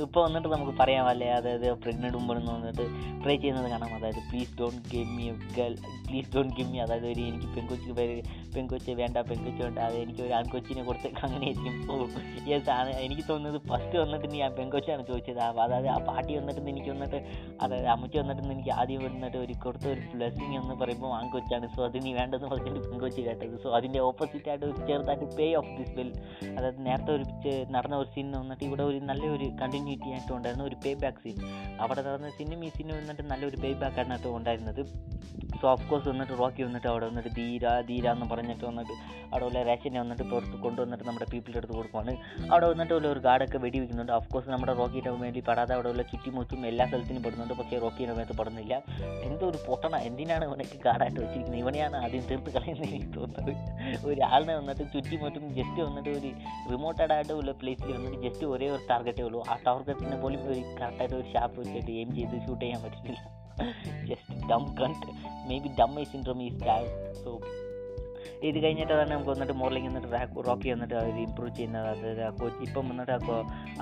ഇപ്പോൾ 0.00 0.24
വന്നിട്ട് 0.24 0.48
നമുക്ക് 0.48 0.78
പറയാം. 0.78 1.06
അല്ലേ? 1.06 1.28
അതായത് 1.30 1.72
പ്രഗ്നന്റ് 1.72 2.16
വുമൺ 2.16 2.38
എന്ന് 2.38 2.52
വന്നിട്ട് 2.52 2.84
ട്രൈ 3.24 3.36
ചെയ്യുന്നത് 3.36 3.70
കാണാം. 3.70 3.94
അതായത് 3.94 4.20
please 4.30 4.56
don't 4.60 4.88
give 4.90 5.10
me 5.10 5.26
girl 5.56 5.74
please 6.08 6.36
don't 6.36 6.56
give 6.56 6.72
me 6.72 6.76
അതായത് 6.76 7.06
ഒരു 7.06 7.20
എനിക്ക് 7.20 7.46
പെൺകൊച്ചി 7.56 7.90
പേര് 7.90 8.22
പെൺകൊച്ചി 8.54 8.92
വേണ്ട 8.92 9.16
പെൺകൊച്ചി 9.16 9.62
വേണ്ട. 9.62 9.78
അത് 9.78 9.96
എനിക്ക് 9.96 10.22
ഒരു 10.22 10.32
ആൺകൊച്ചിനെ 10.32 10.82
കൊടുത്ത് 10.84 11.08
അങ്ങനെ 11.22 11.44
ആയിരിക്കും. 11.46 11.74
യെസ് 12.48 12.70
ആണ്. 12.70 12.90
എനിക്ക് 12.90 13.22
തോന്നുന്നത് 13.28 13.62
ഫസ്റ്റ് 13.68 13.98
വന്നിട്ട് 13.98 14.26
ഞാൻ 14.26 14.52
പെൺകൊച്ചാണ് 14.54 15.06
ചോദിച്ചത്. 15.06 15.38
അതായത് 15.38 15.88
ആ 15.88 15.98
പാട്ടി 15.98 16.36
വന്നിട്ട് 16.38 16.60
എനിക്ക് 16.60 16.90
വന്നിട്ട് 16.90 17.16
അതായത് 17.60 17.86
അമ്മച്ചി 17.86 18.18
വന്നിട്ട് 18.18 18.42
എനിക്ക് 18.42 18.70
ആദ്യം 18.70 19.04
വന്നിട്ട് 19.04 19.36
ഒരു 19.36 19.54
കൊടുത്ത 19.64 19.86
ഒരു 19.86 20.00
ബ്ലെസ്സിങ് 20.14 20.54
എന്ന് 20.54 20.74
പറയുമ്പോൾ 20.74 21.14
ആൺകൊച്ചാണ്. 21.14 21.68
സോ 21.76 21.84
അത് 21.84 22.06
നീ 22.06 22.12
വേണ്ടെന്ന് 22.12 22.48
പറഞ്ഞിട്ട് 22.48 22.88
പെൺകൊച്ചി 22.88 23.22
കേട്ടത്. 23.22 23.62
സോ 23.62 23.70
അതിന്റെ 23.76 23.98
ഓപ്പോസിറ്റ് 23.98 24.48
ആയിട്ട് 24.48 24.64
ഒരു 24.64 24.86
ചെറുതായിട്ട് 24.86 25.36
പേ 25.36 25.54
ഓഫ് 25.54 25.72
ദിസ് 25.78 25.94
ബിൽ 25.94 26.12
അതായത് 26.58 26.86
നേരത്തെ 26.86 27.12
ഒരു 27.12 27.24
നടന്ന 27.70 27.96
ഒരു 27.96 28.08
സീൻ 28.08 28.30
വന്നിട്ട് 28.30 28.64
ഇവിടെ 28.64 28.82
ഒരു 28.82 28.96
നല്ലൊരു 28.96 29.44
കണ്ടിന്യൂറ്റി 29.84 30.10
ആയിട്ട് 30.16 30.32
ഉണ്ടായിരുന്ന 30.36 30.64
ഒരു 30.70 30.76
പേ 30.84 30.92
ബാക്ക് 31.02 31.20
സീൻ 31.24 31.38
അവിടെ 31.84 32.00
നടന്ന 32.06 32.28
സിനിമ 32.38 32.64
ഈ 32.68 32.70
സിനിമ 32.78 32.94
വന്നിട്ട് 33.00 33.24
നല്ലൊരു 33.32 33.58
പേ 33.64 33.70
ബാക്ക് 33.82 33.98
ആണ് 34.02 34.10
കേട്ടോ 34.14 34.30
ഉണ്ടായിരുന്നത്. 34.38 34.82
സോ 35.60 35.66
ഓഫ് 35.72 35.84
കോഴ്സ് 35.90 36.06
വന്നിട്ട് 36.10 36.34
റോക്കി 36.40 36.62
വന്നിട്ട് 36.66 36.88
അവിടെ 36.92 37.04
വന്നിട്ട് 37.10 37.30
ധീര 37.36 37.66
ധീര 37.88 38.06
എന്ന് 38.14 38.26
പറഞ്ഞിട്ട് 38.30 38.64
വന്നിട്ട് 38.70 38.94
അവിടെ 39.30 39.44
ഉള്ള 39.48 39.60
റേഷനെ 39.68 39.98
വന്നിട്ട് 40.02 40.24
പുറത്ത് 40.32 40.56
കൊണ്ടുവന്നിട്ട് 40.64 41.04
നമ്മുടെ 41.08 41.26
പീപ്പിളുടെ 41.32 41.58
അടുത്ത് 41.60 41.74
കൊടുക്കുവാണ്. 41.76 42.12
അവിടെ 42.52 42.66
വന്നിട്ട് 42.72 42.94
ഉള്ള 42.96 43.06
ഒരു 43.14 43.20
ഗാർഡൊക്കെ 43.26 43.58
വെടി 43.64 43.78
വെക്കുന്നുണ്ട് 43.82 44.12
ഓഫ് 44.16 44.28
കോഴ്സ് 44.32 44.50
നമ്മുടെ 44.54 44.74
റോക്കിയുടെ 44.80 45.10
വേണ്ടി 45.22 45.40
പെടാതെ 45.48 45.72
അവിടെ 45.76 45.88
ഉള്ള 45.92 46.02
ചുറ്റിമുറ്റും 46.10 46.60
എല്ലാ 46.70 46.84
സ്ഥലത്തിനും 46.90 47.22
പെടുന്നുണ്ട്. 47.26 47.54
പക്ഷേ 47.60 47.78
റോക്കിയുടെ 47.84 48.14
മേത്ത് 48.18 48.36
പെടുന്നില്ല. 48.40 48.74
എന്തോ 49.28 49.44
ഒരു 49.52 49.60
പൊട്ടണ 49.68 49.94
എന്തിനാണ് 50.08 50.46
ഇവനൊക്കെ 50.50 50.78
ഗാർഡായിട്ട് 50.86 51.18
വെച്ചിരിക്കുന്നത്? 51.22 51.60
ഇവനെയാണ് 51.64 51.96
ആദ്യം 52.04 52.26
തീർത്ത് 52.30 52.52
കളയുന്നത് 52.56 52.90
എനിക്ക് 52.90 53.10
തോന്നുന്നത്. 53.18 53.52
ഒരാളിനെ 54.10 54.56
വന്നിട്ട് 54.60 54.86
ചുറ്റിമുറ്റും 54.94 55.46
ജസ്റ്റ് 55.60 55.80
വന്നിട്ട് 55.88 56.10
ഒരു 56.18 56.32
റിമോട്ടഡായിട്ട് 56.72 57.34
ഉള്ള 57.40 57.52
പ്ലേസിൽ 57.62 57.92
വന്നിട്ട് 57.98 58.20
ജസ്റ്റ് 58.26 58.44
ഒരേ 58.54 58.68
ഒരു 58.76 58.84
ടാർഗറ്റേ 58.92 59.24
ഉള്ളൂ. 59.28 59.42
ആ 59.52 59.56
ടാർഗറ്റിനെ 59.74 60.16
പോലും 60.20 60.40
ഒരു 60.46 60.60
കറക്റ്റായിട്ട് 60.80 61.14
ഒരു 61.14 61.26
ഷാപ്പ് 61.32 61.56
വെച്ചിട്ട് 61.60 61.90
എയിം 61.90 62.14
ചെയ്ത് 62.14 62.34
ഷൂട്ട് 62.46 62.64
ചെയ്യാൻ 62.64 62.80
പറ്റില്ല. 62.82 63.18
ജസ്റ്റ് 64.04 64.48
ഡം 64.50 64.64
കണ്ട് 64.74 65.06
maybe 65.58 65.70
dumb 65.80 65.92
syndrome 66.04 66.42
is 66.42 66.60
bad 66.64 66.90
so 67.24 67.30
ഇത് 68.48 68.58
കഴിഞ്ഞിട്ട് 68.64 68.92
അതാണ് 68.96 69.10
നമുക്ക് 69.14 69.30
വന്നിട്ട് 69.34 69.56
മോർലിംഗ് 69.62 69.88
വന്നിട്ട് 69.90 70.10
റോക്കി 70.48 70.68
വന്നിട്ട് 70.74 70.94
അവർ 71.02 71.16
ഇമ്പ്രൂവ് 71.26 71.52
ചെയ്യുന്നത്. 71.58 71.88
അതായത് 71.92 72.22
ആ 72.28 72.30
കോച്ച് 72.40 72.60
ഇപ്പം 72.68 72.88
വന്നിട്ട് 72.92 73.12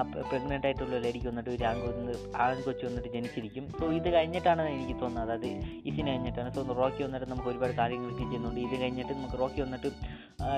ആ 0.01 0.03
പ്രഗ്നന്റ് 0.31 0.67
ആയിട്ടുള്ള 0.69 0.99
ലേഡിക്ക് 1.07 1.29
വന്നിട്ട് 1.33 1.51
ഒരു 1.57 1.65
ആൺകൊന്ന് 1.71 2.15
ആൺകൊച്ച് 2.47 2.85
വന്നിട്ട് 2.89 3.09
ജനിച്ചിരിക്കും. 3.17 3.65
സോ 3.79 3.85
ഇത് 3.99 4.09
കഴിഞ്ഞിട്ടാണ് 4.17 4.63
എനിക്ക് 4.75 4.97
തോന്നുന്നത്. 5.03 5.25
അതായത് 5.27 5.49
ഇതിന് 5.91 6.09
കഴിഞ്ഞിട്ടാണ്. 6.13 6.51
സോ 6.57 6.63
റോക്കി 6.83 7.03
വന്നിട്ട് 7.07 7.29
നമുക്ക് 7.33 7.51
ഒരുപാട് 7.53 7.75
കാര്യങ്ങളൊക്കെ 7.83 8.25
ചെയ്യുന്നുണ്ട്. 8.25 8.61
ഇത് 8.67 8.77
കഴിഞ്ഞിട്ട് 8.83 9.13
നമുക്ക് 9.13 9.39
റോക്കി 9.45 9.61
വന്നിട്ട് 9.67 9.91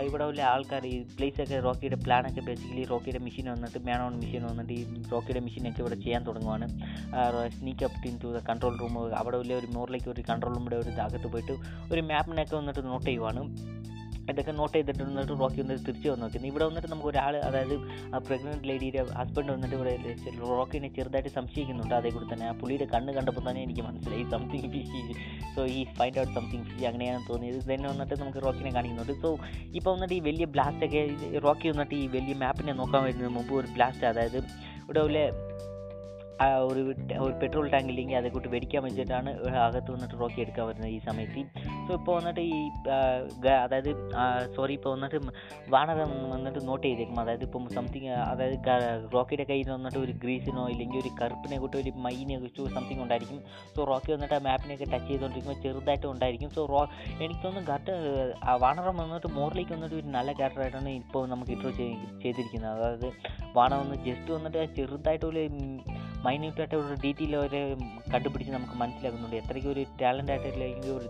ഇവിടെ 0.06 0.24
ഉള്ള 0.30 0.40
ആൾക്കാർ 0.50 0.82
ഈ 0.86 0.96
പ്ലേസ് 1.16 1.38
ഒക്കെ 1.44 1.56
റോക്കിയുടെ 1.64 1.96
പ്ലാനൊക്കെ 2.04 2.42
ബേസിക്കലി 2.48 2.84
റോക്കിയുടെ 2.90 3.20
മെഷീൻ 3.24 3.46
വന്നിട്ട് 3.52 3.78
മാൻ 3.86 4.00
ഓൺ 4.04 4.14
മെഷീൻ 4.20 4.42
വന്നിട്ട് 4.50 4.72
ഈ 4.72 4.84
റോക്കിയുടെ 5.12 5.40
മെഷീനൊക്കെ 5.46 5.80
ഇവിടെ 5.84 5.98
ചെയ്യാൻ 6.04 6.22
തുടങ്ങുവാണ്. 6.28 6.66
Sneak 7.56 7.84
up 7.88 8.06
into 8.22 8.28
the 8.36 8.40
control 8.48 8.74
room 8.82 8.94
അവിടെ 9.20 9.36
ഉള്ള 9.42 9.54
ഒരു 9.60 9.68
മോറിലേക്ക് 9.76 10.10
ഒരു 10.14 10.24
കൺട്രോൾ 10.30 10.54
റൂമിന്റെ 10.56 10.78
ഒരു 10.82 10.92
അകത്ത് 11.06 11.30
പോയിട്ട് 11.34 11.56
ഒരു 11.92 12.02
മാപ്പിനൊക്കെ 12.10 12.56
വന്നിട്ട് 12.56 12.84
നോട്ട് 12.90 13.06
ചെയ്യുവാണ്. 13.06 13.42
ഇതൊക്കെ 14.30 14.52
നോട്ട് 14.60 14.74
ചെയ്തിട്ട് 14.76 15.02
വന്നിട്ട് 15.02 15.34
റോക്കി 15.42 15.60
വന്നിട്ട് 15.62 15.82
തിരിച്ച് 15.88 16.08
വന്ന് 16.08 16.24
നോക്കുന്നത് 16.24 16.50
ഇവിടെ 16.50 16.64
വന്നിട്ട് 16.68 16.88
നമുക്ക് 16.92 17.08
ഒരാൾ 17.12 17.36
അതായത് 17.48 17.74
പ്രഗ്നന്റ് 18.28 18.68
ലേഡിയുടെ 18.70 19.02
ഹസ്ബൻഡ് 19.20 19.52
വന്നിട്ട് 19.54 19.76
ഇവിടെ 19.78 19.94
റോക്കിനെ 20.52 20.90
ചെറുതായിട്ട് 20.98 21.32
സംശയിക്കുന്നുണ്ട്. 21.38 21.94
അതേ 21.94 22.10
കൂടി 22.10 22.28
തന്നെ 22.32 22.46
ആ 22.50 22.54
പുള്ളിയുടെ 22.60 22.88
കണ്ണ് 22.94 23.12
കണ്ടപ്പോൾ 23.18 23.44
തന്നെ 23.48 23.62
എനിക്ക് 23.62 23.84
മനസ്സിലായി 23.88 24.26
സംതിങ് 24.34 24.82
സോ 25.54 25.62
ഈ 25.76 25.80
ഫൈൻഡ് 25.98 26.20
ഔട്ട് 26.20 26.34
സംതിങ് 26.38 26.64
ഫിഷി 26.68 26.84
അങ്ങനെയാണ് 26.90 27.22
തോന്നിയത്. 27.30 27.58
തന്നെ 27.72 27.88
വന്നിട്ട് 27.92 28.14
നമുക്ക് 28.22 28.40
റോക്കിനെ 28.46 28.72
കാണിക്കുന്നുണ്ട്. 28.76 29.14
സോ 29.24 29.30
ഇപ്പോൾ 29.78 29.90
വന്നിട്ട് 29.94 30.14
ഈ 30.14 30.22
വലിയ 30.28 30.46
ബ്ലാസ്റ്റ് 30.54 30.86
ഒക്കെ 30.86 31.02
റോക്കി 31.46 31.68
വന്നിട്ട് 31.72 31.94
ഈ 31.94 32.06
വലിയ 32.16 32.34
മാപ്പിനെ 32.44 32.74
നോക്കാൻ 32.82 33.02
വരുന്നതിന് 33.06 33.34
മുമ്പ് 33.38 33.54
ഒരു 33.60 33.70
ബ്ലാസ്റ്റ് 33.76 34.06
അതായത് 34.12 34.38
ഇവിടെ 34.84 35.00
ഒരു 36.42 36.94
ഒരു 37.24 37.34
പെട്രോൾ 37.42 37.70
ടാങ്ക് 37.70 37.88
ഇല്ലെങ്കിൽ 37.88 38.16
അതേ 38.16 38.28
കൂട്ട് 38.28 38.48
വെടിക്കാൻ 38.48 38.82
വെച്ചിട്ടാണ് 38.82 39.30
അകത്ത് 39.66 39.90
വന്നിട്ട് 39.90 40.20
റോക്കി 40.20 40.40
എടുക്കാൻ 40.40 40.66
വരുന്നത് 40.68 40.90
ഈ 40.90 40.98
സമയത്ത്. 40.98 41.42
സോ 41.86 41.94
ഇപ്പോൾ 41.94 42.16
വന്നിട്ട് 42.16 42.40
ഈ 42.40 42.58
അതായത് 43.64 43.90
സോറി 44.56 44.72
ഇപ്പോൾ 44.72 44.90
വന്നിട്ട് 44.90 45.18
വാണകം 45.68 46.30
വന്നിട്ട് 46.30 46.68
നോട്ട് 46.68 46.86
ചെയ്തേക്കും. 46.86 47.20
അതായത് 47.20 47.42
ഇപ്പം 47.42 47.68
സംതിങ് 47.68 48.08
അതായത് 48.08 48.58
റോക്കിയുടെ 49.14 49.44
കയ്യിൽ 49.50 49.70
വന്നിട്ട് 49.70 49.98
ഒരു 49.98 50.12
ഗ്രീസിനോ 50.12 50.68
ഇല്ലെങ്കിൽ 50.68 50.98
ഒരു 51.00 51.12
കറുപ്പിനെ 51.22 51.58
കൂട്ടി 51.58 51.78
ഒരു 51.82 51.90
മൈനെ 51.90 52.38
കുറിച്ച് 52.38 52.74
സംതിങ് 52.74 53.02
ഉണ്ടായിരിക്കും. 53.02 53.40
സോ 53.76 53.84
റോക്കി 53.84 54.12
വന്നിട്ട് 54.12 54.34
ആ 54.34 54.38
മാപ്പിനെയൊക്കെ 54.38 54.84
ടച്ച് 54.84 55.08
ചെയ്തുകൊണ്ടിരിക്കുമ്പോൾ 55.08 55.62
ചെറുതായിട്ട് 55.62 56.06
ഉണ്ടായിരിക്കും. 56.06 56.50
സോ 56.50 56.66
റോ 56.66 56.82
എനിക്ക് 57.20 57.42
തോന്നുന്നു 57.44 58.42
ആ 58.44 58.54
വാണറം 58.54 58.96
വന്നിട്ട് 58.96 59.26
മോറിലേക്ക് 59.38 59.72
വന്നിട്ട് 59.72 59.94
ഒരു 59.94 60.06
നല്ല 60.06 60.32
ക്യാരക്ടറായിട്ടാണ് 60.32 60.88
ഇപ്പോൾ 60.88 61.28
നമുക്ക് 61.28 61.50
ഇൻട്രോ 61.50 61.70
ചെയ്തിരിക്കുന്നത്. 61.70 62.72
അതായത് 62.78 63.08
വാണ 63.56 63.74
വന്ന് 63.74 63.96
ജസ്റ്റ് 64.08 64.30
വന്നിട്ട് 64.32 64.74
ചെറുതായിട്ട് 64.76 65.26
ഒരു 65.26 65.40
മൈന്യൂട്ടായിട്ട് 66.24 66.76
ഒരു 66.82 66.94
ഡീറ്റെയിൽ 67.02 67.32
അവരെ 67.40 67.60
കണ്ടുപിടിച്ച് 68.12 68.52
നമുക്ക് 68.56 68.76
മനസ്സിലാക്കുന്നുണ്ട്. 68.82 69.36
എത്രയ്ക്ക് 69.42 69.70
ഒരു 69.74 69.82
ടാലന്റ് 70.02 70.32
ആയിട്ടുള്ള 70.34 70.64
ഒരു 70.98 71.08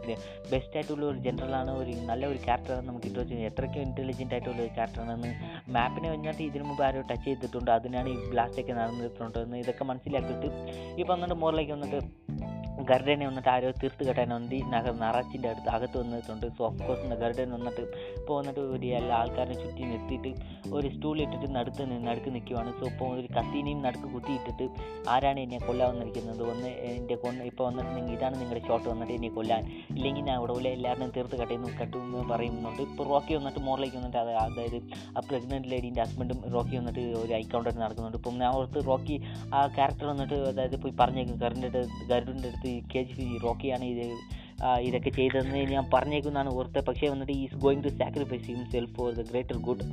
ബെസ്റ്റ് 0.53 0.75
ആയിട്ടുള്ള 0.79 1.05
ഒരു 1.11 1.19
ജനറലാണ് 1.27 1.73
ഒരു 1.83 1.95
നല്ല 2.11 2.25
ഒരു 2.33 2.41
ക്യാരക്ടറാണ് 2.47 2.87
നമുക്ക് 2.89 3.09
ഇട്ട് 3.11 3.19
വെച്ചാൽ 3.21 3.45
എത്രയ്ക്ക് 3.51 3.81
ഇന്റലിജന്റ് 3.89 4.35
ആയിട്ടുള്ള 4.39 4.61
ഒരു 4.67 4.73
ക്യാരക്ടറാണെന്ന് 4.79 5.33
മാപ്പിനെ 5.77 6.11
വന്നിട്ട് 6.15 6.43
ഇതിനു 6.51 6.67
മുമ്പ് 6.71 6.85
ആരോ 6.89 7.03
ടച്ച് 7.13 7.27
ചെയ്തിട്ടുണ്ട്. 7.29 7.73
അതിനാണ് 7.79 8.11
ഈ 8.17 8.19
ബ്ലാസ്റ്റ് 8.33 8.63
ഒക്കെ 8.65 8.75
നടന്നിട്ടുണ്ടെന്ന് 8.81 9.59
ഇതൊക്കെ 9.65 9.87
മനസ്സിലാക്കിയിട്ട് 9.93 10.51
ഇപ്പം 11.01 11.13
വന്നിട്ട് 11.15 11.39
മോറിലേക്ക് 11.45 11.75
വന്നിട്ട് 11.77 12.01
ഗർഡനെ 12.89 13.25
വന്നിട്ട് 13.29 13.51
ആരോ 13.53 13.69
തീർത്ത് 13.81 14.05
കെട്ടാൻ 14.07 14.31
വന്നി 14.35 14.59
നഗർ 14.73 14.95
നറച്ചിന്റെ 15.03 15.49
അടുത്ത് 15.51 15.71
അകത്ത് 15.75 15.97
വന്നിട്ടുണ്ട്. 16.01 16.47
സോ 16.57 16.63
ഓഫ് 16.69 16.81
കോഴ്സ് 16.87 17.19
ഗർഡൻ 17.21 17.49
വന്നിട്ട് 17.57 17.83
ഇപ്പോൾ 18.19 18.35
വന്നിട്ട് 18.39 18.63
ഒരു 18.75 18.87
എല്ലാ 18.99 19.19
ആൾക്കാരെ 19.21 19.55
ചുറ്റി 19.61 19.85
നിർത്തിയിട്ട് 19.91 20.31
ഒരു 20.77 20.89
സ്റ്റൂൾ 20.95 21.17
ഇട്ടിട്ട് 21.25 21.49
നടുത്ത് 21.57 21.85
നടുക്ക് 22.09 22.31
നിൽക്കുവാണ് 22.37 22.71
സോ 22.81 22.85
ഇപ്പോൾ 22.93 23.09
ഒരു 23.21 23.29
കത്തീനെയും 23.37 23.81
നടുക്ക് 23.87 24.09
കുത്തിയിട്ടിട്ട് 24.15 24.67
ആരാണ് 25.09 25.41
എന്നെ 25.41 25.59
കൊല്ലാൻ 25.59 25.89
വന്നിരിക്കുന്നത്? 25.91 26.43
ഒന്ന് 26.43 26.69
എന്റെ 26.69 27.15
കൊന്ന് 27.15 27.45
ഇപ്പോൾ 27.45 27.65
വന്നിട്ട് 27.65 28.13
ഇതാണ് 28.13 28.41
നിങ്ങളുടെ 28.41 28.67
ഷോട്ട് 28.67 28.89
വന്നിട്ട് 28.89 29.13
എന്നെ 29.13 29.29
കൊല്ലാൻ. 29.29 29.65
ഇല്ലെങ്കിൽ 29.97 30.25
ഞാൻ 30.25 30.37
ഇവിടെ 30.39 30.69
എല്ലാവരുടെയും 30.69 31.13
തീർത്ത് 31.17 31.37
കട്ടയുന്നു 31.37 31.69
കട്ടുമെന്ന് 31.81 32.29
പറയുന്നുണ്ട്. 32.29 32.83
ഇപ്പോൾ 32.83 33.09
റോക്കി 33.09 33.35
വന്നിട്ട് 33.35 33.59
മോറിലേക്ക് 33.59 33.97
വന്നിട്ട് 33.97 34.17
അത് 34.17 34.31
അതായത് 34.31 34.79
ആ 35.17 35.21
പ്രഗ്നന്റ് 35.31 35.69
ലേഡീന്റെ 35.69 36.03
ഹസ്ബൻഡും 36.03 36.53
റോക്കി 36.53 36.77
വന്നിട്ട് 36.77 37.01
ഒരു 37.01 37.33
ഐക്കൗണ്ടായിട്ട് 37.33 37.81
നടക്കുന്നുണ്ട്. 37.81 38.19
ഇപ്പം 38.19 38.39
ഞാൻ 38.39 38.55
ഓർത്ത് 38.55 38.87
റോക്കി 38.87 39.23
ആ 39.55 39.67
ക്യാരക്ടർ 39.67 40.07
വന്നിട്ട് 40.07 40.35
അതായത് 40.35 40.81
പോയി 40.83 40.95
പറഞ്ഞേക്കും 41.01 41.41
കറിന്റെ 41.41 41.67
അടുത്ത് 41.67 42.09
ഗരുഡിന്റെ 42.09 42.49
അടുത്ത് 42.49 42.73
കെ 42.95 43.03
ജി 43.03 43.39
റോക്കിയാണ് 43.43 43.85
ഇത് 43.85 44.07
ഇതൊക്കെ 44.81 45.11
ചെയ്തതെന്ന് 45.11 45.57
ഞാൻ 45.57 45.91
പറഞ്ഞേക്കുന്നാണ് 45.95 46.51
ഓർത്ത്. 46.55 46.85
പക്ഷേ 46.85 47.09
വന്നിട്ട് 47.09 47.33
is 47.33 47.55
going 47.55 47.85
to 47.85 47.89
sacrifice 47.89 48.45
himself 48.45 48.95
for 48.95 49.13
the 49.13 49.31
greater 49.31 49.57
good 49.57 49.87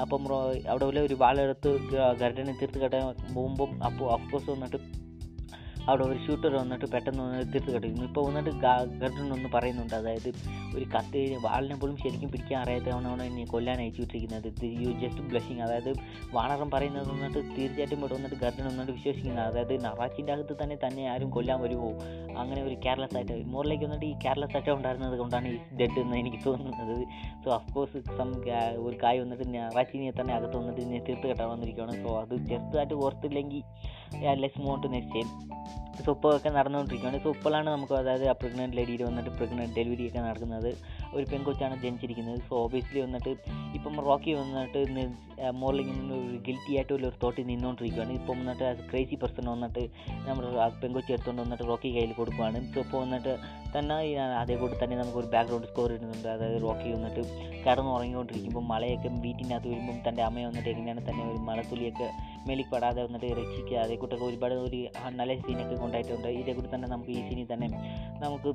അപ്പം 0.00 0.22
അവിടെ 0.68 0.84
ഒരു 0.84 1.14
വാളെടുത്ത് 1.14 1.78
ഗർഡനെ 2.20 2.54
തീർത്ത് 2.62 2.78
കെട്ടാൻ 2.78 3.34
പോകുമ്പം 3.34 3.84
അപ്പോൾ 3.84 4.12
അഫ്കോഴ്സ് 4.12 4.50
വന്നിട്ട് 4.50 5.05
അവിടെ 5.88 6.04
ഒരു 6.10 6.18
ഷൂട്ടർ 6.26 6.52
വന്നിട്ട് 6.60 6.86
പെട്ടെന്ന് 6.94 7.22
വന്ന് 7.24 7.40
തീർത്ത് 7.52 7.70
കിടക്കുന്നു 7.74 8.06
ഇപ്പോൾ 8.10 8.24
വന്നിട്ട് 8.28 8.52
ഗർഡൻ 9.02 9.26
ഒന്ന് 9.36 9.50
പറയുന്നുണ്ട്. 9.54 9.94
അതായത് 10.00 10.30
ഒരു 10.76 10.86
കത്ത് 10.94 11.20
വാളിനെ 11.46 11.76
പോലും 11.82 11.96
ശരിക്കും 12.04 12.30
പിടിക്കാൻ 12.32 12.58
അറിയാത്ത 12.62 12.86
അറിയാത്തവനാണ് 12.86 13.22
എന്നെ 13.28 13.44
കൊല്ലാൻ 13.52 13.78
അയച്ചു 13.82 14.00
വിട്ടിരിക്കുന്നത് 14.02 14.48
യു 14.82 14.90
ജസ്റ്റ് 15.02 15.22
ബ്ലഷിങ് 15.30 15.62
അതായത് 15.66 15.90
വാണറം 16.36 16.68
പറയുന്നത് 16.74 17.08
വന്നിട്ട് 17.12 17.38
തീർച്ചയായിട്ടും 17.56 17.98
ഇവിടെ 17.98 18.14
വന്നിട്ട് 18.14 18.36
ഗർഡൻ 18.42 18.64
വന്നിട്ട് 18.70 18.92
വിശ്വസിക്കുന്നത് 18.92 19.46
അതായത് 19.50 19.74
നറാച്ചിന്റെ 19.84 20.32
അകത്ത് 20.34 20.56
തന്നെ 20.62 20.76
തന്നെ 20.84 21.04
ആരും 21.12 21.30
കൊല്ലാൻ 21.36 21.58
വരുമോ 21.64 21.90
അങ്ങനെ 22.40 22.60
ഒരു 22.68 22.76
കെയർലെസ് 22.84 23.16
ആയിട്ട് 23.20 23.36
മോറിലേക്ക് 23.54 23.84
വന്നിട്ട് 23.84 24.06
ഈ 24.06 24.14
കെയർലെസ് 24.24 24.56
ആയിട്ട് 24.56 24.72
ഉണ്ടായിരുന്നത് 24.78 25.16
കൊണ്ടാണ് 25.22 25.48
ഈ 25.48 25.58
ഡെഡ് 25.80 25.98
എന്ന് 26.04 26.16
എനിക്ക് 26.22 26.40
തോന്നുന്നത്. 26.46 26.96
സോ 27.44 27.50
അഫ്കോഴ്സ് 27.58 28.02
സം 28.18 28.30
ഒരു 28.86 28.96
കായ് 29.04 29.20
വന്നിട്ട് 29.24 29.46
നറാച്ചിനെ 29.54 30.12
തന്നെ 30.20 30.34
അകത്ത് 30.38 30.56
വന്നിട്ട് 30.56 30.80
ഇനി 30.86 31.00
തീർത്ത് 31.08 31.26
കെട്ടാൻ 31.32 31.48
വന്നിരിക്കുകയാണ് 31.54 31.96
സോ 32.04 32.12
അത് 32.22 32.34
ചെറുതായിട്ട് 32.50 32.94
ഓർത്തില്ലെങ്കിൽ 33.06 33.62
ലെസ് 34.42 34.60
മോണ്ട് 34.66 34.86
നെക്സ്റ്റ് 34.94 35.22
സോ 36.04 36.10
ഇപ്പോൾ 36.16 36.30
ഒക്കെ 36.36 36.50
നടന്നുകൊണ്ടിരിക്കുകയാണ് 36.56 37.18
സൂപ്പറിലാണ് 37.24 37.68
നമുക്ക് 37.74 37.94
അതായത് 37.98 38.24
ആ 38.30 38.32
പ്രഗ്നന്റ് 38.40 38.76
ലേഡിയിൽ 38.78 39.02
വന്നിട്ട് 39.06 39.30
പ്രഗ്നന്റ് 39.38 39.74
ഡെലിവറി 39.78 40.04
ഒക്കെ 40.08 40.20
നടക്കുന്നത്. 40.26 40.68
ഒരു 41.16 41.24
പെൺകൊച്ചാണ് 41.30 41.74
ജനിച്ചിരിക്കുന്നത്. 41.84 42.38
സോ 42.48 42.52
ഓബിയസ്ലി 42.64 43.00
വന്നിട്ട് 43.04 43.32
ഇപ്പം 43.76 43.94
റോക്കി 44.08 44.32
വന്നിട്ട് 44.40 44.78
ഇങ്ങനെ 44.88 45.04
ഒരു 45.70 46.18
ഗിൽറ്റി 46.46 46.72
ആയിട്ട് 46.76 46.92
ഒരു 46.98 47.08
തോട്ടിൽ 47.22 47.46
നിന്നുകൊണ്ടിരിക്കുകയാണ് 47.52 48.12
ഇപ്പം 48.20 48.36
വന്നിട്ട് 48.42 48.64
ആസ് 48.70 48.84
ക്രേസി 48.90 49.16
പേഴ്സൺ 49.22 49.48
വന്നിട്ട് 49.54 49.82
നമ്മൾ 50.28 50.44
ആ 50.64 50.68
പെൺകൊച്ചി 50.82 51.10
എടുത്തുകൊണ്ട് 51.16 51.42
വന്നിട്ട് 51.44 51.64
റോക്കി 51.72 51.90
കയ്യിൽ 51.96 52.12
കൊടുക്കുകയാണ് 52.20 52.60
സോ 52.74 52.80
ഇപ്പോൾ 52.86 53.00
വന്നിട്ട് 53.04 53.34
തന്നെ 53.76 53.96
അതേപോലെ 53.96 54.36
അതേ 54.42 54.54
കൂടി 54.60 54.76
തന്നെ 54.82 54.96
നമുക്കൊരു 55.02 55.28
ബാക്ക്ഗ്രൗണ്ട് 55.34 55.68
സ്കോർ 55.72 55.90
ഇടുന്നുണ്ട്. 55.96 56.28
അതായത് 56.36 56.58
റോക്കി 56.66 56.88
വന്നിട്ട് 56.96 57.22
കടന്നുറങ്ങിക്കൊണ്ടിരിക്കുമ്പോൾ 57.66 58.64
മലയൊക്കെ 58.72 59.08
വീട്ടിനകത്ത് 59.26 59.68
വരുമ്പം 59.72 59.98
തന്റെ 60.08 60.22
അമ്മയെ 60.28 60.46
വന്നിട്ട് 60.50 60.70
എങ്ങനെയാണ് 60.74 61.02
തന്നെ 61.08 61.24
ഒരു 61.32 61.40
മഴത്തുള്ളിയൊക്കെ 61.48 62.08
മേലിൽ 62.48 62.66
പെടാതെ 62.72 63.00
വന്നിട്ട് 63.02 63.28
രക്ഷിക്കുക 63.40 63.76
അതേ 63.76 63.96
കൂട്ടൊക്കെ 63.96 64.24
ഒരുപാട് 64.24 64.54
ഒരു 64.66 64.80
നല്ല 65.20 65.34
സീനൊക്കെ 65.46 65.76
കൊണ്ടായിട്ടുണ്ട്. 65.84 66.28
ഇതേ 66.40 66.52
കൂടി 66.52 66.68
തന്നെ 66.74 66.88
നമുക്ക് 66.88 67.10
ഈ 67.10 67.20
സീനിൽ 67.28 67.48
തന്നെ 67.52 67.68
നമുക്ക് 68.24 68.50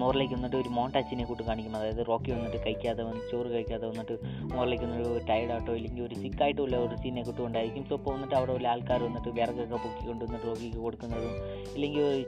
മോറിലേക്ക് 0.00 0.34
വന്നിട്ട് 0.34 0.56
ഒരു 0.62 0.70
മോണ്ടാച്ചിനെ 0.76 1.24
കൂട്ട് 1.30 1.42
കാണിക്കും 1.48 1.74
അതായത് 1.78 2.02
റോക്കി 2.10 2.30
വന്നിട്ട് 2.36 2.58
കഴിക്കാതെ 2.66 3.02
വന്ന് 3.08 3.22
ചോറ് 3.30 3.48
കഴിക്കാതെ 3.54 3.84
വന്നിട്ട് 3.90 4.14
മോറിലേക്ക് 4.54 4.84
വന്നിട്ട് 4.84 5.08
ഒരു 5.08 5.24
ടയർഡായിട്ടോ 5.30 5.72
ഇല്ലെങ്കിൽ 5.78 6.04
ഒരു 6.08 6.16
സിക്കായിട്ടുള്ള 6.22 6.76
ഒരു 6.86 6.96
സീനെ 7.02 7.22
കൂട്ട് 7.28 7.40
കൊണ്ടായിരിക്കും 7.42 7.84
സോ 7.90 7.94
ഇപ്പോൾ 8.00 8.12
വന്നിട്ട് 8.16 8.36
അവിടെ 8.40 8.52
ഉള്ള 8.58 8.68
ആൾക്കാർ 8.74 9.00
വന്നിട്ട് 9.08 9.30
വിറകൊക്കെ 9.38 9.78
പൊക്കി 9.84 10.02
കൊണ്ടുവന്നിട്ട് 10.10 10.46
റോക്കിക്ക് 10.50 10.80
കൊടുക്കുന്നതും 10.86 11.34
ഇല്ലെങ്കിൽ 11.74 12.02
ഒരു 12.10 12.22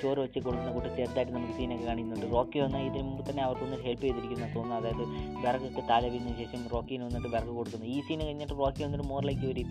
ചോറ് 0.00 0.18
വെച്ച് 0.24 0.38
കൊടുക്കുന്ന 0.46 0.72
കൂട്ട് 0.76 0.88
ചെറുതായിട്ട് 0.98 1.32
നമുക്ക് 1.36 1.54
സീനൊക്കെ 1.58 1.86
കാണിക്കുന്നുണ്ട്. 1.90 2.26
റോക്കി 2.36 2.58
വന്നാൽ 2.64 2.82
ഇതിന് 2.88 3.04
മുമ്പ് 3.08 3.22
തന്നെ 3.30 3.42
അവർക്കൊന്ന് 3.46 3.78
ഹെൽപ്പ് 3.86 4.04
ചെയ്തിരിക്കുന്ന 4.06 4.48
തോന്നുന്നു 4.56 4.76
അതായത് 4.80 5.04
വിറകൊക്കെ 5.44 5.84
താഴെ 5.90 6.10
ശേഷം 6.40 6.60
റോക്കിന് 6.74 7.02
വന്നിട്ട് 7.06 7.28
വിറക് 7.34 7.52
കൊടുക്കുന്നു. 7.58 7.86
ഈ 7.94 7.98
സീൻ 8.06 8.20
കഴിഞ്ഞിട്ട് 8.26 8.54
റോക്കി 8.62 8.82
വന്നിട്ട് 8.86 9.06
മോറിലേക്ക് 9.12 9.46
ഒരു 9.52 9.62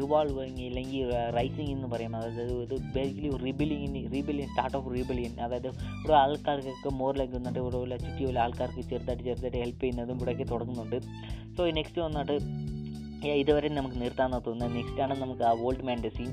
റിവോൾവിങ് 0.00 0.62
ഇല്ലെങ്കിൽ 0.68 1.10
റൈസിങ് 1.38 1.72
എന്ന് 1.76 1.88
പറയാം. 1.94 2.12
അതായത് 2.18 2.54
ഇത് 2.66 2.76
basically 2.96 3.30
rebelling 3.44 4.02
rebellion 4.14 4.48
start 4.52 4.76
of 4.78 4.88
rebellion 4.94 5.34
അതായത് 5.46 5.68
ഇവിടെ 5.68 6.16
ആൾക്കാർക്കൊക്കെ 6.54 6.96
മോറിലേക്ക് 6.96 7.34
വന്നിട്ട് 7.34 7.58
ഉള്ള 7.76 7.96
ചുറ്റിയുള്ള 7.96 8.40
ആൾക്കാർക്ക് 8.40 8.80
ചെറുതായിട്ട് 8.88 9.24
ചെറുതായിട്ട് 9.24 9.58
ഹെൽപ്പ് 9.58 9.80
ചെയ്യുന്നതും 9.80 10.16
ഇവിടെയൊക്കെ 10.16 10.44
തുടങ്ങുന്നുണ്ട്. 10.44 10.98
സോ 11.56 11.70
നെക്സ്റ്റ് 11.70 12.00
വന്നിട്ട് 12.00 12.36
ഇതുവരെ 13.34 13.68
നമുക്ക് 13.74 14.00
നിർത്താമെന്ന് 14.00 14.46
തോന്നുന്നത് 14.46 14.76
നെക്സ്റ്റ് 14.76 15.00
ആണ് 15.00 15.22
നമുക്ക് 15.22 15.42
ആ 15.42 15.52
ഓൾഡ് 15.60 15.84
മാന്റെ 15.84 16.08
സീൻ 16.08 16.30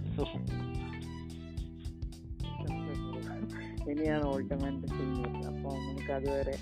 ഇനിയാണ് 3.92 4.24
ഓൾഡ് 4.24 4.56
മാന്റെ 4.64 4.88
സീൻ 4.88 5.12
അപ്പോൾ 5.48 5.74
നമുക്ക് 5.82 6.12
അതുവരെ 6.12 6.56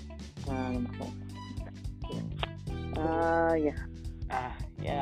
ആ, 2.98 3.02
yeah 3.58 3.74
ah, 4.32 4.40
yeah 4.84 4.96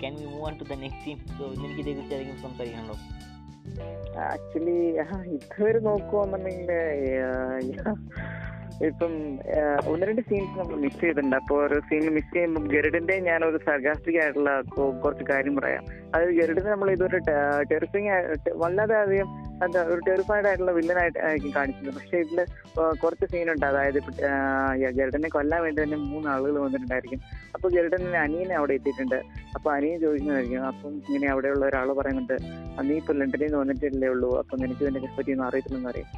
can 0.00 0.14
we 0.14 0.24
move 0.24 0.44
on 0.44 0.58
to 0.58 0.64
the 0.64 0.76
next 0.78 1.04
scene 1.04 1.18
so 1.38 1.44
എനിക്ക് 1.56 1.80
ഇതേക്കുറിച്ച് 1.80 2.14
ആരെങ്കിലും 2.14 2.42
സംസാരിക്കണല്ലോ 2.42 2.96
ആക്ച്വലി 4.18 4.76
ഇതുവരെ 5.36 5.78
നോക്കുവാന്നുണ്ടെങ്കിൽ 5.78 6.70
ഇപ്പം 8.88 9.12
ഒന്ന് 9.86 10.06
രണ്ട് 10.06 10.20
സീൻസ് 10.20 10.58
നമ്മൾ 10.58 10.76
മിസ് 10.76 11.00
ചെയ്തിട്ടുണ്ട്. 11.00 11.36
അപ്പോൾ 11.36 11.66
ഒരു 11.66 11.80
സീൻ 11.88 12.04
മിസ് 12.16 12.32
ചെയ്യുമ്പോൾ 12.34 12.66
ഗരുഡിന്റെ 12.74 13.14
ഞാൻ 13.18 13.44
ഒരു 13.44 13.58
സർഗാസ്റ്റിക് 13.66 14.18
ആയിട്ടുള്ള 14.22 14.60
കുറച്ച് 15.02 15.24
കാര്യം 15.30 15.56
പറയാം. 15.56 15.84
അതായത് 16.14 16.34
ഗരുഡിനെ 16.40 16.70
നമ്മൾ 16.70 16.90
ഇതൊരു 16.90 17.18
ടെറിഫിങ് 17.72 18.10
വല്ലാതെ 18.62 18.96
അധികം 18.96 19.47
എന്താ 19.64 19.80
ഒരു 19.92 20.00
ടെറിഫൈഡ് 20.08 20.46
ആയിട്ടുള്ള 20.46 20.72
വില്ലനായിട്ട് 20.72 21.18
ആയിരിക്കും 21.18 21.52
കാണിക്കുന്നത് 21.54 21.94
പക്ഷെ 21.94 22.16
ഇതിൽ 22.16 22.40
കുറച്ച് 23.02 23.26
സീനുണ്ട് 23.32 23.66
അതായത് 23.66 23.98
ഇപ്പൊ, 23.98 24.12
ഗരുഡനെ 24.98 25.28
കൊല്ലാൻ 25.28 25.62
വേണ്ടി 25.62 25.82
തന്നെ 25.82 25.98
മൂന്ന് 26.04 26.28
ആളുകൾ 26.28 26.58
വന്നിട്ടുണ്ടായിരിക്കും. 26.60 27.20
അപ്പോൾ 27.54 27.68
ഗരുഡനെ 27.72 28.18
അനിയനെ 28.18 28.54
അവിടെ 28.54 28.74
എത്തിയിട്ടുണ്ട്. 28.74 29.18
അപ്പോൾ 29.54 29.70
അനിയൻ 29.76 30.00
ചോദിക്കുന്നതായിരിക്കും 30.00 30.66
അപ്പം 30.66 30.90
ഇങ്ങനെ 31.08 31.26
അവിടെയുള്ള 31.32 31.64
ഒരാൾ 31.66 31.92
പറയുന്നുണ്ട് 31.92 32.34
"ആ, 32.76 32.82
നീ 32.82 32.94
ഇപ്പോൾ 32.96 33.16
ലണ്ടനിൽ 33.18 33.44
നിന്ന് 33.44 33.58
വന്നിട്ടില്ലേ 33.58 34.08
ഉള്ളൂ. 34.08 34.38
അപ്പം 34.40 34.58
നിനക്ക് 34.62 34.82
ഇതിനെ 34.84 35.00
പറ്റി 35.16 35.32
ഒന്നും 35.32 35.46
അറിയത്തില്ലെന്ന് 35.46 35.88
പറയും. 35.88 36.08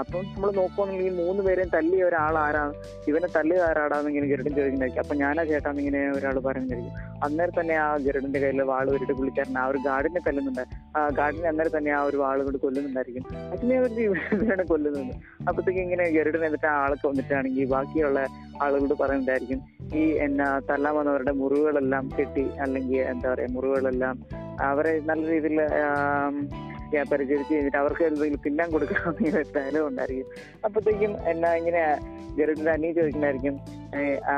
അപ്പം 0.00 0.22
നമ്മൾ 0.28 0.50
നോക്കുവാണെങ്കിൽ 0.52 1.06
ഈ 1.06 1.16
മൂന്ന് 1.18 1.42
പേരെയും 1.42 1.68
തല്ലിയ 1.74 2.04
ഒരാൾ 2.04 2.38
ആരാണ് 2.38 2.72
ഇവനെ 3.08 3.28
തല്ലിയ 3.36 3.58
ആരാടാന്ന് 3.62 4.08
ഇങ്ങനെ 4.12 4.26
ഗരുഡൻ 4.26 4.52
ചോദിക്കുന്നതായിരിക്കും. 4.56 5.02
അപ്പം 5.04 5.18
ഞാനാ 5.18 5.44
ചേട്ടാന്ന് 5.44 5.80
ഇങ്ങനെ 5.82 6.10
ഒരാൾ 6.10 6.38
പറയുന്നതായിരിക്കും. 6.38 6.94
അന്നേരം 7.24 7.54
തന്നെ 7.60 7.74
ആ 7.78 7.96
ഗരുഡന്റെ 8.06 8.38
കയ്യിൽ 8.38 8.62
വാൾ 8.72 8.86
വരിട്ട് 8.90 9.12
പുള്ളിക്കാരൻ 9.12 9.58
ആ 9.58 9.66
ഒരു 9.66 9.78
ഗാർഡിനെ 9.86 10.20
തല്ലുന്നുണ്ട്. 10.28 10.64
ആ 10.96 11.08
ഗാർഡിനെ 11.18 11.48
അന്നേരം 11.48 11.74
തന്നെ 11.78 11.92
ആ 11.92 12.02
ഒരു 12.02 12.16
വാൾ 12.16 12.38
കൊണ്ട് 12.42 12.58
കൊല്ലുന്നുണ്ടായിരിക്കും. 12.78 13.24
അച്ഛനെ 13.52 13.80
പറ്റി 13.82 14.02
ഇവരാണ് 14.36 14.66
കൊല്ലുന്നത്. 14.66 15.12
അപ്പത്തേക്ക് 15.48 15.80
ഇങ്ങനെ 15.80 16.10
ഗരുഡൻ 16.10 16.44
എന്നിട്ട് 16.44 16.66
ആളൊക്കെ 16.66 17.08
വന്നിട്ടാണെങ്കിൽ 17.08 17.68
ബാക്കിയുള്ള 17.68 18.20
ആളുകളോട് 18.62 18.94
പറയുന്നുണ്ടായിരിക്കും 19.02 19.60
ഈ 19.94 20.02
എന്നാ 20.26 20.60
തല്ലാൻ 20.70 20.94
വന്നവരുടെ 20.96 21.32
മുറിവുകളെല്ലാം 21.32 22.10
കെട്ടി 22.18 22.46
അല്ലെങ്കിൽ 22.60 23.00
എന്താ 23.12 23.34
പറയാ 23.34 23.48
മുറിവുകളെല്ലാം 23.50 24.16
അവരെ 24.60 25.00
നല്ല 25.00 25.30
രീതിയിൽ 25.30 25.60
പരിചരിച്ച് 27.10 27.54
കഴിഞ്ഞിട്ട് 27.54 27.76
അവർക്ക് 27.76 28.02
എന്തെങ്കിലും 28.02 28.40
തിന്നാൻ 28.46 28.70
കൊടുക്കാമെന്ന് 28.70 29.44
ഡയലോഗ് 29.56 29.88
ഉണ്ടായിരിക്കും. 29.88 30.28
അപ്പത്തേക്കും 30.64 31.28
എന്നാ 31.28 31.54
ഇങ്ങനെ 31.54 31.82
ഗരുഡിന്റെ 32.36 32.70
അനിയ 32.70 32.92
ആ, 34.26 34.34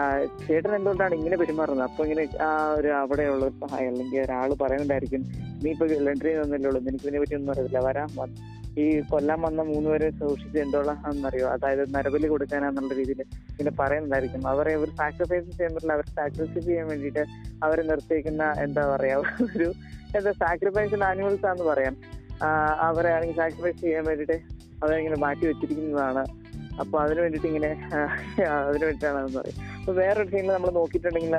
ചേട്ടൻ 0.46 0.76
എന്തുകൊണ്ടാണ് 0.76 1.14
ഇങ്ങനെ 1.14 1.36
പെരുമാറുന്നത്? 1.36 1.90
അപ്പൊ 1.90 2.04
ഇങ്ങനെ 2.04 2.28
ആ 2.40 2.48
ഒരു 2.74 2.88
അവിടെയുള്ള 2.88 3.44
ഒരു 3.44 3.54
സഹായം 3.64 3.88
അല്ലെങ്കിൽ 3.88 4.20
ഒരാൾ 4.20 4.54
പറയുന്നുണ്ടായിരിക്കും 4.62 5.22
നീ 5.62 5.70
ഇപ്പൊ 5.70 5.86
ലണ്ടനിൽ 5.86 6.40
നിന്നല്ലേ 6.40 6.68
ഉള്ളൂ 6.68 6.80
നിനക്ക് 6.80 7.02
ഇതിനെ 7.02 7.18
പറ്റി 7.18 7.34
ഒന്നും 7.34 7.52
അറിയില്ല 7.52 7.78
വരാൻ 7.78 8.08
വ- 8.16 8.28
ഈ 8.78 9.00
കൊല്ലാൻ 9.00 9.40
വന്ന 9.40 9.62
മൂന്ന് 9.62 9.72
മൂന്നുപേരെ 9.72 10.10
സൂക്ഷിച്ച് 10.10 10.58
എന്തോളാണെന്നറിയോ 10.58 11.46
അതായത് 11.48 11.94
നരബലി 11.94 12.28
കൊടുക്കാനാന്നുള്ള 12.28 12.94
രീതിയിൽ 12.94 13.20
ഇങ്ങനെ 13.50 13.70
പറയുന്നതായിരിക്കും 13.80 14.48
അവരെ 14.48 14.76
ഒരു 14.76 14.90
സാക്രിഫൈസ് 14.90 15.46
പറ്റില്ല 15.72 15.92
അവർ 15.92 16.06
സാക്രിഫൈസ് 16.10 16.66
ചെയ്യാൻ 16.66 16.86
വേണ്ടിയിട്ട് 16.86 17.24
അവരെ 17.62 17.82
നിർത്തിയിരിക്കുന്ന 17.82 18.54
എന്താ 18.58 18.96
പറയാ 18.96 19.16
ഒരു 19.18 19.68
എന്താ 20.16 20.32
സാക്രിഫൈസ് 20.32 21.02
ആനിമൽസ് 21.04 21.46
ആണെന്ന് 21.46 21.64
പറയാം. 21.64 21.96
അവരെ 22.86 23.10
ആണെങ്കിൽ 23.16 23.36
സാക്രിഫൈസ് 23.36 23.80
ചെയ്യാൻ 23.80 24.04
വേണ്ടിയിട്ട് 24.04 24.36
അവരെ 24.82 24.98
ഇങ്ങനെ 24.98 25.18
മാറ്റി 25.24 25.44
വെച്ചിരിക്കുന്നതാണ്. 25.46 26.22
അപ്പൊ 26.80 26.96
അതിന് 26.98 27.20
വേണ്ടിയിട്ട് 27.20 27.48
ഇങ്ങനെ 27.48 27.70
അതിന് 28.68 28.84
വേണ്ടിയിട്ടാണെന്ന് 28.84 29.38
പറയും 29.38 29.58
അപ്പൊ 29.78 29.92
വേറൊരു 29.92 30.28
സീനിൽ 30.28 30.52
നമ്മൾ 30.56 30.70
നോക്കിയിട്ടുണ്ടെങ്കിൽ 30.70 31.34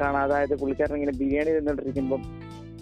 കാണാം. 0.00 0.20
അതായത് 0.26 0.54
പുള്ളിക്കാരൻ 0.60 0.94
ഇങ്ങനെ 0.94 1.14
ബിരിയാണി 1.22 1.50
തിന്നോണ്ടിരിക്കുമ്പോൾ 1.56 2.20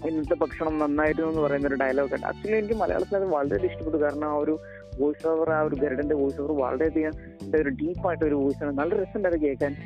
ഇന്നത്തെ 0.06 0.34
ഭക്ഷണം 0.34 0.78
നന്നായിരുന്നു 0.78 1.30
എന്ന് 1.30 1.42
പറയുന്ന 1.42 1.68
ഒരു 1.68 1.74
ഡയലോഗ് 1.74 2.14
ഉണ്ട്. 2.14 2.26
ആക്ച്വലി 2.26 2.56
എനിക്ക് 2.56 2.74
മലയാളത്തിൽ 2.74 3.16
അത് 3.16 3.24
വളരെ 3.24 3.66
ഇഷ്ടപ്പെട്ടു. 3.66 3.96
കാരണം 3.96 4.28
ആ 4.28 4.34
ഒരു 4.34 4.58
വോയിസ് 5.00 5.26
ഓവർ 5.26 5.50
ആ 5.50 5.60
ഒരു 5.60 5.74
ഗരുഡന്റെ 5.74 6.14
വോയിസ് 6.14 6.40
ഓവർ 6.40 6.52
വളരെയധികം 6.52 7.12
ഒരു 7.60 7.68
ഡീപ്പായിട്ട് 7.68 8.24
ഒരു 8.24 8.34
വോയിസ് 8.34 8.64
ആണ്. 8.64 8.78
നല്ല 8.78 8.94
രസമുണ്ട് 8.94 9.40
കേൾക്കാൻ. 9.40 9.76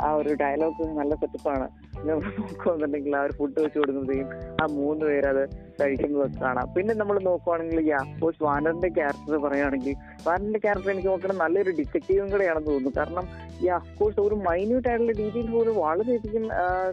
ആ, 0.00 0.12
ഒരു 0.12 0.34
ഡയലോഗ് 0.34 0.98
നല്ല 0.98 1.14
സെറ്റപ്പാണ് 1.14 1.68
നമ്മൾ 1.96 2.24
നോക്കുവാന്നുണ്ടെങ്കിൽ 2.40 3.16
ആ 3.16 3.22
ഒരു 3.22 3.32
ഫുഡ് 3.32 3.60
വെച്ച് 3.60 3.78
കൊടുക്കുമ്പോഴത്തേക്കും 3.78 4.62
ആ 4.62 4.66
മൂന്ന് 4.66 5.06
പേരത് 5.06 5.48
കഴിക്കുന്നതൊക്കെ 5.80 6.40
കാണാം. 6.40 6.74
പിന്നെ 6.74 6.94
നമ്മൾ 6.94 7.18
നോക്കുവാണെങ്കിൽ 7.18 7.80
ഈ 7.80 7.88
അഫ്കോഴ്സ് 7.88 8.42
വാനറിന്റെ 8.42 8.88
ക്യാരക്ടർ 8.88 9.36
പറയുകയാണെങ്കിൽ 9.36 9.94
വാനറിന്റെ 10.26 10.58
ക്യാരക്ടർ 10.58 10.90
എനിക്ക് 10.90 11.08
നോക്കണം 11.08 11.38
നല്ലൊരു 11.38 11.70
ഡിറ്റക്റ്റീവും 11.70 12.30
കൂടെയാണെന്ന് 12.30 12.66
തോന്നുന്നു. 12.66 12.90
കാരണം 12.96 13.28
ഈ 13.62 13.66
അഫ്കോഴ്സ് 13.66 14.20
ഒരു 14.20 14.34
മൈന്യൂട്ട് 14.34 14.88
ആയിട്ടുള്ള 14.88 15.12
ഡീറ്റെയിൽസ് 15.12 15.52
പോലും 15.52 15.76
വളരെയധികം 15.76 16.48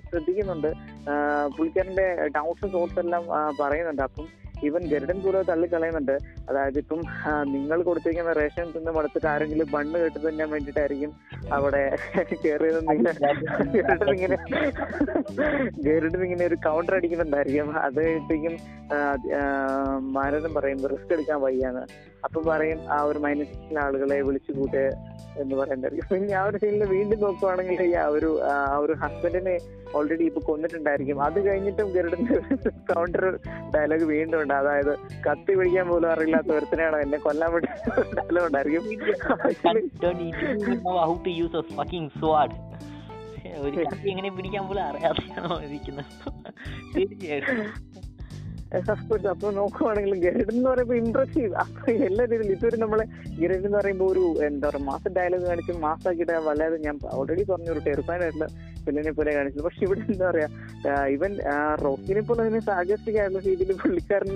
ശ്രദ്ധിക്കുന്നുണ്ട്. 0.09 0.74
പുള്ളിക്കാരന്റെ 1.57 2.16
പുള്ളിക്കാരന്റെ 2.18 2.28
തോട്ട്സ് 2.74 2.99
എല്ലാം 2.99 3.24
പറയുന്നുണ്ട്. 3.60 4.01
അപ്പം 4.01 4.43
ഈവൻ 4.68 4.84
ഗരുഡൻ 4.91 5.18
കൂടെ 5.26 5.39
തള്ളിക്കളയുന്നുണ്ട്. 5.49 6.16
അതായത് 6.49 6.78
ഇപ്പം 6.84 7.01
നിങ്ങൾ 7.55 7.78
കൊടുത്തിരിക്കുന്ന 7.89 8.34
റേഷൻ 8.41 8.68
തിന്ന് 8.76 8.91
മടുത്തിട്ട് 8.97 9.28
ആരെങ്കിലും 9.34 9.68
ബണ്ണ് 9.76 9.97
കെട്ടി 10.03 10.20
തിന്നാൻ 10.26 10.49
വേണ്ടിയിട്ടായിരിക്കും 10.55 11.11
അവിടെ 11.57 11.84
കയറിയതെന്നിങ്ങനെ 12.43 14.38
ഗരുഡൻ 15.88 16.22
ഇങ്ങനെ 16.28 16.45
ഒരു 16.49 16.57
കൗണ്ടർ 16.68 16.95
അടിക്കുന്നുണ്ടായിരിക്കും. 16.99 17.70
അത് 17.86 17.99
കഴിഞ്ഞിട്ടേക്കും 18.05 18.55
മാനദം 20.18 20.51
പറയും 20.57 20.80
റിസ്ക് 20.93 21.14
എടുക്കാൻ 21.18 21.39
വയ്യാന്ന്. 21.47 21.84
അപ്പൊ 22.26 22.39
പറയും 22.49 22.80
ആ 22.95 22.97
ഒരു 23.09 23.20
മൈനസിലെ 23.24 23.80
ആളുകളെ 23.86 24.18
വിളിച്ചു 24.28 24.51
കൂട്ടുക 24.57 24.84
എന്ന് 25.41 25.55
പറയുന്നുണ്ടായിരിക്കും 25.59 26.09
പിന്നെ 26.11 26.34
ആ 26.39 26.43
ഒരു 26.49 26.57
സീനിൽ 26.61 26.84
വീണ്ടും 26.95 27.20
നോക്കുവാണെങ്കിൽ 27.26 27.82
ആ 28.03 28.05
ഒരു 28.16 28.30
ആ 28.51 28.76
ഒരു 28.84 28.93
ഹസ്ബൻഡിനെ 29.01 29.55
ഓൾറെഡി 29.97 30.26
ഇപ്പൊ 30.30 30.41
കൊന്നിട്ടുണ്ടായിരിക്കും. 30.49 31.18
അത് 31.26 31.39
കഴിഞ്ഞിട്ടും 31.47 31.89
ഗരുഡൻ 31.95 32.22
കൗണ്ടർ 32.91 33.26
ഡയലോഗ് 33.74 34.05
വീണ്ടും 34.14 34.39
ഉണ്ട് 34.54 34.70
അതായത് 34.70 34.99
കത്തി 35.24 35.56
പിടിക്കാൻ 35.56 35.88
പോലും 35.88 36.12
അറിയില്ലാത്ത 36.12 36.47
ഒരുത്തനെയാണ് 36.47 36.95
എന്നെ 37.01 37.18
കൊല്ലാൻ 37.18 37.51
ഉണ്ടായിരിക്കും. 38.45 38.84
A 43.45 43.60
ഒരു 43.60 43.78
കത്തി 43.78 44.10
എങ്ങനെ 44.10 44.30
പിടിക്കാൻ 44.30 44.68
പോലും 44.68 44.84
അറിയാതെയാണോ 44.84 45.62
ഇരിക്കുന്നത്? 45.62 46.06
തീർച്ചയായിട്ടും. 46.97 48.12
സസ്പെൻസ്. 48.88 49.28
അപ്പൊ 49.34 49.48
നോക്കുവാണെങ്കിൽ 49.60 50.14
ഗരുഡ് 50.26 50.52
എന്ന് 50.54 50.68
പറയുമ്പോൾ 50.70 50.98
ഇംപ്രസീവ് 51.04 51.52
അപ്പൊ 51.64 51.86
എല്ലാ 52.08 52.24
രീതിയിലും 52.32 52.54
ഇതുവരെ 52.56 52.78
നമ്മളെ 52.84 53.06
ഗരുഡ് 53.42 53.66
എന്ന് 53.68 53.78
പറയുമ്പോൾ 53.80 54.10
ഒരു 54.14 54.24
എന്താ 54.48 54.66
പറയുക 54.70 54.90
മാസം 54.92 55.12
ഡയലോഗ് 55.18 55.46
കാണിച്ച് 55.50 55.74
മാസാക്കിയിട്ട് 55.86 56.40
വല്ലാതെ 56.50 56.78
ഞാൻ 56.88 56.98
ഓൾറെഡി 57.20 57.46
പറഞ്ഞ 57.52 57.70
ഒരു 57.76 57.84
ടെറിഫൈഡ് 57.88 58.24
ആയിട്ടുള്ള 58.26 58.48
ഫിലിനെ 58.86 59.12
പോലെ 59.18 59.32
കാണിച്ചത്. 59.38 59.64
പക്ഷെ 59.68 59.82
ഇവിടെ 59.88 60.02
എന്താ 60.14 60.26
പറയാ 60.32 60.48
ഇവൻ 61.16 61.34
റോക്കിനെ 61.86 62.24
പോലെ 62.30 62.42
തന്നെ 62.48 62.62
സാഗസ്റ്റിക് 62.72 63.20
ആയിട്ടുള്ള 63.22 63.44
രീതിയിൽ 63.50 63.72
പുള്ളിക്കാരൻ 63.84 64.34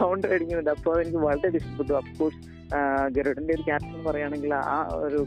കൗണ്ടർ 0.00 0.30
അടിക്കുന്നുണ്ട്. 0.36 0.72
അപ്പോൾ 0.76 0.92
അതെനിക്ക് 0.96 1.22
വളരെ 1.28 1.50
ഇഷ്ടപ്പെട്ടു 1.60 1.94
അഫ്കോഴ്സ് 2.02 2.42
ഗരുഡിന്റെ 3.16 3.52
ഒരു 3.56 3.64
ക്യാരക്ടർ 3.68 4.00
പറയുകയാണെങ്കിൽ 4.08 4.52
ആ 4.54 4.78
ഒരു 5.06 5.20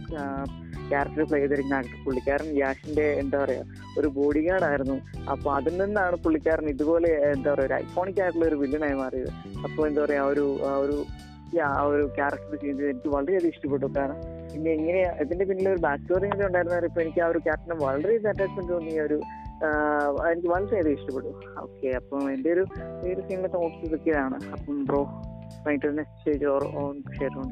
ക്യാരക്ടർ 0.92 1.24
പ്ലേ 1.30 1.40
ചെയ്തിരിക്കുന്ന 1.42 1.80
ആക്ടർ 1.80 1.98
പുള്ളിക്കാരൻ 2.06 2.50
യാഷിന്റെ 2.64 3.08
എന്താ 3.22 3.38
പറയാ 3.44 3.64
ഒരു 4.00 4.08
ബോഡി 4.18 4.42
ഗാർഡ് 4.48 4.68
ആയിരുന്നു. 4.70 4.98
അപ്പൊ 5.34 5.48
അതിൽ 5.58 5.76
നിന്നാണ് 5.82 6.18
പുള്ളിക്കാരൻ 6.26 6.68
ഇതുപോലെ 6.76 7.12
എന്താ 7.36 7.50
പറയാ 7.54 7.68
ഒരു 7.70 7.76
ഐക്കോണിക് 7.84 8.22
ആയിട്ടുള്ള 8.26 8.46
ഒരു 8.52 8.60
വില്ലനായി 8.64 8.98
മാറിയത്. 9.04 9.32
അപ്പൊ 9.66 9.80
എന്താ 9.90 10.02
പറയാ 10.06 10.24
ഒരു 10.34 10.46
ഒരു 10.84 10.98
ആ 11.68 11.70
ഒരു 11.92 12.04
ക്യാരക്ടർ 12.18 12.56
ചെയ്ത് 12.64 12.82
എനിക്ക് 12.90 13.10
വളരെയധികം 13.14 13.52
ഇഷ്ടപ്പെട്ടു. 13.54 13.88
കാരണം 13.96 14.20
പിന്നെ 14.52 14.70
എങ്ങനെയാ 14.78 15.10
ഇതിന്റെ 15.24 15.46
പിന്നിൽ 15.50 15.70
ഒരു 15.74 15.82
ബാക്ക് 15.86 16.02
സ്റ്റോറി 16.04 16.28
കൂടി 16.32 16.46
ഉണ്ടായിരുന്ന 16.48 16.78
ഇപ്പൊ 16.90 17.02
എനിക്ക് 17.06 17.22
ആ 17.26 17.28
ഒരു 17.34 17.40
ക്യാരക്ടറിന് 17.46 17.78
വളരെയധികം 17.86 18.32
അറ്റാച്ച്മെന്റ് 18.32 18.72
തോന്നി 18.74 18.94
ആ 19.02 19.06
ഒരു 19.08 19.18
എനിക്ക് 20.32 20.50
വളരെയധികം 20.54 20.94
ഇഷ്ടപ്പെട്ടു. 20.98 21.32
ഓക്കെ 21.64 21.90
അപ്പം 22.00 22.22
എന്റെ 22.36 22.50
ഒരു 22.56 22.64
ഈ 23.06 23.14
ഒരു 23.14 23.22
സീനിലെ 23.28 23.50
തോട്ട്സ് 23.56 23.84
ഇതൊക്കെയാണ്. 23.90 24.38
അപ്പം 24.56 24.78
bro 24.90 25.02
next 26.00 26.48
or 26.54 26.64
on 26.84 26.96
share 27.18 27.34
on 27.44 27.50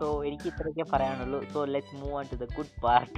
so 0.00 0.08
എനിക്ക് 0.28 0.46
ഇത്രയൊക്കെ 0.50 0.84
പറയാനുള്ളൂ. 0.94 1.38
So 1.52 1.60
let's 1.74 1.96
move 2.00 2.14
on 2.18 2.26
to 2.32 2.36
the 2.42 2.46
good 2.56 2.74
part 2.84 3.14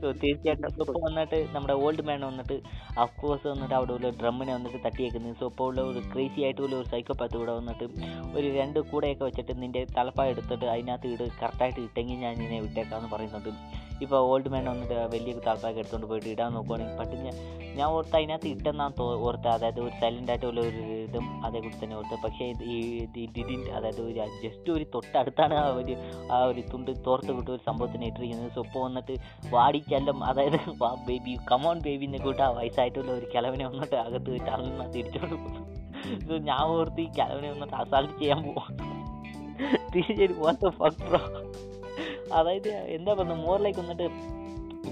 so 0.00 0.06
തീർച്ചയായിട്ടും 0.22 0.68
ഇപ്പോൾ 0.82 0.96
വന്നിട്ട് 1.06 1.38
നമ്മുടെ 1.54 1.74
ഓൾഡ് 1.82 2.04
മാൻ 2.06 2.20
വന്നിട്ട് 2.28 2.56
അഫ്കോഴ്സ് 3.02 3.46
വന്നിട്ട് 3.52 3.74
അവിടെ 3.78 3.92
ഉള്ള 3.96 4.08
ഡ്രമ്മിനെ 4.20 4.52
വന്നിട്ട് 4.56 4.78
തട്ടിയേക്കുന്നത്. 4.86 5.34
സോ 5.40 5.46
ഇപ്പോൾ 5.52 5.68
ഉള്ള 5.70 5.80
ഒരു 5.90 6.00
ക്രേസി 6.12 6.40
ആയിട്ടുള്ള 6.46 6.74
ഒരു 6.80 6.88
സൈക്കോപാത്ത് 6.92 7.36
കൂടെ 7.40 7.54
വന്നിട്ട് 7.58 7.86
ഒരു 8.38 8.48
രണ്ട് 8.60 8.78
കൂടെയൊക്കെ 8.92 9.24
വെച്ചിട്ട് 9.28 9.54
നിന്റെ 9.62 9.82
തലപ്പായ 9.98 10.34
എടുത്തിട്ട് 10.34 10.66
അതിനകത്ത് 10.74 11.12
ഇട് 11.16 11.24
കറക്റ്റായിട്ട് 11.42 11.80
ഇട്ടെങ്കിൽ 11.86 12.18
ഞാൻ 12.24 12.34
നിന്നെ 12.42 12.60
വിട്ടേക്കാന്ന് 12.66 13.10
പറയുന്നുണ്ട്. 13.14 13.52
ഇപ്പോൾ 14.02 14.18
ഓൾഡ് 14.30 14.48
മാൻ 14.48 14.64
വന്നിട്ട് 14.70 14.94
വലിയ 15.14 15.32
തലപ്പായൊക്കെ 15.46 15.80
എടുത്തുകൊണ്ട് 15.80 16.06
പോയിട്ട് 16.10 16.28
ഇടാൻ 16.28 16.52
നോക്കുവാണെങ്കിൽ 16.52 16.96
പട്ടിഞ്ഞ 16.98 17.30
ഞാൻ 17.78 17.86
ഓർത്ത് 17.88 18.16
അതിനകത്ത് 18.16 18.48
ഇട്ടെന്നാണ് 18.48 18.92
തോ 18.98 19.04
ഓർത്ത്. 19.26 19.48
അതായത് 19.48 19.80
ഒരു 19.80 19.94
സൈലന്റ് 20.00 20.30
ആയിട്ടുള്ള 20.32 20.60
ഒരു 20.60 20.82
ഇതും 21.04 21.46
അതേക്കുറിച്ച് 21.46 21.84
തന്നെ 21.84 21.96
ഓർത്ത്. 21.96 22.16
പക്ഷേ 22.24 22.46
ഈ 22.74 22.78
ഡിഡിൻ 23.36 23.60
അതായത് 23.76 24.00
ഒരു 24.06 24.14
ജസ്റ്റ് 24.44 24.70
ഒരു 24.76 24.86
തൊട്ടടുത്താണ് 24.94 25.54
ആ 25.54 25.66
ഒരു 25.80 25.96
ആ 26.32 26.38
ഒരു 26.44 26.62
തുണ്ട് 26.72 26.90
തോർത്ത് 27.06 27.32
വിട്ട് 27.32 27.50
ഒരു 27.50 27.62
സംഭവത്തിന് 27.66 28.04
ഇട്ടിരിക്കുന്നത്. 28.04 28.52
സോ 28.54 28.62
ഇപ്പോൾ 28.66 28.84
വന്നിട്ട് 28.86 29.16
വാടിക്കല്ലം 29.54 30.24
അതായത് 30.24 30.58
വാ 30.82 30.90
ബേബി 31.08 31.36
കമോൺ 31.52 31.78
ബേബി 31.86 32.06
കൂട്ട് 32.26 32.42
ആ 32.42 32.50
വയസ്സായിട്ടുള്ള 32.50 33.12
ഒരു 33.12 33.26
കിളവിനെ 33.34 33.66
വന്നിട്ട് 33.66 33.94
അകത്ത് 33.94 34.30
വെച്ച് 34.30 34.50
അന്ന് 34.50 34.86
തിരിച്ചോണ്ട് 34.94 35.34
പോകും. 35.34 35.64
സോ 36.28 36.36
ഞാൻ 36.50 36.62
ഓർത്ത് 36.76 37.00
ഈ 37.00 37.08
കിളവിനെ 37.18 37.50
വന്നിട്ട് 37.50 37.74
അസാൾട്ട് 37.74 38.18
ചെയ്യാൻ 38.18 38.42
പോവാം. 38.42 38.70
തിരിച്ചു 39.94 40.40
വാട്ട് 40.40 40.68
ഫക്ക് 40.80 41.02
ബ്രോ 41.08 41.20
അതായത് 42.32 42.68
എന്താ 42.96 43.14
പറയുന്നത് 43.14 43.40
മോറിലേക്ക് 43.46 43.80
വന്നിട്ട് 43.80 44.06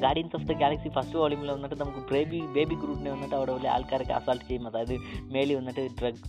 Guardians 0.01 0.37
of 0.37 0.45
the 0.45 0.53
Galaxy 0.53 0.89
first 0.89 1.16
വോളിമിൽ 1.18 1.51
വന്നിട്ട് 1.51 1.76
നമുക്ക് 1.82 2.01
ബേബി 2.11 2.41
ബേബി 2.57 2.74
ഗ്രൂപ്പിനെ 2.74 3.11
വന്നിട്ട് 3.11 3.34
അവിടെ 3.34 3.53
ഉള്ള 3.53 3.68
ആൾക്കാരൊക്കെ 3.68 4.12
അസാൾട്ട് 4.12 4.45
ചെയ്യും. 4.49 4.66
അതായത് 4.66 4.95
മേലി 5.34 5.55
വന്നിട്ട് 5.55 5.82
ഡ്രഗ് 6.01 6.20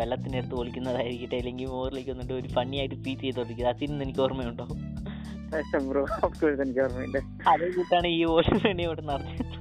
വെള്ളത്തിനടുത്ത് 0.00 0.54
ഒളിക്കുന്നതായിരിക്കട്ടെ 0.54 1.36
അല്ലെങ്കിൽ 1.36 1.68
മോറിലേക്ക് 1.68 2.10
വന്നിട്ട് 2.10 2.32
ഒരു 2.32 2.48
ഫണ്ണി 2.48 2.78
ആയിട്ട് 2.78 2.94
ഫീറ്റ് 3.04 3.22
ചെയ്തോണ്ടിരിക്കുന്നത് 3.22 3.74
അതിന് 3.74 4.02
എനിക്ക് 4.02 4.22
ഓർമ്മയുണ്ടോ? 4.26 4.66
ബ്രോ 5.88 6.02
എനിക്ക് 6.64 6.80
ഓർമ്മയുണ്ട്. 6.86 7.20
അതേ 7.52 7.68
കൂട്ടാണ് 7.76 8.08
ഈ 8.08 8.24
ഓടിനെ 8.24 8.84
അവിടെ 8.88 9.02
നടന്നത് 9.02 9.54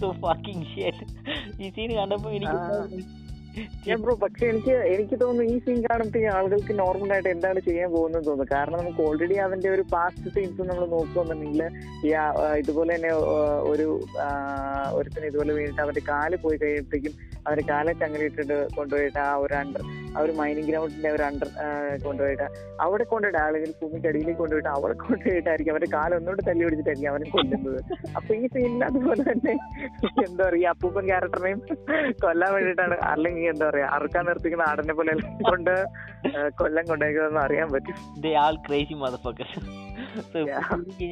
സോ 0.00 0.06
ഫക്കിംഗ് 0.22 0.66
ഷേറ്റ് 0.74 1.04
ഈ 1.62 1.70
സീൻ 1.70 1.90
കണ്ടപ്പോൾ 1.96 2.30
എനിക്ക് 2.30 2.58
ഞാൻ 3.86 3.98
ബ്രോ 4.02 4.14
പക്ഷെ 4.22 4.44
എനിക്ക് 4.48 4.74
എനിക്ക് 4.94 5.16
തോന്നുന്നു 5.20 5.44
ഈ 5.52 5.58
സീൻ 5.58 5.78
കാണുമ്പോഴത്തേക്ക് 5.84 6.30
ആളുകൾക്ക് 6.34 6.72
നോർമൽ 6.80 7.10
ആയിട്ട് 7.12 7.30
എന്താണ് 7.34 7.60
ചെയ്യാൻ 7.60 7.88
പോകുന്നത് 7.94 8.24
തോന്നുന്നു. 8.26 8.46
കാരണം 8.52 8.78
നമുക്ക് 8.80 9.00
ഓൾറെഡി 9.02 9.36
അതിന്റെ 9.44 9.68
ഒരു 9.70 9.84
പാസ്റ്റ് 9.92 10.32
സീൻസ് 10.34 10.68
നമ്മൾ 10.70 10.84
നോക്കുകയാണെന്നുണ്ടെങ്കിൽ 10.88 11.62
ഈ 12.04 12.12
ഇതുപോലെ 12.60 12.92
തന്നെ 12.96 13.12
ഒരു 13.72 13.86
ഒരുത്തിന് 14.98 15.26
ഇതുപോലെ 15.30 15.54
വീണിട്ട് 15.54 15.82
അവന്റെ 15.82 16.04
കാൽ 16.10 16.34
പോയി 16.44 16.58
കഴിയുമ്പോഴത്തേക്കും 16.58 17.14
അവന്റെ 17.46 18.04
അങ്ങനെ 18.06 18.24
ഇട്ടിട്ട് 18.28 18.56
കൊണ്ടുപോയിട്ട് 18.76 19.18
ആ 19.26 19.32
ഒരു 19.44 19.54
അണ്ടർ 19.60 19.82
ആ 20.14 20.20
ഒരു 20.24 20.32
മൈനിങ് 20.38 20.68
ഗ്രൗണ്ടിന്റെ 20.70 21.10
ഒരു 21.16 21.24
അണ്ടർ 21.28 21.48
കൊണ്ടുപോയിട്ട് 22.04 22.46
അവിടെ 22.84 23.04
കൊണ്ടുപോയിട്ട് 23.10 23.40
ആളുകൾ 23.44 23.70
ഭൂമിക്കടിയിലേക്ക് 23.80 24.40
കൊണ്ടുപോയിട്ട് 24.42 24.70
അവിടെ 24.76 24.94
കൊണ്ടുപോയിട്ടായിരിക്കും. 25.04 25.72
അവരുടെ 25.74 25.90
കാലം 25.96 26.16
ഒന്നുകൊണ്ട് 26.18 26.42
തല്ലി 26.48 26.64
പിടിച്ചിട്ടായിരിക്കും 26.66 27.10
അവനെ 27.12 27.26
കൊല്ലുന്നത്. 27.34 27.80
അപ്പൊ 28.18 28.30
ഈ 28.40 28.46
സീനിൽ 28.54 28.84
അതുപോലെ 28.88 29.22
തന്നെ 29.30 29.54
എന്താ 30.26 30.42
പറയാ 30.48 30.70
അപ്പൂപ്പൻ 30.74 31.04
ക്യാരക്ടറിനെയും 31.10 31.60
കൊല്ലാൻ 32.24 32.52
വേണ്ടിയിട്ടാണ് 32.56 32.98
അല്ലെങ്കിൽ 33.12 33.50
എന്താ 33.54 33.66
പറയാ 33.70 33.88
അറുക്കാൻ 33.96 34.24
നിർത്തിക്കുന്ന 34.30 34.70
ആടിനെ 34.70 34.96
പോലെ 35.00 35.14
കൊണ്ട് 35.50 35.74
കൊല്ലം 36.60 36.84
കൊണ്ടേക്കുന്നതെന്ന് 36.92 37.42
അറിയാൻ 37.46 37.68
പറ്റും. 37.74 37.96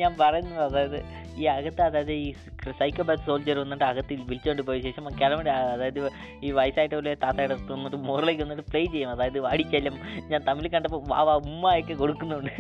ഞാൻ 0.03 0.15
പറയുന്നത് 0.21 0.63
അതായത് 0.65 0.99
ഈ 1.41 1.45
അകത്ത് 1.45 1.83
അതായത് 1.83 2.13
ഈ 2.13 2.33
സൈക്കോപാത്ത് 2.79 3.23
സോൾജർ 3.23 3.59
വന്നിട്ട് 3.59 3.85
അകത്ത് 3.85 4.15
വിളിച്ചോണ്ട് 4.29 4.63
പോയ 4.63 4.81
ശേഷം 4.81 5.09
കിളവൻ 5.21 5.49
അതായത് 5.49 6.01
ഈ 6.43 6.51
വയസ്സായിട്ട് 6.51 6.95
പോലെ 6.95 7.15
താത്തയുടെ 7.15 7.55
അടുത്ത് 7.55 7.73
വന്നിട്ട് 7.73 7.97
മുകളിലേക്ക് 7.97 8.43
വന്നിട്ട് 8.43 8.65
പ്ലേ 8.71 8.85
ചെയ്യും. 8.85 9.11
അതായത് 9.11 9.39
അടിച്ചെല്ലാം 9.47 9.97
ഞാൻ 10.31 10.41
തമിഴ് 10.49 10.71
കണ്ടപ്പോൾ 10.77 11.03
വാ 11.09 11.23
വാ 11.23 11.35
ഉമ്മയൊക്കെ 11.35 11.95
കൊടുക്കുന്നുണ്ട്. 11.95 12.53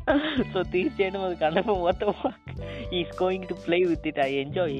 സോ 0.52 0.58
തീർച്ചയായിട്ടും 0.72 1.22
അത് 1.26 1.34
കണ്ടപ്പോൾ 1.42 1.76
മൊത്തം 1.84 2.10
is 2.98 3.14
going 3.20 3.46
to 3.50 3.54
play 3.64 3.78
with 3.90 4.08
it 4.10 4.22
I 4.26 4.30
enjoy 4.42 4.76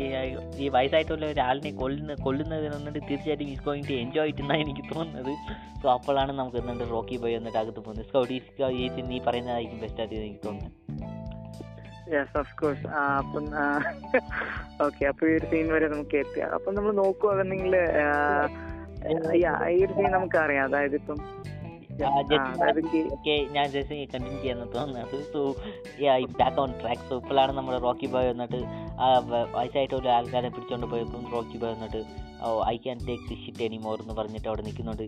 ഈ 0.65 0.69
വയസ്സായിട്ടുള്ള 0.77 1.27
ഒരാളിനെ 1.33 1.71
കൊല്ലുന്ന 1.81 2.15
കൊല്ലുന്നതിന് 2.27 2.71
വന്നിട്ട് 2.77 3.01
തീർച്ചയായിട്ടും 3.09 3.49
is 3.53 3.65
going 3.69 3.87
to 3.91 3.95
enjoy 4.05 4.31
it 4.33 4.43
എന്നാണ് 4.45 4.63
എനിക്ക് 4.65 4.85
തോന്നുന്നത്. 4.95 5.33
സോ 5.83 5.87
അപ്പോഴാണ് 5.97 6.33
നമുക്ക് 6.41 6.59
എന്നിട്ട് 6.63 6.87
റോക്കി 6.95 7.19
പോയി 7.25 7.35
എന്നിട്ട് 7.39 7.59
അകത്ത് 7.63 7.83
പോകുന്നത്. 7.87 8.09
സ്കൗട്ട് 8.11 8.33
ഈസ് 8.39 8.71
ഈ 8.81 8.89
നീ 9.11 9.19
പറയുന്നതായിരിക്കും 9.29 9.81
ബെസ്റ്റ് 9.85 10.03
ആയിട്ട് 10.05 10.17
എനിക്ക് 10.23 10.43
തോന്നുന്നത്. 10.49 10.77
യെസ് 12.15 12.37
ഓഫ് 12.43 12.55
കോഴ്സ് 12.61 12.87
അപ്പം 13.21 13.45
ഓക്കെ 14.87 15.03
അപ്പൊ 15.13 15.23
ഈ 15.31 15.35
ഒരു 15.39 15.47
സീൻ 15.53 15.67
വരെ 15.75 15.89
നമുക്ക് 15.95 16.17
എത്തിയ. 16.23 16.45
അപ്പൊ 16.57 16.69
നമ്മൾ 16.79 16.93
നോക്കുവാണെങ്കിൽ 17.03 17.75
ഈ 19.39 19.85
ഒരു 19.85 19.93
സീൻ 19.99 20.11
നമുക്കറിയാം. 20.17 20.65
അതായത് 20.71 20.97
ഇപ്പം 21.01 21.21
ഞാൻ 23.55 23.67
ജസ്റ്റ് 23.71 23.97
കണ്ടിന്യൂ 24.13 24.39
ചെയ്യാന്ന് 24.43 24.67
തോന്നുന്നത് 24.75 25.17
so 25.33 25.41
back 26.41 26.59
on 26.61 26.71
track 26.81 27.05
so 27.09 27.17
ഇപ്പോഴാണ് 27.17 27.53
നമ്മുടെ 27.53 27.79
റോക്കി 27.79 28.07
ബോയ് 28.07 28.29
വന്നിട്ട് 28.31 28.61
വയസ്സായിട്ട് 29.57 29.95
ഒരു 29.95 30.09
ആൾക്കാരെ 30.09 30.49
പിടിച്ചോണ്ട് 30.49 30.87
പോയപ്പോൾ 30.87 31.25
റോക്കി 31.33 31.59
ബോയ് 31.59 31.75
വന്നിട്ട് 31.75 32.03
ഓ 32.43 32.51
I 32.67 32.77
can 32.77 32.99
take 33.09 33.25
the 33.29 33.37
shit 33.43 33.63
any 33.63 33.79
more 33.79 33.99
എന്ന് 34.03 34.15
പറഞ്ഞിട്ട് 34.15 34.49
അവിടെ 34.49 34.63
നിൽക്കുന്നുണ്ട്. 34.63 35.05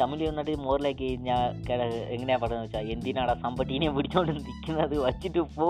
തമിഴ് 0.00 0.24
വന്നിട്ട് 0.28 0.54
മോറിലേക്ക് 0.58 1.08
ഞാൻ 1.20 1.40
എങ്ങനെയാ 2.14 2.38
പറയുന്നത് 2.42 2.66
വെച്ചാൽ 2.66 2.90
എന്തിനാടാ 2.92 3.34
സമ്പട്ടീനെ 3.44 3.88
പിടിച്ചോണ്ട് 3.96 4.32
നിൽക്കുന്നത് 4.40 4.96
വച്ചിട്ട് 5.06 5.42
പോ. 5.56 5.68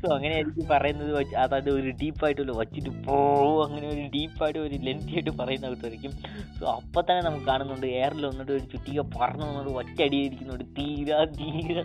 സോ 0.00 0.06
അങ്ങനെ 0.16 0.36
പറയുന്നത്. 0.72 1.10
അതായത് 1.42 1.70
ഒരു 1.70 1.90
ഡീപ്പായിട്ടുള്ള 2.00 2.52
വച്ചിട്ട് 2.60 2.90
പോ 3.06 3.16
അങ്ങനെ 3.64 3.86
ഒരു 3.94 4.04
ഡീപ്പായിട്ട് 4.14 4.60
ഒരു 4.66 4.76
ലെങ്തി 4.86 5.12
ആയിട്ട് 5.14 5.32
പറയുന്ന 5.40 5.70
കിട്ടുമായിരിക്കും 5.72 6.12
സോ 6.58 6.64
അപ്പം 6.78 7.02
തന്നെ 7.08 7.22
നമുക്ക് 7.28 7.46
കാണുന്നുണ്ട്. 7.50 7.86
എയറിൽ 8.00 8.24
വന്നിട്ട് 8.30 8.52
ഒരു 8.58 8.64
ചുറ്റിക 8.72 9.00
പറന്നു 9.16 9.46
വന്നിട്ട് 9.48 9.72
ഒറ്റയടിയിരിക്കുന്നുണ്ട് 9.80 10.64
തീരാ 10.78 11.18
തീരാ 11.38 11.84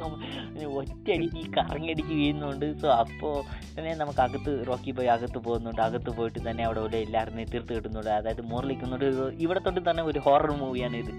ഒറ്റയടിക്ക് 0.81 1.43
കറങ്ങടിക്ക് 1.57 2.13
വീഴുന്നുണ്ട്. 2.21 2.67
സോ 2.83 2.89
അപ്പോൾ 3.03 3.35
തന്നെ 3.77 3.93
നമുക്ക് 4.03 4.21
അകത്ത് 4.27 4.53
റോക്കി 4.69 4.93
പോയി 4.99 5.09
അകത്ത് 5.15 5.41
പോകുന്നുണ്ട്. 5.47 5.81
അകത്ത് 5.87 6.13
പോയിട്ട് 6.19 6.39
തന്നെ 6.49 6.63
അവിടെ 6.63 6.79
ഒരു 6.79 6.97
എല്ലാവരും 7.05 7.43
തീർത്ത് 7.53 7.73
കിട്ടുന്നുണ്ട് 7.77 8.11
അതായത് 8.19 8.43
മോറിലേക്കുന്നുണ്ട് 8.53 9.05
ഇവിടെ 9.45 9.61
തൊട്ട് 9.67 9.83
തന്നെ 9.89 10.03
ഒരു 10.03 10.21
ഹൊറർ 10.27 10.51
മൂവിയാണ് 10.63 10.97
ഇത്. 11.03 11.13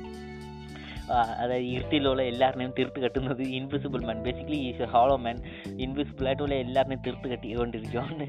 അതായത് 1.42 1.66
ഇരുട്ടിലുള്ള 1.74 2.22
എല്ലാവരുടെയും 2.32 2.72
തീർത്ത് 2.78 3.00
കെട്ടുന്നത് 3.04 3.42
invisible 3.58 4.00
man 4.08 4.20
basically 4.28 4.60
is 4.68 4.86
hollow 4.94 5.16
man 5.26 5.38
invisible 5.86 6.26
ആയിട്ടുള്ള 6.30 6.54
എല്ലാവരുടെയും 6.64 7.02
തീർത്ത് 7.06 7.28
കെട്ടിക്കൊണ്ടിരിക്കുകയാണ് 7.32 8.26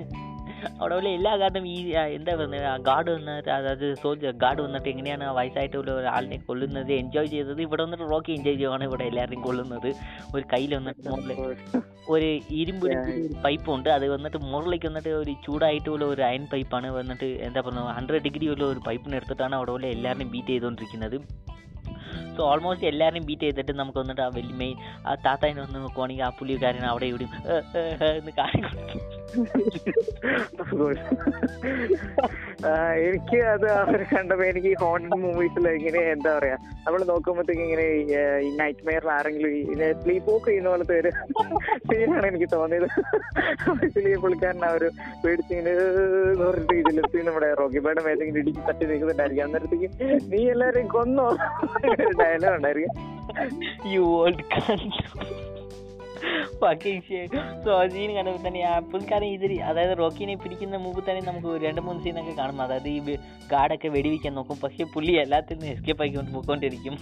അവിടെ 0.79 0.93
ഉള്ള 0.99 1.09
എല്ലാ 1.17 1.31
കാരണം 1.41 1.65
ഈ 1.73 1.75
എന്താ 2.17 2.31
പറയുന്നത് 2.37 2.83
ഗാർഡ് 2.87 3.11
വന്നിട്ട് 3.15 3.49
അതായത് 3.55 3.85
സോൾജർ 4.03 4.31
ഗാർഡ് 4.43 4.61
വന്നിട്ട് 4.65 4.89
എങ്ങനെയാണ് 4.91 5.23
ആ 5.29 5.33
വയസ്സായിട്ടുള്ള 5.39 5.91
ഒരാളിനെ 5.99 6.37
കൊല്ലുന്നത് 6.47 6.91
എൻജോയ് 7.01 7.29
ചെയ്തത്? 7.33 7.59
ഇവിടെ 7.65 7.81
വന്നിട്ട് 7.85 8.05
റോക്കി 8.13 8.31
എൻജോയ് 8.37 8.57
ചെയ്യുവാണ് 8.59 8.85
ഇവിടെ 8.89 9.05
എല്ലാവരെയും 9.09 9.41
കൊല്ലുന്നത്. 9.47 9.89
ഒരു 10.35 10.43
കയ്യിൽ 10.53 10.73
വന്നിട്ട് 10.77 11.01
മുകളിൽ 11.09 11.37
ഒരു 12.15 12.29
ഇരുമ്പ് 12.61 12.87
പൈപ്പ് 13.45 13.69
ഉണ്ട്. 13.75 13.89
അത് 13.97 14.05
വന്നിട്ട് 14.15 14.39
മുകളിലേക്ക് 14.51 14.89
വന്നിട്ട് 14.91 15.13
ഒരു 15.21 15.35
ചൂടായിട്ടുള്ള 15.45 16.05
ഒരു 16.13 16.23
അയൺ 16.29 16.45
പൈപ്പാണ് 16.53 16.89
വന്നിട്ട് 16.99 17.29
എന്താ 17.47 17.61
പറയുക 17.67 17.93
ഹൺഡ്രഡ് 17.99 18.25
ഡിഗ്രി 18.27 18.47
ഉള്ള 18.55 18.65
ഒരു 18.73 18.83
പൈപ്പിനെടുത്തിട്ടാണ് 18.87 19.55
അവിടെ 19.59 19.73
ഉള്ള 19.77 19.87
എല്ലാവരെയും 19.95 20.31
ബീറ്റ് 20.35 20.51
ചെയ്തുകൊണ്ടിരിക്കുന്നത്. 20.53 21.19
സോ 22.37 22.43
ഓൾമോസ്റ്റ് 22.43 22.87
എല്ലാവരെയും 22.87 23.25
ബീറ്റ് 23.25 23.41
ചെയ്തിട്ട് 23.41 23.71
നമുക്ക് 23.71 23.99
വന്നിട്ട് 23.99 24.21
ആ 24.21 24.27
വലിയ 24.27 24.55
മെയിൻ 24.55 24.77
ആ 25.05 25.15
താത്താനെ 25.25 25.61
ഒന്ന് 25.61 25.79
നോക്കുവാണെങ്കിൽ 25.79 26.23
ആ 26.23 26.29
പുള്ളിക്കാരൻ 26.29 26.85
അവിടെ 26.85 27.05
ഇവിടെയും 27.05 27.33
എന്ന് 28.17 28.31
കാണിക്കും 28.31 29.16
എനിക്ക് 33.07 33.39
അത് 33.53 33.65
അവർ 33.81 34.01
കണ്ടപ്പോ 34.11 34.43
എനിക്ക് 34.51 34.71
ഹോണ്ടഡ് 34.81 35.19
മൂവീസിൽ 35.23 35.65
ഇങ്ങനെ 35.69 36.01
എന്താ 36.13 36.31
പറയാ 36.37 36.57
നമ്മൾ 36.85 37.01
നോക്കുമ്പോഴത്തേക്ക് 37.11 37.63
ഇങ്ങനെ 37.67 37.85
ഈ, 38.01 38.05
നൈറ്റ് 38.61 38.85
മെയറിൽ 38.87 39.11
ആരെങ്കിലും 39.15 39.51
സ്ലീപ്പ് 40.01 40.29
വോക്ക് 40.31 40.47
ചെയ്യുന്ന 40.49 40.69
പോലത്തെ 40.73 40.95
ഒരു 41.01 41.11
സീനാണ് 41.89 42.25
എനിക്ക് 42.31 42.49
തോന്നിയത്. 42.55 42.87
ആക്ച്വലി 43.71 44.13
പുള്ളിക്കാരൻ 44.23 44.65
ആ 44.69 44.71
ഒരു 44.77 44.89
പേടിച്ചിങ്ങനെ 45.23 45.73
പറഞ്ഞിട്ട് 46.41 46.75
ഇതിലെത്തി 46.83 47.21
നമ്മുടെ 47.27 47.49
റോക്കിബയുടെ 47.61 48.03
മേത്തേക്ക് 48.07 48.39
ഇടിച്ച് 48.43 48.63
തട്ടി 48.69 48.85
നിൽക്കുന്നുണ്ടായിരിക്കും. 48.91 49.45
അന്നേരത്തേക്ക് 49.47 49.89
നീ 50.33 50.41
എല്ലാരെയും 50.55 50.89
കൊന്നോ? 50.95 51.27
ഡയലോഗ് 52.21 52.55
ഉണ്ടായിരിക്കും. 52.57 52.95
യു 53.95 54.05
ഓൾഡ് 56.63 56.91
സോ 57.65 57.73
സീൻ 57.93 58.11
കണ്ടപ്പോൾ 58.15 58.41
തന്നെ 58.47 58.61
ആ 58.71 58.73
പുൽക്കാരൻ 58.91 59.27
ഇതിൽ 59.37 59.53
അതായത് 59.69 59.97
റോക്കിനെ 59.97 60.35
പിടിക്കുന്ന 60.43 60.77
മുമ്പ് 60.85 61.01
തന്നെ 61.09 61.21
നമുക്ക് 61.31 61.51
രണ്ട് 61.65 61.81
മൂന്ന് 61.81 62.03
സീനൊക്കെ 62.03 62.33
കാണും. 62.41 62.61
അതായത് 62.61 62.89
ഈ 62.89 63.17
ഗാർഡൊക്കെ 63.51 63.87
വെടിവെക്കാൻ 63.87 64.33
നോക്കും. 64.35 64.59
പക്ഷേ 64.63 64.85
പുള്ളി 64.95 65.15
എല്ലാത്തിൽ 65.25 65.57
നിന്ന് 65.57 65.73
എസ്കേപ്പ് 65.75 66.03
ആയിക്കൊണ്ട് 66.03 66.31
പോയിക്കൊണ്ടിരിക്കും. 66.31 66.97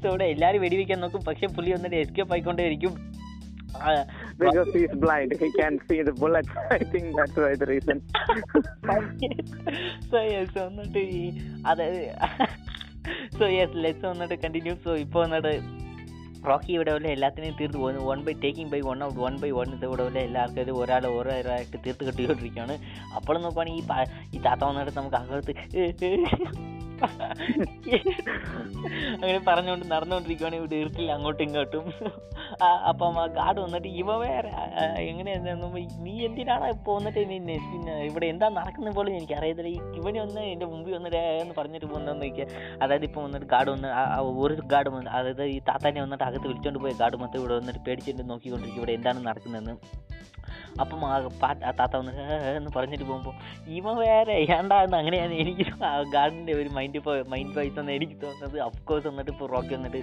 സോ 0.00 0.06
ഇവിടെ 0.08 0.24
എല്ലാവരും 0.24 0.62
വെടിവെക്കാൻ 0.62 1.00
നോക്കും. 1.00 1.22
പക്ഷെ 1.28 1.46
പുള്ളി 1.46 1.72
വന്നിട്ട് 1.72 1.96
എസ്കേപ്പ് 1.96 2.34
ആയിക്കൊണ്ടേയിരിക്കും. 2.34 2.70
ഇരിക്കും 2.72 3.20
Because 4.40 4.70
he's 4.74 4.92
blind, 5.02 5.30
he 5.42 5.48
can't 5.58 5.80
see 5.88 5.98
the 6.08 6.14
bullets. 6.20 6.50
I 6.76 6.80
think 6.92 7.06
that's 7.18 7.36
why 7.42 7.52
the 7.62 7.68
reason. 7.72 7.98
So 10.10 10.18
yes 10.22 10.58
വന്നിട്ട് 10.58 10.98
ഈ 10.98 11.22
അതായത് 11.66 12.00
സോ 13.38 13.46
യെസ് 13.48 13.76
ലെസ് 13.84 14.04
വന്നിട്ട് 14.06 14.36
കണ്ടിന്യൂ 14.44 14.74
സോ 14.84 14.92
ഇപ്പൊ 14.96 15.20
വന്നിട്ട് 15.20 15.52
റോക്കി 16.48 16.70
ഇവിടെ 16.72 16.92
ഉള്ള 16.96 17.08
എല്ലാത്തിനെയും 17.08 17.56
തീർത്ത് 17.60 17.78
പോകുന്നു. 17.78 18.00
One 18.10 18.20
by 18.26 18.34
taking 18.44 18.70
by 18.72 18.80
one 18.90 19.04
out 19.06 19.18
one 19.24 19.34
by 19.42 19.50
one 19.58 19.68
ഇവിടെ 19.88 20.02
ഉള്ള 20.08 20.18
എല്ലാ 20.28 20.40
ആൾക്കാരും 20.42 20.78
ഒരാൾ 20.82 21.06
ഒരാളായിട്ട് 21.18 21.76
തീർത്ത് 21.86 22.04
കെട്ടിക്കൊണ്ടിരിക്കുകയാണ്. 22.08 22.76
അപ്പോൾ 23.18 23.38
നോക്കുവാണെങ്കിൽ 23.42 23.84
ഈ 24.34 24.42
താത്ത 24.46 24.62
വന്നിട്ട് 24.64 24.98
നമുക്ക് 25.00 25.16
അകത്ത് 25.16 25.54
അങ്ങനെ 29.14 29.40
പറഞ്ഞുകൊണ്ട് 29.48 29.90
നടന്നുകൊണ്ടിരിക്കുവാണെങ്കിൽ 29.90 30.76
ഇരുട്ടിൽ 30.76 31.12
അങ്ങോട്ടും 31.12 31.44
ഇങ്ങോട്ടും. 31.44 31.84
അപ്പം 32.88 33.20
ആ 33.20 33.26
കാട് 33.36 33.60
വന്നിട്ട് 33.60 33.88
ഇവ 33.88 34.16
വേറെ 34.16 34.50
എങ്ങനെയായിരുന്നു 35.02 35.68
നീ 36.00 36.26
എന്തിനാണ് 36.26 36.64
വന്നിട്ട് 36.88 37.18
ഇനി 37.18 37.38
നെ- 37.38 37.72
പിന്നെ 37.72 38.02
ഇവിടെ 38.02 38.26
എന്താ 38.26 38.48
നടക്കുന്ന 38.48 38.90
പോലും 38.90 39.16
എനിക്ക് 39.16 39.32
അറിയത്തില്ല. 39.32 39.68
ഈ 39.68 40.00
ഇവനെ 40.00 40.20
ഒന്ന് 40.20 40.40
എന്റെ 40.40 40.66
മുമ്പിൽ 40.66 40.94
വന്നിട്ട് 40.94 41.16
എന്ന് 41.16 41.54
പറഞ്ഞിട്ട് 41.58 41.86
പോകുന്നതെന്ന് 41.86 42.26
ചോദിക്കുക 42.26 42.46
അതായത് 42.82 43.04
ഇപ്പോൾ 43.04 43.24
വന്നിട്ട് 43.24 43.46
കാട് 43.46 43.70
വന്ന് 43.70 43.88
ഒരു 44.38 44.62
കാട് 44.72 44.88
വന്ന് 44.88 45.10
അതായത് 45.10 45.44
ഈ 45.44 45.60
താത്താനെ 45.60 46.02
വന്നിട്ട് 46.02 46.24
അകത്ത് 46.24 46.46
വിളിച്ചോണ്ട് 46.46 46.78
പോയ 46.78 46.92
കാട് 47.00 47.16
മൊത്തം 47.16 47.38
ഇവിടെ 47.38 47.54
വന്നിട്ട് 47.54 47.80
പേടിച്ചിട്ട് 47.80 48.30
നോക്കിക്കൊണ്ടിരിക്കും 48.30 48.80
ഇവിടെ 48.80 48.92
എന്താണ് 48.92 49.26
നടക്കുന്നതെന്ന്. 49.26 49.74
അപ്പം 50.80 51.06
ആ 51.06 51.18
താത്ത 51.70 51.96
വന്ന് 51.96 52.12
"ഏ, 52.12 52.48
ഏ" 52.48 52.56
എന്ന് 52.56 52.70
പറഞ്ഞിട്ട് 52.76 53.04
പോകുമ്പോൾ 53.04 53.34
ഇവ 53.70 53.92
വേറെ 53.98 54.32
ഏണ്ടാന്ന് 54.32 54.96
അങ്ങനെയാണ് 54.96 55.34
എനിക്ക് 55.34 55.66
ഗാർഡിന്റെ 56.12 56.52
ഒരു 56.52 56.68
മൈൻഡ് 56.68 56.98
മൈൻഡ് 57.28 57.58
വൈസ് 57.58 57.78
എന്ന് 57.78 57.92
എനിക്ക് 57.92 58.22
തോന്നുന്നത്. 58.22 58.60
അഫ്കോഴ്സ് 58.60 59.08
വന്നിട്ട് 59.08 59.30
ഇപ്പോൾ 59.30 59.48
റോക്കി 59.48 59.74
വന്നിട്ട് 59.74 60.02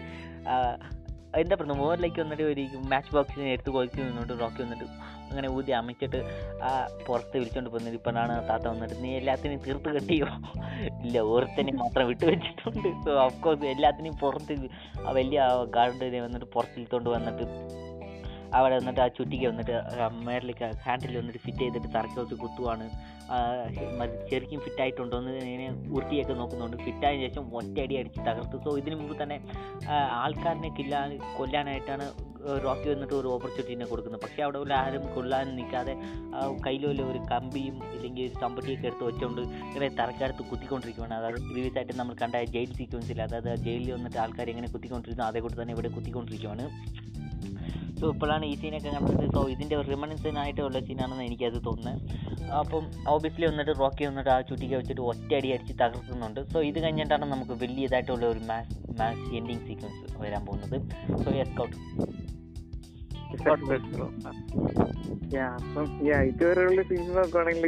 എന്റെ 1.38 1.56
പറയുക 1.56 1.78
മോറിലേക്ക് 1.78 2.22
വന്നിട്ട് 2.22 2.44
ഒരു 2.44 2.62
മാച്ച് 2.92 3.16
ബോക്സിന് 3.16 3.44
എടുത്ത് 3.44 3.70
കൊതിച്ച് 3.70 4.02
നിന്നോട്ട് 4.02 4.40
റോക്കി 4.40 4.62
വന്നിട്ട് 4.62 4.86
അങ്ങനെ 5.24 5.50
ഊതി 5.50 5.72
അമിച്ചിട്ട് 5.72 6.20
ആ 6.64 6.70
പുറത്ത് 7.08 7.38
വിളിച്ചോണ്ട് 7.38 7.70
പോകുന്നത് 7.70 7.94
ഇപ്പോഴാണ് 7.94 8.50
താത്ത 8.50 8.68
വന്നിട്ട് 8.68 9.04
നീ 9.04 9.10
എല്ലാത്തിനും 9.16 9.60
തീർത്ത് 9.60 9.90
കെട്ടിയോ? 9.90 10.28
ഇല്ല 11.06 11.20
ഓരോരുത്തനെ 11.20 11.72
മാത്രം 11.72 12.08
വിട്ടു 12.08 12.26
വെച്ചിട്ടുണ്ട്. 12.26 13.04
സോ 13.06 13.20
അഫ്കോഴ്സ് 13.20 13.66
എല്ലാത്തിനെയും 13.66 14.18
പുറത്ത് 14.18 14.56
ആ 15.08 15.12
വലിയ 15.12 15.42
ഗാർഡിനെ 15.70 16.22
വന്നിട്ട് 16.22 16.46
പുറത്തിരുത്തോണ്ട് 16.46 17.10
വന്നിട്ട് 17.10 17.46
അവിടെ 18.58 18.76
വന്നിട്ട് 18.80 19.02
ആ 19.06 19.08
ചുറ്റിക്ക് 19.18 19.48
വന്നിട്ട് 19.52 19.76
മേളിലേക്ക് 20.28 20.68
ഹാൻഡിൽ 20.86 21.16
വന്നിട്ട് 21.20 21.42
ഫിറ്റ് 21.46 21.64
ചെയ്തിട്ട് 21.64 21.90
തറക്കി 21.96 22.18
വെച്ച് 22.20 22.36
കുത്തുവാണ്. 22.44 22.86
ശരിക്കും 24.30 24.60
ഫിറ്റ് 24.66 24.82
ആയിട്ടുണ്ടോ 24.84 25.18
എന്ന് 25.22 25.34
ഇങ്ങനെ 25.50 25.68
ഉരുട്ടിയൊക്കെ 25.96 26.36
നോക്കുന്നുണ്ട് 26.40 26.78
ഫിറ്റായ 26.86 27.14
ശേഷം 27.26 27.44
ഒറ്റയടി 27.60 27.96
അടിച്ച് 28.00 28.22
തകർത്തു. 28.28 28.58
സോ 28.66 28.72
ഇതിനു 28.82 28.96
മുമ്പ് 29.02 29.16
തന്നെ 29.22 29.38
ആൾക്കാരനെ 30.24 30.72
കില്ലാൻ 30.80 31.12
കൊല്ലാനായിട്ടാണ് 31.38 32.08
റോക്കി 32.66 32.88
വന്നിട്ട് 32.92 33.16
ഒരു 33.20 33.28
ഓപ്പർച്യൂണിറ്റിനെ 33.36 33.86
കൊടുക്കുന്നത്. 33.92 34.22
പക്ഷേ 34.26 34.42
അവിടെ 34.46 34.60
ഉള്ള 34.64 34.74
ആരും 34.84 35.06
കൊല്ലാൻ 35.16 35.48
നിൽക്കാതെ 35.58 35.94
കയ്യിലുള്ള 36.66 37.02
ഒരു 37.12 37.20
കമ്പിയും 37.32 37.76
ഇല്ലെങ്കിൽ 37.96 38.24
ഒരു 38.28 38.36
ചമ്പട്ടിയൊക്കെ 38.44 38.88
എടുത്ത് 38.90 39.06
വെച്ചുകൊണ്ട് 39.10 39.42
ഇങ്ങനെ 39.68 39.90
തറക്കടുത്ത് 40.00 40.44
കുത്തിക്കൊണ്ടിരിക്കുകയാണ് 40.52 41.16
അതായത് 41.20 41.40
പ്രീവിയസ് 41.50 41.78
ആയിട്ട് 41.82 41.96
നമ്മൾ 42.02 42.16
കണ്ട 42.24 42.44
ജയിൽ 42.56 42.72
സീക്വൻസിൽ 42.80 43.22
അതായത് 43.28 43.52
ജയിലിൽ 43.68 43.92
വന്നിട്ട് 43.98 44.20
ആൾക്കാർ 44.26 44.50
എങ്ങനെ 44.56 44.70
കുത്തിക്കൊണ്ടിരുന്നു 44.76 45.26
അതേ 45.30 45.42
തന്നെ 45.62 45.76
ഇവിടെ 45.78 45.92
കുത്തിക്കൊണ്ടിരിക്കുകയാണ് 45.98 46.66
സോ 48.00 48.06
ഇപ്പോഴാണ് 48.14 48.46
ഈ 48.52 48.54
സീനൊക്കെ 48.62 48.90
കണ്ടത് 48.96 49.26
സോ 49.36 49.42
ഇതിന്റെ 49.54 49.78
റിമണൻസിനായിട്ടുള്ള 49.92 50.80
സീനാണെന്ന് 50.88 51.26
എനിക്കത് 51.30 51.60
തോന്നുന്നത്. 51.68 52.02
അപ്പം 52.62 52.86
ഓബിയസ്ലി 53.14 53.46
വന്നിട്ട് 53.50 53.74
റോക്കി 53.80 54.04
വന്നിട്ട് 54.10 54.32
ആ 54.36 54.40
ചുറ്റിക്ക് 54.50 54.76
വെച്ചിട്ട് 54.80 55.04
ഒറ്റയടി 55.12 55.52
അടിച്ച് 55.56 55.76
തകർക്കുന്നുണ്ട്. 55.84 56.42
സോ 56.54 56.60
ഇത് 56.70 56.80
കഴിഞ്ഞിട്ടാണ് 56.84 57.28
നമുക്ക് 57.34 57.58
വലിയതായിട്ടുള്ള 57.64 58.26
ഒരു 58.34 58.42
മാസ് 58.52 58.78
മാസ് 59.02 59.28
എൻഡിങ് 59.40 59.64
സീക്വൻസ് 59.68 60.02
വരാൻ 60.24 60.44
പോകുന്നത്. 60.50 60.78
സോ 61.24 61.30
യെസ് 61.40 61.56
കൗട്ട് 61.60 61.76
Yeah, 65.34 65.52
അപ്പം 65.58 65.88
yeah, 66.08 66.22
ഇതുവരെയുള്ള 66.30 66.82
സീൻ 66.90 67.04
നോക്കുവാണെങ്കിൽ 67.18 67.66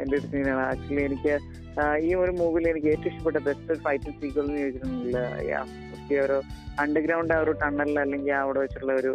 എന്റെ 0.00 0.16
ഒരു 0.18 0.26
സീനാണ് 0.32 0.62
ആക്ച്വലി 0.70 1.02
എനിക്ക് 1.08 1.34
ഈ 2.06 2.08
ഒരു 2.22 2.32
മൂവിയിൽ 2.40 2.66
എനിക്ക് 2.70 2.88
ഏറ്റവും 2.94 3.10
ഇഷ്ടപ്പെട്ട 3.10 3.40
ബെസ്റ്റ് 3.48 3.76
ഫൈറ്റിംഗ് 3.84 4.16
സീക്വൽ 4.22 4.44
എന്ന് 4.44 4.58
ചോദിച്ചിട്ടുണ്ടെങ്കിൽ 4.62 5.91
ഈ 6.10 6.18
ഒരു 6.24 6.36
അണ്ടർഗ്രൗണ്ട് 6.82 7.32
ആ 7.36 7.38
ഒരു 7.44 7.52
ടണലിൽ 7.62 7.96
അല്ലെങ്കിൽ 8.02 8.32
അവിടെ 8.42 8.60
വെച്ചുള്ള 8.64 8.92
ഒരു 9.00 9.12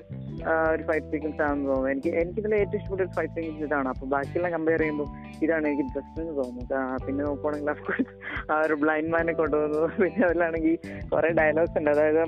ഒരു 0.73 0.83
ഫൈറ്റ് 0.89 1.09
സീക്വൻസ് 1.11 1.41
ആണെന്ന് 1.45 1.67
തോന്നുന്നു. 1.69 1.91
എനിക്ക് 1.93 2.09
എനിക്കിതിൽ 2.21 2.55
ഏറ്റവും 2.61 2.77
ഇഷ്ടപ്പെട്ട 2.79 3.01
ഒരു 3.05 3.13
ഫൈറ്റ് 3.17 3.35
സീക്വൻസ് 3.37 3.63
ഇതാണ്. 3.67 3.87
അപ്പൊ 3.93 4.05
ബാക്കിയെല്ലാം 4.13 4.51
കമ്പയർ 4.55 4.81
ചെയ്യുമ്പോൾ 4.83 5.07
ഇതാണ് 5.45 5.65
എനിക്ക് 5.71 5.85
ബെസ്റ്റ് 5.95 6.19
എന്ന് 6.23 6.35
തോന്നുന്നത്. 6.39 6.75
പിന്നെ 7.05 7.21
നോക്കുവാണെങ്കിൽ 7.29 7.71
അഫ്കോഴ്സ് 7.75 8.13
ആ 8.51 8.57
ഒരു 8.67 8.75
ബ്ലൈൻഡ് 8.83 9.11
മാനെ 9.15 9.33
കൊണ്ടുപോകുന്നത് 9.41 9.87
പിന്നെ 10.01 10.21
അതിലാണെങ്കിൽ 10.29 10.77
കുറെ 11.13 11.31
ഡയലോഗ്സ് 11.41 11.77
ഉണ്ട്. 11.81 11.91
അതായത് 11.95 12.23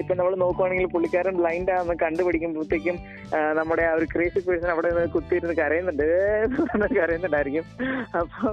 ഇപ്പൊ 0.00 0.12
നമ്മൾ 0.18 0.34
നോക്കുവാണെങ്കിൽ 0.42 0.86
പുള്ളിക്കാരൻ 0.94 1.34
ബ്ലൈൻഡ് 1.40 1.72
ആണെന്ന് 1.74 1.94
കണ്ടുപിടിക്കുമ്പോഴത്തേക്കും 2.02 2.96
നമ്മുടെ 3.58 3.84
ആ 3.90 3.92
ഒരു 3.98 4.06
ക്രേസി 4.14 4.40
പേഴ്സൺ 4.46 4.70
അവിടെ 4.72 4.88
നിന്ന് 4.90 5.12
കുത്തിയിരുന്ന് 5.14 5.54
കരയുന്നുണ്ട്. 5.60 6.08
കരയുന്നുണ്ടായിരിക്കും. 6.98 7.64
അപ്പം 8.20 8.52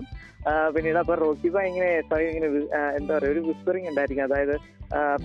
പിന്നീട് 0.73 0.99
അപ്പൊ 1.01 1.15
റോക്കിബ 1.23 1.59
ഇങ്ങനെ 1.69 1.89
ഇങ്ങനെ 2.31 2.47
എന്താ 2.97 3.11
പറയുക 3.15 3.33
ഒരു 3.35 3.41
വിസ്പറിങ് 3.49 3.89
ഉണ്ടായിരിക്കും. 3.91 4.25
അതായത് 4.27 4.55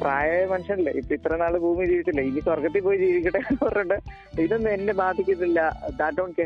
പ്രായമായ 0.01 0.45
മനുഷ്യനല്ലേ 0.53 0.93
ഇപ്പൊ 1.01 1.13
ഇത്ര 1.19 1.35
നാൾ 1.43 1.55
ഭൂമി 1.65 1.85
ജീവിച്ചില്ല? 1.91 2.23
ഇനി 2.29 2.41
സ്വർഗത്തിൽ 2.47 2.83
പോയി 2.87 2.99
ജീവിക്കട്ടെ 3.03 3.41
എന്ന് 3.43 3.59
പറഞ്ഞിട്ട് 3.67 3.99
ഇതൊന്നും 4.45 4.71
എന്നെ 4.77 4.95
ബാധിക്കത്തില്ല. 5.03 5.61
Don't 6.19 6.43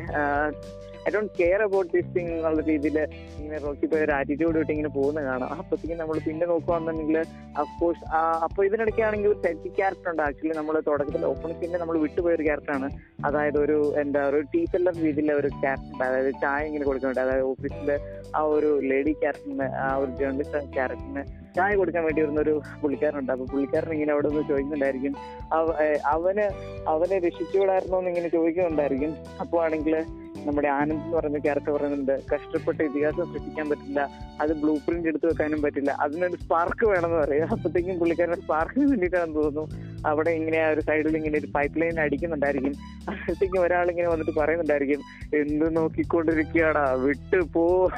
I 1.06 1.10
don't 1.14 1.32
care 1.38 1.60
about 1.64 1.90
this 1.94 2.10
thing 2.12 2.30
എന്നുള്ള 2.34 2.60
രീതിയിൽ 2.68 2.98
ഇങ്ങനെ 3.38 3.58
റോക്കി 3.64 3.86
പോയ 3.92 4.00
ഒരു 4.06 4.12
ആറ്റിറ്റ്യൂഡ് 4.18 4.58
ഇട്ട് 4.60 4.72
ഇങ്ങനെ 4.74 4.90
പോകുന്ന 4.96 5.22
കാണാം. 5.26 5.50
അപ്പത്തേക്കും 5.62 5.98
നമ്മൾ 6.02 6.16
പിന്നെ 6.28 6.46
നോക്കുകയാണെന്നുണ്ടെങ്കിൽ 6.52 7.18
അഫ്കോഴ്സ് 7.62 8.04
അപ്പൊ 8.46 8.64
ഇതിനിടയ്ക്കാണെങ്കിൽ 8.68 9.30
ഒരു 9.32 9.40
സെൽഫി 9.44 9.70
ക്യാരക്ടർ 9.78 10.10
ഉണ്ട്. 10.12 10.22
ആക്ച്വലി 10.26 10.56
നമ്മൾ 10.60 10.76
തുടക്കത്തിൽ 10.88 11.26
ഓപ്പണിംഗ് 11.32 11.60
പിന്നെ 11.64 11.78
നമ്മൾ 11.82 11.98
വിട്ടുപോയ 12.04 12.32
ഒരു 12.38 12.46
ക്യാരക്ടറാണ് 12.48 12.88
അതായത് 13.28 13.58
ഒരു 13.64 13.78
എന്താ 14.02 14.22
ഒരു 14.32 14.40
ടീച്ചറിലെ 14.54 14.94
രീതിയിലെ 15.06 15.36
ഒരു 15.42 15.50
ക്യാരക്ടർ 15.62 16.04
അതായത് 16.08 16.32
ചായ 16.44 16.62
ഇങ്ങനെ 16.70 16.86
കൊടുക്കുന്നുണ്ട്. 16.90 17.22
അതായത് 17.26 17.46
ഓഫീസിലെ 17.52 17.98
ആ 18.38 18.42
ഒരു 18.56 18.72
ലേഡി 18.92 19.14
ക്യാരക്ടറിന് 19.22 19.68
ആ 19.86 19.88
ഒരു 20.04 20.12
ജേർണലിസ്റ്റ് 20.20 20.66
ക്യാരക്ടറിന് 20.78 21.24
ചായ 21.56 21.74
കൊടുക്കാൻ 21.74 22.04
വേണ്ടി 22.04 22.22
വരുന്ന 22.22 22.40
ഒരു 22.40 22.62
പുള്ളിക്കാരനുണ്ട്. 22.82 23.32
അപ്പൊ 23.32 23.46
പുള്ളിക്കാരൻ 23.46 23.92
ഇങ്ങനെ 23.92 24.12
അവിടെ 24.12 24.28
നിന്ന് 24.28 24.48
ചോദിക്കുന്നുണ്ടായിരിക്കും 24.48 25.14
അവ- 25.52 25.98
അവന് 26.06 26.50
അവനെ 26.88 27.18
രക്ഷിച്ചുകൂടായിരുന്നോ 27.18 27.98
എന്ന് 27.98 28.10
ഇങ്ങനെ 28.10 28.28
ചോദിക്കുന്നുണ്ടായിരിക്കും. 28.28 29.14
അപ്പോൾ 29.40 29.64
ആണെങ്കിൽ 29.64 30.04
നമ്മുടെ 30.46 30.68
ആനന്ദ് 30.68 31.04
എന്ന് 31.04 31.16
പറയുന്ന 31.16 31.38
ക്യാരക്ടർ 31.38 31.70
പറയുന്നുണ്ട് 31.70 32.22
കഷ്ടപ്പെട്ട് 32.34 32.82
ഇതിഹാസം 32.82 33.32
സൃഷ്ടിക്കാൻ 33.32 33.70
പറ്റില്ല 33.70 34.10
അത് 34.40 34.52
ബ്ലൂ 34.52 34.74
പ്രിന്റ് 34.74 35.08
എടുത്തു 35.08 35.26
വെക്കാനും 35.26 35.62
പറ്റില്ല 35.62 35.90
അതിനൊരു 35.90 36.36
സ്പാർക്ക് 36.42 36.86
വേണമെന്ന് 36.86 37.26
പറയും. 37.26 37.50
അപ്പത്തേക്കും 37.50 37.98
പുള്ളിക്കാരൻ 37.98 38.34
സ്പാർക്കിന് 38.34 38.90
വേണ്ടിയിട്ടാണെന്ന് 38.90 39.34
തോന്നുന്നു. 39.34 39.94
അവിടെ 40.06 40.30
ഇങ്ങനെ 40.30 40.68
ഒരു 40.68 40.80
സൈഡിൽ 40.80 41.16
ഇങ്ങനെ 41.16 41.38
ഒരു 41.38 41.46
പൈപ്പ് 41.46 41.80
ലൈൻ 41.80 42.00
അടിക്കുന്നുണ്ടായിരിക്കും. 42.00 42.72
അപ്പോഴത്തേക്കും 43.08 43.60
ഒരാൾ 43.60 43.90
ഇങ്ങനെ 43.90 44.08
വന്നിട്ട് 44.08 44.40
പറയുന്നുണ്ടായിരിക്കും 44.40 45.00
എന്ത് 45.34 45.76
നോക്കിക്കൊണ്ടിരിക്കുകയാടാ 45.76 46.92
വിട്ട് 46.92 47.36
പോ 47.36 47.90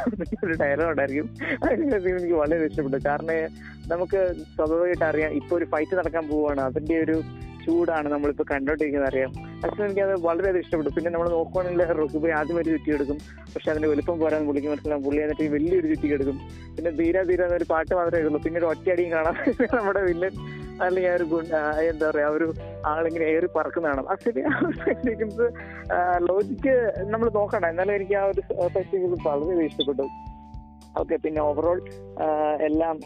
ഒരു 0.45 0.53
ഡയലോഗ് 0.53 0.91
ഉണ്ടായിരിക്കും. 0.91 1.37
അതിനകത്ത് 1.71 2.09
എനിക്ക് 2.11 2.35
വളരെ 2.35 2.65
ഇഷ്ടപ്പെട്ടു. 2.65 3.09
കാരണം 3.09 3.46
നമുക്ക് 3.93 4.21
സ്വാഭാവികമായിട്ട് 4.55 5.07
അറിയാം. 5.11 5.33
ഇപ്പൊ 5.41 5.53
ഒരു 5.59 5.69
ഫൈറ്റ് 5.75 5.95
നടക്കാൻ 6.01 6.25
പോവുകയാണ് 6.31 6.63
അതിന്റെ 6.69 6.97
ഒരു 7.07 7.17
ചൂടാണ് 7.65 8.09
നമ്മളിപ്പോ 8.13 8.45
കണ്ടോണ്ടിരിക്കുന്നത് 8.51 9.09
അറിയാം. 9.11 9.31
പക്ഷെ 9.63 9.85
അത് 10.05 10.13
വളരെയധികം 10.27 10.63
ഇഷ്ടപ്പെട്ടു. 10.65 10.91
പിന്നെ 10.97 11.11
നമ്മൾ 11.15 11.29
നോക്കുവാണെങ്കിൽ 11.37 11.83
റുഖുബൈ 12.01 12.31
ആദ്യം 12.39 12.59
ഒരു 12.61 12.69
ചുറ്റി 12.75 12.91
എടുക്കും 12.97 13.19
പക്ഷെ 13.55 13.69
അതിന്റെ 13.73 13.89
വലുപ്പം 13.93 14.17
പോരാൻ 14.21 14.43
പുള്ളിക്ക് 14.49 14.69
മനസ്സിലാവും. 14.73 15.03
പുള്ളി 15.07 15.21
എന്നിട്ട് 15.25 15.47
വലിയൊരു 15.55 15.89
ചുറ്റി 15.93 16.09
എടുക്കും 16.17 16.37
പിന്നെ 16.77 16.91
ധീര 17.01 17.23
ധീര 17.31 17.43
എന്നൊരു 17.49 17.67
പാട്ട് 17.73 17.93
മാത്രമേ 18.01 18.23
ഉള്ളൂ. 18.29 18.41
പിന്നെ 18.45 18.59
ഒരു 18.63 18.69
ഒറ്റയടിയും 18.73 19.11
കാണാം 19.17 19.35
നമ്മുടെ 19.79 20.03
വില്ലൻ 20.09 20.37
അല്ലെങ്കിൽ 20.85 21.11
ആ 21.11 21.17
ഒരു 21.19 21.27
എന്താ 21.91 22.07
പറയാ 22.11 22.29
ഒരു 22.37 22.47
ആളിങ്ങനെ 22.93 23.27
ഏറി 23.35 23.49
പറക്കുന്നതാണ് 23.57 24.03
ആക്ച്വലി 24.15 24.43
സീക്വൻസ് 25.07 25.47
ലോജിക്ക് 26.29 26.75
നമ്മൾ 27.13 27.29
നോക്കണ്ട. 27.39 27.65
എന്നാലും 27.73 27.95
എനിക്ക് 27.99 28.17
ആ 28.23 28.25
ഒരു 28.33 28.43
സീക്വൻസ് 28.91 29.27
വളരെയധികം 29.29 29.67
ഇഷ്ടപ്പെട്ടു. 29.71 30.07
ഓക്കെ 31.01 31.17
പിന്നെ 31.25 31.41
ഓവറോൾ 31.49 31.79
എല്ലാം 32.69 32.97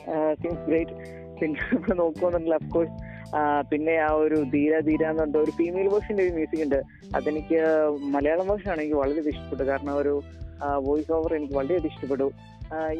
സീൻസ് 0.42 0.64
ഗ്രേറ്റ് 0.68 0.94
പിന്നെ 1.40 1.94
നോക്കുവാണെങ്കിൽ 2.02 2.54
അഫ്കോഴ്സ് 2.58 2.96
പിന്നെ 3.70 3.94
ആ 4.06 4.10
ഒരു 4.22 4.38
ധീര 4.54 4.72
ധീര 4.88 5.02
എന്നുണ്ട് 5.12 5.36
ഒരു 5.42 5.52
ഫീമെയിൽ 5.58 5.88
വേർഷന്റെ 5.92 6.22
ഒരു 6.26 6.32
മ്യൂസിക് 6.36 6.62
ഉണ്ട്. 6.66 6.80
അതെനിക്ക് 7.16 7.58
മലയാളം 8.14 8.48
വേർഷൻ 8.50 8.70
ആണ് 8.72 8.80
എനിക്ക് 8.82 8.98
വളരെ 9.02 9.22
ഇഷ്ടപ്പെട്ടു 9.34 9.64
കാരണം 9.70 9.92
ഒരു 10.02 10.14
വോയിസ് 10.86 11.12
ഓവർ 11.18 11.30
എനിക്ക് 11.38 11.54
വളരെയധികം 11.58 11.92
ഇഷ്ടപ്പെട്ടു. 11.92 12.26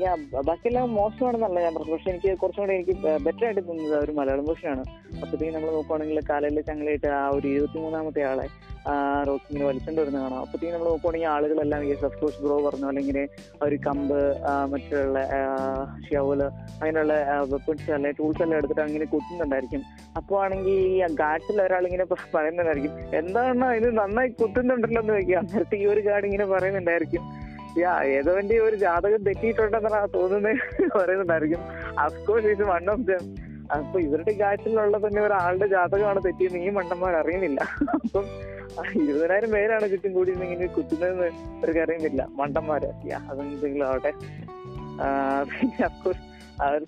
ഞാൻ 0.03 0.15
ബാക്കിയെല്ലാം 0.47 0.95
മോശമാണെന്നല്ല 0.99 1.59
ഞാൻ 1.65 1.73
പറഞ്ഞു 1.75 1.93
പക്ഷെ 1.95 2.11
എനിക്ക് 2.13 2.31
കുറച്ചും 2.43 2.63
കൂടെ 2.63 2.75
എനിക്ക് 2.79 2.95
ബെറ്റർ 3.27 3.45
ആയിട്ട് 3.49 3.63
തോന്നുന്നത് 3.69 3.97
ഒരു 4.05 4.13
മലയാളം 4.19 4.47
വേർഷനാണ് 4.51 4.85
അപ്പോഴത്തേക്കും 5.21 5.55
നമ്മൾ 5.57 5.71
നോക്കുവാണെങ്കിൽ 5.77 6.21
കാലയിൽ 6.31 6.59
ചങ്ങലായിട്ട് 6.71 7.09
ആ 7.21 7.25
ഒരു 7.37 7.47
ഇരുപത്തി 7.53 7.79
മൂന്നാമത്തെ 7.85 8.23
ആളെ 8.31 8.47
റോക്കി 9.29 9.47
ഇങ്ങനെ 9.51 9.67
വലിച്ചുകൊണ്ട് 9.69 10.01
വരുന്ന 10.01 10.19
കാണാം. 10.23 10.39
അപ്പോഴത്തേക്കും 10.45 10.75
നമ്മൾ 10.75 10.89
നോക്കുവാണെങ്കിൽ 10.91 11.29
ആളുകളെല്ലാം 11.33 11.83
ഈ 11.87 11.95
കോഴ്സ് 12.21 12.41
ബ്രോ 12.45 12.57
പറഞ്ഞു. 12.67 12.87
അല്ലെങ്കിൽ 12.91 13.19
ഒരു 13.67 13.77
കമ്പ് 13.87 14.19
മറ്റുള്ള 14.73 15.25
ഷവൽ 16.07 16.43
അങ്ങനെയുള്ള 16.43 17.15
വെപ്പൺസ് 17.53 17.91
അല്ലെ 17.97 18.13
ടൂൾസ് 18.19 18.43
എല്ലാം 18.45 18.57
എടുത്തിട്ട് 18.61 18.85
അങ്ങനെ 18.87 19.09
കുത്തുന്നുണ്ടായിരിക്കും. 19.15 19.83
അപ്പോൾ 20.17 20.39
ആണെങ്കിൽ 20.45 20.79
ഈ 20.87 20.97
ഗാർഡ്സിൽ 21.23 21.61
ഒരാളിങ്ങനെ 21.67 22.07
പറയുന്നുണ്ടായിരിക്കും 22.37 22.95
എന്താണ് 23.21 23.69
ഇത് 23.81 23.89
നന്നായി 23.99 24.33
കുത്തുന്നുണ്ടല്ലോ 24.41 25.03
എന്ന് 25.03 25.15
ചോദിക്കുക. 25.15 25.37
അന്നേരത്തെ 25.43 25.77
ഈ 25.83 25.87
ഒരു 25.93 26.01
ഗാർഡ് 26.09 26.27
ഇങ്ങനെ 26.31 26.47
പറയുന്നുണ്ടായിരിക്കും. 26.55 27.25
യാ 27.81 27.93
ഏതോന്റെ 28.17 28.57
ഒരു 28.69 28.77
ജാതകം 28.77 29.21
തെറ്റിയിട്ടുണ്ടെന്നാണ് 29.27 30.09
തോന്നുന്നത് 30.15 30.89
പറയുന്നുണ്ടായിരിക്കും. 30.99 31.61
അഫ്കോഴ്സ് 32.05 32.47
ഇത് 32.57 32.65
വൺ 32.73 32.91
ഓഫ് 32.95 33.07
ദം 33.11 33.25
അപ്പൊ 33.75 33.97
ഇവരുടെ 34.05 34.33
കാറ്റിലുള്ള 34.39 34.97
തന്നെ 35.03 35.21
ഒരാളുടെ 35.23 35.67
ജാതകമാണ് 35.73 36.21
തെറ്റിയെന്ന് 36.25 36.61
ഈ 36.67 36.71
മണ്ടന്മാർ 36.77 37.13
അറിയുന്നില്ല 37.17 37.61
അപ്പം 38.05 38.25
ഇരുപതിനായിരം 38.79 39.51
പേരാണ് 39.51 39.91
ചുറ്റും 39.91 40.13
കൂടി 40.13 40.31
ഇങ്ങനെ 40.31 40.67
കുത്തുന്നതെന്ന് 40.67 41.29
അവർക്ക് 41.59 41.81
അറിയുന്നില്ല 41.81 42.29
മണ്ടന്മാരെ. 42.31 42.91
അതെന്തെങ്കിലും 43.15 43.87
ആവട്ടെ. 43.87 44.13
പിന്നെ 45.51 45.85
അഫ്കോഴ്സ് 45.85 46.25
അവർ 46.63 46.87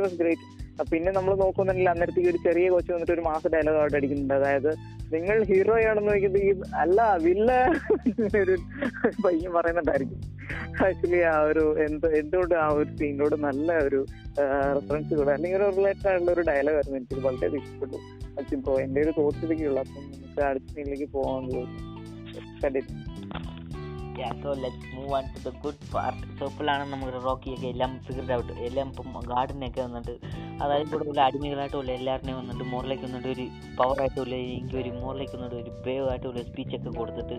വാസ് 0.00 0.14
ഗ്രേറ്റ് 0.14 0.53
പിന്നെ 0.82 1.12
നമ്മൾ 1.12 1.34
നോക്കുന്നുണ്ടെങ്കിൽ 1.34 1.90
അന്നേരത്തേക്ക് 1.90 2.30
ഒരു 2.30 2.36
ചെറിയ 2.36 2.68
കൊച്ചു 2.70 2.92
വന്നിട്ട് 2.92 3.12
ഒരു 3.12 3.20
മാസ 3.20 3.46
ഡയലോഗ് 3.46 3.78
ആയിട്ട് 3.78 3.96
അടിക്കുന്നുണ്ട്. 3.96 4.34
അതായത് 4.34 4.70
നിങ്ങൾ 5.14 5.44
ഹീറോ 5.44 5.74
ആണെന്ന് 5.90 6.10
നോക്കിയത് 6.12 6.38
ഈ 6.38 6.50
അല്ല 6.74 7.16
വില്ല 7.16 7.50
ഒരു 8.40 8.56
പയ്യൻ 9.24 9.52
പറയുന്നുണ്ടായിരിക്കും. 9.52 10.20
ആക്ച്വലി 10.86 11.20
ആ 11.20 11.40
ഒരു 11.40 11.64
എന്ത് 11.86 12.06
എന്തുകൊണ്ട് 12.18 12.54
ആ 12.54 12.68
ഒരു 12.68 12.88
സീനിനോട് 12.96 13.36
നല്ല 13.44 13.72
ഒരു 13.72 14.06
റെഫറൻസ് 14.76 15.14
കൂടെ 15.14 15.30
അല്ലെങ്കിൽ 15.30 15.62
ഒരു 15.62 15.76
റിലേറ്റഡ് 15.76 16.08
ആയിട്ടുള്ള 16.08 16.32
ഒരു 16.32 16.40
ഡയലോഗ് 16.40 16.76
ആയിരുന്നു 16.76 16.98
എനിക്ക് 16.98 17.26
വളരെ 17.26 17.56
ഇഷ്ടപ്പെട്ടു. 17.56 17.98
അച്ഛൻ 18.38 18.62
എന്റെ 18.80 19.00
ഒരു 19.00 19.12
തോട്ടിലേക്കുള്ള 19.18 19.80
അപ്പം 19.80 20.02
നമുക്ക് 20.14 20.40
അടുത്ത 20.40 20.64
സീനിലേക്ക് 20.64 21.12
പോകാൻ 21.12 21.44
കണ്ടിട്ട്. 22.62 23.13
Yeah 24.22 24.28
so 24.42 24.50
let's 24.62 24.88
move 24.94 25.12
on 25.18 25.24
to 25.34 25.40
the 25.46 25.52
good 25.64 25.84
part 25.94 26.22
so 26.38 26.44
ഇപ്പോഴാണ് 26.50 26.84
നമുക്ക് 26.92 27.20
റോക്കിയൊക്കെ 27.28 27.68
എല്ലാം 27.74 27.92
ഫിഗർഡ് 28.06 28.34
ഔട്ട് 28.38 28.52
എല്ലാം 28.68 28.88
ഇപ്പം 28.92 29.20
ഗാർഡനൊക്കെ 29.32 29.80
വന്നിട്ട് 29.86 30.14
അതായത് 30.62 30.90
ഇവിടെ 30.90 31.08
ഉള്ള 31.12 31.20
അടിമകളായിട്ടുള്ള 31.28 31.92
എല്ലാവരുടെയും 31.98 32.36
വന്നിട്ട് 32.40 32.64
മോറിലേക്ക് 32.74 33.04
വന്നിട്ട് 33.08 33.28
ഒരു 33.28 33.46
പവറായിട്ടുള്ള 33.80 34.34
എനിക്ക് 34.56 34.76
ഒരു 34.82 34.92
മോറിലേക്ക് 35.02 35.36
വന്നിട്ട് 35.36 35.56
ഒരു 35.62 35.72
ബ്രേവ് 35.84 36.06
ആയിട്ടുള്ള 36.10 36.42
സ്പീച്ചൊക്കെ 36.50 36.92
കൊടുത്തിട്ട് 37.00 37.38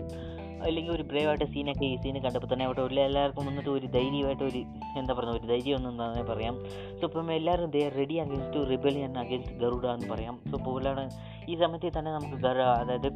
അല്ലെങ്കിൽ 0.66 0.92
ഒരു 0.92 1.02
ബ്രേവ് 1.02 1.28
ആയിട്ട് 1.30 1.46
സീനൊക്കെ 1.54 1.84
ഈ 1.84 1.96
സീൻ 2.02 2.16
കണ്ടപ്പോൾ 2.24 2.50
തന്നെ 2.52 2.64
അവിടെ 2.64 2.80
ഉള്ള 2.80 3.00
എല്ലാവർക്കും 3.00 3.46
വന്നിട്ട് 3.46 3.70
ഒരു 3.70 3.86
ധൈര്യമായിട്ട് 3.86 4.44
ഒരു 4.44 4.60
എന്താ 5.00 5.14
പറയുക 5.14 5.34
ഒരു 5.38 5.46
ധൈര്യം 5.46 5.76
ഒന്നും 5.78 5.96
തന്നെ 6.02 6.22
പറയാം. 6.30 6.54
സോ 6.98 7.02
ഇപ്പം 7.08 7.32
എല്ലാവരും 7.32 7.70
they 7.70 7.82
ready 7.98 8.16
against 8.24 8.62
rebellion 8.70 9.12
against 9.24 9.56
Garuda 9.62 9.86
എന്ന് 9.96 10.08
പറയാം. 10.14 10.36
സോ 10.50 10.58
പോലാണ് 10.66 11.04
ഈ 11.48 11.56
സമയത്ത് 11.62 11.98
തന്നെ 11.98 12.12
നമുക്ക് 12.12 12.38
ഗറ 12.46 12.60
അതായത് 12.82 13.10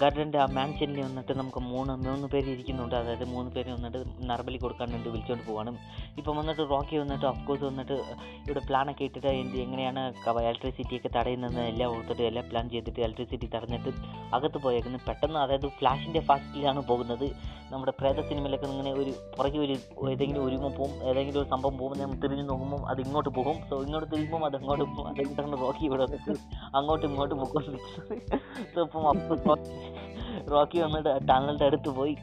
ഗർഡന്റെ 0.00 0.38
ആ 0.38 0.46
മാൻഷനിൽ 0.56 0.98
വന്നിട്ട് 1.06 1.32
നമുക്ക് 1.38 1.60
മൂന്ന് 1.70 1.92
മൂന്ന് 2.06 2.26
പേര് 2.32 2.48
ഇരിക്കുന്നുണ്ട്. 2.54 2.94
അതായത് 2.94 3.24
മൂന്ന് 3.34 3.50
പേര് 3.56 3.70
വന്നിട്ട് 3.76 4.00
നർബലി 4.30 4.58
കൊടുക്കാൻ 4.64 4.88
വേണ്ടി 4.94 5.08
വിളിച്ചുകൊണ്ട് 5.14 5.44
പോവാണ്. 5.48 5.72
ഇപ്പം 6.20 6.36
വന്നിട്ട് 6.36 6.62
റോക്കി 6.72 6.96
വന്നിട്ട് 7.02 7.26
ഓഫ്കോഴ്സ് 7.26 7.64
വന്നിട്ട് 7.64 7.96
ഇവിടെ 8.46 8.62
പ്ലാനൊക്കെ 8.68 9.04
ഇട്ടിട്ട് 9.08 9.26
എന്ത് 9.42 9.56
എങ്ങനെയാണ് 9.64 10.02
ഇലക്ട്രിസിറ്റിയൊക്കെ 10.48 11.10
തടയുന്നത് 11.18 11.60
എല്ലാം 11.60 11.90
ഓർത്തിട്ട് 11.96 12.22
എല്ലാം 12.22 12.44
പ്ലാൻ 12.50 12.66
ചെയ്തിട്ട് 12.74 13.00
ഇലക്ട്രിസിറ്റി 13.00 13.48
തടഞ്ഞിട്ട് 13.54 13.92
അകത്ത് 14.36 14.58
പോയേക്കുന്നത്. 14.66 15.04
പെട്ടെന്ന് 15.08 15.38
അതായത് 15.44 15.68
ഫ്ലാഷിന്റെ 15.78 16.20
ഫാസ്റ്റിലാണ് 16.30 16.82
പോകുന്നത്. 16.90 17.26
നമ്മുടെ 17.72 17.92
പ്രേത 18.00 18.20
സിനിമയിലൊക്കെ 18.28 18.66
ഇങ്ങനെ 18.66 18.92
ഒരു 19.00 19.10
പുറകെ 19.36 19.58
ഒരു 19.64 19.74
ഏതെങ്കിലും 20.12 20.42
ഒരുമ 20.46 20.68
പോകും 20.78 20.94
ഏതെങ്കിലും 21.08 21.40
ഒരു 21.42 21.48
സംഭവം 21.48 21.74
പോകുമ്പോൾ 21.78 21.98
നമ്മൾ 22.02 22.16
തിരിഞ്ഞ് 22.22 22.44
നോക്കുമ്പോൾ 22.50 22.80
അത് 22.90 23.00
ഇങ്ങോട്ട് 23.06 23.30
പോകും. 23.38 23.56
സോ 23.70 23.74
ഇങ്ങോട്ട് 23.86 24.08
തിരിയുമ്പോൾ 24.12 24.46
അത് 24.48 24.56
അങ്ങോട്ട് 24.60 24.84
പോകും. 24.84 25.08
അതെങ്ങോട്ടാണ് 25.10 25.60
റോക്കി 25.64 25.84
ഇവിടെ 25.88 26.06
അങ്ങോട്ടും 26.78 27.08
ഇങ്ങോട്ടും 27.10 27.38
പോകും 27.42 27.78
സോ 28.74 28.80
ഇപ്പം 28.86 29.06
അപ്പം 29.12 29.60
റോക്കി 30.50 30.78
വന്നിട്ട് 30.78 31.28
ടണലിന്റെ 31.28 31.64
അടുത്ത് 31.64 31.88
പോയി. 31.88 32.16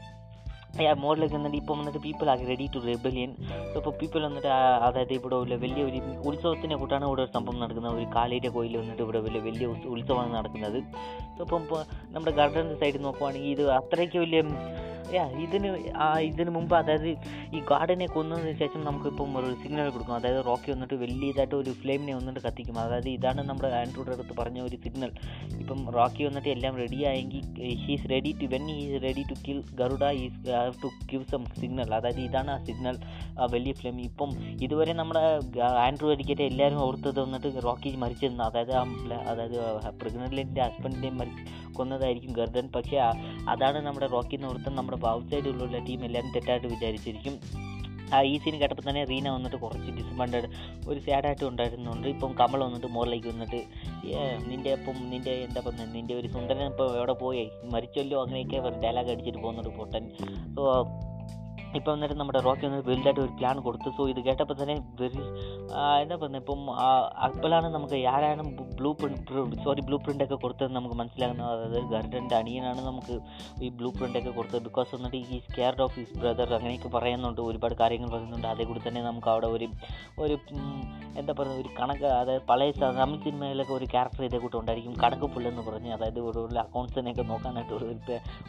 മോഡിലേക്ക് 0.96 1.34
വന്നിട്ട് 1.34 1.56
ഇപ്പം 1.56 1.78
വന്നിട്ട് 1.78 1.98
പീപ്പിൾ 1.98 2.30
ആക്കി 2.30 2.44
റെഡി 2.44 2.70
ടു 2.74 2.78
റെബലിയൻ 2.78 3.34
ഇപ്പോൾ 3.76 3.90
പീപ്പിൾ 3.90 4.24
വന്നിട്ട് 4.24 4.48
അതായത് 4.48 5.12
ഇവിടെ 5.12 5.34
ഉള്ള 5.34 5.54
വലിയ 5.54 5.82
ഒരു 5.82 6.28
ഉത്സവത്തിനെ 6.28 6.76
കൂട്ടാണ് 6.76 7.04
ഇവിടെ 7.06 7.22
ഒരു 7.22 7.30
സംഭവം 7.34 7.60
നടക്കുന്നത്. 7.60 7.96
ഒരു 7.96 8.04
കാലേരി 8.04 8.48
കോയിൽ 8.48 8.76
വന്നിട്ട് 8.76 9.02
ഇവിടെ 9.02 9.20
വലിയ 9.20 9.40
വലിയ 9.40 9.66
ഉത്സ- 9.66 9.88
ഉത്സവമാണ് 9.88 10.34
നടക്കുന്നത്. 10.34 10.78
ഇപ്പം 11.40 11.62
ഇപ്പോൾ 11.62 11.84
നമ്മുടെ 12.04 12.36
ഗാർഡന്റെ 12.36 12.74
സൈഡിൽ 12.74 13.02
നോക്കുവാണെങ്കിൽ 13.02 13.48
ഇത് 13.48 13.70
അത്രയ്ക്ക് 13.70 14.18
വലിയ 14.18 14.42
ഇതിന് 15.44 15.68
ഇതിന് 16.28 16.50
മുമ്പ് 16.50 16.74
അതായത് 16.76 17.08
ഈ 17.56 17.60
ഗാർഡനെ 17.70 18.06
കൊന്നതിന് 18.06 18.52
ശേഷം 18.58 18.80
നമുക്കിപ്പം 18.84 19.38
ഒരു 19.40 19.50
സിഗ്നൽ 19.62 19.90
കൊടുക്കും. 19.90 20.14
അതായത് 20.14 20.40
റോക്കി 20.46 20.70
വന്നിട്ട് 20.70 20.94
വലിയ 20.94 21.32
ഇതായിട്ട് 21.32 21.54
ഒരു 21.54 21.70
ഫ്ലെയിമിനെ 21.70 22.14
വന്നിട്ട് 22.14 22.40
കത്തിക്കും. 22.46 22.78
അതായത് 22.78 23.08
ഇതാണ് 23.08 23.42
നമ്മുടെ 23.48 23.68
ആൻഡ്രോയുടെ 23.80 24.14
അടുത്ത് 24.16 24.34
പറഞ്ഞ 24.40 24.60
ഒരു 24.68 24.76
സിഗ്നൽ 24.84 25.12
ഇപ്പം 25.60 25.80
റോക്കി 25.98 26.24
വന്നിട്ട് 26.24 26.48
എല്ലാം 26.48 26.76
റെഡി 26.82 27.00
ആയെങ്കിൽ 27.10 27.42
he's 27.84 28.10
ready 28.14 28.32
to 28.42 28.48
when 28.54 28.64
is 28.76 29.02
ready 29.06 29.24
to 29.30 29.36
kill 29.46 29.60
Garuda 29.80 30.04
is 30.24 30.38
have 30.50 30.74
to 30.82 30.90
give 31.12 31.24
some 31.32 31.44
signal 31.60 31.94
അതായത് 31.94 32.20
ഇതാണ് 32.20 32.50
ആ 32.50 32.58
സിഗ്നൽ 32.68 32.98
വലിയ 33.54 33.72
ഫ്ലെയിം 33.72 34.00
ഇപ്പം 34.00 34.30
ഇതുവരെ 34.66 34.92
നമ്മുടെ 34.92 35.24
ആൻഡ്രോ 35.86 36.10
അടിക്കട്ടെ 36.14 36.42
എല്ലാവരും 36.42 36.80
ഓർത്തത് 36.86 37.20
വന്നിട്ട് 37.20 37.62
റോക്കി 37.64 37.92
മരിച്ചെന്ന് 37.96 38.44
അതായത് 38.44 38.74
അതായത് 39.32 39.58
പ്രഗ്നന്റിന്റെ 40.00 40.62
ഹസ്ബൻഡിന്റെയും 40.62 41.18
മരി 41.18 41.32
കൊന്നതായിരിക്കും 41.72 42.32
ഗർഡൻ 42.32 42.66
പക്ഷേ 42.76 42.98
അതാണ് 43.52 43.78
നമ്മുടെ 43.86 44.06
റോക്കി 44.06 44.34
എന്ന് 44.36 44.48
ഓർത്ത് 44.48 44.70
നമ്മുടെ 44.78 44.95
ഔട്ട് 45.04 45.30
സൈഡിലുള്ള 45.30 45.78
ടീം 45.78 46.04
എല്ലാവരും 46.04 46.32
തെറ്റായിട്ട് 46.32 46.66
വിചാരിച്ചിരിക്കും. 46.66 47.40
ആ 48.14 48.22
ഈ 48.22 48.38
സീൻ 48.38 48.60
കേട്ടപ്പോൾ 48.60 48.90
തന്നെ 48.90 49.04
റീന 49.04 49.28
വന്നിട്ട് 49.28 49.56
കുറച്ച് 49.56 49.90
ഡിസപ്പോയിന്റഡ് 49.90 50.48
ഒരു 50.88 51.00
സാഡായിട്ട് 51.00 51.44
ഉണ്ടായിരുന്നുണ്ട്. 51.44 52.08
ഇപ്പം 52.08 52.34
കമൽ 52.40 52.64
വന്നിട്ട് 52.64 52.86
മോറിലേക്ക് 52.86 53.28
വന്നിട്ട് 53.28 53.64
"ഏ, 54.06 54.38
നിന്റെ 54.46 54.72
ഇപ്പം 54.72 55.10
നിന്റെ 55.10 55.30
എന്താ 55.30 55.60
പറയുക 55.60 55.92
നിന്റെ 55.92 56.14
ഒരു 56.14 56.28
സുന്ദരൻ 56.28 56.66
ഇപ്പോൾ 56.66 56.96
എവിടെ 56.96 57.12
പോയി? 57.12 57.50
മരിച്ചല്ലോ 57.64 58.22
അങ്ങനെയൊക്കെ 58.22 58.80
ഡയലോഗ് 58.80 59.10
അടിച്ചിട്ട് 59.10 59.38
പോകുന്നുണ്ട് 59.38 59.78
പൊട്ടൻ. 59.78 60.10
ഇപ്പം 61.78 61.92
വന്നിട്ട് 61.94 62.16
നമ്മുടെ 62.20 62.40
റോക്കി 62.46 62.64
വന്ന് 62.66 62.78
വലുതായിട്ട് 62.88 63.20
ഒരു 63.24 63.32
പ്ലാൻ 63.38 63.56
കൊടുത്തു. 63.66 63.88
സോ 63.96 64.02
ഇത് 64.12 64.20
കേട്ടപ്പോൾ 64.26 64.56
തന്നെ 64.60 64.76
വെരി 65.00 65.22
എന്താ 66.02 66.16
പറയുന്നത് 66.20 66.42
ഇപ്പം 66.42 66.60
അപ്പോഴാണ് 67.26 67.68
നമുക്ക് 67.76 67.96
ആരാണ് 68.14 68.42
ബ്ലൂ 68.78 68.90
പ്രിന്റ് 69.00 69.62
സോറി 69.64 69.82
ബ്ലൂ 69.88 69.98
പ്രിന്റൊക്കെ 70.04 70.38
കൊടുത്തത് 70.44 70.72
നമുക്ക് 70.78 70.96
മനസ്സിലാകുന്നത് 71.00 71.50
അതായത് 71.54 71.88
ഗർഡന്റെ 71.94 72.36
അണിയനാണ് 72.40 72.80
നമുക്ക് 72.90 73.14
ഈ 73.66 73.70
ബ്ലൂ 73.78 73.90
പ്രിന്റൊക്കെ 73.98 74.32
കൊടുത്തത്. 74.38 74.62
ബിക്കോസ് 74.68 74.90
വന്നിട്ട് 74.96 75.18
ഈ 75.36 75.38
സ്കെയർഡ് 75.48 75.82
ഓഫ് 75.86 75.96
ഹിസ് 76.00 76.18
ബ്രദർ 76.22 76.54
അങ്ങനെയൊക്കെ 76.58 76.90
പറയുന്നുണ്ട് 76.96 77.42
ഒരുപാട് 77.48 77.76
കാര്യങ്ങൾ 77.82 78.10
പറയുന്നുണ്ട്. 78.14 78.48
അതേ 78.52 78.66
കൂടി 78.70 78.82
തന്നെ 78.86 79.02
നമുക്ക് 79.08 79.30
അവിടെ 79.34 79.50
ഒരു 79.56 79.68
ഒരു 80.24 80.36
എന്താ 81.20 81.32
പറയുക 81.38 81.60
ഒരു 81.62 81.70
കണക്ക് 81.80 82.06
അതായത് 82.20 82.42
പഴയ 82.50 82.72
തമിഴ് 82.80 83.20
സിനിമയിലൊക്കെ 83.26 83.72
ഒരു 83.78 83.86
ക്യാരക്ടർ 83.92 84.22
ഇതേ 84.28 84.38
കൂട്ടം 84.44 84.58
ഉണ്ടായിരിക്കും. 84.62 84.94
കണക്ക് 85.04 85.26
പുള്ളെന്ന് 85.34 85.62
പറഞ്ഞ് 85.68 85.90
അതായത് 85.96 86.20
ഒരു 86.30 86.40
അക്കൗണ്ട്സിനെയൊക്കെ 86.64 87.24
നോക്കാനായിട്ട് 87.32 87.74
ഒരു 87.78 87.86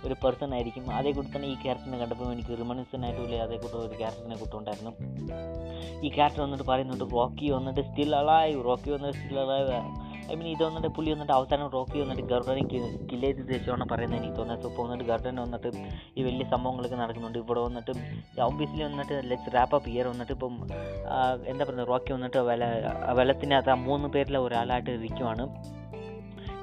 ഒരു 0.06 0.16
പേഴ്സൺ 0.24 0.52
ആയിരിക്കും. 0.58 0.86
അതേ 0.98 1.12
കൂടി 1.18 1.30
തന്നെ 1.36 1.48
ഈ 1.54 1.56
ക്യാരക്ടറിനെ 1.64 2.00
കണ്ടപ്പോൾ 2.04 2.32
എനിക്ക് 2.36 2.54
റിമണിസൻ 2.62 3.04
ആയിട്ടുള്ള 3.20 3.44
അതേ 3.46 3.58
കൂട്ടം 3.64 3.80
ഒരു 3.86 3.96
ക്യാരക്ടറിനെ 4.02 4.38
കൂട്ടുണ്ടായിരുന്നു 4.42 4.92
ഈ 6.06 6.10
ക്യാരക്ടർ 6.18 6.42
വന്നിട്ട് 6.46 6.66
പറയുന്നുണ്ട് 6.72 7.06
റോക്കി 7.18 7.48
വന്നിട്ട് 7.58 7.82
സ്റ്റിൽ 7.88 8.14
അളായ് 8.22 8.54
റോക്കി 8.70 8.92
വന്നിട്ട് 8.96 9.18
സ്റ്റിൽ 9.20 9.40
അളായ് 9.46 9.66
ഐ 10.32 10.36
മീൻ 10.40 10.48
ഇത് 10.54 10.62
വന്നിട്ട് 10.68 10.90
പുള്ളി 10.96 11.10
വന്നിട്ട് 11.14 11.34
അവസാനം 11.36 11.68
റോക്കി 11.76 11.98
വന്നിട്ട് 12.02 12.24
ഗർഡനെ 12.32 12.64
കില്ല് 13.10 13.28
ചെയ്ത് 13.28 13.52
വെച്ചാണ് 13.52 13.84
പറയുന്നത്. 13.92 14.20
എനിക്ക് 14.22 14.36
തോന്നുന്നത് 14.40 14.64
സോ 14.64 14.70
ഇപ്പോൾ 14.72 14.84
വന്നിട്ട് 14.86 15.06
ഗർഡൻ 15.12 15.36
വന്നിട്ട് 15.44 15.70
ഈ 16.18 16.24
വലിയ 16.28 16.46
സംഭവങ്ങളൊക്കെ 16.54 16.98
നടക്കുന്നുണ്ട്. 17.04 17.40
ഇവിടെ 17.44 17.62
വന്നിട്ട് 17.68 17.92
ഓബിയസ്ലി 18.48 18.84
വന്നിട്ട് 18.88 19.16
ലെറ്റ്സ് 19.30 19.54
റാപ്പ് 19.56 19.76
അപ്പ് 19.78 19.90
ഇയർ 19.94 20.08
വന്നിട്ട് 20.14 20.34
ഇപ്പം 20.38 20.56
എന്താ 21.52 21.64
പറയുക 21.70 21.88
റോക്കി 21.94 22.14
വന്നിട്ട് 22.18 22.42
വില 22.50 22.66
വെള്ളത്തിനകത്ത് 23.20 23.74
ആ 23.76 23.78
മൂന്ന് 23.88 24.10
പേരിലെ 24.16 24.42
ഒരാളായിട്ട് 24.48 24.92
ഇരിക്കുവാണ്. 25.00 25.46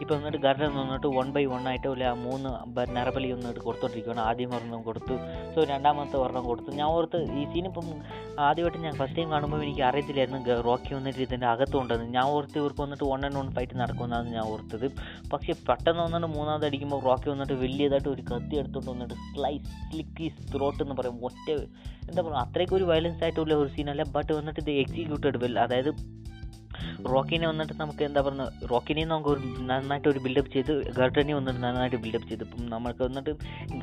ഇപ്പോൾ 0.02 0.14
എന്നിട്ട് 0.18 0.38
ഗർഡൻ 0.44 0.70
വന്നിട്ട് 0.78 1.08
വൺ 1.16 1.28
ബൈ 1.34 1.42
വൺ 1.52 1.62
ആയിട്ട് 1.70 1.88
ഇല്ല 1.94 2.06
മൂന്ന് 2.24 2.50
നരബലി 2.96 3.28
ഒന്നിട്ട് 3.34 3.60
കൊടുത്തോണ്ടിരിക്കുകയാണ് 3.66 4.22
ആദ്യം 4.28 4.50
ഒരെണ്ണം 4.56 4.80
കൊടുത്തു. 4.88 5.14
സോ 5.52 5.58
രണ്ടാമത്തെ 5.72 6.16
ഒരെണ്ണം 6.22 6.44
കൊടുത്തു. 6.50 6.70
ഞാൻ 6.80 6.88
ഓർത്ത് 6.96 7.18
ഈ 7.40 7.44
സീൻ 7.52 7.66
ഇപ്പം 7.70 7.86
ആദ്യമായിട്ട് 8.48 8.80
ഞാൻ 8.86 8.94
ഫസ്റ്റ് 9.00 9.18
ടൈം 9.18 9.28
കാണുമ്പോൾ 9.34 9.62
എനിക്ക് 9.66 9.84
അറിയത്തില്ലായിരുന്നു 9.88 10.58
റോക്കി 10.68 10.92
വന്നിട്ട് 10.98 11.20
ഇതിന്റെ 11.26 11.48
അകത്തുണ്ടെന്ന് 11.52 12.08
ഞാൻ 12.16 12.26
ഓർത്ത് 12.36 12.58
ഇവർക്ക് 12.62 12.82
വന്നിട്ട് 12.84 13.06
വൺ 13.12 13.20
ആൻഡ് 13.28 13.38
വൺ 13.40 13.48
ഫൈറ്റ് 13.58 13.78
നടക്കുമെന്നാണ് 13.82 14.28
ഞാൻ 14.36 14.44
ഓർത്തത്. 14.54 14.86
പക്ഷേ 15.34 15.54
പെട്ടെന്ന് 15.68 16.02
വന്നിട്ട് 16.06 16.30
മൂന്നാമത് 16.36 16.66
അടിക്കുമ്പോൾ 16.70 17.02
റോക്കി 17.08 17.28
വന്നിട്ട് 17.34 17.56
വലിയതായിട്ട് 17.64 18.10
ഒരു 18.14 18.24
കത്തി 18.32 18.54
എടുത്തുകൊണ്ട് 18.62 18.90
വന്നിട്ട് 18.94 19.16
സ്ലൈസ് 19.30 19.72
സ്ലിക്കി 19.86 20.28
ത്രോട്ട് 20.52 20.82
എന്ന് 20.86 20.96
പറയും. 21.00 21.18
ഒറ്റ 21.28 21.48
എന്താ 22.08 22.20
പറയുക 22.24 22.40
അത്രയ്ക്ക് 22.46 22.74
ഒരു 22.78 22.86
വയലൻസ് 22.90 23.22
ആയിട്ടുള്ള 23.24 23.54
ഒരു 23.62 23.70
സീനല്ല 23.76 24.04
ബട്ട് 24.16 24.32
വന്നിട്ട് 24.38 24.60
ഇത് 24.64 24.72
എക്സിക്യൂട്ടഡ് 24.82 25.38
വെൽ 25.44 25.54
അതായത് 25.64 25.90
റോക്കിനെ 27.12 27.46
വന്നിട്ട് 27.52 27.74
നമുക്ക് 27.82 28.02
എന്താ 28.08 28.20
പറയുക 28.26 28.68
റോക്കിനെ 28.72 29.04
നമുക്ക് 29.12 29.34
നന്നായിട്ട് 29.70 30.08
ഒരു 30.12 30.20
ബിൽഡപ്പ് 30.26 30.52
ചെയ്ത് 30.56 30.72
ഗർഡനെ 30.98 31.34
വന്നിട്ട് 31.38 31.60
നന്നായിട്ട് 31.66 31.98
ബിൽഡപ്പ് 32.04 32.28
ചെയ്ത്. 32.30 32.44
ഇപ്പം 32.48 32.64
നമുക്ക് 32.74 33.02
വന്നിട്ട് 33.08 33.32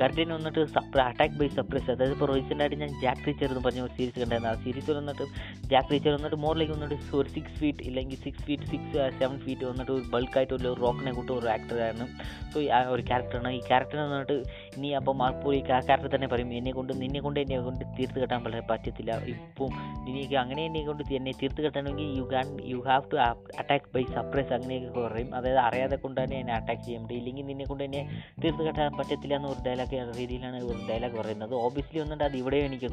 ഗർഡനെ 0.01 0.33
വന്നിട്ട് 0.37 0.61
അറ്റാക്ക് 1.07 1.35
ബൈ 1.41 1.49
സപ്രസ് 1.57 1.89
അതായത് 1.95 2.13
ഇപ്പോൾ 2.17 2.29
റീസെന്റ് 2.33 2.61
ആയിട്ട് 2.63 2.79
ഞാൻ 2.83 2.91
ജാക്ക് 3.03 3.25
റീച്ചർ 3.27 3.47
എന്ന് 3.51 3.63
പറഞ്ഞ 3.67 3.81
ഒരു 3.87 3.93
സീരീസ് 3.97 4.17
കണ്ടായിരുന്നു. 4.23 4.51
ആ 4.53 4.63
സീരീസിൽ 4.65 4.95
വന്നിട്ട് 5.01 5.25
ജാക്ക് 5.73 5.91
റീച്ചർ 5.93 6.11
വന്നിട്ട് 6.17 6.39
മോറിലേക്ക് 6.45 6.73
വന്നിട്ട് 6.77 6.97
ഒരു 7.19 7.29
സിക്സ് 7.35 7.55
ഫീറ്റ് 7.61 7.83
ഇല്ലെങ്കിൽ 7.89 8.19
six 8.25 8.43
feet 8.47 8.67
six 8.73 8.97
seven 9.19 9.37
feet 9.45 9.65
വന്നിട്ട് 9.71 9.91
ഒരു 9.97 10.05
ബൾക്കായിട്ട് 10.15 10.53
ഒരു 10.59 10.71
റോക്കിനെ 10.83 11.13
കൂട്ടും 11.17 11.35
ഒരു 11.39 11.49
ആക്ടറായിരുന്നു 11.55 12.07
സോ 12.53 12.59
ആ 12.77 12.79
ഒരു 12.95 13.03
ക്യാരക്ടറാണ് 13.09 13.51
ഈ 13.59 13.61
ക്യാരക്ടറിനെ 13.69 14.05
വന്നിട്ട് 14.07 14.37
ഇനി 14.77 14.89
അപ്പം 14.99 15.23
അപ്പോൾ 15.29 15.51
ഈ 15.59 15.61
ക്യാരക്ടർ 15.69 16.09
തന്നെ 16.15 16.29
പറയും 16.33 16.51
എന്നെ 16.59 16.71
കൊണ്ട് 16.79 16.93
നിന്നെ 17.01 17.19
കൊണ്ട് 17.25 17.39
എന്നെ 17.43 17.59
കൊണ്ട് 17.67 17.83
തീർത്ത് 17.97 18.19
കെട്ടാൻ 18.23 18.39
പറ്റത്തില്ല. 18.71 19.11
ഇപ്പം 19.33 19.71
എനിക്ക് 20.09 20.35
അങ്ങനെ 20.43 20.61
എന്നെ 20.69 20.81
കൊണ്ട് 20.87 21.03
എന്നെ 21.17 21.31
തീർത്ത് 21.41 21.61
കെട്ടണമെങ്കിൽ 21.65 22.09
you 22.19 22.25
can 22.31 22.47
you 22.71 22.79
have 22.89 23.05
to 23.11 23.17
attack 23.61 23.89
by 23.95 24.03
surprise 24.15 24.53
അങ്ങനെയൊക്കെ 24.57 24.91
പറയും. 25.07 25.29
അതായത് 25.37 25.59
അറിയാതെ 25.67 25.97
കൊണ്ട് 26.03 26.19
തന്നെ 26.21 26.37
എന്നെ 26.41 26.53
അറ്റാക്ക് 26.57 26.83
ചെയ്യാൻ 26.85 27.01
പറ്റും 27.03 27.17
ഇല്ലെങ്കിൽ 27.21 27.45
നിന്നെ 27.51 27.65
കൊണ്ട് 27.71 27.83
എന്നെ 27.87 28.01
തീർത്ത് 28.43 28.63
കെട്ടാൻ 28.67 28.93
പറ്റത്തില്ല 28.99 29.35
എന്ന 29.39 29.49
ഒരു 29.53 29.61
ഡയലോഗ് 29.67 30.17
രീതിയിലാണ് 30.21 30.59
ഒരു 30.71 30.79
ഡയലോഗ് 30.89 31.17
പറയുന്നത്. 31.21 31.55
ഓബിയസ്ലി 31.65 31.99
വന്നിട്ട് 32.03 32.25
അത് 32.29 32.37
ഇവിടെ 32.41 32.59
എനിക്ക് 32.69 32.89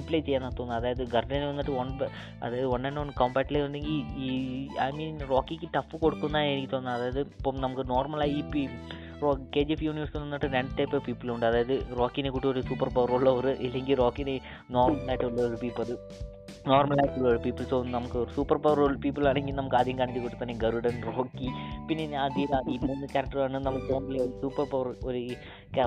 ഇംപ്ലൈ 0.00 0.20
ചെയ്യാൻ 0.28 0.42
തോന്നുന്നു. 0.48 0.74
അതായത് 0.80 1.04
ഗർഡനെ 1.14 1.46
വന്നിട്ട് 1.52 1.72
വൺ 1.80 1.90
അതായത് 2.44 2.68
വൺ 2.74 2.82
ആൻഡ് 2.88 3.00
വൺ 3.02 3.10
കോമ്പാറ്റിൽ 3.20 3.58
ഉണ്ടെങ്കിൽ 3.66 3.96
ഈ 4.26 4.28
ഐ 4.88 4.90
മീൻ 4.98 5.16
റോക്കിക്ക് 5.32 5.70
ടഫ് 5.76 5.96
കൊടുക്കുന്നതാണ് 6.04 6.52
എനിക്ക് 6.54 6.72
തോന്നുന്നത് 6.74 7.00
അതായത് 7.00 7.20
ഇപ്പം 7.28 7.56
നമുക്ക് 7.60 7.86
നോർമലായി 7.94 8.36
ഈ 8.60 8.66
കെ 9.54 9.60
ജി 9.68 9.72
എഫ് 9.74 9.84
യൂണിവേഴ്സിൽ 9.86 10.18
വന്നിട്ട് 10.18 10.48
രണ്ട് 10.54 10.72
ടൈപ്പ് 10.78 10.96
ഓഫ് 10.96 11.04
പീപ്പിളുണ്ട് 11.06 11.44
അതായത് 11.46 11.74
റോക്കിനെ 11.98 12.30
കൂട്ടി 12.30 12.48
ഒരു 12.48 12.60
സൂപ്പർ 12.68 12.88
പവർ 12.96 13.10
ഉള്ളവർ 13.16 13.46
ഇല്ലെങ്കിൽ 13.66 13.96
റോക്കിനെ 14.02 14.34
നോർമൽ 14.76 15.08
ആയിട്ടുള്ള 15.08 15.40
ഒരു 15.50 15.58
പീപ്പിൾ 15.62 15.88
നോർമൽ 16.66 16.98
ആയിട്ടുള്ള 17.00 17.30
പീപ്പിൾസ് 17.36 17.74
ഒന്നും 17.74 17.92
നമുക്ക് 17.92 18.20
സൂപ്പർ 18.34 18.56
പവർ 18.56 18.78
ഉള്ള 18.80 18.96
പീപ്പിൾ 18.98 19.24
ആണെങ്കിൽ 19.28 19.54
നമുക്ക് 19.54 19.76
ആദ്യം 19.76 19.96
കാണിച്ചു 19.98 20.20
കൊടുത്താൽ 20.20 20.52
ഗരുഡൻ 20.58 20.96
റോക്കി 21.08 21.48
പിന്നെ 21.88 22.04
ആദ്യം 22.16 22.70
ഈ 22.70 22.76
മൂന്ന് 22.86 23.06
ക്യാരക്ടറാണ് 23.06 23.60
നമുക്ക് 23.66 23.92
ഒരു 23.92 24.30
സൂപ്പർ 24.40 24.64
പവർ 24.64 24.88
ഒരു 25.04 25.22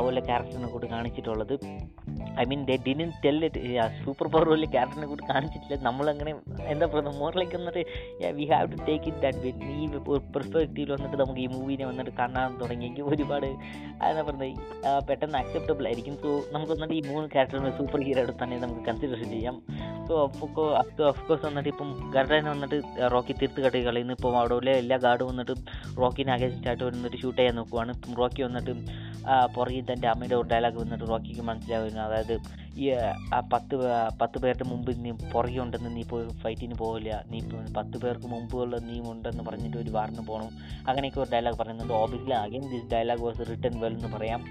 പോലെ 0.06 0.22
ക്യാരക്ടറിനെ 0.30 0.70
കൂടി 0.74 0.88
കാണിച്ചിട്ടുള്ളത്. 0.94 1.54
I 2.42 2.44
mean 2.50 2.62
they 2.70 2.76
didn't 2.88 3.10
tell 3.24 3.40
it 3.48 3.60
super 4.04 4.28
power 4.34 4.48
പോലെ 4.52 4.68
ക്യാരക്ടറിനെ 4.76 5.08
കൂടി 5.12 5.24
കാണിച്ചിട്ടില്ല. 5.32 5.78
നമ്മളങ്ങനെ 5.88 6.32
എന്താ 6.74 6.86
പറയുക 6.94 7.14
മോറിലേക്ക് 7.22 7.56
വന്നിട്ട് 7.60 7.84
we 8.40 8.46
have 8.54 8.68
to 8.74 8.78
take 8.90 9.08
it 9.12 9.22
that 9.26 9.40
we 9.46 9.52
ഈ 9.84 9.88
പെർസ്പെക്റ്റീവിൽ 10.34 10.92
വന്നിട്ട് 10.96 11.18
നമുക്ക് 11.24 11.42
ഈ 11.46 11.48
മൂവിനെ 11.56 11.86
വന്നിട്ട് 11.92 12.14
കാണാൻ 12.22 12.56
തുടങ്ങിയെങ്കിൽ 12.62 13.04
ഒരുപാട് 13.14 13.50
എന്താ 14.10 14.24
പറയുന്നത് 14.30 14.54
പെട്ടെന്ന് 15.10 15.38
അക്സെപ്റ്റബിൾ 15.42 15.86
ആയിരിക്കും. 15.92 16.16
സോ 16.24 16.30
നമുക്ക് 16.56 16.72
വന്നിട്ട് 16.76 16.96
ഈ 17.00 17.04
മൂന്ന് 17.12 17.28
ക്യാരക്ടറിനെ 17.36 17.74
സൂപ്പർ 17.80 18.02
ഹീറോ 18.08 18.26
തന്നെ 18.44 18.58
നമുക്ക് 18.66 18.84
കൺസിഡർ 18.90 19.24
ചെയ്യാം. 19.34 19.58
സോ 20.08 20.16
അപ്പോൾ 20.26 20.68
അഫ്കോഴ്സ് 20.82 21.46
വന്നിട്ട് 21.48 21.70
ഇപ്പം 21.74 21.90
ഗർഡനെ 22.16 22.50
വന്നിട്ട് 22.54 22.78
റോക്കി 23.16 23.34
തീർത്ത് 23.40 23.62
കട്ടി 23.66 23.80
കളയുന്നു 23.88 24.14
ഇപ്പം 24.18 24.38
അവിടെ 24.42 24.74
എല്ലാ 24.84 24.98
ഗാർഡും 25.06 25.28
വന്നിട്ട് 25.32 25.56
റോക്കിനെ 26.02 26.34
അഗേൻസ്റ്റ് 26.38 26.70
ആയിട്ട് 26.72 26.84
വന്നിട്ട് 26.84 27.18
ഷൂട്ട് 27.24 27.40
ചെയ്യാൻ 27.40 27.56
നോക്കുവാണ്. 27.62 27.92
ഇപ്പം 27.98 28.14
റോക്കി 28.22 28.42
വന്നിട്ട് 28.48 28.74
പുറകിൽ 29.80 29.90
തന്റെ 29.90 30.08
അമ്മയുടെ 30.08 30.36
ഒരു 30.36 30.48
ഡയലോഗ് 30.48 30.78
വന്നിട്ട് 30.82 31.06
റോക്കിക്ക് 31.10 31.44
മനസ്സിലാവുന്നു 31.44 32.00
അതായത് 32.02 32.36
ഈ 32.78 32.86
ആ 33.34 33.40
പത്ത് 33.52 33.76
പത്ത് 34.20 34.38
പേരുടെ 34.40 34.66
മുമ്പ് 34.70 34.90
നീ 35.04 35.12
പുറകെ 35.34 35.60
ഉണ്ടെന്ന് 35.64 35.90
നീ 35.96 36.04
പോയി 36.04 36.26
ഫൈറ്റിന് 36.44 36.76
പോകില്ല 36.76 37.20
നീ 37.32 37.40
പത്ത് 37.76 37.98
പേർക്ക് 37.98 38.28
മുമ്പുള്ള 38.28 38.80
നീ 38.84 38.98
ഉണ്ടെന്ന് 39.12 39.44
പറഞ്ഞിട്ട് 39.44 39.78
ഒരു 39.78 39.92
വാറിന് 39.92 40.26
പോകണം 40.28 40.50
അങ്ങനെയൊക്കെ 40.88 41.22
ഒരു 41.24 41.32
ഡയലോഗ് 41.32 41.60
പറയുന്നുണ്ട് 41.60 41.96
obviously 41.96 42.36
again 42.38 42.66
this 42.70 42.90
dialogue 42.92 43.26
was 43.28 43.50
return 43.50 43.78
well 43.80 43.96
എന്ന് 43.96 44.12
പറയാം 44.16 44.44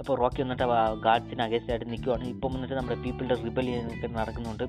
അപ്പോൾ 0.00 0.14
റോക്കി 0.22 0.40
വന്നിട്ട് 0.44 0.66
ഗാഡ്സിന് 1.06 1.42
അഗേൻസ്റ്റ് 1.46 1.72
ആയിട്ട് 1.72 1.88
നിൽക്കുവാണ് 1.92 2.24
ഇപ്പം 2.32 2.50
വന്നിട്ട് 2.54 2.76
നമ്മുടെ 2.78 2.96
പീപ്പിളുടെ 3.04 3.36
റിബലിയനൊക്കെ 3.46 4.08
നടക്കുന്നുണ്ട്. 4.18 4.64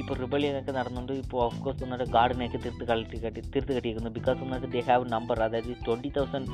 ഇപ്പോൾ 0.00 0.14
റിബലിയനൊക്കെ 0.22 0.72
നടന്നുണ്ട് 0.78 1.12
ഇപ്പോൾ 1.22 1.40
ഓഫ് 1.46 1.58
കോഴ്സ് 1.64 1.82
വന്നിട്ട് 1.84 2.06
ഗാർഡിനെയൊക്കെ 2.16 2.58
തീർത്ത് 2.64 2.86
കളി 2.90 3.04
കെട്ടി 3.24 3.40
തീർത്ത് 3.54 3.72
കെട്ടിയിരിക്കുന്നു 3.76 4.12
ബിക്കോസ് 4.18 4.38
വന്നിട്ട് 4.44 4.70
ദേ 4.74 4.82
ഹാവ് 4.90 5.06
നമ്പർ 5.14 5.36
അതായത് 5.46 5.70
ട്വന്റി 5.86 6.10
തൗസൻഡ് 6.16 6.48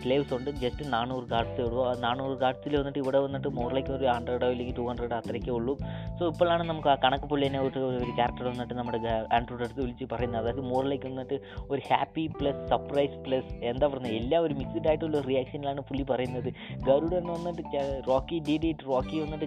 സ്ലേവ്സ് 0.00 0.32
ഉണ്ട്. 0.38 0.50
ജസ്റ്റ് 0.62 0.84
നാനൂറ് 0.94 1.26
ഗാർഡ്സേ 1.34 1.62
ഉള്ളൂ. 1.68 1.84
നാനൂറ് 2.06 2.36
ഗാർഡ്സിൽ 2.42 2.76
വന്നിട്ട് 2.80 3.00
ഇവിടെ 3.04 3.20
വന്നിട്ട് 3.26 3.48
മുകളിലേക്ക് 3.58 3.92
ഒരു 3.98 4.06
ഹൺഡ്രഡോ 4.14 4.48
അല്ലെങ്കിൽ 4.54 4.76
ടു 4.80 4.86
ഹൺഡ്രഡ് 4.88 5.16
അത്രയ്ക്കേ 5.20 5.52
ഉള്ളൂ. 5.58 5.74
സോ 6.18 6.22
ഇപ്പോഴാണ് 6.32 6.64
നമുക്ക് 6.70 6.90
ആ 6.94 6.96
കണക്ക് 7.06 7.28
പുള്ളിനെ 7.32 7.60
ഒരു 7.68 7.80
ഒരു 8.02 8.12
ക്യാരക്ടർ 8.18 8.46
വന്നിട്ട് 8.52 8.74
നമ്മുടെ 8.80 8.98
ആൻഡ്രോയുടെ 9.36 9.66
അടുത്ത് 9.66 9.80
വിളിച്ച് 9.84 10.08
പറയുന്നത്. 10.12 10.40
അതായത് 10.42 10.62
മുകളിലേക്ക് 10.70 11.06
വന്നിട്ട് 11.12 11.38
ഒരു 11.72 11.80
ഹാപ്പി 11.90 12.26
പ്ലസ് 12.38 12.62
സർപ്രൈസ് 12.72 13.16
പ്ലസ് 13.26 13.50
എന്താ 13.72 13.84
പറയുന്നത്? 13.92 14.16
എല്ലാം 14.22 14.42
ഒരു 14.46 14.54
മിക്സ്ഡ് 14.60 14.88
ആയിട്ടുള്ള 14.90 15.20
റിയാക്ഷനിലാണ് 15.30 15.80
പുള്ളി 15.90 16.06
പറയുന്നത്. 16.12 16.50
ഗരുഡൻ 16.88 17.26
വന്നിട്ട് 17.46 17.82
റോക്കി 18.08 18.38
ഡിഡി 18.48 18.70
റോക്കി 18.90 19.16
വന്നിട്ട് 19.24 19.46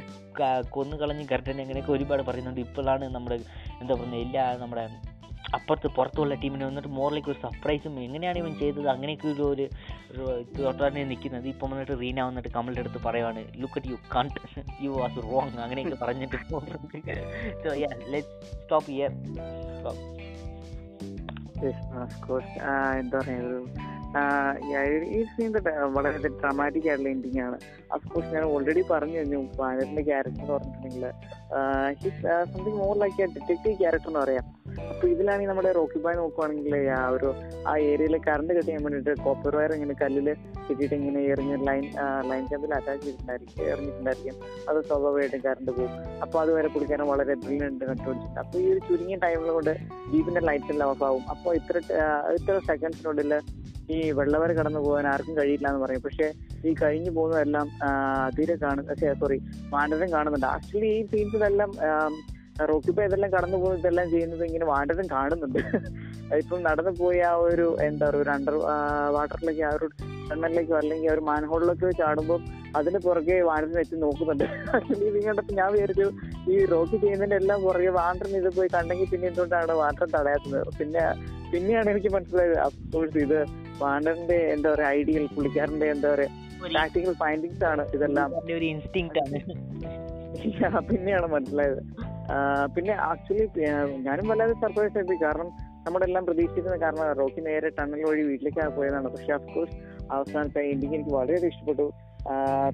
കൊന്നു 0.76 0.96
കളഞ്ഞ് 1.02 1.26
ഗർഡൻ 1.34 1.60
അങ്ങനെയൊക്കെ 1.66 1.94
ഒരുപാട് 1.98 2.24
പറയുന്നുണ്ട്. 2.30 2.62
ഇപ്പോഴാണ് 2.68 3.06
നമ്മുടെ 3.16 3.38
എന്താ 3.82 3.94
പറയുന്നത് 3.94 4.24
എല്ലാ 4.26 4.46
നമ്മുടെ 4.64 4.86
അപ്പുറത്ത് 5.58 5.90
പുറത്തുള്ള 5.98 6.36
ടീമിനെ 6.44 6.64
വന്നിട്ട് 6.68 6.90
മോറിലേക്ക് 6.96 7.30
ഒരു 7.34 7.40
സർപ്രൈസും 7.44 7.94
എങ്ങനെയാണ് 8.06 8.38
ഇവൻ 8.42 8.54
ചെയ്തത്? 8.62 8.88
അങ്ങനെയൊക്കെ 8.94 9.28
ഒരു 9.34 9.44
ഒരു 9.52 9.66
തൊട്ടാണ് 10.58 11.04
നിൽക്കുന്നത്. 11.12 11.46
ഇപ്പം 11.54 11.72
വന്നിട്ട് 11.72 11.96
റീന 12.02 12.20
വന്നിട്ട് 12.30 12.50
കമലിന്റെ 12.56 12.82
അടുത്ത് 12.84 13.02
പറയുവാണ് 13.06 13.44
look 13.62 13.78
at 13.80 13.92
you 13.92 13.98
can't 14.16 14.40
you 14.86 14.92
was 15.02 15.24
wrong 15.28 15.60
അങ്ങനെയൊക്കെ 15.66 15.98
പറഞ്ഞിട്ട് 16.04 16.38
so 17.64 17.76
yeah 17.84 17.92
let 18.16 18.34
stop 18.54 18.92
here 18.98 19.12
എന്താ 23.02 23.18
പറയുക 23.20 23.87
വളരെ 25.96 26.30
ഡ്രാമാറ്റിക് 26.40 26.88
ആയിട്ടുള്ള 26.90 27.10
എൻഡിങ് 27.16 27.42
ആണ്. 27.48 27.58
അഫ്കോഴ്സ് 27.94 28.34
ഞാൻ 28.36 28.44
ഓൾറെഡി 28.44 28.84
പറഞ്ഞു 28.92 29.18
കഴിഞ്ഞു 29.18 29.40
വാനറിന്റെ 29.60 30.04
ക്യാരക്ടർ 30.10 30.42
എന്ന് 30.42 30.54
പറഞ്ഞിട്ടുണ്ടെങ്കിൽ 30.54 31.06
something 32.54 32.78
more 32.84 32.96
like 33.04 33.22
detective 33.36 33.76
character 33.82 34.10
എന്ന് 34.10 34.20
പറയാം. 34.20 34.46
അപ്പൊ 34.92 35.08
ഇതിലാണെങ്കിൽ 35.08 35.50
നമ്മുടെ 35.50 35.72
റോക്കി 35.78 36.00
ബായ് 36.04 36.18
നോക്കുവാണെങ്കിൽ 36.18 36.76
ആ 36.98 37.08
ഒരു 37.10 37.30
ആ 37.68 37.72
ഏരിയയിൽ 37.92 38.16
കറണ്ട് 38.28 38.52
കട്ട് 38.54 38.68
ചെയ്യാൻ 38.68 38.84
വേണ്ടിയിട്ട് 38.86 39.22
കോപ്പർ 39.26 39.56
വയർ 39.58 39.72
ഇങ്ങനെ 39.74 39.96
കല്ലിൽ 40.02 40.28
കിട്ടിയിട്ട് 40.68 40.96
ഇങ്ങനെ 40.96 41.22
എറിഞ്ഞ് 41.32 41.58
ലൈൻ 41.68 41.86
ലൈൻ 42.30 42.44
ചാമ്പിൽ 42.52 42.74
അറ്റാച്ച് 42.78 43.04
ചെയ്തിട്ടുണ്ടായിരിക്കും 43.06 43.64
എറിഞ്ഞിട്ടുണ്ടായിരിക്കും. 43.74 44.36
അത് 44.70 44.80
സ്വാഭാവികമായിട്ടും 44.90 45.42
കറണ്ട് 45.48 45.72
പോകും. 45.72 45.94
അപ്പോൾ 46.22 46.40
അതുവരെ 46.42 46.68
കുടിക്കാനും 46.68 47.08
വളരെ 47.14 47.36
ബ്രില്യന്റ് 47.46 47.86
കണ്ടുപിടിച്ചിട്ടുണ്ട് 47.86 48.40
അപ്പോൾ 48.40 48.58
ഈ 48.58 48.68
ഒരു 48.74 48.82
ചുരുങ്ങിയ 48.90 49.20
ടൈമിൽ 49.26 49.52
കൊണ്ട് 49.58 49.74
ജീപ്പിന്റെ 50.12 50.42
ലൈറ്റ് 50.50 50.72
എല്ലാം 50.76 50.90
ഓഫ് 50.90 51.04
ആവും. 51.10 51.24
അപ്പോൾ 51.36 51.56
ഇത്ര 51.62 51.78
ഇത്ര 52.40 52.58
സെക്കൻഡ്സിനുള്ളിൽ 52.72 53.34
ഈ 53.90 53.98
വെള്ളവര 54.12 54.52
കടന്നു 54.54 54.80
പോകാൻ 54.80 55.06
ആർക്കും 55.08 55.38
കഴിയില്ല 55.38 55.68
എന്ന് 55.72 55.82
പറയും. 55.84 56.02
പക്ഷെ 56.06 56.28
ഈ 56.64 56.72
കഴിഞ്ഞു 56.82 57.12
പോകുന്നതെല്ലാം 57.18 57.68
തീരെ 58.38 58.56
കാണുന്ന 58.64 58.94
സോറി 59.22 59.38
മാനരം 59.74 60.10
കാണുന്നുണ്ട്. 60.16 60.48
ആക്ച്വലി 60.56 60.90
ഈ 60.98 61.02
സീൻസിലെല്ലാം 61.12 61.72
റോക്കിപ്പോ 62.66 63.02
ഇതെല്ലാം 63.08 63.32
കടന്നു 63.34 63.58
പോകുന്നത് 63.58 63.82
ഇതെല്ലാം 63.82 64.08
ചെയ്യുന്നത് 64.14 64.44
ഇങ്ങനെ 64.46 64.66
വാണ്ടതും 64.66 65.08
കാണുന്നുണ്ട്. 65.16 65.60
ഇപ്പം 66.42 66.60
നടന്നു 66.64 66.92
പോയി 67.02 67.20
ആ 67.28 67.34
ഒരു 67.48 67.66
എന്താ 67.80 68.06
പറയുക 68.06 68.22
ഒരു 68.24 68.32
അണ്ടർ 68.32 68.56
വാട്ടറിലേക്ക് 69.16 69.64
ആ 69.68 69.72
ഒരു 69.78 69.88
ടണ്ണലിലേക്കോ 70.30 70.76
അല്ലെങ്കിൽ 70.80 71.10
ആ 71.10 71.14
ഒരു 71.14 71.24
മാൻഹോളിലേക്കോ 71.30 71.90
ചാടുമ്പോൾ 72.00 72.40
അതിന് 72.76 73.00
പുറകെ 73.06 73.38
വാണ്ടറിന് 73.50 73.78
വെച്ച് 73.82 73.96
നോക്കുന്നുണ്ട്. 74.02 74.46
ഇത് 75.08 75.20
കണ്ടപ്പോൾ 75.28 75.56
ഞാൻ 75.60 75.70
വിചാരിച്ചു 75.76 76.08
ഈ 76.52 76.58
റോക്കി 76.74 76.98
ചെയ്യുന്നതിന്റെ 77.04 77.38
എല്ലാം 77.42 77.60
പുറകെ 77.62 77.92
വാണ്ടറിന് 78.00 78.38
ഇത് 78.44 78.50
പോയി 78.58 78.70
കണ്ടെങ്കിൽ 78.76 79.10
പിന്നെ 79.14 79.28
എന്തുകൊണ്ടാണ് 79.32 79.76
വാണ്ടർ 79.82 80.06
തടയാത്തത്? 80.18 80.60
പിന്നെ 80.80 81.06
പിന്നെയാണ് 81.52 81.88
എനിക്ക് 81.90 82.12
മനസ്സിലായത് 82.16 82.58
അഫ്കോഴ്സ് 82.60 83.18
ഇത് 83.18 83.40
വാണ്ടറിന്റെ 83.82 84.40
എന്താ 84.56 84.70
പറയാ 84.74 84.90
ഐഡിയൽ 85.00 85.26
പുള്ളിക്കാരന്റെ 85.36 85.90
എന്താ 85.96 86.10
പറയാ 86.16 86.30
പ്രാക്ടിക്കൽ 86.66 87.14
ഫൈൻഡിങ്സ് 87.24 87.66
ആണ് 87.72 87.84
ഇതെല്ലാം. 87.96 88.30
പിന്നെയാണ് 90.90 91.28
മനസ്സിലായത്. 91.28 91.82
പിന്നെ 92.76 92.94
ആക്ച്വലി 93.10 93.46
ഞാനും 94.08 94.28
വല്ലാതെ 94.32 94.56
സർപ്രൈസ് 94.64 94.98
ആയിട്ട് 95.00 95.16
കാരണം 95.26 95.50
നമ്മളെല്ലാം 95.86 96.24
പ്രതീക്ഷിക്കുന്ന 96.28 96.78
കാരണം 96.82 97.06
റോക്കി 97.20 97.42
നേരെ 97.48 97.70
ടണൽ 97.78 98.02
വഴി 98.10 98.24
വീട്ടിലേക്കാണ് 98.30 98.72
പോയതാണ്. 98.78 99.08
പക്ഷെ 99.14 99.32
അഫ്കോഴ്സ് 99.38 99.78
അവസാനത്തെ 100.16 100.62
എൻഡിങ് 100.72 100.96
എനിക്ക് 100.98 101.14
വളരെ 101.20 101.48
ഇഷ്ടപ്പെട്ടു. 101.52 101.86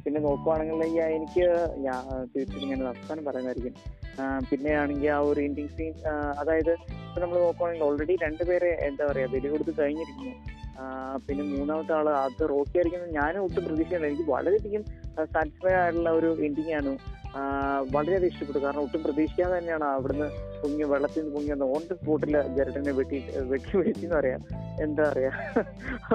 പിന്നെ 0.03 0.19
നോക്കുവാണെങ്കിൽ 0.27 0.81
എനിക്ക് 1.17 1.45
ഞാൻ 1.85 2.01
തീർച്ചയായിട്ടും 2.33 2.69
ഞാൻ 2.71 2.81
അവസാനം 2.93 3.23
പറയുന്നതായിരിക്കും. 3.27 3.75
പിന്നെ 4.49 4.71
ആണെങ്കിൽ 4.81 5.11
ആ 5.17 5.19
ഒരു 5.29 5.39
എൻഡിങ് 5.47 5.71
സീൻ 5.77 5.93
അതായത് 6.41 6.73
ഇപ്പൊ 7.05 7.19
നമ്മൾ 7.23 7.37
നോക്കുവാണെങ്കിൽ 7.45 7.85
ഓൾറെഡി 7.87 8.15
രണ്ടുപേരെ 8.25 8.71
എന്താ 8.87 9.03
പറയാ 9.11 9.27
ബലി 9.33 9.47
കൊടുത്ത് 9.53 9.73
കഴിഞ്ഞിരിക്കുന്നു. 9.81 10.33
പിന്നെ 11.25 11.43
മൂന്നാമത്തെ 11.53 11.93
ആൾ 11.97 12.07
അത് 12.27 12.43
റോക്കി 12.53 12.75
ആയിരിക്കുന്നത് 12.79 13.11
ഞാനും 13.19 13.41
ഒട്ടും 13.47 13.63
പ്രതീക്ഷയില്ല 13.67 14.07
എനിക്ക് 14.11 14.27
വളരെയധികം 14.35 14.83
സാറ്റിസ്ഫൈ 15.33 15.73
ആയിട്ടുള്ള 15.81 16.11
ഒരു 16.19 16.29
എൻഡിങ് 16.47 16.73
ആണ്. 16.79 16.93
വളരെയധികം 17.93 18.31
ഇഷ്ടപ്പെട്ടു. 18.31 18.59
കാരണം 18.65 18.81
ഒട്ടും 18.81 19.03
പ്രതീക്ഷിക്കാതെ 19.03 19.53
തന്നെയാണ് 19.57 19.85
അവിടുന്ന് 19.85 20.27
പൊങ്ങി 20.61 20.83
വെള്ളത്തിൽ 20.83 21.21
നിന്ന് 21.21 21.33
പൊങ്ങി 21.35 21.51
വന്ന് 21.51 21.65
ഓൺ 21.65 21.81
ദ 21.91 21.95
സ്പോട്ടിൽ 21.99 22.35
ജരട്ടിനെ 22.57 22.91
വെട്ടി 22.99 23.19
വെട്ടി 23.51 23.77
വെട്ടി 23.77 24.03
എന്ന് 24.03 24.15
പറയാം. 24.15 24.41
എന്താ 24.81 25.03
പറയാ? 25.09 25.31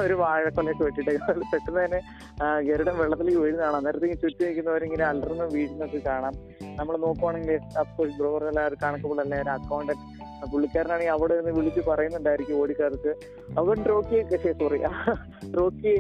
ഒരു 0.05 0.15
വാഴക്കൊലയൊക്കെ 0.23 0.85
വെട്ടിയിട്ട് 0.85 1.13
പെട്ടെന്ന് 1.53 1.81
തന്നെ 1.85 2.01
ഗരുഡൻ 2.69 2.97
വെള്ളത്തിലേക്ക് 2.99 3.41
വീഴുന്നതാണ്. 3.41 3.77
അന്നേരത്തേക്ക് 3.77 4.19
ചുറ്റി 4.23 4.45
നിൽക്കുന്നവരിങ്ങനെ 4.45 5.05
അലർന്ന് 5.05 5.49
വീഴുന്നൊക്കെ 5.57 6.01
കാണാം. 6.07 6.37
നമ്മൾ 6.79 6.97
നോക്കുവാണെങ്കിൽ 7.07 7.61
അഫ്കോഴ്സ് 7.83 8.23
ഒരു 8.23 8.49
എല്ലാവരും 8.53 8.79
കണക്കുമ്പോൾ 8.85 9.23
എല്ലാവരും 9.25 9.53
അക്കൗണ്ടന്റ് 9.53 10.05
പുള്ളിക്കാരനാണെങ്കിൽ 10.53 11.13
അവിടെ 11.13 11.35
നിന്ന് 11.37 11.53
വിളിച്ച് 11.59 11.81
പറയുന്നുണ്ടായിരിക്കും 11.89 12.61
ഓടിക്കാർക്ക് 12.61 13.13
അവൻ 13.61 13.79
റോക്കിയൊക്കെ 13.85 14.53
സോറി 14.61 14.79
റോക്കി 15.59 15.95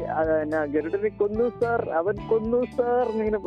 ഗരുഡനെ 0.75 1.11
കൊന്നു 1.23 1.47
സാർ 1.61 1.83
അവൻ 2.01 2.17
കൊന്നു 2.31 2.61
സാർ 2.77 3.05
എന്നിങ്ങനെ 3.13 3.41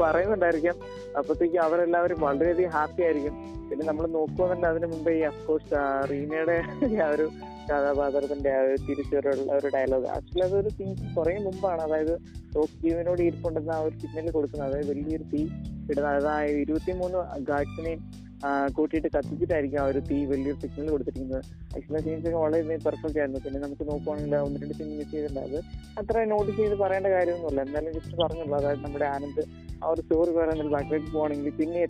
പറയുന്നുണ്ടായിരിക്കും. 0.00 0.76
അപ്പത്തേക്കും 1.18 1.62
അവരെല്ലാവരും 1.62 2.20
വളരെയധികം 2.20 2.70
ഹാപ്പി 2.70 3.02
ആയിരിക്കും. 3.02 3.36
പിന്നെ 3.70 3.86
നമ്മൾ 3.86 4.06
നോക്കുവാന്നുണ്ട് 4.06 4.66
അതിന് 4.66 4.86
മുമ്പേ 4.86 5.12
ഈ 5.18 5.20
അഫ്കോഴ്സ് 5.20 5.78
റീനയുടെ 6.10 6.58
ആ 7.04 7.08
ഒരു 7.08 7.30
കഥാപാത്രത്തിന്റെ 7.70 8.50
ആ 8.58 8.60
ഒരു 8.60 8.76
തിരിച്ചുള്ള 8.88 9.54
ഒരു 9.54 9.68
ഡയലോഗ് 9.74 10.06
ആക്ച്വലി 10.06 10.44
അതൊരു 10.44 10.68
സീൻ 10.68 11.14
കുറെ 11.16 11.38
മുമ്പാണ്. 11.38 11.80
അതായത് 11.80 12.14
ടോക്കിയോനോട് 12.54 13.22
ഇരിപ്പുണ്ടെന്ന് 13.22 13.72
ആ 13.72 13.80
ഒരു 13.80 13.98
സിഗ്നൽ 13.98 14.30
കൊടുക്കുന്നത്. 14.30 14.68
അതായത് 14.68 14.90
വലിയൊരു 14.90 15.22
തീ 15.22 15.42
ഇടുന്നത് 15.90 16.14
അതായത് 16.14 16.56
ഇരുപത്തിമൂന്ന് 16.56 17.18
ഗാഡ്സിനെയും 17.50 18.28
കൂട്ടിയിട്ട് 18.72 19.08
കത്തിച്ചിട്ടായിരിക്കും 19.16 19.80
ആ 19.82 19.84
ഒരു 19.84 19.98
തീ 19.98 20.24
വലിയൊരു 20.24 20.58
സിഗ്നൽ 20.60 20.90
കൊടുത്തിരിക്കുന്നത്. 20.90 21.44
ആക്ച്വലി 21.76 22.02
സീൻസ് 22.02 22.26
ഒക്കെ 22.28 22.38
വളരെ 22.38 22.76
പെർഫെക്റ്റ് 22.76 23.18
ആയിരുന്നു. 23.18 23.40
പിന്നെ 23.44 23.60
നമുക്ക് 23.60 23.90
നോക്കുവാണെങ്കിൽ 23.90 24.36
ഒന്ന് 24.36 24.60
രണ്ട് 24.62 24.74
സീൻ 24.74 24.90
മിസ് 24.98 25.10
ചെയ്തിട്ടുണ്ട് 25.10 25.40
അത് 25.40 25.58
അത്ര 26.00 26.24
നോട്ടീസ് 26.24 26.56
ചെയ്ത് 26.56 26.74
പറയേണ്ട 26.74 27.06
കാര്യമൊന്നുമില്ല. 27.06 27.60
എന്തായാലും 27.60 27.92
ജസ്റ്റ് 27.92 28.18
പറഞ്ഞുള്ളൂ. 28.22 28.56
അതായത് 28.58 28.84
നമ്മുടെ 28.84 29.04
ആനന്ദ് 29.04 29.44
ആ 29.82 29.88
ഒരു 29.88 30.00
സ്റ്റോറി 30.00 30.32
പറയുന്നത് 30.32 30.70
ബാക്കിലേക്ക് 30.70 31.10
പോവാണെങ്കിൽ 31.12 31.50
പിന്നെ 31.50 31.82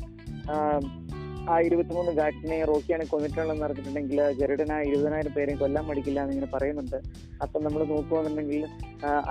ആ 1.53 1.55
ഇരുപത്തിമൂന്ന് 1.67 2.13
ഗാറ്റിനെ 2.19 2.57
റോക്കിയാണ് 2.71 3.05
കൊന്നിട്ടുള്ളതെന്ന് 3.11 3.65
അറിഞ്ഞിട്ടുണ്ടെങ്കിൽ 3.67 4.21
ഗരുഡൻ 4.41 4.71
ഇരുപതിനായിരം 4.89 5.33
പേരെയും 5.37 5.59
കൊല്ലാൻ 5.63 5.85
മടിക്കില്ല 5.91 6.19
എന്നിങ്ങനെ 6.25 6.49
പറയുന്നുണ്ട്. 6.55 6.99
അപ്പം 7.45 7.61
നമ്മൾ 7.67 7.81
നോക്കുകയാണെന്നുണ്ടെങ്കിൽ 7.93 8.65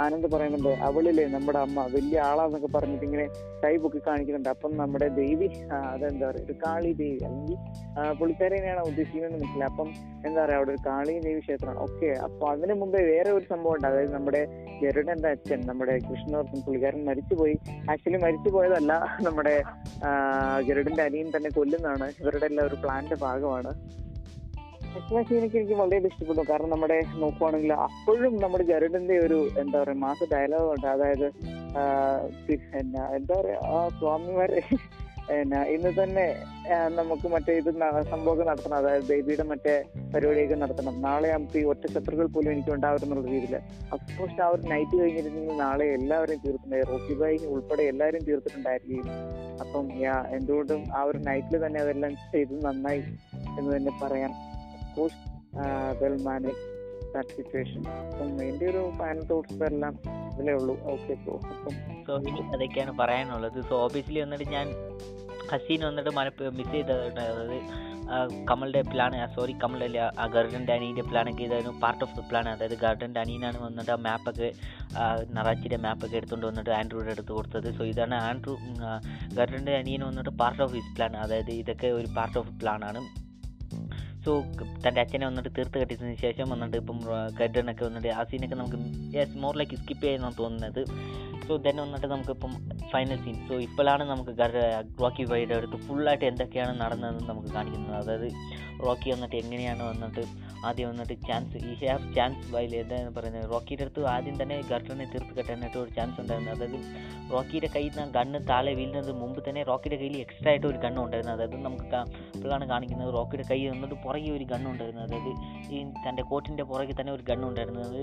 ആനന്ദ് 0.04 0.30
പറയുന്നുണ്ട് 0.34 0.72
അവളില്ലേ 0.88 1.26
നമ്മുടെ 1.36 1.60
അമ്മ 1.66 1.84
വലിയ 1.96 2.18
ആളാന്നൊക്കെ 2.30 2.70
പറഞ്ഞിട്ട് 2.78 3.06
ഇങ്ങനെ 3.10 3.26
കൈ 3.64 3.74
പൊക്കി 3.84 4.02
കാണിക്കുന്നുണ്ട്. 4.08 4.50
അപ്പം 4.56 4.72
നമ്മുടെ 4.82 5.08
ദേവി 5.20 5.50
അതെന്താ 5.94 6.26
പറയുക 6.30 6.46
ഒരു 6.48 6.56
കാളി 6.66 6.92
ദേവി 7.02 7.20
അല്ലെങ്കിൽ 7.28 7.58
പുള്ളിക്കാരനെയാണ് 8.20 8.82
ഉദ്ദേശിക്കുന്നത് 8.90 9.34
മനസ്സിലായി. 9.36 9.70
അപ്പം 9.72 9.90
എന്താ 10.28 10.40
പറയുക 10.44 10.60
അവിടെ 10.60 10.72
ഒരു 10.76 10.82
കാളി 10.90 11.14
ദേവി 11.28 11.42
ക്ഷേത്രമാണ്. 11.46 11.80
ഓക്കെ 11.88 12.10
അപ്പൊ 12.28 12.46
അതിനു 12.54 12.76
മുമ്പേ 12.82 13.02
വേറെ 13.14 13.32
ഒരു 13.38 13.46
സംഭവം 13.54 13.74
ഉണ്ട്. 13.76 13.88
അതായത് 13.92 14.14
നമ്മുടെ 14.18 14.42
ഗരുഡന്റെ 14.84 15.30
അച്ഛൻ 15.36 15.60
നമ്മുടെ 15.70 15.94
കൃഷ്ണവർത്തൻ 16.10 16.60
പുള്ളിക്കാരൻ 16.66 17.02
മരിച്ചുപോയി. 17.12 17.56
ആക്ച്വലി 17.92 18.22
മരിച്ചു 18.26 18.50
പോയതല്ല 18.58 18.94
നമ്മുടെ 19.28 19.56
ഗരുഡന്റെ 20.70 21.04
അനിയൻ 21.08 21.30
തന്നെ 21.38 21.52
കൊല്ലുന്നതാണ്. 21.60 22.07
ഇവരുടെ 22.22 22.46
എല്ലാം 22.46 22.68
ഒരു 22.68 22.76
പ്ലാന്റെ 22.76 23.16
ഭാഗമാണ്. 23.16 23.72
എനിക്ക് 25.38 25.58
എനിക്ക് 25.58 25.74
വളരെ 25.74 25.98
ഇഷ്ടപ്പെട്ടു. 26.08 26.44
കാരണം 26.50 26.70
നമ്മുടെ 26.70 26.98
നോക്കുവാണെങ്കിൽ 27.16 27.74
അപ്പോഴും 27.74 28.34
നമ്മുടെ 28.42 28.64
ഗരുഡിന്റെ 28.64 29.18
ഒരു 29.18 29.40
എന്താ 29.58 29.84
പറയാ 29.84 29.96
മാസ 29.96 30.18
ഡയലോഗ് 30.34 30.70
ഉണ്ട്. 30.72 30.88
അതായത് 30.88 31.28
എന്താ 33.16 33.34
പറയാ 33.42 33.58
ആ 33.74 33.90
സ്വാമിമാരെ 34.00 34.62
പിന്നെ 35.30 35.62
ഇന്ന് 35.76 35.90
തന്നെ 36.04 36.26
നമുക്ക് 36.96 37.28
മറ്റേ 37.28 37.54
ഇത് 37.54 37.72
സംഭവം 38.12 38.46
നടത്തണം. 38.48 38.76
അതായത് 38.78 39.08
ബേബിയുടെ 39.10 39.44
മറ്റേ 39.44 39.74
പരിപാടിയൊക്കെ 40.14 40.56
നടത്തണം. 40.56 41.02
നാളെ 41.02 41.30
നമുക്ക് 41.34 41.58
ഈ 41.60 41.64
ഒറ്റ 41.64 41.86
ശത്രുക്കൾ 41.94 42.26
പോലും 42.26 42.52
എനിക്ക് 42.52 42.70
ഉണ്ടാവരുന്നുള്ള 42.70 43.28
രീതിയിൽ. 43.32 43.56
അഫ്കോഴ്സ് 43.94 44.42
ആ 44.42 44.48
ഒരു 44.48 44.62
നൈറ്റ് 44.62 44.96
കഴിഞ്ഞിരുന്നെങ്കിൽ 45.02 45.58
നാളെ 45.58 45.86
എല്ലാവരും 45.98 46.40
തീർത്തിട്ടുണ്ടായി. 46.46 46.84
റോക്കി 46.92 47.14
ബായി 47.14 47.38
ഉൾപ്പെടെ 47.54 47.84
എല്ലാവരും 47.84 48.24
തീർത്തിട്ടുണ്ടായിരിക്കും. 48.24 49.12
അപ്പം 49.60 49.86
യാ 50.02 50.16
എന്തുകൊണ്ടും 50.38 50.84
ആ 50.96 51.02
ഒരു 51.04 51.18
നൈറ്റിൽ 51.18 51.66
തന്നെ 51.66 51.80
അതെല്ലാം 51.82 52.16
ചെയ്ത് 52.34 52.66
നന്നായി 52.66 53.04
എന്ന് 53.60 53.70
തന്നെ 53.78 53.94
പറയാം. 54.04 54.34
Of course 54.80 55.22
well 56.04 56.18
manage 56.24 56.77
that 57.14 57.34
situation 57.38 57.82
അപ്പം 58.04 58.30
എന്റെ 58.44 58.66
ഒരു 58.72 58.84
ഫൈനൽ 59.00 59.24
തോട്ട്സ് 59.32 59.62
എല്ലാം 59.70 59.94
ഇതിലേ 60.32 60.54
ഉള്ളൂ. 60.54 60.76
ഓക്കെ 60.94 61.14
സോ 61.26 61.34
അപ്പം 61.54 61.74
സോ 62.08 62.14
അതൊക്കെയാണ് 62.56 62.94
പറയാനുള്ളത്. 63.02 63.60
സോ 63.70 63.76
ഓബിയസ്ലി 63.86 64.22
വന്നിട്ട് 64.24 64.48
ഞാൻ 64.56 64.68
ഹസീൻ 65.52 65.82
വന്നിട്ട് 65.88 66.12
മന 66.18 66.28
മിസ് 66.58 66.72
ചെയ്തിട്ടുണ്ട് 66.72 67.22
അതായത് 67.26 67.60
ആ, 68.08 68.18
കമലിന്റെ 68.50 68.82
പ്ലാൻ 68.92 69.14
സോറി 69.34 69.54
കമലിന്റെ 69.62 69.86
അല്ല 70.02 70.20
ആ 70.20 70.26
ഗർഡന്റെ 70.36 70.74
അനീന്റെ 70.76 71.04
പ്ലാനൊക്കെ 71.10 71.44
ഇതായിരുന്നു 71.44 71.74
പാർട്ട് 71.82 72.04
ഓഫ് 72.06 72.16
ദ 72.18 72.24
പ്ലാൻ 72.30 72.46
അതായത് 72.52 72.76
ഗർഡന്റെ 72.84 73.20
അനീനാണ് 73.24 73.58
വന്നിട്ട് 73.66 73.92
ആ 73.92 74.00
മാപ്പൊക്കെ 74.06 74.50
നറാച്ചിയുടെ 75.36 75.80
മാപ്പൊക്കെ 75.86 76.18
എടുത്തുകൊണ്ട് 76.20 76.48
വന്നിട്ട് 76.50 76.72
ആൻഡ്രൂയുടെ 76.78 77.14
അടുത്ത് 77.16 77.34
കൊടുത്തത്. 77.38 77.70
സോ 77.78 77.84
ഇതാണ് 77.92 78.16
ആൻഡ്രൂ 78.30 78.54
ഗർഡന്റെ 79.40 79.76
അനിയൻ 79.82 80.04
വന്നിട്ട് 80.10 80.34
പാർട്ട് 80.42 80.62
ഓഫ് 80.66 80.76
ഹിസ് 80.78 80.94
പ്ലാൻ 80.96 81.16
അതായത് 81.24 81.52
ഇതൊക്കെ 81.62 81.90
ഒരു 82.00 82.10
പാർട്ട് 82.18 82.38
ഓഫ് 82.42 82.54
പ്ലാനാണ് 82.62 83.02
സോ 84.28 84.34
തന്റെ 84.86 85.00
അച്ഛനെ 85.02 85.26
വന്നിട്ട് 85.28 85.50
തീർത്ത് 85.58 85.78
കെട്ടിയതിന് 85.82 86.16
ശേഷം 86.24 86.48
വന്നിട്ട് 86.54 86.78
ഇപ്പം 86.78 86.98
ഗഡനൊക്കെ 87.40 87.84
വന്നിട്ട് 87.86 88.10
ആ 88.20 88.24
സീനൊക്കെ 88.24 88.56
നമുക്ക് 88.56 88.80
യെസ് 89.18 89.38
മോർ 89.44 89.54
ലൈക്ക് 89.58 89.76
സ്കിപ്പ് 89.82 90.04
ചെയ്യാൻ 90.04 90.34
തോന്നുന്നത്. 90.40 90.82
സോ 91.48 91.56
ദെൻ 91.66 91.78
വന്നിട്ട് 91.82 92.08
നമുക്കിപ്പം 92.08 92.54
ഫൈനൽ 92.92 93.18
സീൻ 93.26 93.36
സോ 93.48 93.56
ഇപ്പോഴാണ് 93.68 94.04
നമുക്ക് 94.10 94.32
റോക്കി 95.04 95.24
വൈഡ് 95.32 95.54
അടുത്ത് 95.58 95.78
ഫുള്ളായിട്ട് 95.88 96.26
എന്തൊക്കെയാണ് 96.26 96.74
നടന്നതെന്ന് 96.82 97.24
നമുക്ക് 97.30 97.50
കാണിക്കുന്നത്. 97.54 97.96
അതായത് 98.02 98.28
റോക്കി 98.86 99.08
വന്നിട്ട് 99.14 99.36
എങ്ങനെയാണ് 99.36 99.84
വന്നിട്ട് 99.92 100.24
ആദ്യം 100.68 100.88
വന്നിട്ട് 100.90 101.16
ചാൻസ് 101.28 101.58
ഈ 101.70 101.74
ഹാവ് 101.82 102.06
ചാൻസ് 102.16 102.46
വൈൽ 102.54 102.72
എന്താണ് 102.76 103.12
പറയുന്നത്. 103.18 103.46
റോക്കിയുടെ 103.52 103.84
അടുത്ത് 103.86 104.02
ആദ്യം 104.14 104.36
തന്നെ 104.42 104.56
ഗർട്ടനെ 104.72 105.06
തീർത്ത് 105.14 105.34
കെട്ടാനായിട്ട് 105.38 105.80
ഒരു 105.84 105.92
ചാൻസ് 105.98 106.18
ഉണ്ടായിരുന്നു. 106.22 106.52
അതായത് 106.56 106.80
റോക്കിയുടെ 107.34 107.70
കയ്യിൽ 107.76 107.94
നിന്ന് 107.98 108.14
ഗണ്ണ് 108.18 108.40
താഴെ 108.50 108.74
വീഴുന്നത് 108.80 109.12
മുമ്പ് 109.22 109.40
തന്നെ 109.48 109.62
റോക്കിയുടെ 109.70 109.98
കയ്യിൽ 110.02 110.16
എക്സ്ട്രാ 110.26 110.50
ആയിട്ട് 110.52 110.68
ഒരു 110.72 110.78
ഗണ്ണ് 110.86 111.00
ഉണ്ടായിരുന്നു. 111.06 111.34
അതായത് 111.36 111.58
നമുക്ക് 111.68 112.00
ഇപ്പോഴാണ് 112.36 112.68
കാണിക്കുന്നത് 112.72 113.12
റോക്കിയുടെ 113.18 113.46
കയ്യിൽ 113.52 113.72
നിന്നിട്ട് 113.72 113.98
പുറകെ 114.06 114.32
ഒരു 114.38 114.48
ഗണ്ണ് 114.52 114.70
ഉണ്ടായിരുന്നു. 114.74 115.04
അതായത് 115.08 115.32
ഈ 115.76 115.80
തന്റെ 116.06 116.24
കോട്ടിന്റെ 116.32 116.66
പുറകെ 116.72 116.96
തന്നെ 117.00 117.14
ഒരു 117.18 117.26
ഗണ്ണ് 117.32 117.48
ഉണ്ടായിരുന്നു. 117.52 117.82
അത് 117.90 118.02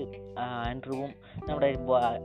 ആൻഡ്രൂവും 0.69 1.11
നമ്മുടെ 1.49 1.71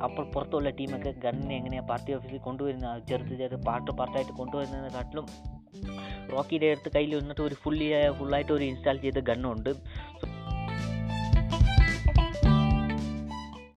അപ്പോൾ 0.09 0.27
പുറത്തുള്ള 0.35 0.71
ടീമൊക്കെ 0.81 1.13
ഗണ്ണിനെ 1.27 1.57
എങ്ങനെയാണ് 1.61 1.89
പാർട്ടി 1.93 2.13
ഓഫീസിൽ 2.19 2.43
കൊണ്ടുവരുന്നത്? 2.49 3.03
ചെറുത്ത് 3.11 3.35
ചെറുത്ത് 3.43 3.67
പാർട്ട് 3.71 3.91
പാർട്ടായിട്ട് 4.01 4.33
കൊണ്ടുവരുന്നതിനെക്കാട്ടിലും 4.43 5.27
റോക്കിയുടെ 6.31 6.67
അടുത്ത് 6.67 6.91
കയ്യിൽ 6.95 7.13
വന്നിട്ട് 7.15 7.43
ഒരു 7.43 7.55
ഫുള്ളി 7.55 7.87
ഫുള്ളായിട്ട് 8.19 8.53
ഒരു 8.53 8.65
ഇൻസ്റ്റാൾ 8.65 8.97
ചെയ്ത 8.97 9.21
ഗണ്ണുണ്ട് 9.25 9.71